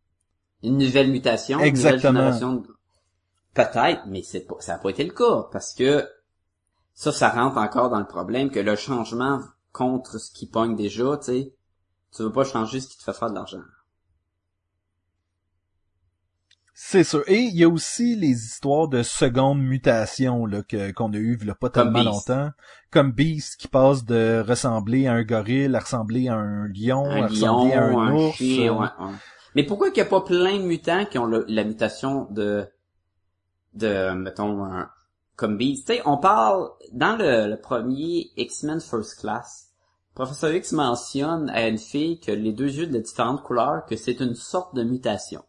Une 0.62 0.78
nouvelle 0.78 1.11
mutation, 1.11 1.58
une 1.58 1.66
Exactement. 1.66 2.12
nouvelle 2.12 2.32
génération. 2.32 2.54
de- 2.56 2.76
Peut-être, 3.54 4.06
mais 4.06 4.22
c'est 4.22 4.40
pas, 4.46 4.56
ça 4.61 4.72
n'a 4.74 4.78
pas 4.78 4.90
été 4.90 5.04
le 5.04 5.12
cas, 5.12 5.48
parce 5.52 5.74
que 5.74 6.08
ça, 6.94 7.12
ça 7.12 7.30
rentre 7.30 7.58
encore 7.58 7.90
dans 7.90 7.98
le 8.00 8.06
problème 8.06 8.50
que 8.50 8.61
le 8.61 8.76
changement 8.76 9.40
contre 9.72 10.18
ce 10.18 10.30
qui 10.32 10.46
pogne 10.46 10.76
déjà, 10.76 11.16
tu 11.18 11.24
sais, 11.26 11.54
tu 12.14 12.22
veux 12.22 12.32
pas 12.32 12.44
changer 12.44 12.80
ce 12.80 12.88
qui 12.88 12.98
te 12.98 13.04
fait 13.04 13.12
faire 13.12 13.30
de 13.30 13.34
l'argent. 13.36 13.62
C'est 16.74 17.04
sûr. 17.04 17.22
Et 17.28 17.40
il 17.40 17.56
y 17.56 17.64
a 17.64 17.68
aussi 17.68 18.16
les 18.16 18.30
histoires 18.30 18.88
de 18.88 19.02
seconde 19.02 19.61
mutation 19.61 20.46
là 20.46 20.62
que 20.62 20.90
qu'on 20.92 21.12
a 21.12 21.16
eu 21.16 21.38
il 21.40 21.54
pas 21.54 21.68
Comme 21.70 21.92
tellement 21.92 21.92
Beast. 21.92 22.28
longtemps, 22.28 22.50
comme 22.90 23.12
Beast 23.12 23.56
qui 23.61 23.68
passe 23.68 24.04
de 24.04 24.42
ressembler 24.46 25.06
à 25.06 25.12
un 25.12 25.22
gorille 25.22 25.74
à 25.74 25.80
ressembler 25.80 26.28
à 26.28 26.34
un 26.36 26.66
lion, 26.68 27.22
à 27.22 27.26
ressembler 27.28 27.74
à 27.74 27.84
un, 27.84 27.98
un 27.98 28.14
ours. 28.14 28.36
chien, 28.36 28.72
euh, 28.72 28.78
ouais, 28.80 28.88
ouais. 28.98 29.14
Mais 29.55 29.64
pourquoi 29.64 29.90
qu'il 29.90 30.03
n'y 30.03 30.07
a 30.07 30.11
pas 30.11 30.20
plein 30.20 30.59
de 30.59 30.62
mutants 30.64 31.05
qui 31.07 31.18
ont 31.18 31.26
le- 31.26 31.44
la 31.48 31.64
mutation 31.64 32.26
de, 32.30 32.66
de, 33.74 34.12
mettons, 34.12 34.64
un, 34.64 34.90
comme 35.36 35.57
Beast? 35.57 35.86
Tu 35.88 35.94
sais, 35.94 36.03
on 36.07 36.18
parle, 36.18 36.68
dans 36.92 37.16
le, 37.16 37.48
le 37.48 37.57
premier 37.61 38.30
X-Men 38.36 38.80
First 38.80 39.20
Class, 39.20 39.66
Professeur 40.14 40.53
X 40.53 40.72
mentionne 40.72 41.48
à 41.51 41.66
une 41.68 41.78
fille 41.78 42.20
que 42.20 42.32
les 42.32 42.53
deux 42.53 42.70
yeux 42.70 42.86
de 42.88 42.98
différentes 42.98 43.42
couleurs, 43.42 43.86
que 43.86 43.96
c'est 43.96 44.20
une 44.20 44.34
sorte 44.34 44.74
de 44.74 44.82
mutation. 44.82 45.42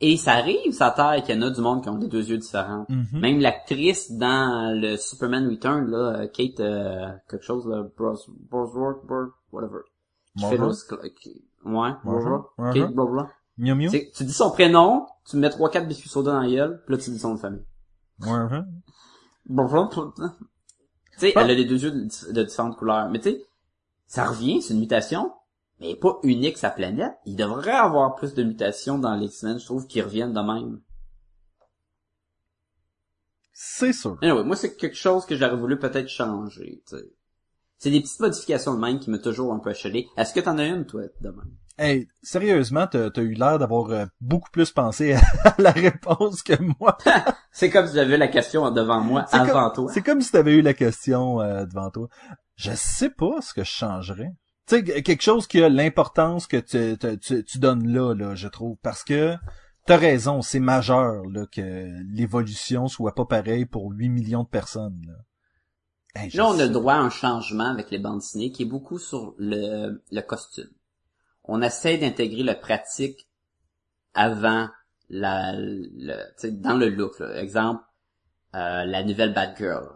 Et 0.00 0.16
ça 0.18 0.32
arrive, 0.32 0.72
ça 0.72 0.90
terre 0.90 1.22
qu'il 1.24 1.34
y 1.34 1.38
en 1.38 1.42
a 1.42 1.50
du 1.50 1.60
monde 1.62 1.82
qui 1.82 1.88
ont 1.88 1.96
des 1.98 2.08
deux 2.08 2.28
yeux 2.28 2.36
différents. 2.36 2.84
mhm. 2.88 3.06
Même 3.20 3.40
l'actrice 3.40 4.12
dans 4.12 4.78
le 4.78 4.96
Superman 4.98 5.48
Return, 5.48 5.86
là, 5.90 6.26
Kate, 6.28 6.60
euh, 6.60 7.08
quelque 7.30 7.44
chose, 7.44 7.66
là, 7.66 7.82
Bros, 7.96 8.16
Brosworth, 8.50 9.06
Bro- 9.06 9.32
whatever. 9.52 9.80
Qui 10.36 10.44
fait 10.50 10.58
qui- 11.14 11.44
Ouais, 11.66 11.90
bonjour. 12.04 12.52
Bonjour. 12.56 12.74
Kate, 12.74 12.92
blablabla. 12.94 13.28
Miu 13.58 13.74
Miu? 13.74 13.90
Tu 13.90 13.98
sais, 13.98 14.10
Tu 14.14 14.24
dis 14.24 14.32
son 14.32 14.50
prénom, 14.52 15.06
tu 15.28 15.36
mets 15.36 15.50
trois, 15.50 15.68
quatre 15.68 15.88
biscuits 15.88 16.08
soda 16.08 16.32
dans 16.32 16.40
la 16.40 16.48
gueule, 16.48 16.82
puis 16.86 16.94
là, 16.94 17.02
tu 17.02 17.10
dis 17.10 17.18
son 17.18 17.30
nom 17.30 17.34
de 17.34 17.40
famille. 17.40 17.64
Ouais, 18.20 18.30
ouais. 18.30 18.60
Bonjour. 19.46 19.88
Tu 19.90 20.02
sais, 21.18 21.32
Ah. 21.34 21.42
elle 21.42 21.50
a 21.50 21.54
les 21.54 21.64
deux 21.64 21.82
yeux 21.82 21.90
de, 21.90 22.32
de 22.32 22.42
différentes 22.44 22.76
couleurs. 22.76 23.08
Mais 23.10 23.18
tu 23.18 23.30
sais, 23.30 23.44
ça 24.06 24.26
revient, 24.26 24.62
c'est 24.62 24.74
une 24.74 24.80
mutation, 24.80 25.32
mais 25.80 25.86
elle 25.86 25.92
est 25.96 26.00
pas 26.00 26.18
unique 26.22 26.56
sa 26.56 26.70
planète. 26.70 27.14
Il 27.24 27.34
devrait 27.34 27.72
avoir 27.72 28.14
plus 28.14 28.34
de 28.34 28.44
mutations 28.44 28.98
dans 28.98 29.16
les 29.16 29.26
X-Men, 29.26 29.58
je 29.58 29.64
trouve, 29.64 29.86
qui 29.88 30.00
reviennent 30.00 30.34
de 30.34 30.40
même. 30.40 30.80
C'est 33.52 33.92
sûr. 33.92 34.18
Anyway, 34.22 34.44
moi, 34.44 34.54
c'est 34.54 34.76
quelque 34.76 34.96
chose 34.96 35.26
que 35.26 35.34
j'aurais 35.34 35.56
voulu 35.56 35.78
peut-être 35.78 36.08
changer, 36.08 36.82
tu 36.86 36.96
sais. 36.96 37.04
C'est 37.78 37.90
des 37.90 38.00
petites 38.00 38.20
modifications 38.20 38.74
de 38.74 38.80
même 38.80 38.98
qui 38.98 39.10
m'ont 39.10 39.18
toujours 39.18 39.52
un 39.52 39.58
peu 39.58 39.70
achelé. 39.70 40.06
Est-ce 40.16 40.32
que 40.32 40.40
t'en 40.40 40.56
as 40.58 40.64
une, 40.66 40.86
toi, 40.86 41.02
de 41.20 41.28
même? 41.28 41.50
Hey, 41.78 42.08
sérieusement, 42.22 42.86
t'as 42.86 43.10
as 43.14 43.20
eu 43.20 43.34
l'air 43.34 43.58
d'avoir 43.58 43.90
euh, 43.90 44.06
beaucoup 44.20 44.48
plus 44.50 44.70
pensé 44.70 45.12
à 45.44 45.54
la 45.58 45.72
réponse 45.72 46.42
que 46.42 46.54
moi. 46.80 46.96
C'est 47.52 47.68
comme 47.68 47.86
si 47.86 47.94
j'avais 47.94 48.16
la 48.16 48.28
question 48.28 48.70
devant 48.70 49.00
moi, 49.02 49.26
C'est 49.30 49.36
avant 49.36 49.68
comme- 49.70 49.84
toi. 49.84 49.92
C'est 49.92 50.00
comme 50.02 50.22
si 50.22 50.32
t'avais 50.32 50.54
eu 50.54 50.62
la 50.62 50.72
question 50.72 51.40
euh, 51.42 51.66
devant 51.66 51.90
toi. 51.90 52.08
Je 52.54 52.70
sais 52.74 53.10
pas 53.10 53.42
ce 53.42 53.52
que 53.52 53.62
je 53.62 53.70
changerais. 53.70 54.30
Tu 54.66 54.76
sais, 54.76 54.84
que- 54.84 55.00
quelque 55.00 55.22
chose 55.22 55.46
qui 55.46 55.62
a 55.62 55.68
l'importance 55.68 56.46
que 56.46 56.56
tu, 56.56 56.96
tu, 56.98 57.18
tu- 57.18 57.44
tu 57.44 57.58
donnes 57.58 57.86
là, 57.86 58.14
là, 58.14 58.34
je 58.34 58.48
trouve. 58.48 58.78
Parce 58.82 59.04
que 59.04 59.34
t'as 59.84 59.98
raison, 59.98 60.40
c'est 60.40 60.60
majeur 60.60 61.24
là, 61.30 61.44
que 61.52 61.90
l'évolution 62.10 62.88
soit 62.88 63.14
pas 63.14 63.26
pareille 63.26 63.66
pour 63.66 63.90
8 63.92 64.08
millions 64.08 64.44
de 64.44 64.48
personnes. 64.48 64.98
Là, 65.06 65.12
Je 66.28 66.36
Là, 66.38 66.48
on 66.48 66.58
a 66.58 66.64
le 66.66 66.70
droit 66.72 66.94
à 66.94 66.98
un 66.98 67.10
changement 67.10 67.70
avec 67.70 67.90
les 67.90 67.98
bandes 67.98 68.18
dessinées 68.20 68.52
qui 68.52 68.62
est 68.62 68.66
beaucoup 68.66 68.98
sur 68.98 69.34
le, 69.38 70.02
le 70.10 70.20
costume. 70.22 70.70
On 71.44 71.62
essaie 71.62 71.98
d'intégrer 71.98 72.42
le 72.42 72.54
pratique 72.58 73.28
avant 74.14 74.68
la, 75.08 75.52
le, 75.56 76.16
dans 76.50 76.76
le 76.76 76.88
look. 76.88 77.18
Là. 77.20 77.40
Exemple, 77.40 77.82
euh, 78.54 78.84
la 78.84 79.02
nouvelle 79.04 79.32
Batgirl. 79.32 79.86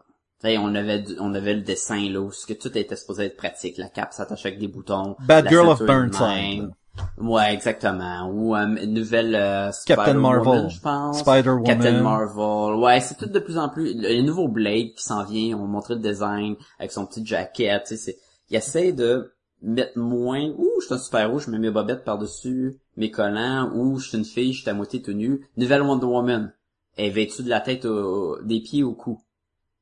Tu 0.41 0.47
sais, 0.49 0.59
on 0.59 0.75
avait 0.75 1.01
du- 1.01 1.17
on 1.21 1.35
avait 1.35 1.55
le 1.55 1.61
dessin 1.63 2.09
là 2.11 2.21
où 2.21 2.33
ce 2.33 2.47
que 2.47 2.55
tout 2.55 2.77
était 2.79 2.97
supposé 2.97 3.25
être 3.27 3.37
pratique. 3.37 3.77
La 3.79 3.89
cape 3.89 4.13
s'attache 4.13 4.47
avec 4.47 4.59
des 4.59 4.69
boutons. 4.69 5.17
Bad 5.21 5.45
la 5.45 5.51
Girl 5.51 5.69
of 5.69 5.83
Burnside. 5.85 6.71
Ouais, 7.19 7.53
exactement. 7.53 8.29
Ou 8.33 8.55
euh, 8.57 8.67
une 8.83 8.95
nouvelle 8.95 9.35
euh, 9.35 9.71
Captain 9.87 10.15
Marvel. 10.15 10.69
je 10.71 10.81
pense. 10.81 11.19
Captain 11.65 12.03
Marvel. 12.03 12.75
Ouais, 12.83 13.01
c'est 13.01 13.17
tout 13.17 13.27
de 13.27 13.39
plus 13.39 13.59
en 13.59 13.69
plus. 13.69 13.93
Le, 13.95 14.23
nouveau 14.23 14.49
Blade 14.49 14.95
qui 14.97 15.03
s'en 15.03 15.25
vient, 15.25 15.57
on 15.57 15.63
va 15.63 15.67
montrer 15.67 15.95
le 15.95 16.01
design 16.01 16.57
avec 16.79 16.93
son 16.93 17.07
petit 17.07 17.25
jacket. 17.25 17.85
Tu 17.87 17.97
sais, 17.97 18.17
il 18.49 18.57
essaie 18.57 18.93
de 18.93 19.33
mettre 19.63 19.99
moins. 19.99 20.49
Ouh, 20.57 20.69
je 20.81 20.87
suis 20.87 20.95
un 20.95 20.99
super-héros, 20.99 21.39
je 21.39 21.51
mets 21.51 21.59
mes 21.59 21.71
bobettes 21.71 22.05
par-dessus 22.05 22.79
mes 22.97 23.11
collants. 23.11 23.71
Ou 23.75 23.99
je 23.99 24.09
suis 24.09 24.19
une 24.19 24.25
fille, 24.25 24.53
je 24.53 24.63
suis 24.63 24.71
à 24.71 24.75
moitié 24.75 25.03
tenue. 25.03 25.47
Nouvelle 25.57 25.83
Wonder 25.83 26.07
Woman. 26.07 26.53
Elle 26.97 27.07
est 27.07 27.11
vêtue 27.11 27.43
de 27.43 27.49
la 27.49 27.61
tête 27.61 27.85
au- 27.85 28.39
des 28.43 28.61
pieds 28.61 28.83
au 28.83 28.95
cou. 28.95 29.21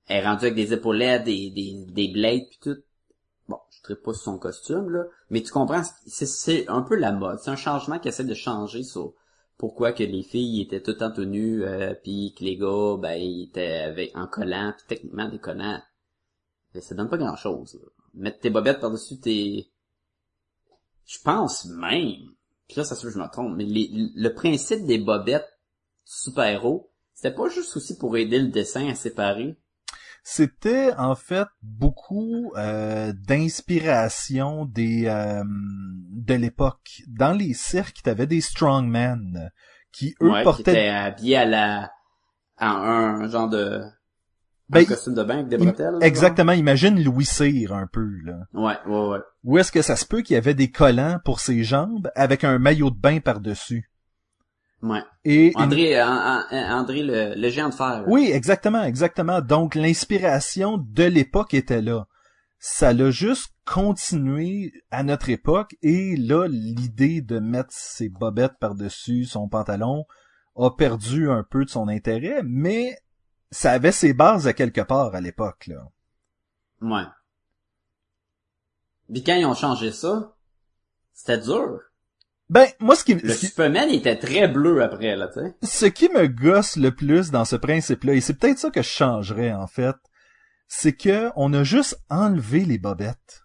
Elle 0.09 0.25
est 0.25 0.27
rendue 0.27 0.45
avec 0.47 0.55
des 0.55 0.73
épaulettes, 0.73 1.25
des, 1.25 1.51
des, 1.51 1.85
des 1.93 2.09
blades 2.13 2.47
puis 2.49 2.59
tout. 2.63 2.77
Ne 3.89 3.95
pas 3.95 4.13
son 4.13 4.39
costume, 4.39 4.91
là. 4.91 5.05
Mais 5.31 5.43
tu 5.43 5.51
comprends, 5.53 5.83
c'est, 6.07 6.69
un 6.69 6.83
peu 6.83 6.97
la 6.97 7.13
mode. 7.13 7.39
C'est 7.41 7.51
un 7.51 7.57
changement 7.57 7.99
qui 7.99 8.09
essaie 8.09 8.25
de 8.25 8.35
changer 8.35 8.83
sur 8.83 9.15
pourquoi 9.57 9.93
que 9.93 10.05
les 10.05 10.23
filles 10.23 10.61
étaient 10.63 10.83
tout 10.83 10.93
temps 10.93 11.11
tenues, 11.11 11.65
euh, 11.65 11.95
puis 11.95 12.35
que 12.39 12.45
les 12.45 12.57
gars, 12.57 12.97
ben, 12.99 13.15
ils 13.15 13.49
étaient 13.49 13.79
avec, 13.79 14.17
en 14.17 14.27
collant, 14.27 14.73
puis 14.77 14.87
techniquement 14.87 15.29
des 15.29 15.39
collants. 15.39 15.83
Mais 16.75 16.81
ça 16.81 16.95
donne 16.95 17.09
pas 17.09 17.19
grand 17.19 17.37
chose, 17.37 17.81
Mettre 18.15 18.41
tes 18.41 18.51
bobettes 18.51 18.81
par-dessus 18.81 19.19
tes... 19.21 19.71
Je 21.07 21.19
pense 21.23 21.65
même, 21.67 22.35
puis 22.67 22.77
là, 22.77 22.85
ça 22.85 22.95
se 22.95 23.07
que 23.07 23.13
je 23.13 23.19
me 23.19 23.31
trompe, 23.31 23.57
mais 23.57 23.65
les- 23.65 23.91
le 23.93 24.35
principe 24.35 24.85
des 24.85 24.99
bobettes 24.99 25.49
super-héros, 26.05 26.91
c'était 27.15 27.35
pas 27.35 27.49
juste 27.49 27.77
aussi 27.77 27.97
pour 27.97 28.17
aider 28.17 28.39
le 28.39 28.49
dessin 28.49 28.89
à 28.89 28.95
séparer. 28.95 29.59
C'était 30.23 30.93
en 30.99 31.15
fait 31.15 31.49
beaucoup 31.63 32.53
euh, 32.57 33.13
d'inspiration 33.27 34.67
des 34.67 35.07
euh, 35.07 35.43
de 35.47 36.35
l'époque. 36.35 37.03
Dans 37.09 37.33
les 37.33 37.55
cirques, 37.55 38.03
t'avais 38.03 38.27
des 38.27 38.41
strongmen 38.41 39.51
qui 39.93 40.15
eux 40.21 40.31
ouais, 40.31 40.41
qui 40.41 40.45
portaient 40.45 40.71
était 40.73 40.89
habillé 40.89 41.37
à 41.37 41.45
la... 41.47 41.91
à 42.59 42.71
un, 42.71 43.23
un 43.23 43.29
genre 43.29 43.49
de... 43.49 43.83
Ben, 44.69 44.81
un 44.81 44.85
costume 44.85 45.15
de 45.15 45.23
bain 45.23 45.35
avec 45.37 45.49
des 45.49 45.57
bretelles. 45.57 45.93
genre? 45.93 46.03
exactement. 46.03 46.53
Imagine 46.53 47.03
Louis 47.03 47.25
Cyr 47.25 47.73
un 47.73 47.87
peu 47.87 48.07
là. 48.25 48.41
Ouais, 48.53 48.77
ouais, 48.87 49.09
ouais. 49.09 49.19
Ou 49.45 49.57
est-ce 49.57 49.73
que 49.73 49.81
ça 49.81 49.97
se 49.97 50.05
peut 50.05 50.21
qu'il 50.21 50.35
y 50.35 50.37
avait 50.37 50.53
des 50.53 50.71
collants 50.71 51.21
pour 51.25 51.41
ses 51.41 51.65
jambes 51.65 52.11
avec 52.15 52.45
un 52.45 52.59
maillot 52.59 52.91
de 52.91 52.99
bain 52.99 53.21
par 53.21 53.41
dessus 53.41 53.91
Ouais. 54.81 55.03
Et 55.25 55.53
André, 55.57 56.01
An- 56.01 56.43
An- 56.51 56.79
André 56.79 57.03
le, 57.03 57.35
le 57.35 57.49
géant 57.49 57.69
de 57.69 57.75
fer. 57.75 58.05
Oui, 58.07 58.31
exactement, 58.33 58.83
exactement. 58.85 59.41
Donc 59.41 59.75
l'inspiration 59.75 60.79
de 60.79 61.05
l'époque 61.05 61.55
était 61.55 61.83
là. 61.83 62.07
Ça 62.61 62.93
l'a 62.93 63.11
juste 63.11 63.53
continué 63.65 64.73
à 64.91 65.03
notre 65.03 65.31
époque 65.31 65.75
et 65.83 66.17
là 66.17 66.47
l'idée 66.49 67.21
de 67.21 67.39
mettre 67.39 67.71
ses 67.73 68.09
bobettes 68.09 68.59
par-dessus 68.59 69.25
son 69.25 69.49
pantalon 69.49 70.07
a 70.57 70.71
perdu 70.71 71.31
un 71.31 71.45
peu 71.45 71.65
de 71.65 71.71
son 71.71 71.89
intérêt, 71.89 72.43
mais 72.45 72.97
ça 73.51 73.73
avait 73.73 73.93
ses 73.93 74.13
bases 74.13 74.47
à 74.47 74.53
quelque 74.53 74.81
part 74.81 75.15
à 75.15 75.21
l'époque 75.21 75.67
là. 75.67 75.89
Ouais. 76.81 77.05
Puis 79.13 79.23
quand 79.25 79.35
ils 79.35 79.47
ont 79.47 79.55
changé 79.55 79.93
ça, 79.93 80.35
c'était 81.15 81.39
dur. 81.39 81.81
Ben 82.51 82.67
moi 82.81 82.97
ce 82.97 83.05
qui, 83.05 83.15
Le 83.15 83.33
ce 83.35 83.41
qui 83.41 83.47
Superman 83.47 83.91
était 83.91 84.17
très 84.17 84.49
bleu 84.49 84.83
après, 84.83 85.17
là, 85.17 85.29
tu 85.29 85.41
sais. 85.41 85.55
ce 85.63 85.87
qui 85.87 86.09
me 86.09 86.27
gosse 86.27 86.77
le 86.77 86.95
plus 86.95 87.31
dans 87.31 87.45
ce 87.45 87.57
principe-là, 87.57 88.15
et 88.15 88.21
c'est 88.21 88.35
peut-être 88.35 88.59
ça 88.59 88.71
que 88.71 88.81
je 88.83 88.89
changerais 88.89 89.53
en 89.53 89.67
fait, 89.67 89.97
c'est 90.67 90.95
que 90.95 91.31
on 91.37 91.53
a 91.53 91.63
juste 91.65 91.99
enlevé 92.09 92.65
les 92.65 92.79
bobettes. 92.79 93.43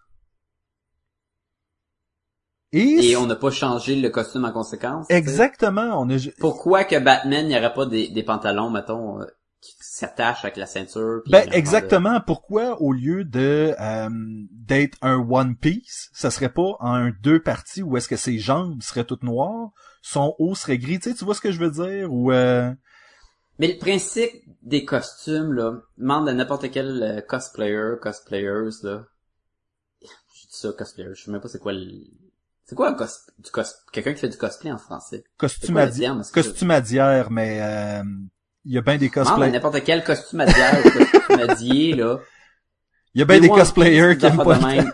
Et, 2.72 3.10
Et 3.10 3.16
on 3.16 3.26
n'a 3.26 3.36
pas 3.36 3.50
changé 3.52 3.94
le 3.94 4.08
costume 4.10 4.44
en 4.46 4.52
conséquence. 4.52 5.06
exactement, 5.08 6.00
on 6.00 6.10
a 6.10 6.16
Pourquoi 6.40 6.84
que 6.84 6.98
Batman 6.98 7.46
n'y 7.46 7.56
aurait 7.56 7.72
pas 7.72 7.86
des, 7.86 8.08
des 8.08 8.22
pantalons, 8.24 8.70
mettons, 8.70 9.20
qui 9.64 9.74
s'attachent 9.80 10.44
avec 10.44 10.56
la 10.56 10.66
ceinture? 10.66 11.22
puis 11.24 11.32
ben 11.32 11.48
de- 11.48 11.54
exactement 11.54 12.20
pourquoi 12.20 12.80
au 12.82 12.92
lieu 12.92 13.24
de 13.24 13.74
euh, 13.80 14.08
d'être 14.52 14.98
un 15.02 15.16
One 15.16 15.56
Piece, 15.56 16.10
ça 16.12 16.30
serait 16.30 16.52
pas 16.52 16.76
un 16.80 17.10
deux 17.22 17.40
parties 17.42 17.82
où 17.82 17.96
est-ce 17.96 18.08
que 18.08 18.16
ses 18.16 18.38
jambes 18.38 18.82
seraient 18.82 19.04
toutes 19.04 19.22
noires, 19.22 19.70
son 20.02 20.34
haut 20.38 20.54
serait 20.54 20.78
gris, 20.78 20.98
tu 20.98 21.10
sais, 21.10 21.16
tu 21.16 21.24
vois 21.24 21.34
ce 21.34 21.40
que 21.40 21.50
je 21.52 21.58
veux 21.58 21.70
dire? 21.70 22.12
Ou 22.12 22.30
euh, 22.32 22.70
Mais 23.58 23.68
le 23.68 23.78
principe 23.78 24.32
des 24.62 24.84
costumes, 24.84 25.52
là, 25.54 25.80
demande 25.96 26.28
à 26.28 26.34
n'importe 26.34 26.70
quel 26.70 27.02
euh, 27.02 27.20
cosplayer, 27.22 27.94
cosplayers, 28.02 28.70
là. 28.82 29.04
ça, 30.50 30.72
cosplayer. 30.76 31.10
Je 31.14 31.24
sais 31.24 31.30
même 31.30 31.40
pas 31.40 31.48
c'est 31.48 31.58
quoi 31.58 31.72
le... 31.72 31.90
C'est 32.66 32.74
quoi 32.74 32.88
un 32.90 32.94
cos... 32.94 33.04
du 33.38 33.50
cos... 33.50 33.62
quelqu'un 33.92 34.14
qui 34.14 34.20
fait 34.20 34.28
du 34.28 34.38
cosplay 34.38 34.72
en 34.72 34.78
français? 34.78 35.24
Costumadi- 35.38 35.98
terme? 36.00 36.22
Que- 36.22 36.40
Costumadière, 36.40 37.30
mais 37.30 37.60
euh, 37.60 38.02
il 38.64 38.72
y 38.72 38.78
a 38.78 38.80
bien 38.82 38.96
des 38.96 39.10
cosplayers. 39.10 39.50
n'importe 39.52 39.82
quel 39.84 40.02
costumadière 40.04 40.78
ou 40.84 40.90
costumadier, 40.90 41.94
là. 41.94 42.18
Il 43.14 43.20
y 43.20 43.22
a 43.22 43.24
bien 43.26 43.40
des 43.40 43.48
cosplayers 43.48 44.16
qui 44.18 44.26
aiment 44.26 44.36
pas 44.38 44.58
de 44.58 44.62
le 44.64 44.66
même. 44.66 44.92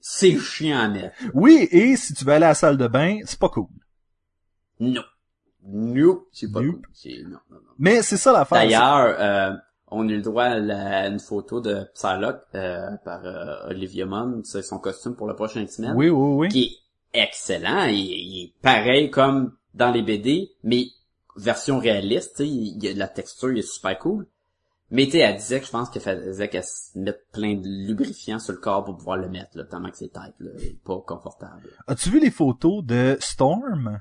C'est 0.00 0.38
chiant 0.38 0.78
à 0.80 0.88
mettre. 0.88 1.14
Oui, 1.34 1.68
et 1.70 1.96
si 1.96 2.14
tu 2.14 2.24
vas 2.24 2.34
aller 2.36 2.44
à 2.46 2.48
la 2.48 2.54
salle 2.54 2.76
de 2.78 2.86
bain, 2.88 3.18
c'est 3.24 3.38
pas 3.38 3.48
cool. 3.48 3.66
Non. 4.80 5.02
Nope. 5.64 6.26
C'est 6.32 6.50
pas 6.50 6.60
Nope. 6.62 6.76
cool. 6.76 7.12
Non, 7.24 7.38
non, 7.50 7.56
non. 7.56 7.60
Mais 7.78 8.02
c'est 8.02 8.16
ça 8.16 8.32
l'affaire. 8.32 8.58
D'ailleurs, 8.62 9.14
euh, 9.18 9.56
on 9.88 10.08
a 10.08 10.12
eu 10.12 10.16
le 10.16 10.22
droit 10.22 10.44
à 10.44 10.58
la- 10.58 11.06
une 11.08 11.20
photo 11.20 11.60
de 11.60 11.86
Psylocke 11.94 12.40
euh, 12.54 12.96
par 13.04 13.24
euh, 13.24 13.68
Olivia 13.68 14.06
Munn, 14.06 14.40
c'est 14.44 14.62
son 14.62 14.78
costume 14.78 15.14
pour 15.16 15.26
le 15.26 15.34
prochain 15.34 15.60
c'est- 15.60 15.64
X-Men, 15.82 15.92
Oui, 15.96 16.08
oui, 16.08 16.34
oui. 16.36 16.48
qui 16.48 16.78
est 17.12 17.22
excellent, 17.22 17.84
il, 17.84 17.96
il 17.98 18.44
est 18.44 18.54
pareil 18.62 19.10
comme 19.10 19.54
dans 19.74 19.90
les 19.90 20.02
BD, 20.02 20.50
mais 20.64 20.84
version 21.36 21.78
réaliste, 21.78 22.40
il 22.40 22.82
y 22.82 22.88
a 22.88 22.94
de 22.94 22.98
la 22.98 23.08
texture, 23.08 23.50
il 23.52 23.58
est 23.58 23.62
super 23.62 23.98
cool. 23.98 24.26
Mais 24.92 25.04
tu 25.06 25.12
sais, 25.12 25.18
elle 25.18 25.36
disait 25.36 25.60
que 25.60 25.66
je 25.66 25.70
pense 25.70 25.88
qu'elle 25.88 26.02
faisait 26.02 26.48
qu'elle 26.48 26.64
se 26.64 26.98
mette 26.98 27.30
plein 27.32 27.54
de 27.54 27.68
lubrifiant 27.68 28.40
sur 28.40 28.52
le 28.52 28.58
corps 28.58 28.84
pour 28.84 28.96
pouvoir 28.96 29.16
le 29.18 29.28
mettre, 29.28 29.56
là, 29.56 29.64
tellement 29.64 29.90
que 29.90 29.96
c'est 29.96 30.12
tight, 30.12 30.34
là, 30.40 30.50
pas 30.84 30.98
confortable. 31.06 31.68
As-tu 31.86 32.10
vu 32.10 32.18
les 32.18 32.30
photos 32.32 32.84
de 32.84 33.16
Storm? 33.20 34.00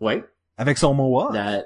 Ouais, 0.00 0.24
avec 0.56 0.78
son 0.78 0.94
mohawk? 0.94 1.34
la, 1.34 1.64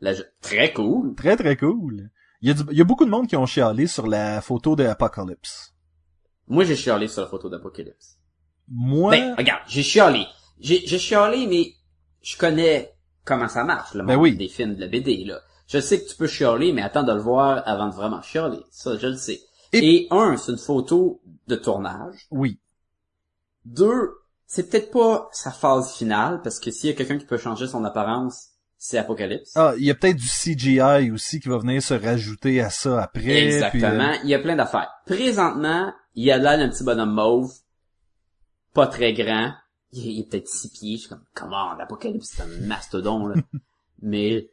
la, 0.00 0.14
très 0.40 0.72
cool. 0.72 1.14
Très, 1.14 1.36
très 1.36 1.56
cool. 1.56 2.10
Il 2.40 2.48
y, 2.48 2.50
a 2.50 2.54
du- 2.54 2.72
il 2.72 2.78
y 2.78 2.80
a 2.80 2.84
beaucoup 2.84 3.04
de 3.04 3.10
monde 3.10 3.26
qui 3.28 3.36
ont 3.36 3.46
chialé 3.46 3.86
sur 3.86 4.06
la 4.06 4.40
photo 4.40 4.74
de 4.74 4.84
Apocalypse. 4.84 5.74
Moi, 6.48 6.64
j'ai 6.64 6.76
chialé 6.76 7.06
sur 7.08 7.22
la 7.22 7.28
photo 7.28 7.48
d'Apocalypse. 7.48 8.18
Moi, 8.68 9.10
Ben, 9.10 9.34
regarde, 9.36 9.62
j'ai 9.68 9.82
chialé. 9.82 10.26
J'ai, 10.58 10.86
j'ai 10.86 10.98
chialé, 10.98 11.46
mais 11.46 11.74
je 12.22 12.36
connais 12.36 12.94
comment 13.24 13.48
ça 13.48 13.64
marche, 13.64 13.94
le 13.94 14.02
Ben 14.04 14.14
monde 14.14 14.22
oui. 14.22 14.36
des 14.36 14.48
films, 14.48 14.74
de 14.76 14.80
la 14.80 14.88
BD, 14.88 15.24
là. 15.24 15.40
Je 15.68 15.78
sais 15.80 16.02
que 16.02 16.08
tu 16.08 16.16
peux 16.16 16.26
chialer, 16.26 16.72
mais 16.72 16.82
attends 16.82 17.02
de 17.04 17.12
le 17.12 17.20
voir 17.20 17.62
avant 17.66 17.88
de 17.88 17.94
vraiment 17.94 18.20
chialer. 18.22 18.60
Ça, 18.70 18.96
je 18.98 19.06
le 19.06 19.16
sais. 19.16 19.40
Et- 19.72 20.02
Et, 20.02 20.08
un, 20.10 20.36
c'est 20.36 20.52
une 20.52 20.58
photo 20.58 21.20
de 21.48 21.56
tournage. 21.56 22.26
oui. 22.30 22.58
Deux, 23.64 24.10
c'est 24.46 24.68
peut-être 24.68 24.90
pas 24.90 25.28
sa 25.32 25.50
phase 25.52 25.92
finale, 25.94 26.40
parce 26.42 26.58
que 26.58 26.70
s'il 26.72 26.90
y 26.90 26.92
a 26.92 26.96
quelqu'un 26.96 27.16
qui 27.18 27.26
peut 27.26 27.38
changer 27.38 27.66
son 27.68 27.84
apparence, 27.84 28.48
c'est 28.76 28.98
Apocalypse. 28.98 29.52
Ah, 29.54 29.74
il 29.78 29.84
y 29.84 29.90
a 29.90 29.94
peut-être 29.94 30.16
du 30.16 30.26
CGI 30.26 31.12
aussi 31.12 31.38
qui 31.38 31.48
va 31.48 31.58
venir 31.58 31.80
se 31.80 31.94
rajouter 31.94 32.60
à 32.60 32.68
ça 32.70 33.00
après. 33.04 33.44
Exactement. 33.44 34.08
puis, 34.10 34.18
euh, 34.18 34.20
Il 34.24 34.30
y 34.30 34.34
a 34.34 34.40
plein 34.40 34.56
d'affaires. 34.56 34.90
Présentement, 35.06 35.92
il 36.16 36.24
y 36.24 36.32
a 36.32 36.38
là 36.38 36.52
un 36.58 36.68
petit 36.68 36.82
bonhomme 36.82 37.12
mauve, 37.14 37.52
pas 38.74 38.88
très 38.88 39.12
grand. 39.12 39.52
Il, 39.92 40.06
il 40.06 40.20
est 40.20 40.24
peut-être 40.28 40.48
six 40.48 40.68
pieds. 40.70 40.96
Je 40.96 41.00
suis 41.02 41.08
comme, 41.08 41.24
comment, 41.34 41.74
l'Apocalypse, 41.74 42.32
c'est 42.34 42.42
un 42.42 42.46
mastodon, 42.66 43.26
là. 43.26 43.36
Mais, 44.02 44.50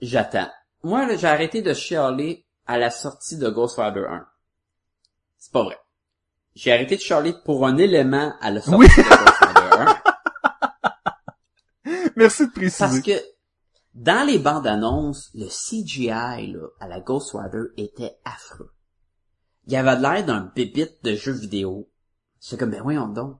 j'attends. 0.00 0.50
Moi, 0.84 1.06
là, 1.06 1.16
j'ai 1.16 1.26
arrêté 1.26 1.62
de 1.62 1.74
chialer 1.74 2.46
à 2.66 2.78
la 2.78 2.90
sortie 2.90 3.36
de 3.36 3.48
Ghost 3.48 3.78
Rider 3.78 4.04
1. 4.08 4.26
C'est 5.38 5.52
pas 5.52 5.64
vrai. 5.64 5.78
J'ai 6.54 6.72
arrêté 6.72 6.96
de 6.96 7.00
chialer 7.00 7.34
pour 7.44 7.66
un 7.66 7.76
élément 7.78 8.34
à 8.40 8.50
la 8.50 8.60
sortie 8.60 8.78
Oui. 8.78 8.86
de 8.86 9.02
Ghost 9.02 9.38
Rider 9.40 9.92
1. 11.84 12.12
Merci 12.16 12.46
de 12.46 12.52
préciser. 12.52 12.78
Parce 12.78 13.00
que 13.00 13.12
dans 13.94 14.26
les 14.26 14.38
bandes 14.38 14.66
annonces, 14.66 15.30
le 15.34 15.46
CGI 15.46 16.52
là, 16.52 16.66
à 16.80 16.88
la 16.88 17.00
Ghost 17.00 17.34
Rider 17.34 17.64
était 17.76 18.18
affreux. 18.24 18.72
Il 19.66 19.72
y 19.72 19.76
avait 19.76 19.98
l'air 19.98 20.24
d'un 20.24 20.52
bébite 20.54 21.02
de 21.04 21.14
jeu 21.14 21.32
vidéo. 21.32 21.88
J'étais 22.40 22.58
comme, 22.58 22.70
ben 22.70 22.82
voyons 22.82 23.08
donc. 23.08 23.38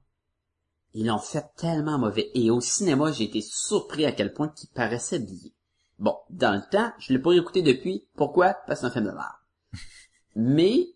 Ils 0.94 1.06
l'ont 1.06 1.18
fait 1.18 1.44
tellement 1.56 1.98
mauvais. 1.98 2.30
Et 2.34 2.50
au 2.50 2.60
cinéma, 2.60 3.12
j'ai 3.12 3.24
été 3.24 3.40
surpris 3.40 4.04
à 4.04 4.12
quel 4.12 4.32
point 4.32 4.48
qu'il 4.48 4.68
paraissait 4.70 5.18
billet. 5.18 5.52
Bon, 5.98 6.16
dans 6.30 6.54
le 6.54 6.62
temps, 6.70 6.92
je 6.98 7.12
l'ai 7.12 7.18
pas 7.18 7.32
écouté 7.32 7.62
depuis. 7.62 8.06
Pourquoi? 8.16 8.54
Parce 8.66 8.80
que 8.80 8.86
c'est 8.86 8.86
un 8.86 8.90
film 8.90 9.06
de 9.06 9.10
merde. 9.10 9.28
Mais, 10.36 10.88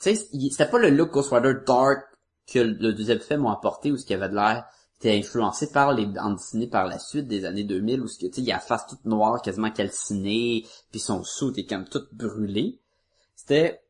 tu 0.00 0.14
sais, 0.14 0.14
c'était 0.14 0.70
pas 0.70 0.78
le 0.78 0.90
look 0.90 1.10
Ghost 1.10 1.32
Rider 1.32 1.54
dark 1.66 2.04
que 2.46 2.60
le 2.60 2.92
deuxième 2.92 3.20
film 3.20 3.42
m'a 3.42 3.52
apporté, 3.52 3.90
où 3.90 3.96
ce 3.96 4.04
qu'il 4.04 4.12
y 4.12 4.22
avait 4.22 4.28
de 4.28 4.34
l'air 4.34 4.66
était 4.98 5.18
influencé 5.18 5.70
par 5.70 5.92
les 5.92 6.06
bandes 6.06 6.36
dessinées 6.36 6.68
par 6.68 6.86
la 6.86 6.98
suite 6.98 7.28
des 7.28 7.44
années 7.44 7.64
2000 7.64 8.00
où 8.00 8.08
ce 8.08 8.18
que 8.18 8.26
tu 8.26 8.34
sais 8.34 8.40
il 8.40 8.50
a 8.50 8.54
la 8.54 8.60
face 8.60 8.86
toute 8.86 9.04
noire 9.04 9.42
quasiment 9.42 9.70
calcinée 9.70 10.66
puis 10.90 11.00
son 11.00 11.22
sou 11.22 11.50
était 11.50 11.66
comme 11.66 11.86
tout 11.86 12.04
brûlé 12.12 12.80
c'était 13.34 13.82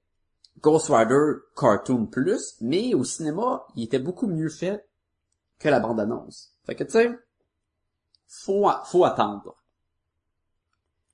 Ghost 0.60 0.88
Rider 0.88 1.42
Cartoon 1.56 2.06
Plus 2.06 2.56
mais 2.60 2.94
au 2.94 3.04
cinéma 3.04 3.66
il 3.76 3.84
était 3.84 4.00
beaucoup 4.00 4.26
mieux 4.26 4.48
fait 4.48 4.85
que 5.58 5.68
la 5.68 5.80
bande 5.80 6.00
annonce 6.00 6.52
fait 6.64 6.74
que 6.74 6.84
tu 6.84 6.90
sais 6.92 7.10
faut 8.28 8.68
faut 8.84 9.04
attendre. 9.04 9.56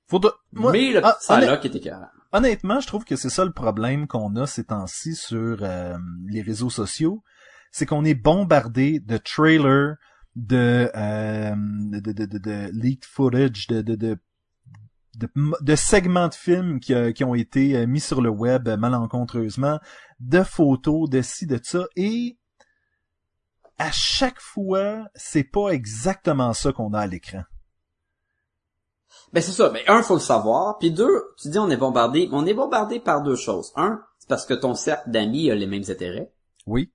Faut 0.07 0.19
de- 0.19 0.31
moi- 0.51 0.71
mais 0.71 0.91
le 0.91 1.01
ah, 1.03 1.13
petit 1.13 1.27
Psylocke 1.39 1.65
était 1.65 1.77
écœurant 1.77 2.07
honnêtement, 2.33 2.79
je 2.79 2.87
trouve 2.87 3.05
que 3.05 3.15
c'est 3.15 3.29
ça 3.29 3.45
le 3.45 3.51
problème 3.53 4.07
qu'on 4.07 4.35
a 4.35 4.47
ces 4.47 4.65
temps-ci 4.65 5.15
sur 5.15 5.59
euh, 5.61 5.97
les 6.27 6.41
réseaux 6.41 6.69
sociaux, 6.71 7.23
c'est 7.71 7.85
qu'on 7.85 8.03
est 8.03 8.15
bombardé 8.15 8.99
de 8.99 9.17
trailers, 9.17 9.95
de, 10.35 10.89
euh, 10.95 11.55
de, 11.55 11.99
de, 11.99 12.11
de, 12.11 12.25
de- 12.25 12.37
de 12.39 12.69
leaked 12.73 13.05
footage, 13.05 13.67
de, 13.67 13.81
de, 13.83 13.95
de, 13.95 14.17
de, 15.15 15.29
de 15.61 15.75
segments 15.75 16.27
de 16.27 16.33
films 16.33 16.79
qui, 16.79 16.93
euh, 16.95 17.11
qui 17.11 17.23
ont 17.23 17.35
été 17.35 17.77
euh, 17.77 17.85
mis 17.85 17.99
sur 17.99 18.19
le 18.21 18.29
web 18.29 18.67
euh, 18.67 18.77
malencontreusement, 18.77 19.79
de 20.19 20.41
photos, 20.41 21.07
de 21.09 21.21
ci, 21.21 21.45
de 21.45 21.59
ça, 21.61 21.85
et 21.95 22.37
à 23.77 23.91
chaque 23.91 24.39
fois, 24.39 25.05
c'est 25.15 25.43
pas 25.43 25.69
exactement 25.69 26.53
ça 26.53 26.71
qu'on 26.71 26.93
a 26.93 26.99
à 26.99 27.07
l'écran. 27.07 27.43
Ben 29.31 29.41
c'est 29.41 29.51
ça. 29.51 29.69
Ben 29.69 29.81
un, 29.87 30.03
faut 30.03 30.13
le 30.15 30.19
savoir. 30.19 30.77
Puis 30.77 30.91
deux, 30.91 31.23
tu 31.41 31.49
dis 31.49 31.57
on 31.59 31.69
est 31.69 31.77
bombardé. 31.77 32.29
On 32.31 32.45
est 32.45 32.53
bombardé 32.53 32.99
par 32.99 33.23
deux 33.23 33.35
choses. 33.35 33.71
Un, 33.75 33.99
c'est 34.19 34.29
parce 34.29 34.45
que 34.45 34.53
ton 34.53 34.75
cercle 34.75 35.09
d'amis 35.09 35.49
a 35.49 35.55
les 35.55 35.67
mêmes 35.67 35.83
intérêts. 35.89 36.31
Oui. 36.67 36.91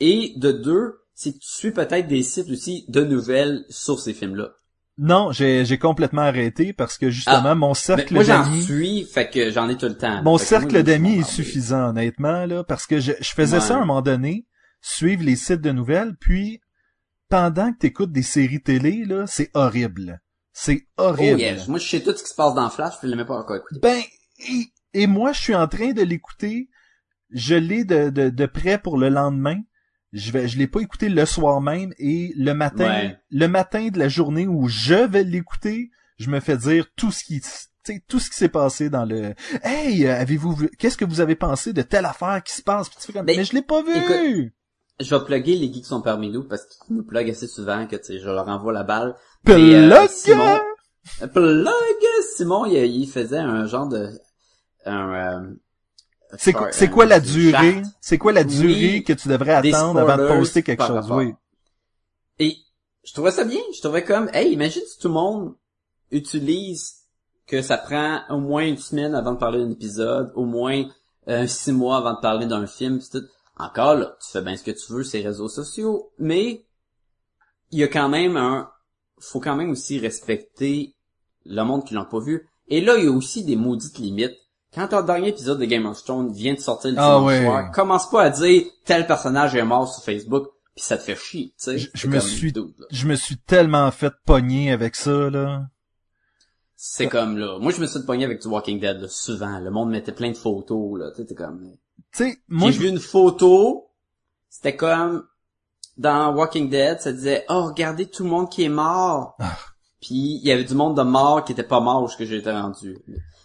Et 0.00 0.32
de 0.36 0.50
deux, 0.52 1.00
c'est 1.14 1.32
que 1.32 1.38
tu 1.38 1.48
suis 1.48 1.70
peut-être 1.72 2.08
des 2.08 2.22
sites 2.22 2.50
aussi 2.50 2.84
de 2.88 3.04
nouvelles 3.04 3.64
sur 3.68 4.00
ces 4.00 4.14
films-là. 4.14 4.50
Non, 4.96 5.32
j'ai 5.32 5.64
j'ai 5.64 5.78
complètement 5.78 6.22
arrêté 6.22 6.72
parce 6.72 6.98
que 6.98 7.10
justement 7.10 7.42
Ah, 7.50 7.54
mon 7.56 7.68
Mais 7.70 7.74
cercle 7.74 8.14
moi 8.14 8.22
j'en 8.22 8.42
d'amis, 8.44 8.62
suis, 8.62 9.04
fait 9.04 9.28
que 9.28 9.50
j'en 9.50 9.68
ai 9.68 9.76
tout 9.76 9.86
le 9.86 9.96
temps. 9.98 10.22
mon 10.22 10.38
cercle 10.38 10.82
d'amis 10.84 11.18
est 11.18 11.22
suffisant 11.24 11.88
honnêtement 11.90 12.46
là 12.46 12.62
parce 12.62 12.86
que 12.86 13.00
je, 13.00 13.12
je 13.20 13.30
faisais 13.32 13.56
Ouais. 13.56 13.62
ça 13.62 13.74
à 13.74 13.78
un 13.78 13.84
moment 13.84 14.02
donné, 14.02 14.46
suivre 14.86 15.22
les 15.24 15.36
sites 15.36 15.62
de 15.62 15.70
nouvelles, 15.72 16.14
puis 16.20 16.60
pendant 17.28 17.72
que 17.72 17.78
t'écoutes 17.78 18.12
des 18.12 18.22
séries 18.22 18.60
télé 18.62 19.04
là, 19.06 19.26
c'est 19.26 19.50
horrible. 19.54 20.20
C'est 20.52 20.86
Oh 20.98 21.04
horrible. 21.04 21.40
yes. 21.40 21.68
Moi 21.68 21.78
je 21.78 21.88
sais 21.88 22.02
tout 22.02 22.14
ce 22.16 22.22
qui 22.22 22.28
se 22.28 22.34
passe 22.34 22.54
dans 22.54 22.68
Flash, 22.70 22.94
je 23.02 23.06
l'ai 23.08 23.16
même 23.16 23.26
pas 23.26 23.38
encore 23.38 23.56
écouté. 23.56 23.80
Ben 23.80 24.02
et, 24.48 24.66
et 24.92 25.06
moi 25.06 25.32
je 25.32 25.40
suis 25.40 25.54
en 25.54 25.66
train 25.66 25.92
de 25.92 26.02
l'écouter, 26.02 26.68
je 27.30 27.54
l'ai 27.54 27.84
de, 27.84 28.10
de, 28.10 28.28
de 28.28 28.46
près 28.46 28.78
pour 28.78 28.98
le 28.98 29.08
lendemain. 29.08 29.56
Je 30.12 30.30
vais 30.30 30.46
je 30.46 30.58
l'ai 30.58 30.68
pas 30.68 30.80
écouté 30.80 31.08
le 31.08 31.24
soir 31.26 31.60
même 31.60 31.92
et 31.98 32.32
le 32.36 32.52
matin 32.52 32.84
Ouais. 32.86 33.18
le 33.30 33.48
matin 33.48 33.88
de 33.88 33.98
la 33.98 34.08
journée 34.08 34.46
où 34.46 34.68
je 34.68 34.94
vais 35.06 35.24
l'écouter, 35.24 35.90
je 36.18 36.28
me 36.30 36.38
fais 36.40 36.56
dire 36.58 36.86
tout 36.94 37.10
ce 37.10 37.24
qui 37.24 37.40
tout 38.06 38.18
ce 38.20 38.30
qui 38.30 38.36
s'est 38.36 38.48
passé 38.48 38.90
dans 38.90 39.04
le 39.04 39.34
Hey, 39.62 40.06
euh, 40.06 40.14
avez-vous 40.20 40.52
vu 40.54 40.70
qu'est-ce 40.78 40.96
que 40.96 41.04
vous 41.04 41.20
avez 41.20 41.34
pensé 41.34 41.72
de 41.72 41.82
telle 41.82 42.04
affaire 42.06 42.42
qui 42.44 42.52
se 42.52 42.62
passe 42.62 42.88
comme 43.12 43.26
Ben, 43.26 43.36
mais 43.36 43.44
je 43.44 43.54
l'ai 43.54 43.62
pas 43.62 43.82
vu. 43.82 43.90
écoute, 43.96 44.52
Je 45.00 45.14
vais 45.14 45.24
plugger 45.24 45.56
les 45.56 45.66
geeks 45.72 45.82
qui 45.82 45.88
sont 45.88 46.02
parmi 46.02 46.30
nous 46.30 46.44
parce 46.44 46.64
qu'ils 46.66 46.96
nous 46.96 47.04
pluguent 47.04 47.30
assez 47.30 47.48
souvent 47.48 47.86
que 47.86 47.96
tu 47.96 48.04
sais, 48.04 48.18
je 48.20 48.26
leur 48.26 48.48
envoie 48.48 48.72
la 48.72 48.84
balle. 48.84 49.16
Plug! 49.44 49.58
Et, 49.60 49.74
euh, 49.74 50.06
Simon, 50.08 50.58
plug! 51.32 51.66
Simon, 52.36 52.64
il, 52.66 52.76
il 52.84 53.08
faisait 53.08 53.38
un 53.38 53.66
genre 53.66 53.88
de 53.88 54.10
un 54.86 55.14
euh, 55.42 55.54
c'est 56.38 56.52
quoi 56.52 56.70
quoi 56.92 57.06
la 57.06 57.20
durée? 57.20 57.82
C'est 58.00 58.18
quoi 58.18 58.32
la 58.32 58.42
Oui, 58.42 58.46
durée 58.46 59.02
que 59.02 59.12
tu 59.12 59.28
devrais 59.28 59.54
attendre 59.54 60.00
avant 60.00 60.16
de 60.16 60.28
poster 60.28 60.62
quelque 60.62 60.84
chose? 60.84 60.96
rapport. 60.96 61.18
Oui. 61.18 61.32
Et 62.38 62.56
je 63.04 63.12
trouvais 63.12 63.30
ça 63.30 63.44
bien. 63.44 63.60
Je 63.74 63.80
trouvais 63.80 64.04
comme, 64.04 64.28
hey, 64.32 64.52
imagine 64.52 64.82
si 64.86 64.98
tout 64.98 65.08
le 65.08 65.14
monde 65.14 65.54
utilise 66.10 66.94
que 67.46 67.62
ça 67.62 67.76
prend 67.78 68.22
au 68.30 68.38
moins 68.38 68.66
une 68.66 68.78
semaine 68.78 69.14
avant 69.14 69.32
de 69.32 69.38
parler 69.38 69.58
d'un 69.60 69.70
épisode, 69.70 70.32
au 70.34 70.44
moins 70.44 70.84
euh, 71.28 71.46
six 71.46 71.72
mois 71.72 71.98
avant 71.98 72.14
de 72.14 72.20
parler 72.20 72.46
d'un 72.46 72.66
film, 72.66 72.98
pis 72.98 73.10
tout. 73.10 73.22
Encore 73.56 73.94
là, 73.94 74.16
tu 74.20 74.30
fais 74.30 74.42
bien 74.42 74.56
ce 74.56 74.64
que 74.64 74.70
tu 74.72 74.92
veux, 74.92 75.04
ces 75.04 75.20
réseaux 75.22 75.48
sociaux, 75.48 76.10
mais 76.18 76.64
il 77.70 77.78
y 77.78 77.84
a 77.84 77.88
quand 77.88 78.08
même 78.08 78.36
un, 78.36 78.70
faut 79.20 79.40
quand 79.40 79.56
même 79.56 79.70
aussi 79.70 79.98
respecter 79.98 80.94
le 81.44 81.62
monde 81.62 81.84
qui 81.84 81.94
l'ont 81.94 82.04
pas 82.04 82.20
vu. 82.20 82.48
Et 82.68 82.80
là, 82.80 82.96
il 82.96 83.04
y 83.04 83.08
a 83.08 83.10
aussi 83.12 83.44
des 83.44 83.56
maudites 83.56 83.98
limites. 83.98 84.34
Quand 84.74 84.88
ton 84.88 85.02
dernier 85.02 85.28
épisode 85.28 85.60
de 85.60 85.66
Game 85.66 85.86
of 85.86 86.02
Thrones 86.02 86.32
vient 86.32 86.54
de 86.54 86.58
sortir 86.58 86.90
le 86.90 86.96
Ah 86.98 87.18
dimanche 87.18 87.42
soir, 87.42 87.70
commence 87.72 88.10
pas 88.10 88.22
à 88.22 88.30
dire 88.30 88.64
tel 88.84 89.06
personnage 89.06 89.54
est 89.54 89.62
mort 89.64 89.86
sur 89.92 90.02
Facebook, 90.02 90.48
puis 90.74 90.84
ça 90.84 90.96
te 90.98 91.02
fait 91.04 91.14
chier, 91.16 91.48
tu 91.50 91.64
sais. 91.64 91.78
Je- 91.78 92.08
me 92.08 92.18
suis-. 92.18 92.52
Je 92.90 93.06
me 93.06 93.14
suis 93.14 93.36
tellement 93.36 93.88
fait 93.92 94.12
pogner 94.26 94.72
avec 94.72 94.96
ça 94.96 95.30
là. 95.30 95.66
C'est 96.76 97.08
comme 97.08 97.38
là. 97.38 97.58
Moi, 97.60 97.70
je 97.72 97.80
me 97.80 97.86
suis 97.86 98.02
pogné 98.02 98.24
avec 98.24 98.42
du 98.42 98.48
Walking 98.48 98.80
Dead 98.80 99.00
là, 99.00 99.08
souvent. 99.08 99.60
Le 99.60 99.70
monde 99.70 99.90
mettait 99.90 100.12
plein 100.12 100.30
de 100.30 100.36
photos 100.36 100.98
là. 100.98 101.10
Tu 101.12 101.18
sais, 101.22 101.26
t'es 101.28 101.34
comme. 101.34 101.72
Tu 102.16 102.24
sais, 102.24 102.38
moi, 102.48 102.70
J'ai 102.70 102.78
vu 102.78 102.88
une 102.88 103.00
photo, 103.00 103.90
c'était 104.48 104.76
comme 104.76 105.26
dans 105.96 106.34
Walking 106.34 106.68
Dead, 106.70 107.00
ça 107.00 107.12
disait 107.12 107.44
"Oh, 107.48 107.64
regardez 107.66 108.06
tout 108.06 108.24
le 108.24 108.30
monde 108.30 108.50
qui 108.50 108.64
est 108.64 108.68
mort." 108.68 109.36
Ah. 109.40 109.56
Puis 110.00 110.38
il 110.42 110.46
y 110.46 110.52
avait 110.52 110.64
du 110.64 110.74
monde 110.74 110.96
de 110.96 111.02
mort 111.02 111.44
qui 111.44 111.52
était 111.52 111.62
pas 111.62 111.80
mort 111.80 112.02
où 112.02 112.08
ce 112.08 112.16
que 112.16 112.24
j'étais 112.24 112.52
rendu. 112.52 112.98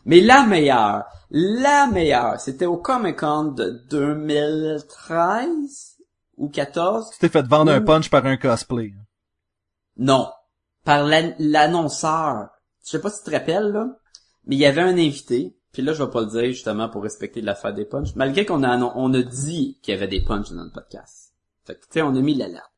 Mais 0.06 0.22
la 0.22 0.46
meilleure, 0.46 1.06
la 1.30 1.88
meilleure, 1.88 2.40
c'était 2.40 2.66
au 2.66 2.78
Comic-Con 2.78 3.52
de 3.54 3.84
2013 3.90 5.98
ou 6.38 6.50
14 6.50 7.10
tu 7.12 7.20
t'es 7.20 7.30
fait 7.30 7.46
vendre 7.48 7.72
un 7.72 7.82
punch 7.82 8.10
par 8.10 8.26
un 8.26 8.38
cosplay. 8.38 8.94
Non, 9.98 10.30
par 10.86 11.04
l'an- 11.06 11.36
l'annonceur. 11.40 12.50
Je 12.86 12.92
sais 12.92 13.02
pas 13.02 13.10
si 13.10 13.20
tu 13.24 13.30
te 13.30 13.36
rappelles 13.36 13.72
là, 13.72 13.88
mais 14.46 14.56
il 14.56 14.60
y 14.60 14.66
avait 14.66 14.82
un 14.82 14.98
invité. 14.98 15.56
Puis 15.72 15.82
là, 15.82 15.94
je 15.94 16.04
vais 16.04 16.10
pas 16.10 16.22
le 16.22 16.28
dire 16.28 16.46
justement 16.46 16.90
pour 16.90 17.04
respecter 17.04 17.42
l'affaire 17.42 17.74
des 17.74 17.86
punchs, 17.86 18.16
malgré 18.16 18.46
qu'on 18.46 18.64
a 18.64 18.78
on 18.78 19.14
a 19.14 19.22
dit 19.22 19.78
qu'il 19.82 19.94
y 19.94 19.98
avait 19.98 20.08
des 20.08 20.22
punchs 20.22 20.52
dans 20.52 20.64
le 20.64 20.72
podcast. 20.72 21.34
Fait 21.64 21.76
que 21.76 21.82
tu 21.82 21.88
sais, 21.92 22.02
on 22.02 22.16
a 22.16 22.22
mis 22.22 22.34
l'alerte. 22.34 22.72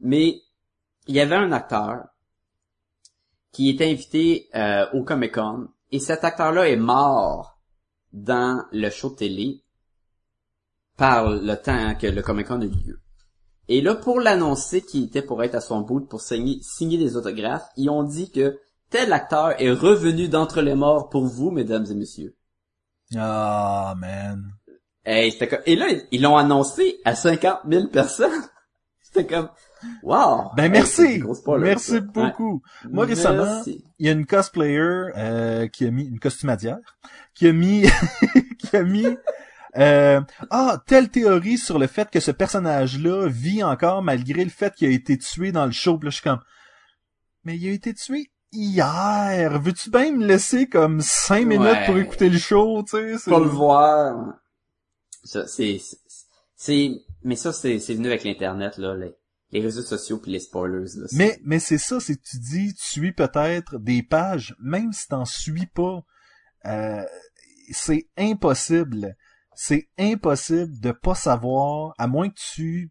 Mais 0.00 0.42
il 1.06 1.14
y 1.14 1.20
avait 1.20 1.36
un 1.36 1.52
acteur 1.52 2.06
qui 3.52 3.68
était 3.68 3.90
invité 3.90 4.48
euh, 4.54 4.86
au 4.92 5.04
Comic 5.04 5.34
Con 5.34 5.68
et 5.92 6.00
cet 6.00 6.24
acteur-là 6.24 6.68
est 6.68 6.76
mort 6.76 7.60
dans 8.12 8.64
le 8.72 8.90
show 8.90 9.10
de 9.10 9.16
télé 9.16 9.62
par 10.96 11.30
le 11.30 11.54
temps 11.54 11.94
que 11.94 12.08
le 12.08 12.22
Comic 12.22 12.48
Con 12.48 12.62
a 12.62 12.64
eu 12.64 12.68
lieu. 12.68 13.00
Et 13.68 13.80
là, 13.80 13.94
pour 13.94 14.20
l'annoncer 14.20 14.82
qu'il 14.82 15.04
était 15.04 15.22
pour 15.22 15.42
être 15.42 15.54
à 15.54 15.60
son 15.60 15.80
bout 15.80 16.00
pour 16.00 16.20
signer, 16.20 16.58
signer 16.62 16.98
des 16.98 17.16
autographes, 17.16 17.68
ils 17.76 17.88
ont 17.88 18.02
dit 18.02 18.30
que 18.30 18.58
tel 18.94 19.12
acteur 19.12 19.60
est 19.60 19.72
revenu 19.72 20.28
d'entre 20.28 20.62
les 20.62 20.76
morts 20.76 21.08
pour 21.08 21.26
vous, 21.26 21.50
mesdames 21.50 21.84
et 21.90 21.94
messieurs? 21.96 22.36
Ah, 23.16 23.92
man. 23.98 24.52
Hey, 25.04 25.32
c'était 25.32 25.48
comme... 25.48 25.62
Et 25.66 25.74
là, 25.74 25.86
ils 26.12 26.22
l'ont 26.22 26.36
annoncé 26.36 27.00
à 27.04 27.16
50 27.16 27.62
000 27.68 27.88
personnes. 27.88 28.30
C'était 29.02 29.26
comme, 29.26 29.48
wow! 30.04 30.52
Ben 30.56 30.70
merci, 30.70 31.22
merci 31.58 32.00
beaucoup. 32.00 32.62
Ouais. 32.84 32.90
Moi 32.92 33.04
récemment, 33.04 33.62
il 33.66 34.06
y 34.06 34.08
a 34.08 34.12
une 34.12 34.26
cosplayer 34.26 35.10
euh, 35.16 35.66
qui 35.66 35.86
a 35.86 35.90
mis 35.90 36.04
une 36.04 36.18
costumadière 36.18 36.78
qui 37.34 37.46
a 37.46 37.52
mis 37.52 37.86
qui 38.58 38.76
a 38.76 38.82
mis 38.82 39.06
euh, 39.76 40.20
ah 40.50 40.82
telle 40.86 41.10
théorie 41.10 41.58
sur 41.58 41.78
le 41.78 41.86
fait 41.86 42.10
que 42.10 42.18
ce 42.18 42.32
personnage-là 42.32 43.28
vit 43.28 43.62
encore 43.62 44.02
malgré 44.02 44.42
le 44.42 44.50
fait 44.50 44.74
qu'il 44.74 44.88
a 44.88 44.92
été 44.92 45.16
tué 45.16 45.52
dans 45.52 45.66
le 45.66 45.72
show. 45.72 45.96
Puis 45.96 46.06
là, 46.06 46.10
je 46.10 46.16
suis 46.16 46.24
comme 46.24 46.40
mais 47.44 47.56
il 47.56 47.68
a 47.68 47.72
été 47.72 47.94
tué 47.94 48.30
hier. 48.54 49.60
Veux-tu 49.60 49.90
bien 49.90 50.12
me 50.12 50.24
laisser 50.26 50.68
comme 50.68 51.00
cinq 51.00 51.46
minutes 51.46 51.60
Ouais. 51.66 51.86
pour 51.86 51.98
écouter 51.98 52.28
le 52.30 52.38
show, 52.38 52.82
tu 52.84 52.96
sais? 52.96 53.18
C'est- 53.18 53.30
Pour 53.30 53.40
le 53.40 53.48
voir. 53.48 54.34
Ça, 55.24 55.46
c'est, 55.46 55.78
c'est- 55.78 55.98
c'est, 56.56 56.90
mais 57.22 57.36
ça, 57.36 57.52
c'est, 57.52 57.78
c'est 57.78 57.94
venu 57.94 58.08
avec 58.08 58.24
l'internet, 58.24 58.76
là, 58.78 58.94
les, 58.94 59.12
les 59.50 59.60
réseaux 59.60 59.82
sociaux 59.82 60.18
puis 60.18 60.32
les 60.32 60.40
spoilers, 60.40 60.96
là. 60.96 61.06
Mais, 61.12 61.38
mais 61.44 61.58
c'est 61.58 61.78
ça, 61.78 62.00
c'est 62.00 62.16
que 62.16 62.22
tu 62.22 62.38
dis, 62.38 62.74
tu 62.74 62.84
suis 62.84 63.12
peut-être 63.12 63.78
des 63.78 64.02
pages, 64.02 64.54
même 64.60 64.92
si 64.92 65.08
t'en 65.08 65.24
suis 65.24 65.66
pas, 65.66 66.02
euh, 66.66 67.02
c'est 67.72 68.08
impossible. 68.16 69.16
C'est 69.56 69.88
impossible 69.98 70.80
de 70.80 70.90
pas 70.92 71.14
savoir, 71.14 71.94
à 71.98 72.06
moins 72.06 72.28
que 72.28 72.40
tu... 72.54 72.90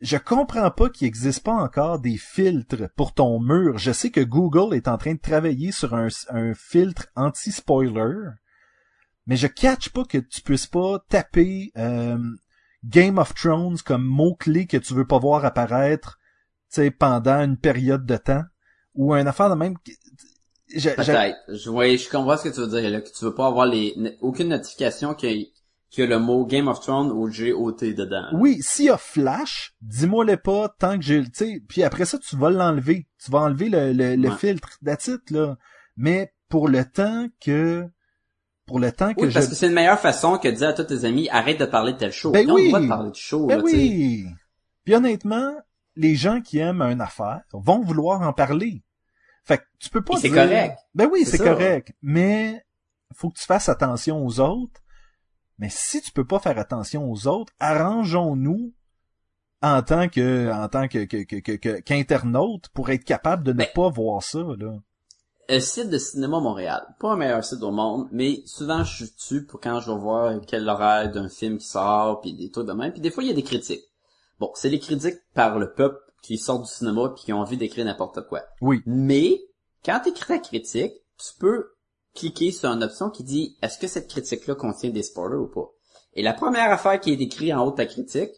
Je 0.00 0.16
comprends 0.16 0.70
pas 0.70 0.88
qu'il 0.88 1.06
existe 1.06 1.42
pas 1.42 1.52
encore 1.52 1.98
des 2.00 2.16
filtres 2.16 2.88
pour 2.96 3.12
ton 3.12 3.38
mur. 3.38 3.76
Je 3.76 3.92
sais 3.92 4.10
que 4.10 4.20
Google 4.20 4.74
est 4.74 4.88
en 4.88 4.96
train 4.96 5.14
de 5.14 5.20
travailler 5.20 5.72
sur 5.72 5.94
un, 5.94 6.08
un 6.30 6.54
filtre 6.54 7.08
anti-spoiler, 7.16 8.30
mais 9.26 9.36
je 9.36 9.46
catch 9.46 9.90
pas 9.90 10.04
que 10.04 10.18
tu 10.18 10.40
puisses 10.40 10.66
pas 10.66 11.04
taper 11.08 11.70
euh, 11.76 12.18
Game 12.84 13.18
of 13.18 13.34
Thrones 13.34 13.78
comme 13.84 14.04
mot-clé 14.04 14.66
que 14.66 14.78
tu 14.78 14.94
veux 14.94 15.06
pas 15.06 15.18
voir 15.18 15.44
apparaître 15.44 16.18
pendant 16.98 17.40
une 17.40 17.58
période 17.58 18.06
de 18.06 18.16
temps 18.16 18.44
ou 18.94 19.12
un 19.12 19.26
affaire 19.26 19.50
de 19.50 19.54
même 19.54 19.76
Peut-être. 20.72 21.36
Je, 21.48 21.68
ouais, 21.68 21.96
je 21.96 22.08
comprends 22.08 22.36
ce 22.36 22.44
que 22.44 22.54
tu 22.54 22.60
veux 22.60 22.68
dire, 22.68 22.88
là, 22.90 23.00
que 23.00 23.10
tu 23.10 23.24
veux 23.24 23.34
pas 23.34 23.48
avoir 23.48 23.66
les, 23.66 23.94
aucune 24.20 24.48
notification 24.48 25.14
qui 25.14 25.52
a, 25.90 25.94
qui 25.94 26.02
a 26.02 26.06
le 26.06 26.18
mot 26.18 26.44
Game 26.46 26.68
of 26.68 26.80
Thrones 26.80 27.10
ou 27.10 27.28
GOT 27.28 27.80
dedans. 27.94 28.28
oui 28.34 28.58
s'il 28.62 28.86
y 28.86 28.90
a 28.90 28.96
flash 28.98 29.74
dis-moi 29.80 30.24
le 30.24 30.36
pas 30.36 30.68
tant 30.78 30.96
que 30.98 31.02
j'ai 31.04 31.22
tu 31.24 31.30
sais 31.34 31.62
puis 31.68 31.82
après 31.82 32.04
ça 32.04 32.18
tu 32.18 32.36
vas 32.36 32.50
l'enlever 32.50 33.06
tu 33.22 33.30
vas 33.30 33.40
enlever 33.40 33.68
le, 33.68 33.92
le, 33.92 34.16
le 34.16 34.28
Ouais. 34.30 34.36
filtre 34.36 34.78
it, 34.86 35.30
là 35.30 35.56
mais 35.96 36.32
pour 36.48 36.68
le 36.68 36.84
temps 36.84 37.26
que 37.40 37.86
pour 38.66 38.78
le 38.78 38.92
temps 38.92 39.14
que 39.14 39.22
Oui, 39.22 39.28
je 39.30 39.34
parce 39.34 39.48
que 39.48 39.54
c'est 39.56 39.66
une 39.66 39.72
meilleure 39.72 39.98
façon 39.98 40.38
que 40.38 40.46
de 40.48 40.54
dire 40.54 40.68
à 40.68 40.72
tous 40.72 40.84
tes 40.84 41.04
amis, 41.04 41.28
arrête 41.30 41.58
de 41.58 41.64
parler 41.64 41.92
de 41.94 41.98
tel 41.98 42.12
show. 42.12 42.30
Ben 42.30 42.48
ont 42.48 42.54
oui. 42.54 42.70
le 42.72 42.80
de 42.82 42.86
parler 42.88 43.10
du 43.10 43.20
show, 43.20 43.46
ben 43.46 43.56
là, 43.56 43.62
tu 43.68 43.74
oui 43.74 44.26
puis 44.84 44.94
honnêtement 44.94 45.52
les 45.96 46.14
gens 46.14 46.40
qui 46.40 46.58
aiment 46.58 46.82
une 46.82 47.00
affaire 47.00 47.40
vont 47.52 47.80
vouloir 47.80 48.22
en 48.22 48.32
parler 48.32 48.82
fait 49.44 49.58
que 49.58 49.64
tu 49.80 49.90
peux 49.90 50.02
pas 50.02 50.16
c'est 50.18 50.30
correct. 50.30 50.78
ben 50.94 51.08
oui 51.10 51.24
C'est 51.24 51.38
correct 51.38 51.92
mais 52.02 52.64
faut 53.12 53.28
que 53.30 53.38
tu 53.38 53.44
fasses 53.44 53.68
attention 53.68 54.24
aux 54.24 54.38
autres 54.38 54.80
mais 55.60 55.68
si 55.70 56.00
tu 56.02 56.10
peux 56.10 56.26
pas 56.26 56.40
faire 56.40 56.58
attention 56.58 57.08
aux 57.10 57.28
autres 57.28 57.52
arrangeons-nous 57.60 58.72
en 59.62 59.82
tant 59.82 60.08
que 60.08 60.50
en 60.50 60.68
tant 60.68 60.88
que 60.88 61.04
que- 61.04 61.22
que- 61.24 61.36
que- 61.36 61.52
que- 61.56 61.80
qu'internaute 61.80 62.68
pour 62.70 62.90
être 62.90 63.04
capable 63.04 63.42
de 63.44 63.52
ne 63.52 63.58
Ben, 63.58 63.68
pas 63.74 63.88
voir 63.90 64.22
ça 64.22 64.38
là 64.58 64.78
Un 65.50 65.60
site 65.60 65.90
de 65.90 65.98
cinéma 65.98 66.40
Montréal. 66.40 66.82
Pas 66.98 67.12
un 67.12 67.16
meilleur 67.16 67.44
site 67.44 67.62
au 67.62 67.70
monde, 67.72 68.08
mais 68.12 68.42
souvent 68.46 68.84
je 68.84 69.04
suis 69.04 69.14
dessus 69.14 69.44
pour 69.46 69.60
quand 69.60 69.80
je 69.80 69.90
vais 69.92 69.98
voir 69.98 70.40
quel 70.46 70.68
horaire 70.68 71.10
d'un 71.10 71.28
film 71.28 71.58
qui 71.58 71.66
sort, 71.66 72.20
puis 72.20 72.32
des 72.34 72.50
trucs 72.50 72.66
de 72.66 72.72
même. 72.72 72.92
Puis 72.92 73.00
des 73.00 73.10
fois, 73.10 73.22
il 73.24 73.28
y 73.28 73.32
a 73.32 73.34
des 73.34 73.42
critiques. 73.42 73.84
Bon, 74.38 74.50
c'est 74.54 74.70
les 74.70 74.78
critiques 74.78 75.18
par 75.34 75.58
le 75.58 75.72
peuple 75.72 75.98
qui 76.22 76.38
sortent 76.38 76.62
du 76.62 76.70
cinéma 76.70 77.10
puis 77.14 77.24
qui 77.24 77.32
ont 77.32 77.40
envie 77.40 77.56
d'écrire 77.58 77.84
n'importe 77.84 78.26
quoi. 78.28 78.42
oui 78.62 78.80
Mais, 78.86 79.40
quand 79.84 80.00
tu 80.02 80.10
écris 80.10 80.26
ta 80.26 80.38
critique, 80.38 80.92
tu 81.18 81.32
peux 81.38 81.72
cliquer 82.14 82.50
sur 82.50 82.70
une 82.70 82.82
option 82.82 83.10
qui 83.10 83.24
dit 83.24 83.56
est-ce 83.62 83.78
que 83.78 83.86
cette 83.86 84.08
critique-là 84.08 84.54
contient 84.54 84.90
des 84.90 85.02
spoilers 85.02 85.36
ou 85.36 85.48
pas? 85.48 85.70
Et 86.14 86.22
la 86.22 86.34
première 86.34 86.70
affaire 86.72 87.00
qui 87.00 87.12
est 87.12 87.20
écrite 87.20 87.52
en 87.52 87.64
haut 87.64 87.70
de 87.70 87.76
ta 87.76 87.86
critique, 87.86 88.32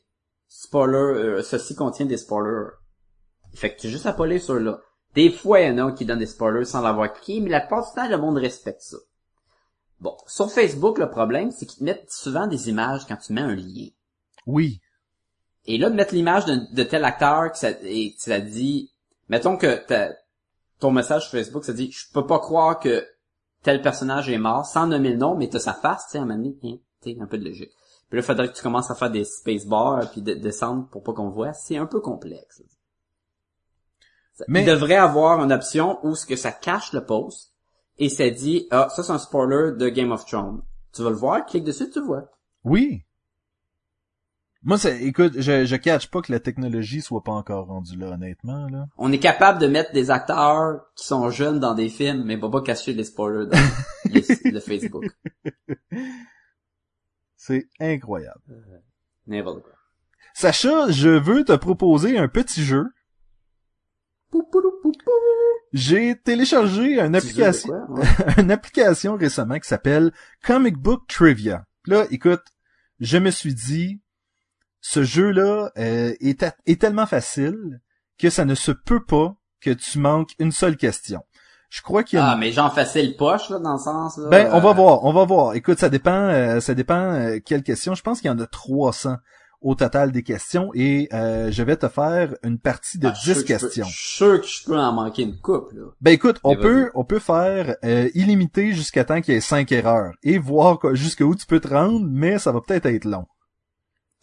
spoiler, 0.49 0.97
euh, 0.97 1.43
ceci 1.43 1.75
contient 1.75 2.07
des 2.07 2.19
spoilers. 2.19 2.71
Fait 3.55 3.75
que 3.75 3.81
tu 3.81 3.87
as 3.87 3.91
juste 3.91 4.07
à 4.07 4.13
pas 4.13 4.39
sur 4.39 4.59
là. 4.59 4.81
Des 5.15 5.31
fois, 5.31 5.61
il 5.61 5.69
y 5.69 5.81
en 5.81 5.89
a 5.89 5.93
qui 5.93 6.05
donnent 6.05 6.19
des 6.19 6.27
spoilers 6.27 6.65
sans 6.65 6.81
l'avoir 6.81 7.13
cliqué, 7.13 7.41
mais 7.41 7.51
la 7.51 7.61
plupart 7.61 7.87
du 7.87 7.95
temps, 7.95 8.09
le 8.09 8.17
monde 8.17 8.39
respecte 8.39 8.81
ça. 8.81 8.97
Bon, 10.01 10.17
sur 10.27 10.51
Facebook, 10.51 10.99
le 10.99 11.11
problème, 11.11 11.51
c'est 11.51 11.67
qu'ils 11.67 11.81
te 11.81 11.85
mettent 11.85 12.11
souvent 12.11 12.47
des 12.47 12.69
images 12.69 13.07
quand 13.07 13.17
tu 13.17 13.33
mets 13.33 13.43
un 13.43 13.55
lien. 13.55 13.89
oui 14.47 14.81
Et 15.67 15.79
là, 15.79 15.91
de 15.91 15.95
mettre 15.95 16.15
l'image 16.15 16.45
de, 16.47 16.75
de 16.75 16.83
tel 16.83 17.05
acteur, 17.05 17.53
que 17.53 17.59
ça, 17.59 17.71
et 17.83 18.15
ça 18.19 18.41
dit, 18.41 18.91
mettons 19.29 19.57
que 19.57 19.83
ton 20.81 20.91
message 20.91 21.29
sur 21.29 21.39
Facebook, 21.39 21.65
ça 21.65 21.73
dit, 21.73 21.93
je 21.93 22.11
peux 22.13 22.27
pas 22.27 22.41
croire 22.41 22.81
que 22.81 23.07
tel 23.63 23.83
personnage 23.83 24.29
est 24.29 24.39
mort, 24.39 24.67
sans 24.67 24.87
nommer 24.87 25.11
le 25.11 25.17
nom, 25.17 25.37
mais 25.37 25.49
t'as 25.49 25.59
sa 25.59 25.73
face, 25.75 26.07
tu 26.07 26.13
sais, 26.13 26.19
à 26.19 26.23
un 26.23 26.27
moment 26.27 26.39
donné, 26.43 26.83
hein, 27.07 27.15
un 27.21 27.27
peu 27.27 27.39
de 27.39 27.45
logique. 27.45 27.71
Puis 28.09 28.19
là, 28.19 28.23
il 28.23 28.27
faudrait 28.27 28.49
que 28.49 28.57
tu 28.57 28.63
commences 28.63 28.91
à 28.91 28.95
faire 28.95 29.11
des 29.11 29.25
spacebar 29.25 30.11
puis 30.11 30.21
de, 30.21 30.35
descendre 30.35 30.87
pour 30.91 31.03
pas 31.03 31.13
qu'on 31.13 31.31
voit. 31.31 31.53
C'est 31.55 31.79
un 31.79 31.87
peu 31.87 32.01
complexe. 32.01 32.63
Ça- 34.35 34.45
Mais- 34.49 34.63
Il 34.63 34.67
devrait 34.67 34.97
avoir 34.97 35.43
une 35.43 35.53
option 35.53 35.99
où 36.05 36.15
ce 36.15 36.27
que 36.27 36.37
ça 36.37 36.53
cache 36.53 36.93
le 36.93 37.05
post 37.05 37.55
et 37.99 38.09
ça 38.09 38.29
dit, 38.31 38.67
ah, 38.71 38.89
ça 38.91 39.03
c'est 39.03 39.13
un 39.13 39.19
spoiler 39.19 39.73
de 39.77 39.89
Game 39.89 40.13
of 40.13 40.27
Thrones. 40.27 40.63
Tu 40.93 41.03
vas 41.03 41.11
le 41.11 41.17
voir, 41.17 41.47
clique 41.47 41.65
dessus, 41.65 41.89
tu 41.91 42.01
le 42.01 42.07
vois. 42.07 42.25
oui 42.65 43.05
moi 44.65 44.79
c'est 44.79 45.03
écoute 45.03 45.35
je 45.41 45.65
je 45.65 45.77
catch 45.77 46.07
pas 46.09 46.23
que 46.23 46.31
la 46.33 46.39
technologie 46.41 47.01
soit 47.03 47.23
pas 47.23 47.33
encore 47.33 47.67
rendue 47.67 47.97
là 47.97 48.11
honnêtement 48.11 48.69
là 48.69 48.87
On 48.97 49.11
est 49.13 49.19
capable 49.19 49.59
de 49.61 49.67
mettre 49.67 49.93
des 49.93 50.11
acteurs 50.11 50.81
qui 50.97 51.07
sont 51.07 51.31
jeunes 51.31 51.59
dans 51.61 51.75
des 51.75 51.89
films, 51.89 52.25
mais 52.25 52.37
on 52.37 52.41
va 52.49 52.51
pas 52.51 52.63
cacher 52.63 52.93
les 52.93 53.05
spoilers 53.05 53.47
dans 53.47 53.59
les- 54.13 54.51
le 54.51 54.61
Facebook. 54.61 55.05
c'est 57.37 57.69
incroyable 57.81 58.41
N'importe 59.27 59.63
quoi. 59.63 59.73
Sacha 60.35 60.91
je 60.91 61.09
veux 61.11 61.45
te 61.45 61.55
proposer 61.57 62.17
un 62.19 62.29
petit 62.29 62.63
jeu. 62.63 62.85
J'ai 65.73 66.17
téléchargé 66.21 67.01
une 67.01 67.15
application, 67.17 67.69
quoi, 67.69 67.87
ouais? 67.99 68.05
une 68.39 68.51
application 68.51 69.17
récemment 69.17 69.59
qui 69.59 69.69
s'appelle 69.69 70.13
Comic 70.45 70.77
Book 70.77 71.07
Trivia. 71.09 71.65
Là, 71.87 72.05
écoute, 72.11 72.43
je 73.01 73.17
me 73.19 73.31
suis 73.31 73.55
dit, 73.55 74.02
ce 74.83 75.03
jeu-là 75.05 75.71
euh, 75.79 76.13
est, 76.21 76.81
tellement 76.81 77.07
facile 77.07 77.81
que 78.19 78.29
ça 78.29 78.45
ne 78.45 78.55
se 78.55 78.73
peut 78.73 79.03
pas 79.03 79.35
que 79.63 79.71
tu 79.71 79.99
manques 79.99 80.33
une 80.39 80.53
seule 80.53 80.77
question. 80.77 81.23
Je 81.71 81.81
crois 81.81 82.03
qu'il 82.03 82.19
y 82.19 82.23
a 82.23 82.29
Ah, 82.29 82.35
une- 82.35 82.41
mais 82.41 82.53
genre 82.53 82.75
facile 82.75 83.17
poche, 83.17 83.49
là, 83.49 83.59
dans 83.59 83.73
le 83.73 83.79
sens, 83.79 84.19
là. 84.19 84.29
ben, 84.29 84.51
on 84.53 84.61
va 84.61 84.71
euh, 84.71 84.73
voir, 84.75 85.05
on 85.05 85.13
va 85.15 85.25
voir. 85.25 85.55
Écoute, 85.55 85.79
ça 85.79 85.89
dépend, 85.89 86.11
euh, 86.29 86.61
ça 86.61 86.75
dépend 86.75 87.13
euh, 87.15 87.39
quelle 87.43 87.63
question. 87.63 87.95
Je 87.95 88.03
pense 88.03 88.21
qu'il 88.21 88.29
y 88.29 88.35
en 88.35 88.39
a 88.39 88.47
300. 88.47 89.17
au 89.65 89.77
total 89.77 90.11
des 90.11 90.25
questions 90.25 90.73
et 90.75 91.09
euh, 91.13 91.53
je 91.53 91.63
vais 91.63 91.77
te 91.77 91.87
faire 91.87 92.35
une 92.43 92.59
partie 92.59 92.99
de 92.99 93.07
Ah, 93.07 93.13
je 93.15 93.21
suis 93.21 93.33
10 93.35 93.39
sûr 93.39 93.47
que 93.47 93.53
je 93.55 93.59
peux- 93.61 93.67
questions. 93.67 93.85
Je 93.87 93.97
suis 93.97 94.17
sûr 94.17 94.41
que 94.41 94.47
je 94.49 94.65
peux 94.65 94.77
en 94.77 94.91
manquer 94.93 95.23
une 95.23 95.39
coupe, 95.39 95.71
là. 95.73 95.85
Ben 96.01 96.11
écoute, 96.11 96.41
on 96.43 96.55
Et 96.55 96.57
peut 96.57 96.91
on 96.97 97.05
peut 97.05 97.21
faire 97.21 97.77
euh, 97.85 98.09
illimité 98.15 98.73
jusqu'à 98.73 99.05
temps 99.05 99.21
qu'il 99.21 99.35
y 99.35 99.37
ait 99.37 99.41
5 99.41 99.71
erreurs 99.71 100.15
et 100.25 100.37
voir 100.39 100.81
jusqu'où 100.95 101.37
tu 101.37 101.47
peux 101.47 101.61
te 101.61 101.69
rendre, 101.69 102.05
mais 102.11 102.41
ça 102.41 102.51
va 102.51 102.61
peut-être 102.61 102.87
être 102.87 103.05
long. 103.05 103.25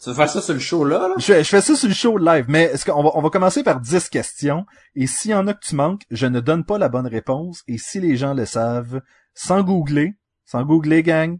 Tu 0.02 0.08
veux 0.08 0.14
faire 0.14 0.28
ça 0.30 0.40
sur 0.40 0.54
le 0.54 0.60
show, 0.60 0.84
là, 0.84 1.08
là? 1.08 1.14
Je, 1.18 1.24
fais- 1.24 1.44
je 1.44 1.48
fais 1.48 1.60
ça 1.60 1.74
sur 1.76 1.88
le 1.88 1.94
show 1.94 2.16
live, 2.16 2.46
mais 2.48 2.62
est-ce 2.64 2.84
qu'on 2.84 3.02
va, 3.02 3.10
on 3.14 3.20
va 3.20 3.28
commencer 3.30 3.62
par 3.62 3.80
10 3.80 4.08
questions, 4.08 4.64
et 4.94 5.06
s'il 5.06 5.32
y 5.32 5.34
en 5.34 5.46
a 5.46 5.52
que 5.54 5.60
tu 5.64 5.74
manques, 5.74 6.02
je 6.10 6.26
ne 6.26 6.40
donne 6.40 6.64
pas 6.64 6.78
la 6.78 6.88
bonne 6.88 7.06
réponse, 7.06 7.62
et 7.68 7.76
si 7.76 8.00
les 8.00 8.16
gens 8.16 8.32
le 8.32 8.46
savent, 8.46 9.02
sans 9.34 9.62
googler, 9.62 10.14
sans 10.46 10.62
googler, 10.64 11.02
gang, 11.02 11.38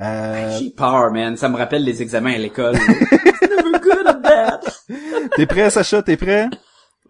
euh, 0.00 0.58
J'ai 0.58 0.70
peur, 0.70 1.12
man. 1.12 1.36
Ça 1.36 1.48
me 1.48 1.56
rappelle 1.56 1.84
les 1.84 2.02
examens 2.02 2.34
à 2.34 2.38
l'école. 2.38 2.76
T'es 5.36 5.46
prêt, 5.46 5.70
Sacha, 5.70 6.02
t'es 6.02 6.16
prêt? 6.16 6.48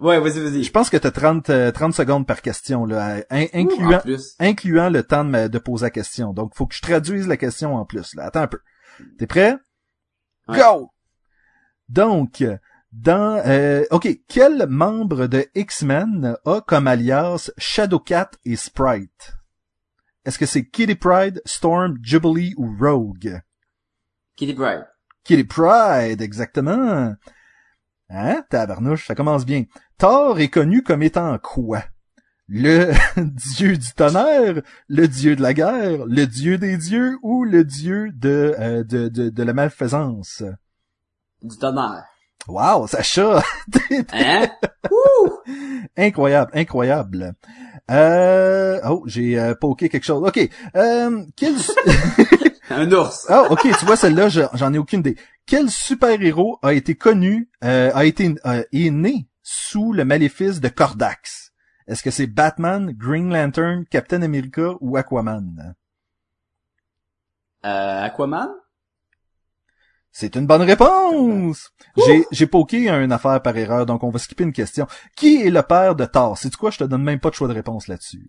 Ouais, 0.00 0.18
vas-y, 0.18 0.40
vas-y. 0.40 0.64
Je 0.64 0.70
pense 0.70 0.90
que 0.90 0.96
t'as 0.96 1.10
30, 1.10 1.50
euh, 1.50 1.70
30 1.72 1.94
secondes 1.94 2.26
par 2.26 2.42
question, 2.42 2.84
là, 2.84 3.18
in- 3.30 3.46
incluant, 3.54 4.00
incluant 4.38 4.90
le 4.90 5.02
temps 5.02 5.24
de, 5.24 5.48
de 5.48 5.58
poser 5.58 5.86
la 5.86 5.90
question. 5.90 6.32
Donc, 6.32 6.52
faut 6.54 6.66
que 6.66 6.74
je 6.74 6.82
traduise 6.82 7.28
la 7.28 7.36
question 7.36 7.74
en 7.76 7.84
plus, 7.84 8.14
là. 8.14 8.24
Attends 8.24 8.42
un 8.42 8.46
peu. 8.46 8.58
T'es 9.18 9.26
prêt? 9.26 9.56
Ouais. 10.48 10.58
Go! 10.58 10.90
Donc, 11.88 12.44
dans, 12.92 13.42
euh, 13.46 13.84
ok, 13.90 14.08
quel 14.28 14.66
membre 14.68 15.26
de 15.26 15.46
X-Men 15.54 16.36
a 16.44 16.60
comme 16.60 16.86
alias 16.86 17.50
Shadowcat 17.58 18.30
et 18.44 18.56
Sprite? 18.56 19.36
Est-ce 20.24 20.38
que 20.38 20.46
c'est 20.46 20.64
Kitty 20.64 20.94
Pride, 20.94 21.42
Storm, 21.44 21.98
Jubilee 22.02 22.54
ou 22.56 22.74
Rogue? 22.80 23.40
Kitty 24.36 24.54
Bride. 24.54 24.86
Kitty 25.22 25.44
Pride, 25.44 26.22
exactement. 26.22 27.14
Hein? 28.08 28.44
Tabarnouche, 28.48 29.06
ça 29.06 29.14
commence 29.14 29.44
bien. 29.44 29.64
Thor 29.98 30.38
est 30.38 30.48
connu 30.48 30.82
comme 30.82 31.02
étant 31.02 31.38
quoi? 31.38 31.82
Le 32.48 32.92
dieu 33.56 33.76
du 33.76 33.92
tonnerre, 33.94 34.60
le 34.88 35.08
dieu 35.08 35.34
de 35.36 35.42
la 35.42 35.54
guerre, 35.54 36.04
le 36.06 36.26
dieu 36.26 36.58
des 36.58 36.76
dieux 36.76 37.16
ou 37.22 37.44
le 37.44 37.64
dieu 37.64 38.10
de, 38.14 38.54
euh, 38.58 38.84
de, 38.84 39.08
de, 39.08 39.30
de 39.30 39.42
la 39.42 39.52
malfaisance? 39.54 40.42
Du 41.42 41.56
tonnerre. 41.58 42.04
Wow, 42.46 42.86
Sacha! 42.86 43.42
Hein? 44.12 44.46
Incroyable, 45.96 46.50
incroyable. 46.54 47.34
Euh... 47.90 48.80
Oh, 48.88 49.02
j'ai 49.06 49.38
euh, 49.38 49.54
poké 49.54 49.88
quelque 49.88 50.04
chose. 50.04 50.22
OK. 50.26 50.38
Euh, 50.76 51.24
quel... 51.36 51.54
Un 52.70 52.90
ours. 52.92 53.26
Ah, 53.28 53.44
ok, 53.50 53.60
tu 53.78 53.84
vois, 53.84 53.96
celle-là, 53.96 54.28
je- 54.28 54.42
j'en 54.54 54.72
ai 54.72 54.78
aucune 54.78 55.00
idée. 55.00 55.16
Quel 55.46 55.70
super-héros 55.70 56.58
a 56.62 56.72
été 56.72 56.94
connu, 56.94 57.50
euh, 57.62 57.90
a 57.94 58.04
été, 58.06 58.34
euh, 58.46 58.62
est 58.72 58.90
né 58.90 59.28
sous 59.42 59.92
le 59.92 60.04
maléfice 60.04 60.60
de 60.60 60.68
Cordax? 60.68 61.52
Est-ce 61.86 62.02
que 62.02 62.10
c'est 62.10 62.26
Batman, 62.26 62.92
Green 62.92 63.30
Lantern, 63.30 63.84
Captain 63.86 64.22
America 64.22 64.74
ou 64.80 64.96
Aquaman? 64.96 65.74
Euh, 67.64 68.02
Aquaman? 68.02 68.48
C'est 70.10 70.36
une 70.36 70.46
bonne 70.46 70.62
réponse! 70.62 71.72
J'ai, 72.06 72.24
j'ai 72.30 72.46
poké 72.46 72.88
une 72.88 73.12
affaire 73.12 73.42
par 73.42 73.56
erreur, 73.56 73.84
donc 73.84 74.02
on 74.04 74.10
va 74.10 74.18
skipper 74.18 74.44
une 74.44 74.52
question. 74.52 74.86
Qui 75.16 75.42
est 75.42 75.50
le 75.50 75.62
père 75.62 75.96
de 75.96 76.04
Thor? 76.04 76.38
C'est 76.38 76.54
quoi? 76.54 76.70
Je 76.70 76.78
te 76.78 76.84
donne 76.84 77.02
même 77.02 77.20
pas 77.20 77.30
de 77.30 77.34
choix 77.34 77.48
de 77.48 77.54
réponse 77.54 77.88
là-dessus. 77.88 78.26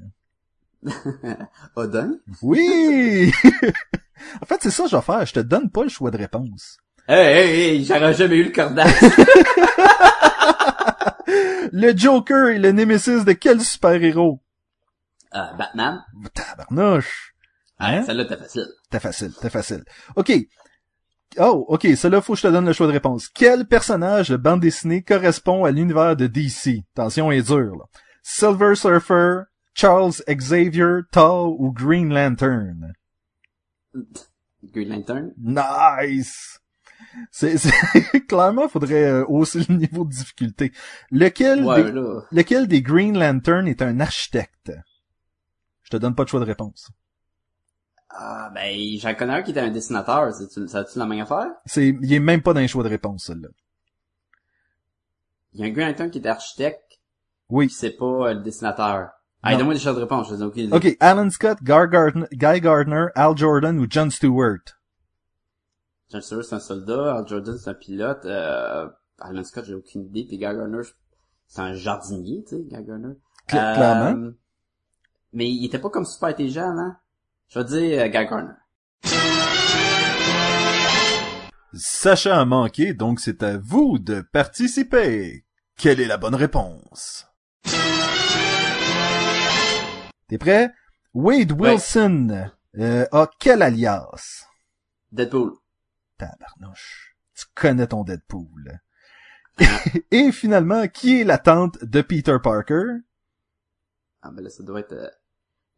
Odin? 1.75 2.15
Oui! 2.41 3.31
en 4.41 4.45
fait, 4.45 4.57
c'est 4.61 4.71
ça 4.71 4.83
que 4.83 4.89
je 4.89 4.95
vais 4.95 5.01
faire. 5.01 5.25
Je 5.25 5.33
te 5.33 5.39
donne 5.39 5.69
pas 5.69 5.83
le 5.83 5.89
choix 5.89 6.11
de 6.11 6.17
réponse. 6.17 6.77
Hey, 7.07 7.37
hey, 7.37 7.59
hey, 7.59 7.85
j'aurais 7.85 8.15
jamais 8.15 8.37
eu 8.37 8.45
le 8.45 8.51
cordax. 8.51 8.91
Le 11.71 11.95
Joker 11.95 12.49
est 12.49 12.59
le 12.59 12.71
némésis 12.71 13.25
de 13.25 13.33
quel 13.33 13.61
super-héros? 13.61 14.41
euh, 15.33 15.53
Batman? 15.57 16.03
Tabarnouche! 16.33 17.33
Hein? 17.79 18.03
Celle-là, 18.03 18.25
t'es 18.25 18.37
facile. 18.37 18.67
T'es 18.89 18.99
facile, 18.99 19.33
t'es 19.41 19.49
facile. 19.49 19.83
OK. 20.15 20.31
Oh, 21.39 21.65
OK, 21.67 21.85
cela 21.97 22.21
faut 22.21 22.33
que 22.33 22.39
je 22.39 22.47
te 22.47 22.51
donne 22.51 22.65
le 22.65 22.71
choix 22.73 22.87
de 22.87 22.93
réponse. 22.93 23.27
Quel 23.27 23.65
personnage 23.67 24.29
de 24.29 24.37
bande 24.37 24.61
dessinée 24.61 25.01
correspond 25.03 25.65
à 25.65 25.71
l'univers 25.71 26.15
de 26.15 26.27
DC? 26.27 26.83
Attention, 26.95 27.31
est 27.31 27.41
dur, 27.41 27.75
là. 27.75 27.83
Silver 28.23 28.75
Surfer, 28.75 29.41
Charles 29.73 30.13
Xavier, 30.29 31.01
Thor 31.11 31.59
ou 31.59 31.73
Green 31.73 32.13
Lantern? 32.13 32.93
Green 34.73 34.89
Lantern? 34.89 35.33
Nice! 35.37 36.59
C'est, 37.31 37.55
clairement, 38.27 38.67
faudrait 38.69 39.05
euh, 39.05 39.25
hausser 39.27 39.65
le 39.67 39.75
niveau 39.75 40.05
de 40.05 40.09
difficulté. 40.11 40.71
Lequel, 41.11 41.63
Ouais, 41.63 41.83
des, 41.83 41.91
là. 41.91 42.21
lequel 42.31 42.67
des 42.67 42.81
Green 42.81 43.17
Lantern 43.17 43.67
est 43.67 43.81
un 43.81 43.99
architecte? 43.99 44.71
Je 45.83 45.89
te 45.91 45.97
donne 45.97 46.15
pas 46.15 46.23
de 46.23 46.29
choix 46.29 46.39
de 46.39 46.45
réponse. 46.45 46.89
Ah, 48.09 48.49
ben, 48.53 48.73
j'en 48.99 49.13
connais 49.13 49.33
un 49.33 49.41
qui 49.43 49.51
était 49.51 49.59
un 49.59 49.69
dessinateur. 49.71 50.33
C'est-tu, 50.33 50.67
ça 50.67 50.83
tu 50.85 50.97
la 50.97 51.05
même 51.05 51.19
affaire? 51.21 51.47
C'est, 51.65 51.89
il 52.01 52.13
est 52.13 52.19
même 52.19 52.41
pas 52.41 52.53
dans 52.53 52.61
les 52.61 52.67
choix 52.67 52.83
de 52.83 52.89
réponse, 52.89 53.25
celle-là. 53.25 53.49
Il 55.53 55.59
y 55.59 55.63
a 55.63 55.67
un 55.67 55.69
Green 55.71 55.87
Lantern 55.89 56.09
qui 56.11 56.17
était 56.19 56.29
architecte, 56.29 56.99
Oui. 57.49 57.69
c'est 57.69 57.91
pas 57.97 58.05
euh, 58.29 58.33
le 58.33 58.41
dessinateur. 58.41 59.09
Ah, 59.43 59.55
donne-moi 59.55 59.73
des 59.75 59.79
choses 59.79 59.95
de 59.95 60.01
réponse, 60.01 60.29
je 60.29 60.35
dis 60.35 60.43
aucune 60.43 60.63
idée. 60.63 60.75
OK, 60.75 60.97
Alan 60.99 61.29
Scott, 61.29 61.61
Gar 61.61 61.87
Gardner, 61.87 62.25
Guy 62.31 62.59
Gardner, 62.61 63.05
Al 63.15 63.37
Jordan 63.37 63.77
ou 63.79 63.85
John 63.87 64.09
Stewart? 64.09 64.57
John 66.11 66.21
Stewart, 66.21 66.43
c'est 66.43 66.55
un 66.55 66.59
soldat, 66.59 67.15
Al 67.17 67.27
Jordan, 67.27 67.57
c'est 67.57 67.69
un 67.69 67.73
pilote, 67.73 68.25
euh, 68.25 68.87
Alan 69.19 69.43
Scott, 69.43 69.65
j'ai 69.65 69.73
aucune 69.73 70.05
idée, 70.05 70.23
puis 70.27 70.37
Guy 70.37 70.43
Garner, 70.43 70.81
c'est 71.47 71.61
un 71.61 71.73
jardinier, 71.73 72.43
tu 72.47 72.57
sais, 72.57 72.63
Guy 72.63 72.83
Garner. 72.83 73.15
Cla- 73.47 73.73
clairement. 73.75 74.31
Mais 75.33 75.49
il 75.49 75.65
était 75.65 75.79
pas 75.79 75.89
comme 75.89 76.05
super 76.05 76.29
intelligent, 76.29 76.77
hein? 76.77 76.97
Je 77.49 77.59
vais 77.59 77.65
dire 77.65 78.01
euh, 78.01 78.07
Guy 78.07 78.29
Garner. 78.29 78.53
Sacha 81.73 82.39
a 82.39 82.45
manqué, 82.45 82.93
donc 82.93 83.19
c'est 83.19 83.43
à 83.43 83.57
vous 83.57 83.99
de 83.99 84.21
participer. 84.21 85.45
Quelle 85.77 85.99
est 85.99 86.07
la 86.07 86.17
bonne 86.17 86.35
réponse? 86.35 87.27
T'es 90.27 90.37
prêt? 90.37 90.71
Wade 91.13 91.51
Wilson 91.51 92.49
euh, 92.77 93.05
a 93.11 93.29
quel 93.39 93.61
alias? 93.61 94.45
Deadpool. 95.11 95.53
Tabarnouche. 96.17 97.15
Tu 97.35 97.45
connais 97.53 97.87
ton 97.87 98.03
Deadpool. 98.03 98.79
Et 100.11 100.31
finalement, 100.31 100.87
qui 100.87 101.21
est 101.21 101.23
la 101.23 101.37
tante 101.37 101.83
de 101.83 102.01
Peter 102.01 102.37
Parker? 102.41 102.83
Ah, 104.21 104.31
ben 104.31 104.43
là, 104.43 104.49
ça 104.49 104.63
doit 104.63 104.79
être 104.79 104.93
euh, 104.93 105.09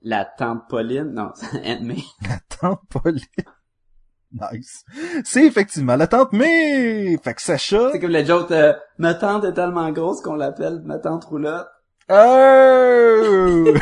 la 0.01 0.25
tante 0.25 0.67
Pauline. 0.69 1.11
Non, 1.13 1.31
c'est 1.35 1.65
Aunt 1.65 1.83
May. 1.83 2.03
La 2.21 2.39
tante 2.59 2.81
Pauline. 2.89 3.21
Nice. 4.31 4.83
C'est 5.23 5.45
effectivement 5.45 5.95
la 5.95 6.07
tante 6.07 6.33
May! 6.33 7.17
Fait 7.23 7.33
que 7.33 7.41
Sacha... 7.41 7.91
C'est 7.91 7.99
comme 7.99 8.11
la 8.11 8.25
joke, 8.25 8.51
euh, 8.51 8.73
ma 8.97 9.13
tante 9.13 9.45
est 9.45 9.53
tellement 9.53 9.89
grosse 9.91 10.21
qu'on 10.21 10.35
l'appelle 10.35 10.81
ma 10.83 10.99
tante 10.99 11.23
roulotte. 11.25 11.67
Oh. 12.09 13.73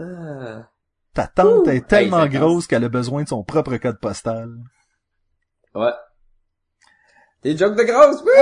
Euh, 0.00 0.60
Ta 1.14 1.26
tante 1.26 1.66
Ouh. 1.66 1.70
est 1.70 1.86
tellement 1.86 2.24
Hey, 2.24 2.30
grosse 2.30 2.66
qu'elle 2.66 2.84
a 2.84 2.88
besoin 2.88 3.22
de 3.22 3.28
son 3.28 3.42
propre 3.42 3.76
code 3.78 3.98
postal. 3.98 4.54
ouais. 5.74 5.92
Des 7.42 7.56
jokes 7.56 7.76
de 7.76 7.84
grosse, 7.84 8.22
oui! 8.24 8.32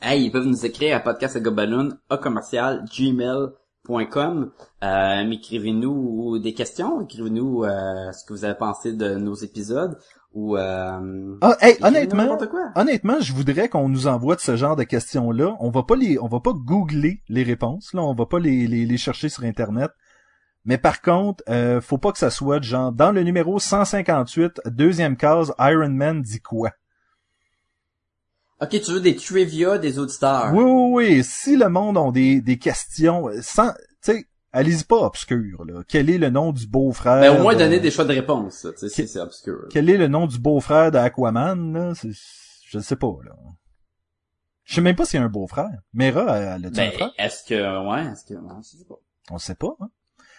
Hey, 0.00 0.24
ils 0.24 0.30
peuvent 0.30 0.46
nous 0.46 0.64
écrire 0.66 0.96
à 0.96 1.00
podcastagobaloon, 1.00 1.98
à 2.10 2.16
commercial, 2.18 2.84
gmail.com. 2.84 4.52
Euh, 4.84 5.24
m'écrivez-nous 5.26 6.38
des 6.38 6.54
questions, 6.54 7.00
écrivez-nous 7.00 7.64
euh, 7.64 8.12
ce 8.12 8.24
que 8.24 8.32
vous 8.32 8.44
avez 8.44 8.54
pensé 8.54 8.92
de 8.92 9.14
nos 9.16 9.34
épisodes, 9.34 9.98
ou 10.32 10.56
euh, 10.56 11.36
Ah, 11.40 11.56
hey, 11.60 11.76
honnêtement, 11.82 12.36
quoi. 12.36 12.70
honnêtement, 12.74 13.20
je 13.20 13.32
voudrais 13.32 13.68
qu'on 13.68 13.88
nous 13.88 14.06
envoie 14.06 14.36
de 14.36 14.40
ce 14.40 14.56
genre 14.56 14.76
de 14.76 14.84
questions-là. 14.84 15.56
On 15.60 15.70
va 15.70 15.82
pas 15.82 15.96
les, 15.96 16.18
on 16.18 16.28
va 16.28 16.40
pas 16.40 16.52
googler 16.52 17.22
les 17.28 17.42
réponses, 17.42 17.92
là. 17.94 18.02
On 18.02 18.14
va 18.14 18.26
pas 18.26 18.38
les, 18.38 18.66
les, 18.66 18.86
les 18.86 18.96
chercher 18.96 19.28
sur 19.28 19.44
Internet. 19.44 19.90
Mais 20.64 20.76
par 20.76 21.00
contre, 21.00 21.42
euh, 21.48 21.80
faut 21.80 21.98
pas 21.98 22.12
que 22.12 22.18
ça 22.18 22.30
soit 22.30 22.60
genre, 22.62 22.92
dans 22.92 23.10
le 23.10 23.22
numéro 23.22 23.58
158, 23.58 24.60
deuxième 24.66 25.16
case, 25.16 25.54
Iron 25.58 25.88
Man 25.88 26.20
dit 26.20 26.40
quoi? 26.40 26.72
Ok, 28.60 28.70
tu 28.70 28.92
veux 28.92 29.00
des 29.00 29.14
trivia 29.16 29.78
des 29.78 29.98
auditeurs. 29.98 30.52
Oui, 30.52 30.64
oui, 30.64 30.90
oui. 30.92 31.24
Si 31.24 31.56
le 31.56 31.68
monde 31.68 31.96
a 31.96 32.10
des, 32.10 32.40
des 32.40 32.58
questions, 32.58 33.28
euh, 33.28 33.40
sans, 33.40 33.72
tu 33.72 33.78
sais, 34.12 34.24
allez-y 34.52 34.84
pas 34.84 34.96
obscur, 34.96 35.64
là. 35.64 35.82
Quel 35.88 36.10
est 36.10 36.18
le 36.18 36.30
nom 36.30 36.52
du 36.52 36.66
beau-frère? 36.66 37.20
Ben, 37.32 37.38
au 37.38 37.42
moins 37.42 37.54
de- 37.54 37.60
donner 37.60 37.80
des 37.80 37.90
choix 37.90 38.04
de 38.04 38.12
réponse, 38.14 38.66
tu 38.78 38.88
sais, 38.88 39.06
c'est 39.06 39.20
obscur. 39.20 39.66
Quel 39.70 39.88
est 39.90 39.96
le 39.98 40.08
nom 40.08 40.26
du 40.26 40.38
beau-frère 40.38 40.90
d'Aquaman, 40.90 41.72
là? 41.72 41.92
Je 41.94 42.78
ne 42.78 42.82
sais 42.82 42.96
pas, 42.96 43.16
là. 43.24 43.32
Je 44.64 44.74
sais 44.74 44.80
même 44.82 44.96
pas 44.96 45.06
s'il 45.06 45.18
y 45.18 45.22
a 45.22 45.26
un 45.26 45.30
beau-frère. 45.30 45.70
Mera, 45.94 46.36
elle 46.36 46.66
un 46.66 46.70
Ben, 46.70 46.92
frère? 46.92 47.10
est-ce 47.18 47.42
que, 47.44 47.88
ouais, 47.90 48.12
est-ce 48.12 48.24
que, 48.26 48.34
ouais, 48.38 48.54
je 48.62 48.76
sais 48.78 48.84
pas. 48.84 48.96
On 49.30 49.38
sait 49.38 49.54
pas, 49.54 49.74
hein? 49.80 49.88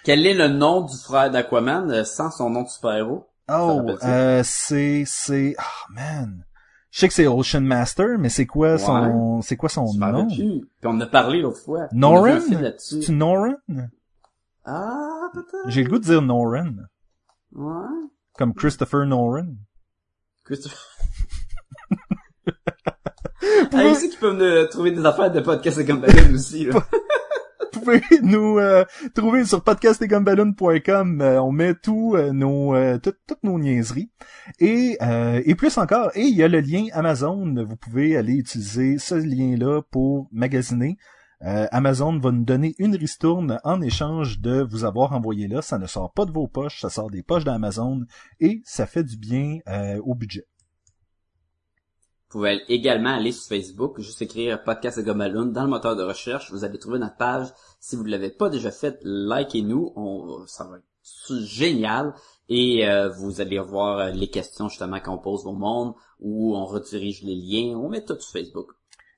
Quel 0.04 0.26
est 0.26 0.34
le 0.36 0.48
nom 0.48 0.82
du 0.82 0.96
frère 0.98 1.30
d'Aquaman 1.32 1.90
euh, 1.92 2.04
sans 2.04 2.30
son 2.32 2.50
nom 2.52 2.62
de 2.64 2.70
super-héros? 2.70 3.26
Oh, 3.52 3.82
euh, 4.04 4.42
c'est, 4.46 5.04
c'est, 5.08 5.56
oh 5.60 5.94
man. 5.94 6.46
Je 6.92 7.00
sais 7.00 7.08
que 7.08 7.14
c'est 7.14 7.28
Ocean 7.28 7.62
Master, 7.62 8.18
mais 8.20 8.30
c'est 8.30 8.46
quoi 8.46 8.78
son, 8.78 9.42
c'est 9.42 9.56
quoi 9.58 9.70
son 9.70 9.92
nom? 9.94 10.28
plus. 10.28 10.36
Puis 10.36 10.68
on 10.86 10.90
en 10.92 11.02
a 11.02 11.08
parlé 11.08 11.42
l'autre 11.42 11.60
fois. 11.60 11.84
A 11.84 11.88
Noran? 11.94 12.38
un. 12.52 12.74
C'est 12.78 13.10
Noran? 13.10 13.56
Ah, 14.72 15.30
peut-être. 15.34 15.68
J'ai 15.70 15.84
le 15.84 15.90
goût 15.90 15.98
de 16.00 16.04
dire 16.04 16.22
Noran. 16.22 16.74
Ouais. 17.54 17.88
Comme 18.38 18.54
Christopher 18.54 19.06
Noran. 19.06 19.48
Christopher. 20.46 20.78
Hey, 23.72 23.96
c'est 23.96 24.10
qui 24.10 24.18
peut 24.18 24.34
me 24.34 24.66
trouver 24.70 24.92
des 24.92 25.06
affaires 25.06 25.32
de 25.32 25.40
podcast 25.40 25.78
et 25.80 25.86
comme 25.86 26.02
Ballon 26.02 26.34
aussi, 26.34 26.66
là. 26.66 26.84
Vous 27.74 27.80
pouvez 27.82 28.02
nous 28.24 28.58
euh, 28.60 28.84
trouver 29.16 29.46
sur 29.46 29.64
podcastetgumballoon.com. 29.64 31.22
Euh, 31.22 31.42
on 31.42 31.52
met 31.52 31.76
tout 31.76 32.14
euh, 32.16 32.32
nos 32.34 32.76
euh, 32.76 32.98
tout- 32.98 33.14
toutes 33.28 33.44
nos 33.44 33.58
niaiseries 33.58 34.12
et 34.60 34.98
euh, 35.02 35.42
et 35.46 35.56
plus 35.56 35.78
encore. 35.78 36.12
Et 36.16 36.24
il 36.24 36.36
y 36.36 36.44
a 36.44 36.48
le 36.48 36.60
lien 36.60 36.86
Amazon. 36.94 37.54
Vous 37.66 37.76
pouvez 37.78 38.18
aller 38.18 38.34
utiliser 38.34 38.98
ce 38.98 39.16
lien-là 39.16 39.82
pour 39.92 40.28
magasiner. 40.32 40.98
Euh, 41.44 41.68
Amazon 41.72 42.20
va 42.20 42.32
nous 42.32 42.44
donner 42.44 42.76
une 42.80 42.96
ristourne 42.96 43.60
en 43.64 43.82
échange 43.82 44.40
de 44.40 44.62
vous 44.62 44.84
avoir 44.84 45.14
envoyé 45.14 45.48
là. 45.48 45.62
Ça 45.62 45.78
ne 45.78 45.88
sort 45.88 46.12
pas 46.12 46.26
de 46.26 46.32
vos 46.32 46.48
poches, 46.48 46.82
ça 46.82 46.90
sort 46.90 47.10
des 47.10 47.24
poches 47.24 47.46
d'Amazon 47.46 48.06
et 48.40 48.62
ça 48.66 48.86
fait 48.86 49.04
du 49.04 49.18
bien 49.18 49.60
euh, 49.68 50.02
au 50.04 50.16
budget. 50.16 50.46
Vous 52.32 52.40
pouvez 52.40 52.62
également 52.68 53.16
aller 53.16 53.32
sur 53.32 53.48
Facebook, 53.48 54.00
juste 54.00 54.22
écrire 54.22 54.64
podcast 54.64 55.00
et 55.00 55.04
Gumballoon 55.04 55.48
dans 55.48 55.64
le 55.64 55.70
moteur 55.70 55.96
de 55.96 56.04
recherche. 56.04 56.52
Vous 56.52 56.64
allez 56.64 56.78
trouver 56.78 57.00
notre 57.00 57.18
page. 57.18 57.48
Si 57.80 57.96
vous 57.96 58.04
ne 58.04 58.12
l'avez 58.12 58.30
pas 58.30 58.50
déjà 58.50 58.70
fait, 58.70 59.00
likez-nous. 59.04 59.96
Ça 60.46 60.66
va 60.66 60.78
être 60.78 61.40
génial. 61.40 62.14
Et 62.48 62.88
euh, 62.88 63.10
vous 63.10 63.42
allez 63.42 63.58
voir 63.60 63.98
euh, 63.98 64.10
les 64.12 64.30
questions 64.30 64.70
justement 64.70 65.00
qu'on 65.00 65.18
pose 65.18 65.48
au 65.48 65.54
monde, 65.54 65.94
où 66.20 66.56
on 66.56 66.66
redirige 66.66 67.24
les 67.24 67.36
liens. 67.36 67.78
On 67.78 67.90
met 67.90 68.04
tout 68.04 68.20
sur 68.20 68.32
Facebook. 68.32 68.74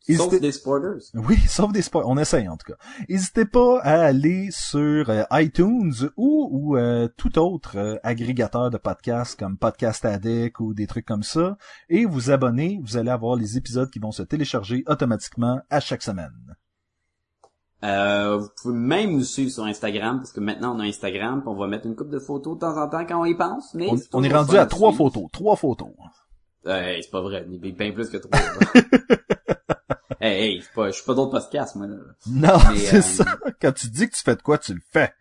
Sauf 0.10 0.40
des 0.40 0.52
spoilers. 0.52 1.00
Oui, 1.14 1.38
sauf 1.48 1.72
des 1.72 1.82
spoilers. 1.82 2.08
On 2.10 2.18
essaye 2.18 2.48
en 2.48 2.58
tout 2.58 2.72
cas. 2.72 2.78
N'hésitez 3.08 3.46
pas 3.46 3.80
à 3.82 4.02
aller 4.02 4.50
sur 4.52 5.10
euh, 5.10 5.24
iTunes 5.32 5.94
ou, 6.18 6.50
ou 6.52 6.78
euh, 6.78 7.08
tout 7.18 7.38
autre 7.38 7.78
euh, 7.78 7.98
agrégateur 8.04 8.72
de 8.72 8.78
podcasts 8.78 9.40
comme 9.40 9.58
Podcast 9.58 10.04
Addict 10.06 10.60
ou 10.60 10.74
des 10.74 10.88
trucs 10.88 11.06
comme 11.06 11.24
ça 11.24 11.58
et 11.90 12.06
vous 12.06 12.32
abonner. 12.32 12.80
Vous 12.84 12.98
allez 12.98 13.12
avoir 13.12 13.36
les 13.36 13.58
épisodes 13.58 13.90
qui 13.92 14.00
vont 14.00 14.12
se 14.12 14.24
télécharger 14.24 14.84
automatiquement 14.88 15.62
à 15.70 15.80
chaque 15.80 16.02
semaine. 16.02 16.56
Euh, 17.84 18.38
vous 18.38 18.50
pouvez 18.62 18.76
même 18.78 19.12
nous 19.12 19.24
suivre 19.24 19.50
sur 19.52 19.64
Instagram, 19.64 20.18
parce 20.18 20.32
que 20.32 20.40
maintenant 20.40 20.76
on 20.76 20.80
a 20.80 20.84
Instagram, 20.84 21.42
puis 21.42 21.50
on 21.50 21.56
va 21.56 21.66
mettre 21.68 21.88
une 21.88 21.96
coupe 21.96 22.12
de 22.12 22.20
photos 22.20 22.56
de 22.56 22.60
temps 22.60 22.78
en 22.78 22.88
temps 22.88 23.06
quand 23.08 23.22
on 23.22 23.26
y 23.26 23.36
pense. 23.36 23.74
Mais 23.74 23.90
On, 24.14 24.24
est 24.24 24.32
rendu 24.32 24.56
à 24.58 24.68
trois 24.68 24.92
suivre. 24.92 25.10
photos. 25.10 25.32
Trois 25.32 25.56
photos. 25.56 25.90
Hey, 26.64 27.02
c'est 27.02 27.10
pas 27.10 27.22
vrai, 27.22 27.44
il 27.48 27.66
y 27.66 27.72
a 27.72 27.72
bien 27.72 27.92
plus 27.92 28.10
que 28.10 28.18
trois. 28.18 28.40
hey, 30.22 30.44
hey, 30.44 30.62
c'est 30.62 30.74
pas, 30.74 30.88
je 30.88 30.96
suis 30.96 31.06
pas 31.06 31.14
d'autres 31.14 31.32
podcasts, 31.32 31.76
moi, 31.76 31.88
là. 31.88 31.96
Non, 32.28 32.60
c'est 32.76 32.98
euh, 32.98 33.02
ça. 33.02 33.38
Quand 33.62 33.72
tu 33.72 33.88
dis 33.88 34.10
que 34.10 34.16
tu 34.16 34.24
fais 34.24 34.36
de 34.36 34.42
quoi, 34.42 34.58
tu 34.58 34.74
le 34.74 34.82
fais. 34.92 35.14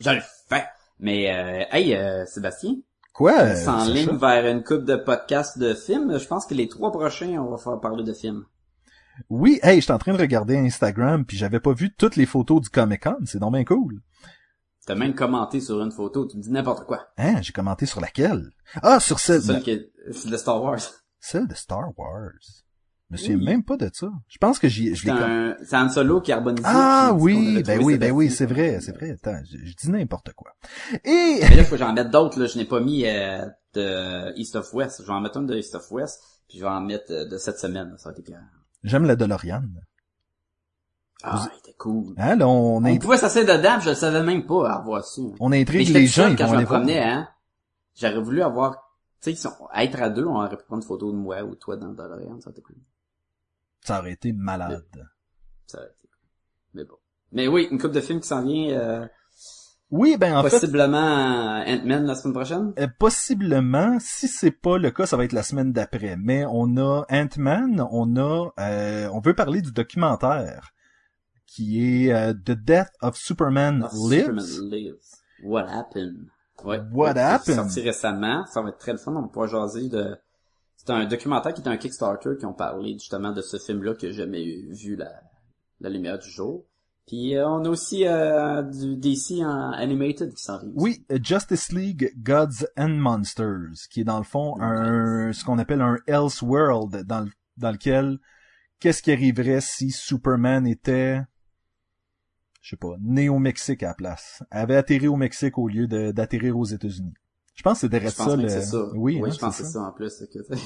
Je 0.00 0.10
le 0.10 0.20
fais. 0.48 0.64
Mais, 1.00 1.32
euh, 1.32 1.64
hey, 1.70 1.94
euh, 1.94 2.24
Sébastien, 2.26 2.76
Quoi? 3.12 3.34
on 3.34 3.56
s'enligne 3.56 4.16
vers 4.16 4.46
une 4.46 4.62
coupe 4.62 4.84
de 4.84 4.96
podcasts 4.96 5.58
de 5.58 5.74
films. 5.74 6.18
Je 6.18 6.26
pense 6.26 6.46
que 6.46 6.54
les 6.54 6.68
trois 6.68 6.92
prochains, 6.92 7.38
on 7.38 7.50
va 7.50 7.58
faire 7.58 7.80
parler 7.80 8.04
de 8.04 8.12
films. 8.12 8.44
Oui, 9.28 9.58
hey, 9.62 9.80
j'étais 9.80 9.92
en 9.92 9.98
train 9.98 10.12
de 10.12 10.18
regarder 10.18 10.56
Instagram 10.56 11.24
puis 11.24 11.36
j'avais 11.36 11.58
pas 11.58 11.72
vu 11.72 11.92
toutes 11.92 12.14
les 12.14 12.26
photos 12.26 12.60
du 12.60 12.68
Comic 12.68 13.02
Con. 13.02 13.16
C'est 13.24 13.38
donc 13.38 13.52
bien 13.54 13.64
cool. 13.64 14.00
T'as 14.86 14.94
même 14.94 15.14
commenté 15.14 15.60
sur 15.60 15.82
une 15.82 15.92
photo, 15.92 16.26
tu 16.26 16.38
me 16.38 16.42
dis 16.42 16.50
n'importe 16.50 16.86
quoi. 16.86 17.08
Hein, 17.18 17.42
j'ai 17.42 17.52
commenté 17.52 17.84
sur 17.84 18.00
laquelle? 18.00 18.50
Ah, 18.82 19.00
sur 19.00 19.20
celle, 19.20 19.42
celle 19.42 19.62
qui 19.62 19.72
est, 19.72 19.92
c'est 20.12 20.30
de 20.30 20.36
Star 20.36 20.62
Wars. 20.62 20.80
celle 21.20 21.46
de 21.46 21.54
Star 21.54 21.90
Wars. 21.98 22.30
Je 23.10 23.12
me 23.14 23.16
souviens 23.18 23.36
Oui. 23.38 23.44
même 23.46 23.62
pas 23.64 23.76
de 23.78 23.88
ça. 23.92 24.08
Je 24.28 24.36
pense 24.38 24.58
que 24.58 24.68
j'y, 24.68 24.94
je 24.94 25.02
C'est 25.02 25.12
l'ai 25.12 25.18
comme... 25.18 25.30
un, 25.30 25.56
c'est 25.64 25.76
Han 25.76 25.88
Solo 25.88 26.20
carbonisé. 26.20 26.62
Ah 26.66 27.08
qui 27.10 27.14
dit 27.14 27.18
qu'on 27.18 27.24
oui, 27.24 27.62
ben 27.62 27.78
trouvé 27.78 27.84
oui, 27.94 27.98
ben 27.98 28.12
oui, 28.12 28.30
c'est 28.30 28.44
vrai, 28.46 28.80
c'est 28.82 28.92
vrai. 28.94 29.10
Attends, 29.12 29.40
je, 29.50 29.56
je 29.64 29.74
dis 29.74 29.90
n'importe 29.90 30.32
quoi. 30.34 30.52
Et 31.04 31.38
Mais 31.40 31.56
là, 31.56 31.64
faut 31.64 31.70
que 31.72 31.76
j'en 31.78 31.92
mette 31.94 32.10
d'autres, 32.10 32.38
là. 32.38 32.46
Je 32.46 32.58
n'ai 32.58 32.66
pas 32.66 32.80
mis, 32.80 33.06
euh, 33.06 33.46
de 33.74 34.38
East 34.38 34.56
of 34.56 34.72
West. 34.74 35.00
Je 35.02 35.06
vais 35.06 35.12
en 35.12 35.20
mettre 35.20 35.38
une 35.38 35.46
de 35.46 35.56
East 35.56 35.74
of 35.74 35.90
West, 35.90 36.20
puis 36.48 36.58
je 36.58 36.64
vais 36.64 36.70
en 36.70 36.80
mettre 36.82 37.10
euh, 37.12 37.24
de 37.26 37.38
cette 37.38 37.58
semaine. 37.58 37.94
Ça 37.96 38.10
va 38.10 38.16
être 38.18 38.24
clair. 38.24 38.42
j'aime 38.84 39.04
la 39.06 39.16
DeLorean. 39.16 39.62
Ah, 41.24 41.48
il 41.52 41.58
était 41.58 41.76
cool. 41.76 42.14
Hein, 42.16 42.36
là, 42.36 42.46
on, 42.46 42.84
On 42.84 42.96
pouvait 42.98 43.16
s'asseoir 43.16 43.44
dedans, 43.58 43.80
je 43.80 43.88
le 43.88 43.94
savais 43.96 44.22
même 44.22 44.46
pas 44.46 44.70
avoir 44.70 45.04
su. 45.04 45.22
on 45.40 45.50
intrigue 45.52 45.88
les 45.88 46.06
gens, 46.06 46.28
ils 46.28 46.36
quand 46.36 46.44
vont 46.46 46.60
je 46.60 46.64
voir. 46.66 46.80
promenais, 46.80 47.02
hein. 47.02 47.28
J'aurais 47.96 48.20
voulu 48.20 48.40
avoir, 48.42 48.74
tu 49.20 49.32
sais, 49.32 49.34
si 49.34 49.46
on- 49.48 49.68
être 49.76 50.00
à 50.00 50.10
deux, 50.10 50.24
on 50.24 50.36
aurait 50.36 50.50
pu 50.56 50.62
prendre 50.64 50.82
une 50.82 50.86
photo 50.86 51.10
de 51.10 51.16
moi 51.16 51.42
ou 51.42 51.56
toi 51.56 51.76
dans 51.76 51.88
DeLorean, 51.92 52.40
ça 52.40 52.50
aurait 52.50 52.52
été 52.52 52.62
cool. 52.62 52.76
Ça 53.82 54.00
aurait 54.00 54.12
été 54.12 54.32
malade. 54.32 54.84
Ça 55.66 55.78
aurait 55.78 55.86
été. 55.88 56.08
Mais 56.74 56.84
bon. 56.84 56.96
Mais 57.32 57.48
oui, 57.48 57.68
une 57.70 57.78
coupe 57.80 57.92
de 57.92 58.00
films 58.00 58.20
qui 58.20 58.28
s'en 58.28 58.42
vient, 58.44 58.70
euh, 58.78 59.06
Oui, 59.90 60.16
ben 60.18 60.36
en 60.36 60.42
fait, 60.42 60.50
possiblement 60.50 61.62
Ant-Man 61.66 62.04
la 62.06 62.14
semaine 62.14 62.34
prochaine. 62.34 62.72
Euh, 62.78 62.88
possiblement, 62.98 63.98
si 64.00 64.28
c'est 64.28 64.50
pas 64.50 64.78
le 64.78 64.90
cas, 64.90 65.06
ça 65.06 65.16
va 65.16 65.24
être 65.24 65.32
la 65.32 65.42
semaine 65.42 65.72
d'après. 65.72 66.16
Mais 66.16 66.44
on 66.46 66.76
a 66.76 67.04
Ant-Man, 67.10 67.86
on 67.90 68.16
a, 68.16 68.50
euh, 68.58 69.08
on 69.12 69.20
veut 69.20 69.34
parler 69.34 69.62
du 69.62 69.72
documentaire 69.72 70.70
qui 71.46 72.06
est 72.06 72.12
euh, 72.12 72.32
The 72.34 72.52
Death 72.52 72.90
of 73.00 73.16
Superman 73.16 73.86
Ah, 73.90 73.94
Lives. 73.94 74.20
Superman 74.20 74.70
Lives. 74.70 75.22
What 75.42 75.66
happened? 75.68 76.28
Ouais. 76.64 76.80
What 76.92 77.16
happened? 77.16 77.56
Sorti 77.56 77.80
récemment. 77.82 78.44
Ça 78.46 78.60
va 78.60 78.70
être 78.70 78.78
très 78.78 78.92
le 78.92 78.98
fun. 78.98 79.14
On 79.14 79.22
va 79.22 79.28
pouvoir 79.28 79.48
jaser 79.48 79.88
de... 79.88 80.16
C'est 80.88 80.94
un 80.94 81.04
documentaire 81.04 81.52
qui 81.52 81.60
est 81.60 81.68
un 81.68 81.76
Kickstarter 81.76 82.30
qui 82.40 82.46
ont 82.46 82.54
parlé 82.54 82.94
justement 82.94 83.30
de 83.30 83.42
ce 83.42 83.58
film-là 83.58 83.92
que 83.92 84.06
j'ai 84.06 84.14
jamais 84.14 84.42
vu 84.70 84.96
la, 84.96 85.20
la 85.82 85.90
lumière 85.90 86.18
du 86.18 86.30
jour. 86.30 86.64
Puis 87.06 87.36
euh, 87.36 87.46
on 87.46 87.62
a 87.66 87.68
aussi 87.68 88.06
euh, 88.06 88.62
du 88.62 88.96
DC 88.96 89.42
en 89.44 89.72
animated 89.72 90.32
qui 90.32 90.42
s'en 90.42 90.58
vient. 90.58 90.70
Oui, 90.74 91.04
Justice 91.22 91.72
League 91.72 92.14
Gods 92.16 92.64
and 92.78 92.88
Monsters, 92.88 93.86
qui 93.90 94.00
est 94.00 94.04
dans 94.04 94.16
le 94.16 94.24
fond 94.24 94.58
un, 94.62 95.30
ce 95.34 95.44
qu'on 95.44 95.58
appelle 95.58 95.82
un 95.82 95.98
Elseworld, 96.06 97.04
dans, 97.04 97.20
le- 97.20 97.32
dans 97.58 97.72
lequel, 97.72 98.18
qu'est-ce 98.80 99.02
qui 99.02 99.12
arriverait 99.12 99.60
si 99.60 99.90
Superman 99.90 100.66
était, 100.66 101.20
je 102.62 102.70
sais 102.70 102.76
pas, 102.76 102.94
né 103.02 103.28
au 103.28 103.38
Mexique 103.38 103.82
à 103.82 103.88
la 103.88 103.94
place, 103.94 104.42
avait 104.50 104.76
atterri 104.76 105.08
au 105.08 105.16
Mexique 105.16 105.58
au 105.58 105.68
lieu 105.68 105.86
d'atterrir 105.86 106.56
aux 106.56 106.64
États-Unis? 106.64 107.12
Je 107.58 107.62
pense 107.64 107.80
que 107.80 107.88
c'est 108.12 108.16
pense 108.16 108.30
ça 108.30 108.36
le... 108.36 108.48
ça. 108.62 108.84
Oui, 108.94 109.20
hein, 109.20 109.30
je 109.32 109.38
pense 109.40 109.58
que 109.58 109.64
c'est 109.64 109.72
ça 109.72 109.80
en 109.80 109.90
plus. 109.90 110.10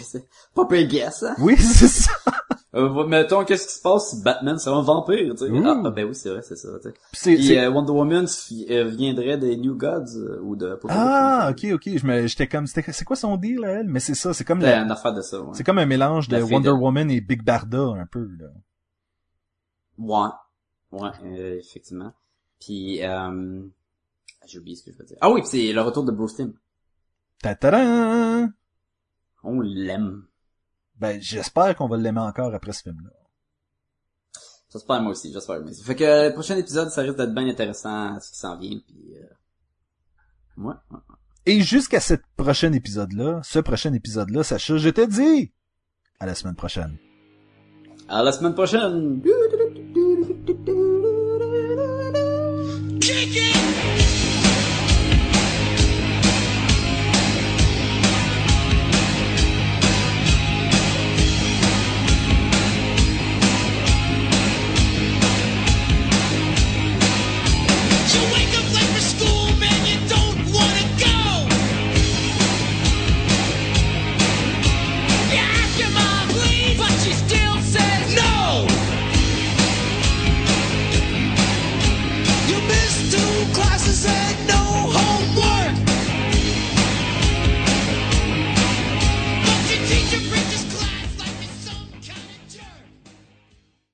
c'est 0.03 0.29
pas 0.55 0.67
guess, 0.85 1.23
hein? 1.23 1.35
Oui, 1.39 1.57
c'est 1.59 1.89
ça. 1.89 2.13
Euh, 2.75 3.07
mettons, 3.07 3.45
qu'est-ce 3.45 3.67
qui 3.67 3.75
se 3.75 3.83
passe 3.83 4.09
si 4.09 4.23
Batman 4.23 4.59
c'est 4.59 4.71
un 4.71 4.81
vampire, 4.81 5.35
tu 5.35 5.45
sais? 5.47 5.53
Ah, 5.63 5.83
ah, 5.85 5.91
ben 5.91 6.07
oui, 6.09 6.15
c'est 6.15 6.31
vrai, 6.31 6.41
c'est 6.41 6.57
ça, 6.57 6.69
tu 6.83 6.89
sais. 7.13 7.35
Puis 7.35 7.59
euh, 7.59 7.69
Wonder 7.71 7.93
Woman 7.93 8.27
euh, 8.71 8.85
viendrait 8.85 9.37
des 9.37 9.59
New 9.59 9.75
Gods 9.77 10.17
ou 10.43 10.57
de 10.57 10.79
Ah, 10.89 11.49
ok, 11.51 11.67
ok. 11.75 11.91
Je 11.99 12.07
me, 12.07 12.27
j'étais 12.27 12.47
comme, 12.47 12.67
c'est 12.67 13.05
quoi 13.05 13.15
son 13.15 13.37
deal, 13.37 13.63
elle? 13.67 13.89
Mais 13.89 14.01
c'est 14.01 14.15
ça, 14.15 14.33
c'est 14.33 14.45
comme 14.47 14.63
C'est 14.63 14.71
la- 14.71 14.85
une 14.85 14.91
affaire 14.91 15.13
de 15.13 15.21
ça, 15.21 15.39
ouais. 15.43 15.51
c'est 15.53 15.65
comme 15.65 15.77
un 15.77 15.85
mélange 15.85 16.29
de 16.29 16.41
Wonder 16.41 16.69
de- 16.69 16.73
Woman 16.73 17.11
et 17.11 17.21
Big 17.21 17.43
Barda, 17.43 17.79
un 17.79 18.07
peu, 18.07 18.27
là. 18.41 18.47
Ouais. 19.99 20.99
Ouais, 20.99 21.11
euh, 21.25 21.59
effectivement. 21.59 22.15
Puis, 22.59 23.05
euh... 23.05 23.63
j'ai 24.47 24.59
oublié 24.59 24.77
ce 24.77 24.85
que 24.85 24.93
je 24.93 24.97
veux 24.99 25.05
dire. 25.05 25.19
Ah 25.21 25.31
oui, 25.31 25.43
c'est 25.45 25.75
le 25.75 25.81
retour 25.83 26.05
de 26.05 26.11
Bruce 26.13 26.37
Timm. 26.37 26.55
On 29.43 29.61
l'aime. 29.61 30.25
Ben, 30.97 31.21
j'espère 31.21 31.75
qu'on 31.77 31.89
va 31.89 31.97
l'aimer 31.97 32.21
encore 32.21 32.55
après 32.55 32.73
ce 32.73 32.83
film-là. 32.83 33.11
J'espère 34.73 35.03
moi 35.03 35.13
aussi, 35.13 35.33
j'espère 35.33 35.61
moi 35.61 35.71
aussi. 35.71 35.83
Fait 35.83 35.97
que 35.97 36.05
euh, 36.05 36.29
le 36.29 36.33
prochain 36.33 36.57
épisode, 36.57 36.89
ça 36.89 37.03
risque 37.03 37.17
d'être 37.17 37.35
bien 37.35 37.47
intéressant, 37.49 38.19
ce 38.21 38.31
qui 38.31 38.39
s'en 38.39 38.57
vient, 38.57 38.79
puis... 38.87 39.17
Euh... 39.17 40.63
Ouais, 40.63 40.75
ouais. 40.91 40.99
Et 41.45 41.61
jusqu'à 41.61 42.01
ce 42.01 42.15
prochain 42.37 42.73
épisode-là, 42.73 43.41
ce 43.43 43.59
prochain 43.59 43.93
épisode-là, 43.93 44.45
Sacha, 44.45 44.77
je 44.77 44.89
te 44.91 45.05
dis 45.05 45.53
à 46.21 46.27
la 46.27 46.35
semaine 46.37 46.55
prochaine. 46.55 46.97
À 48.09 48.23
la 48.23 48.31
semaine 48.31 48.55
prochaine! 48.55 49.21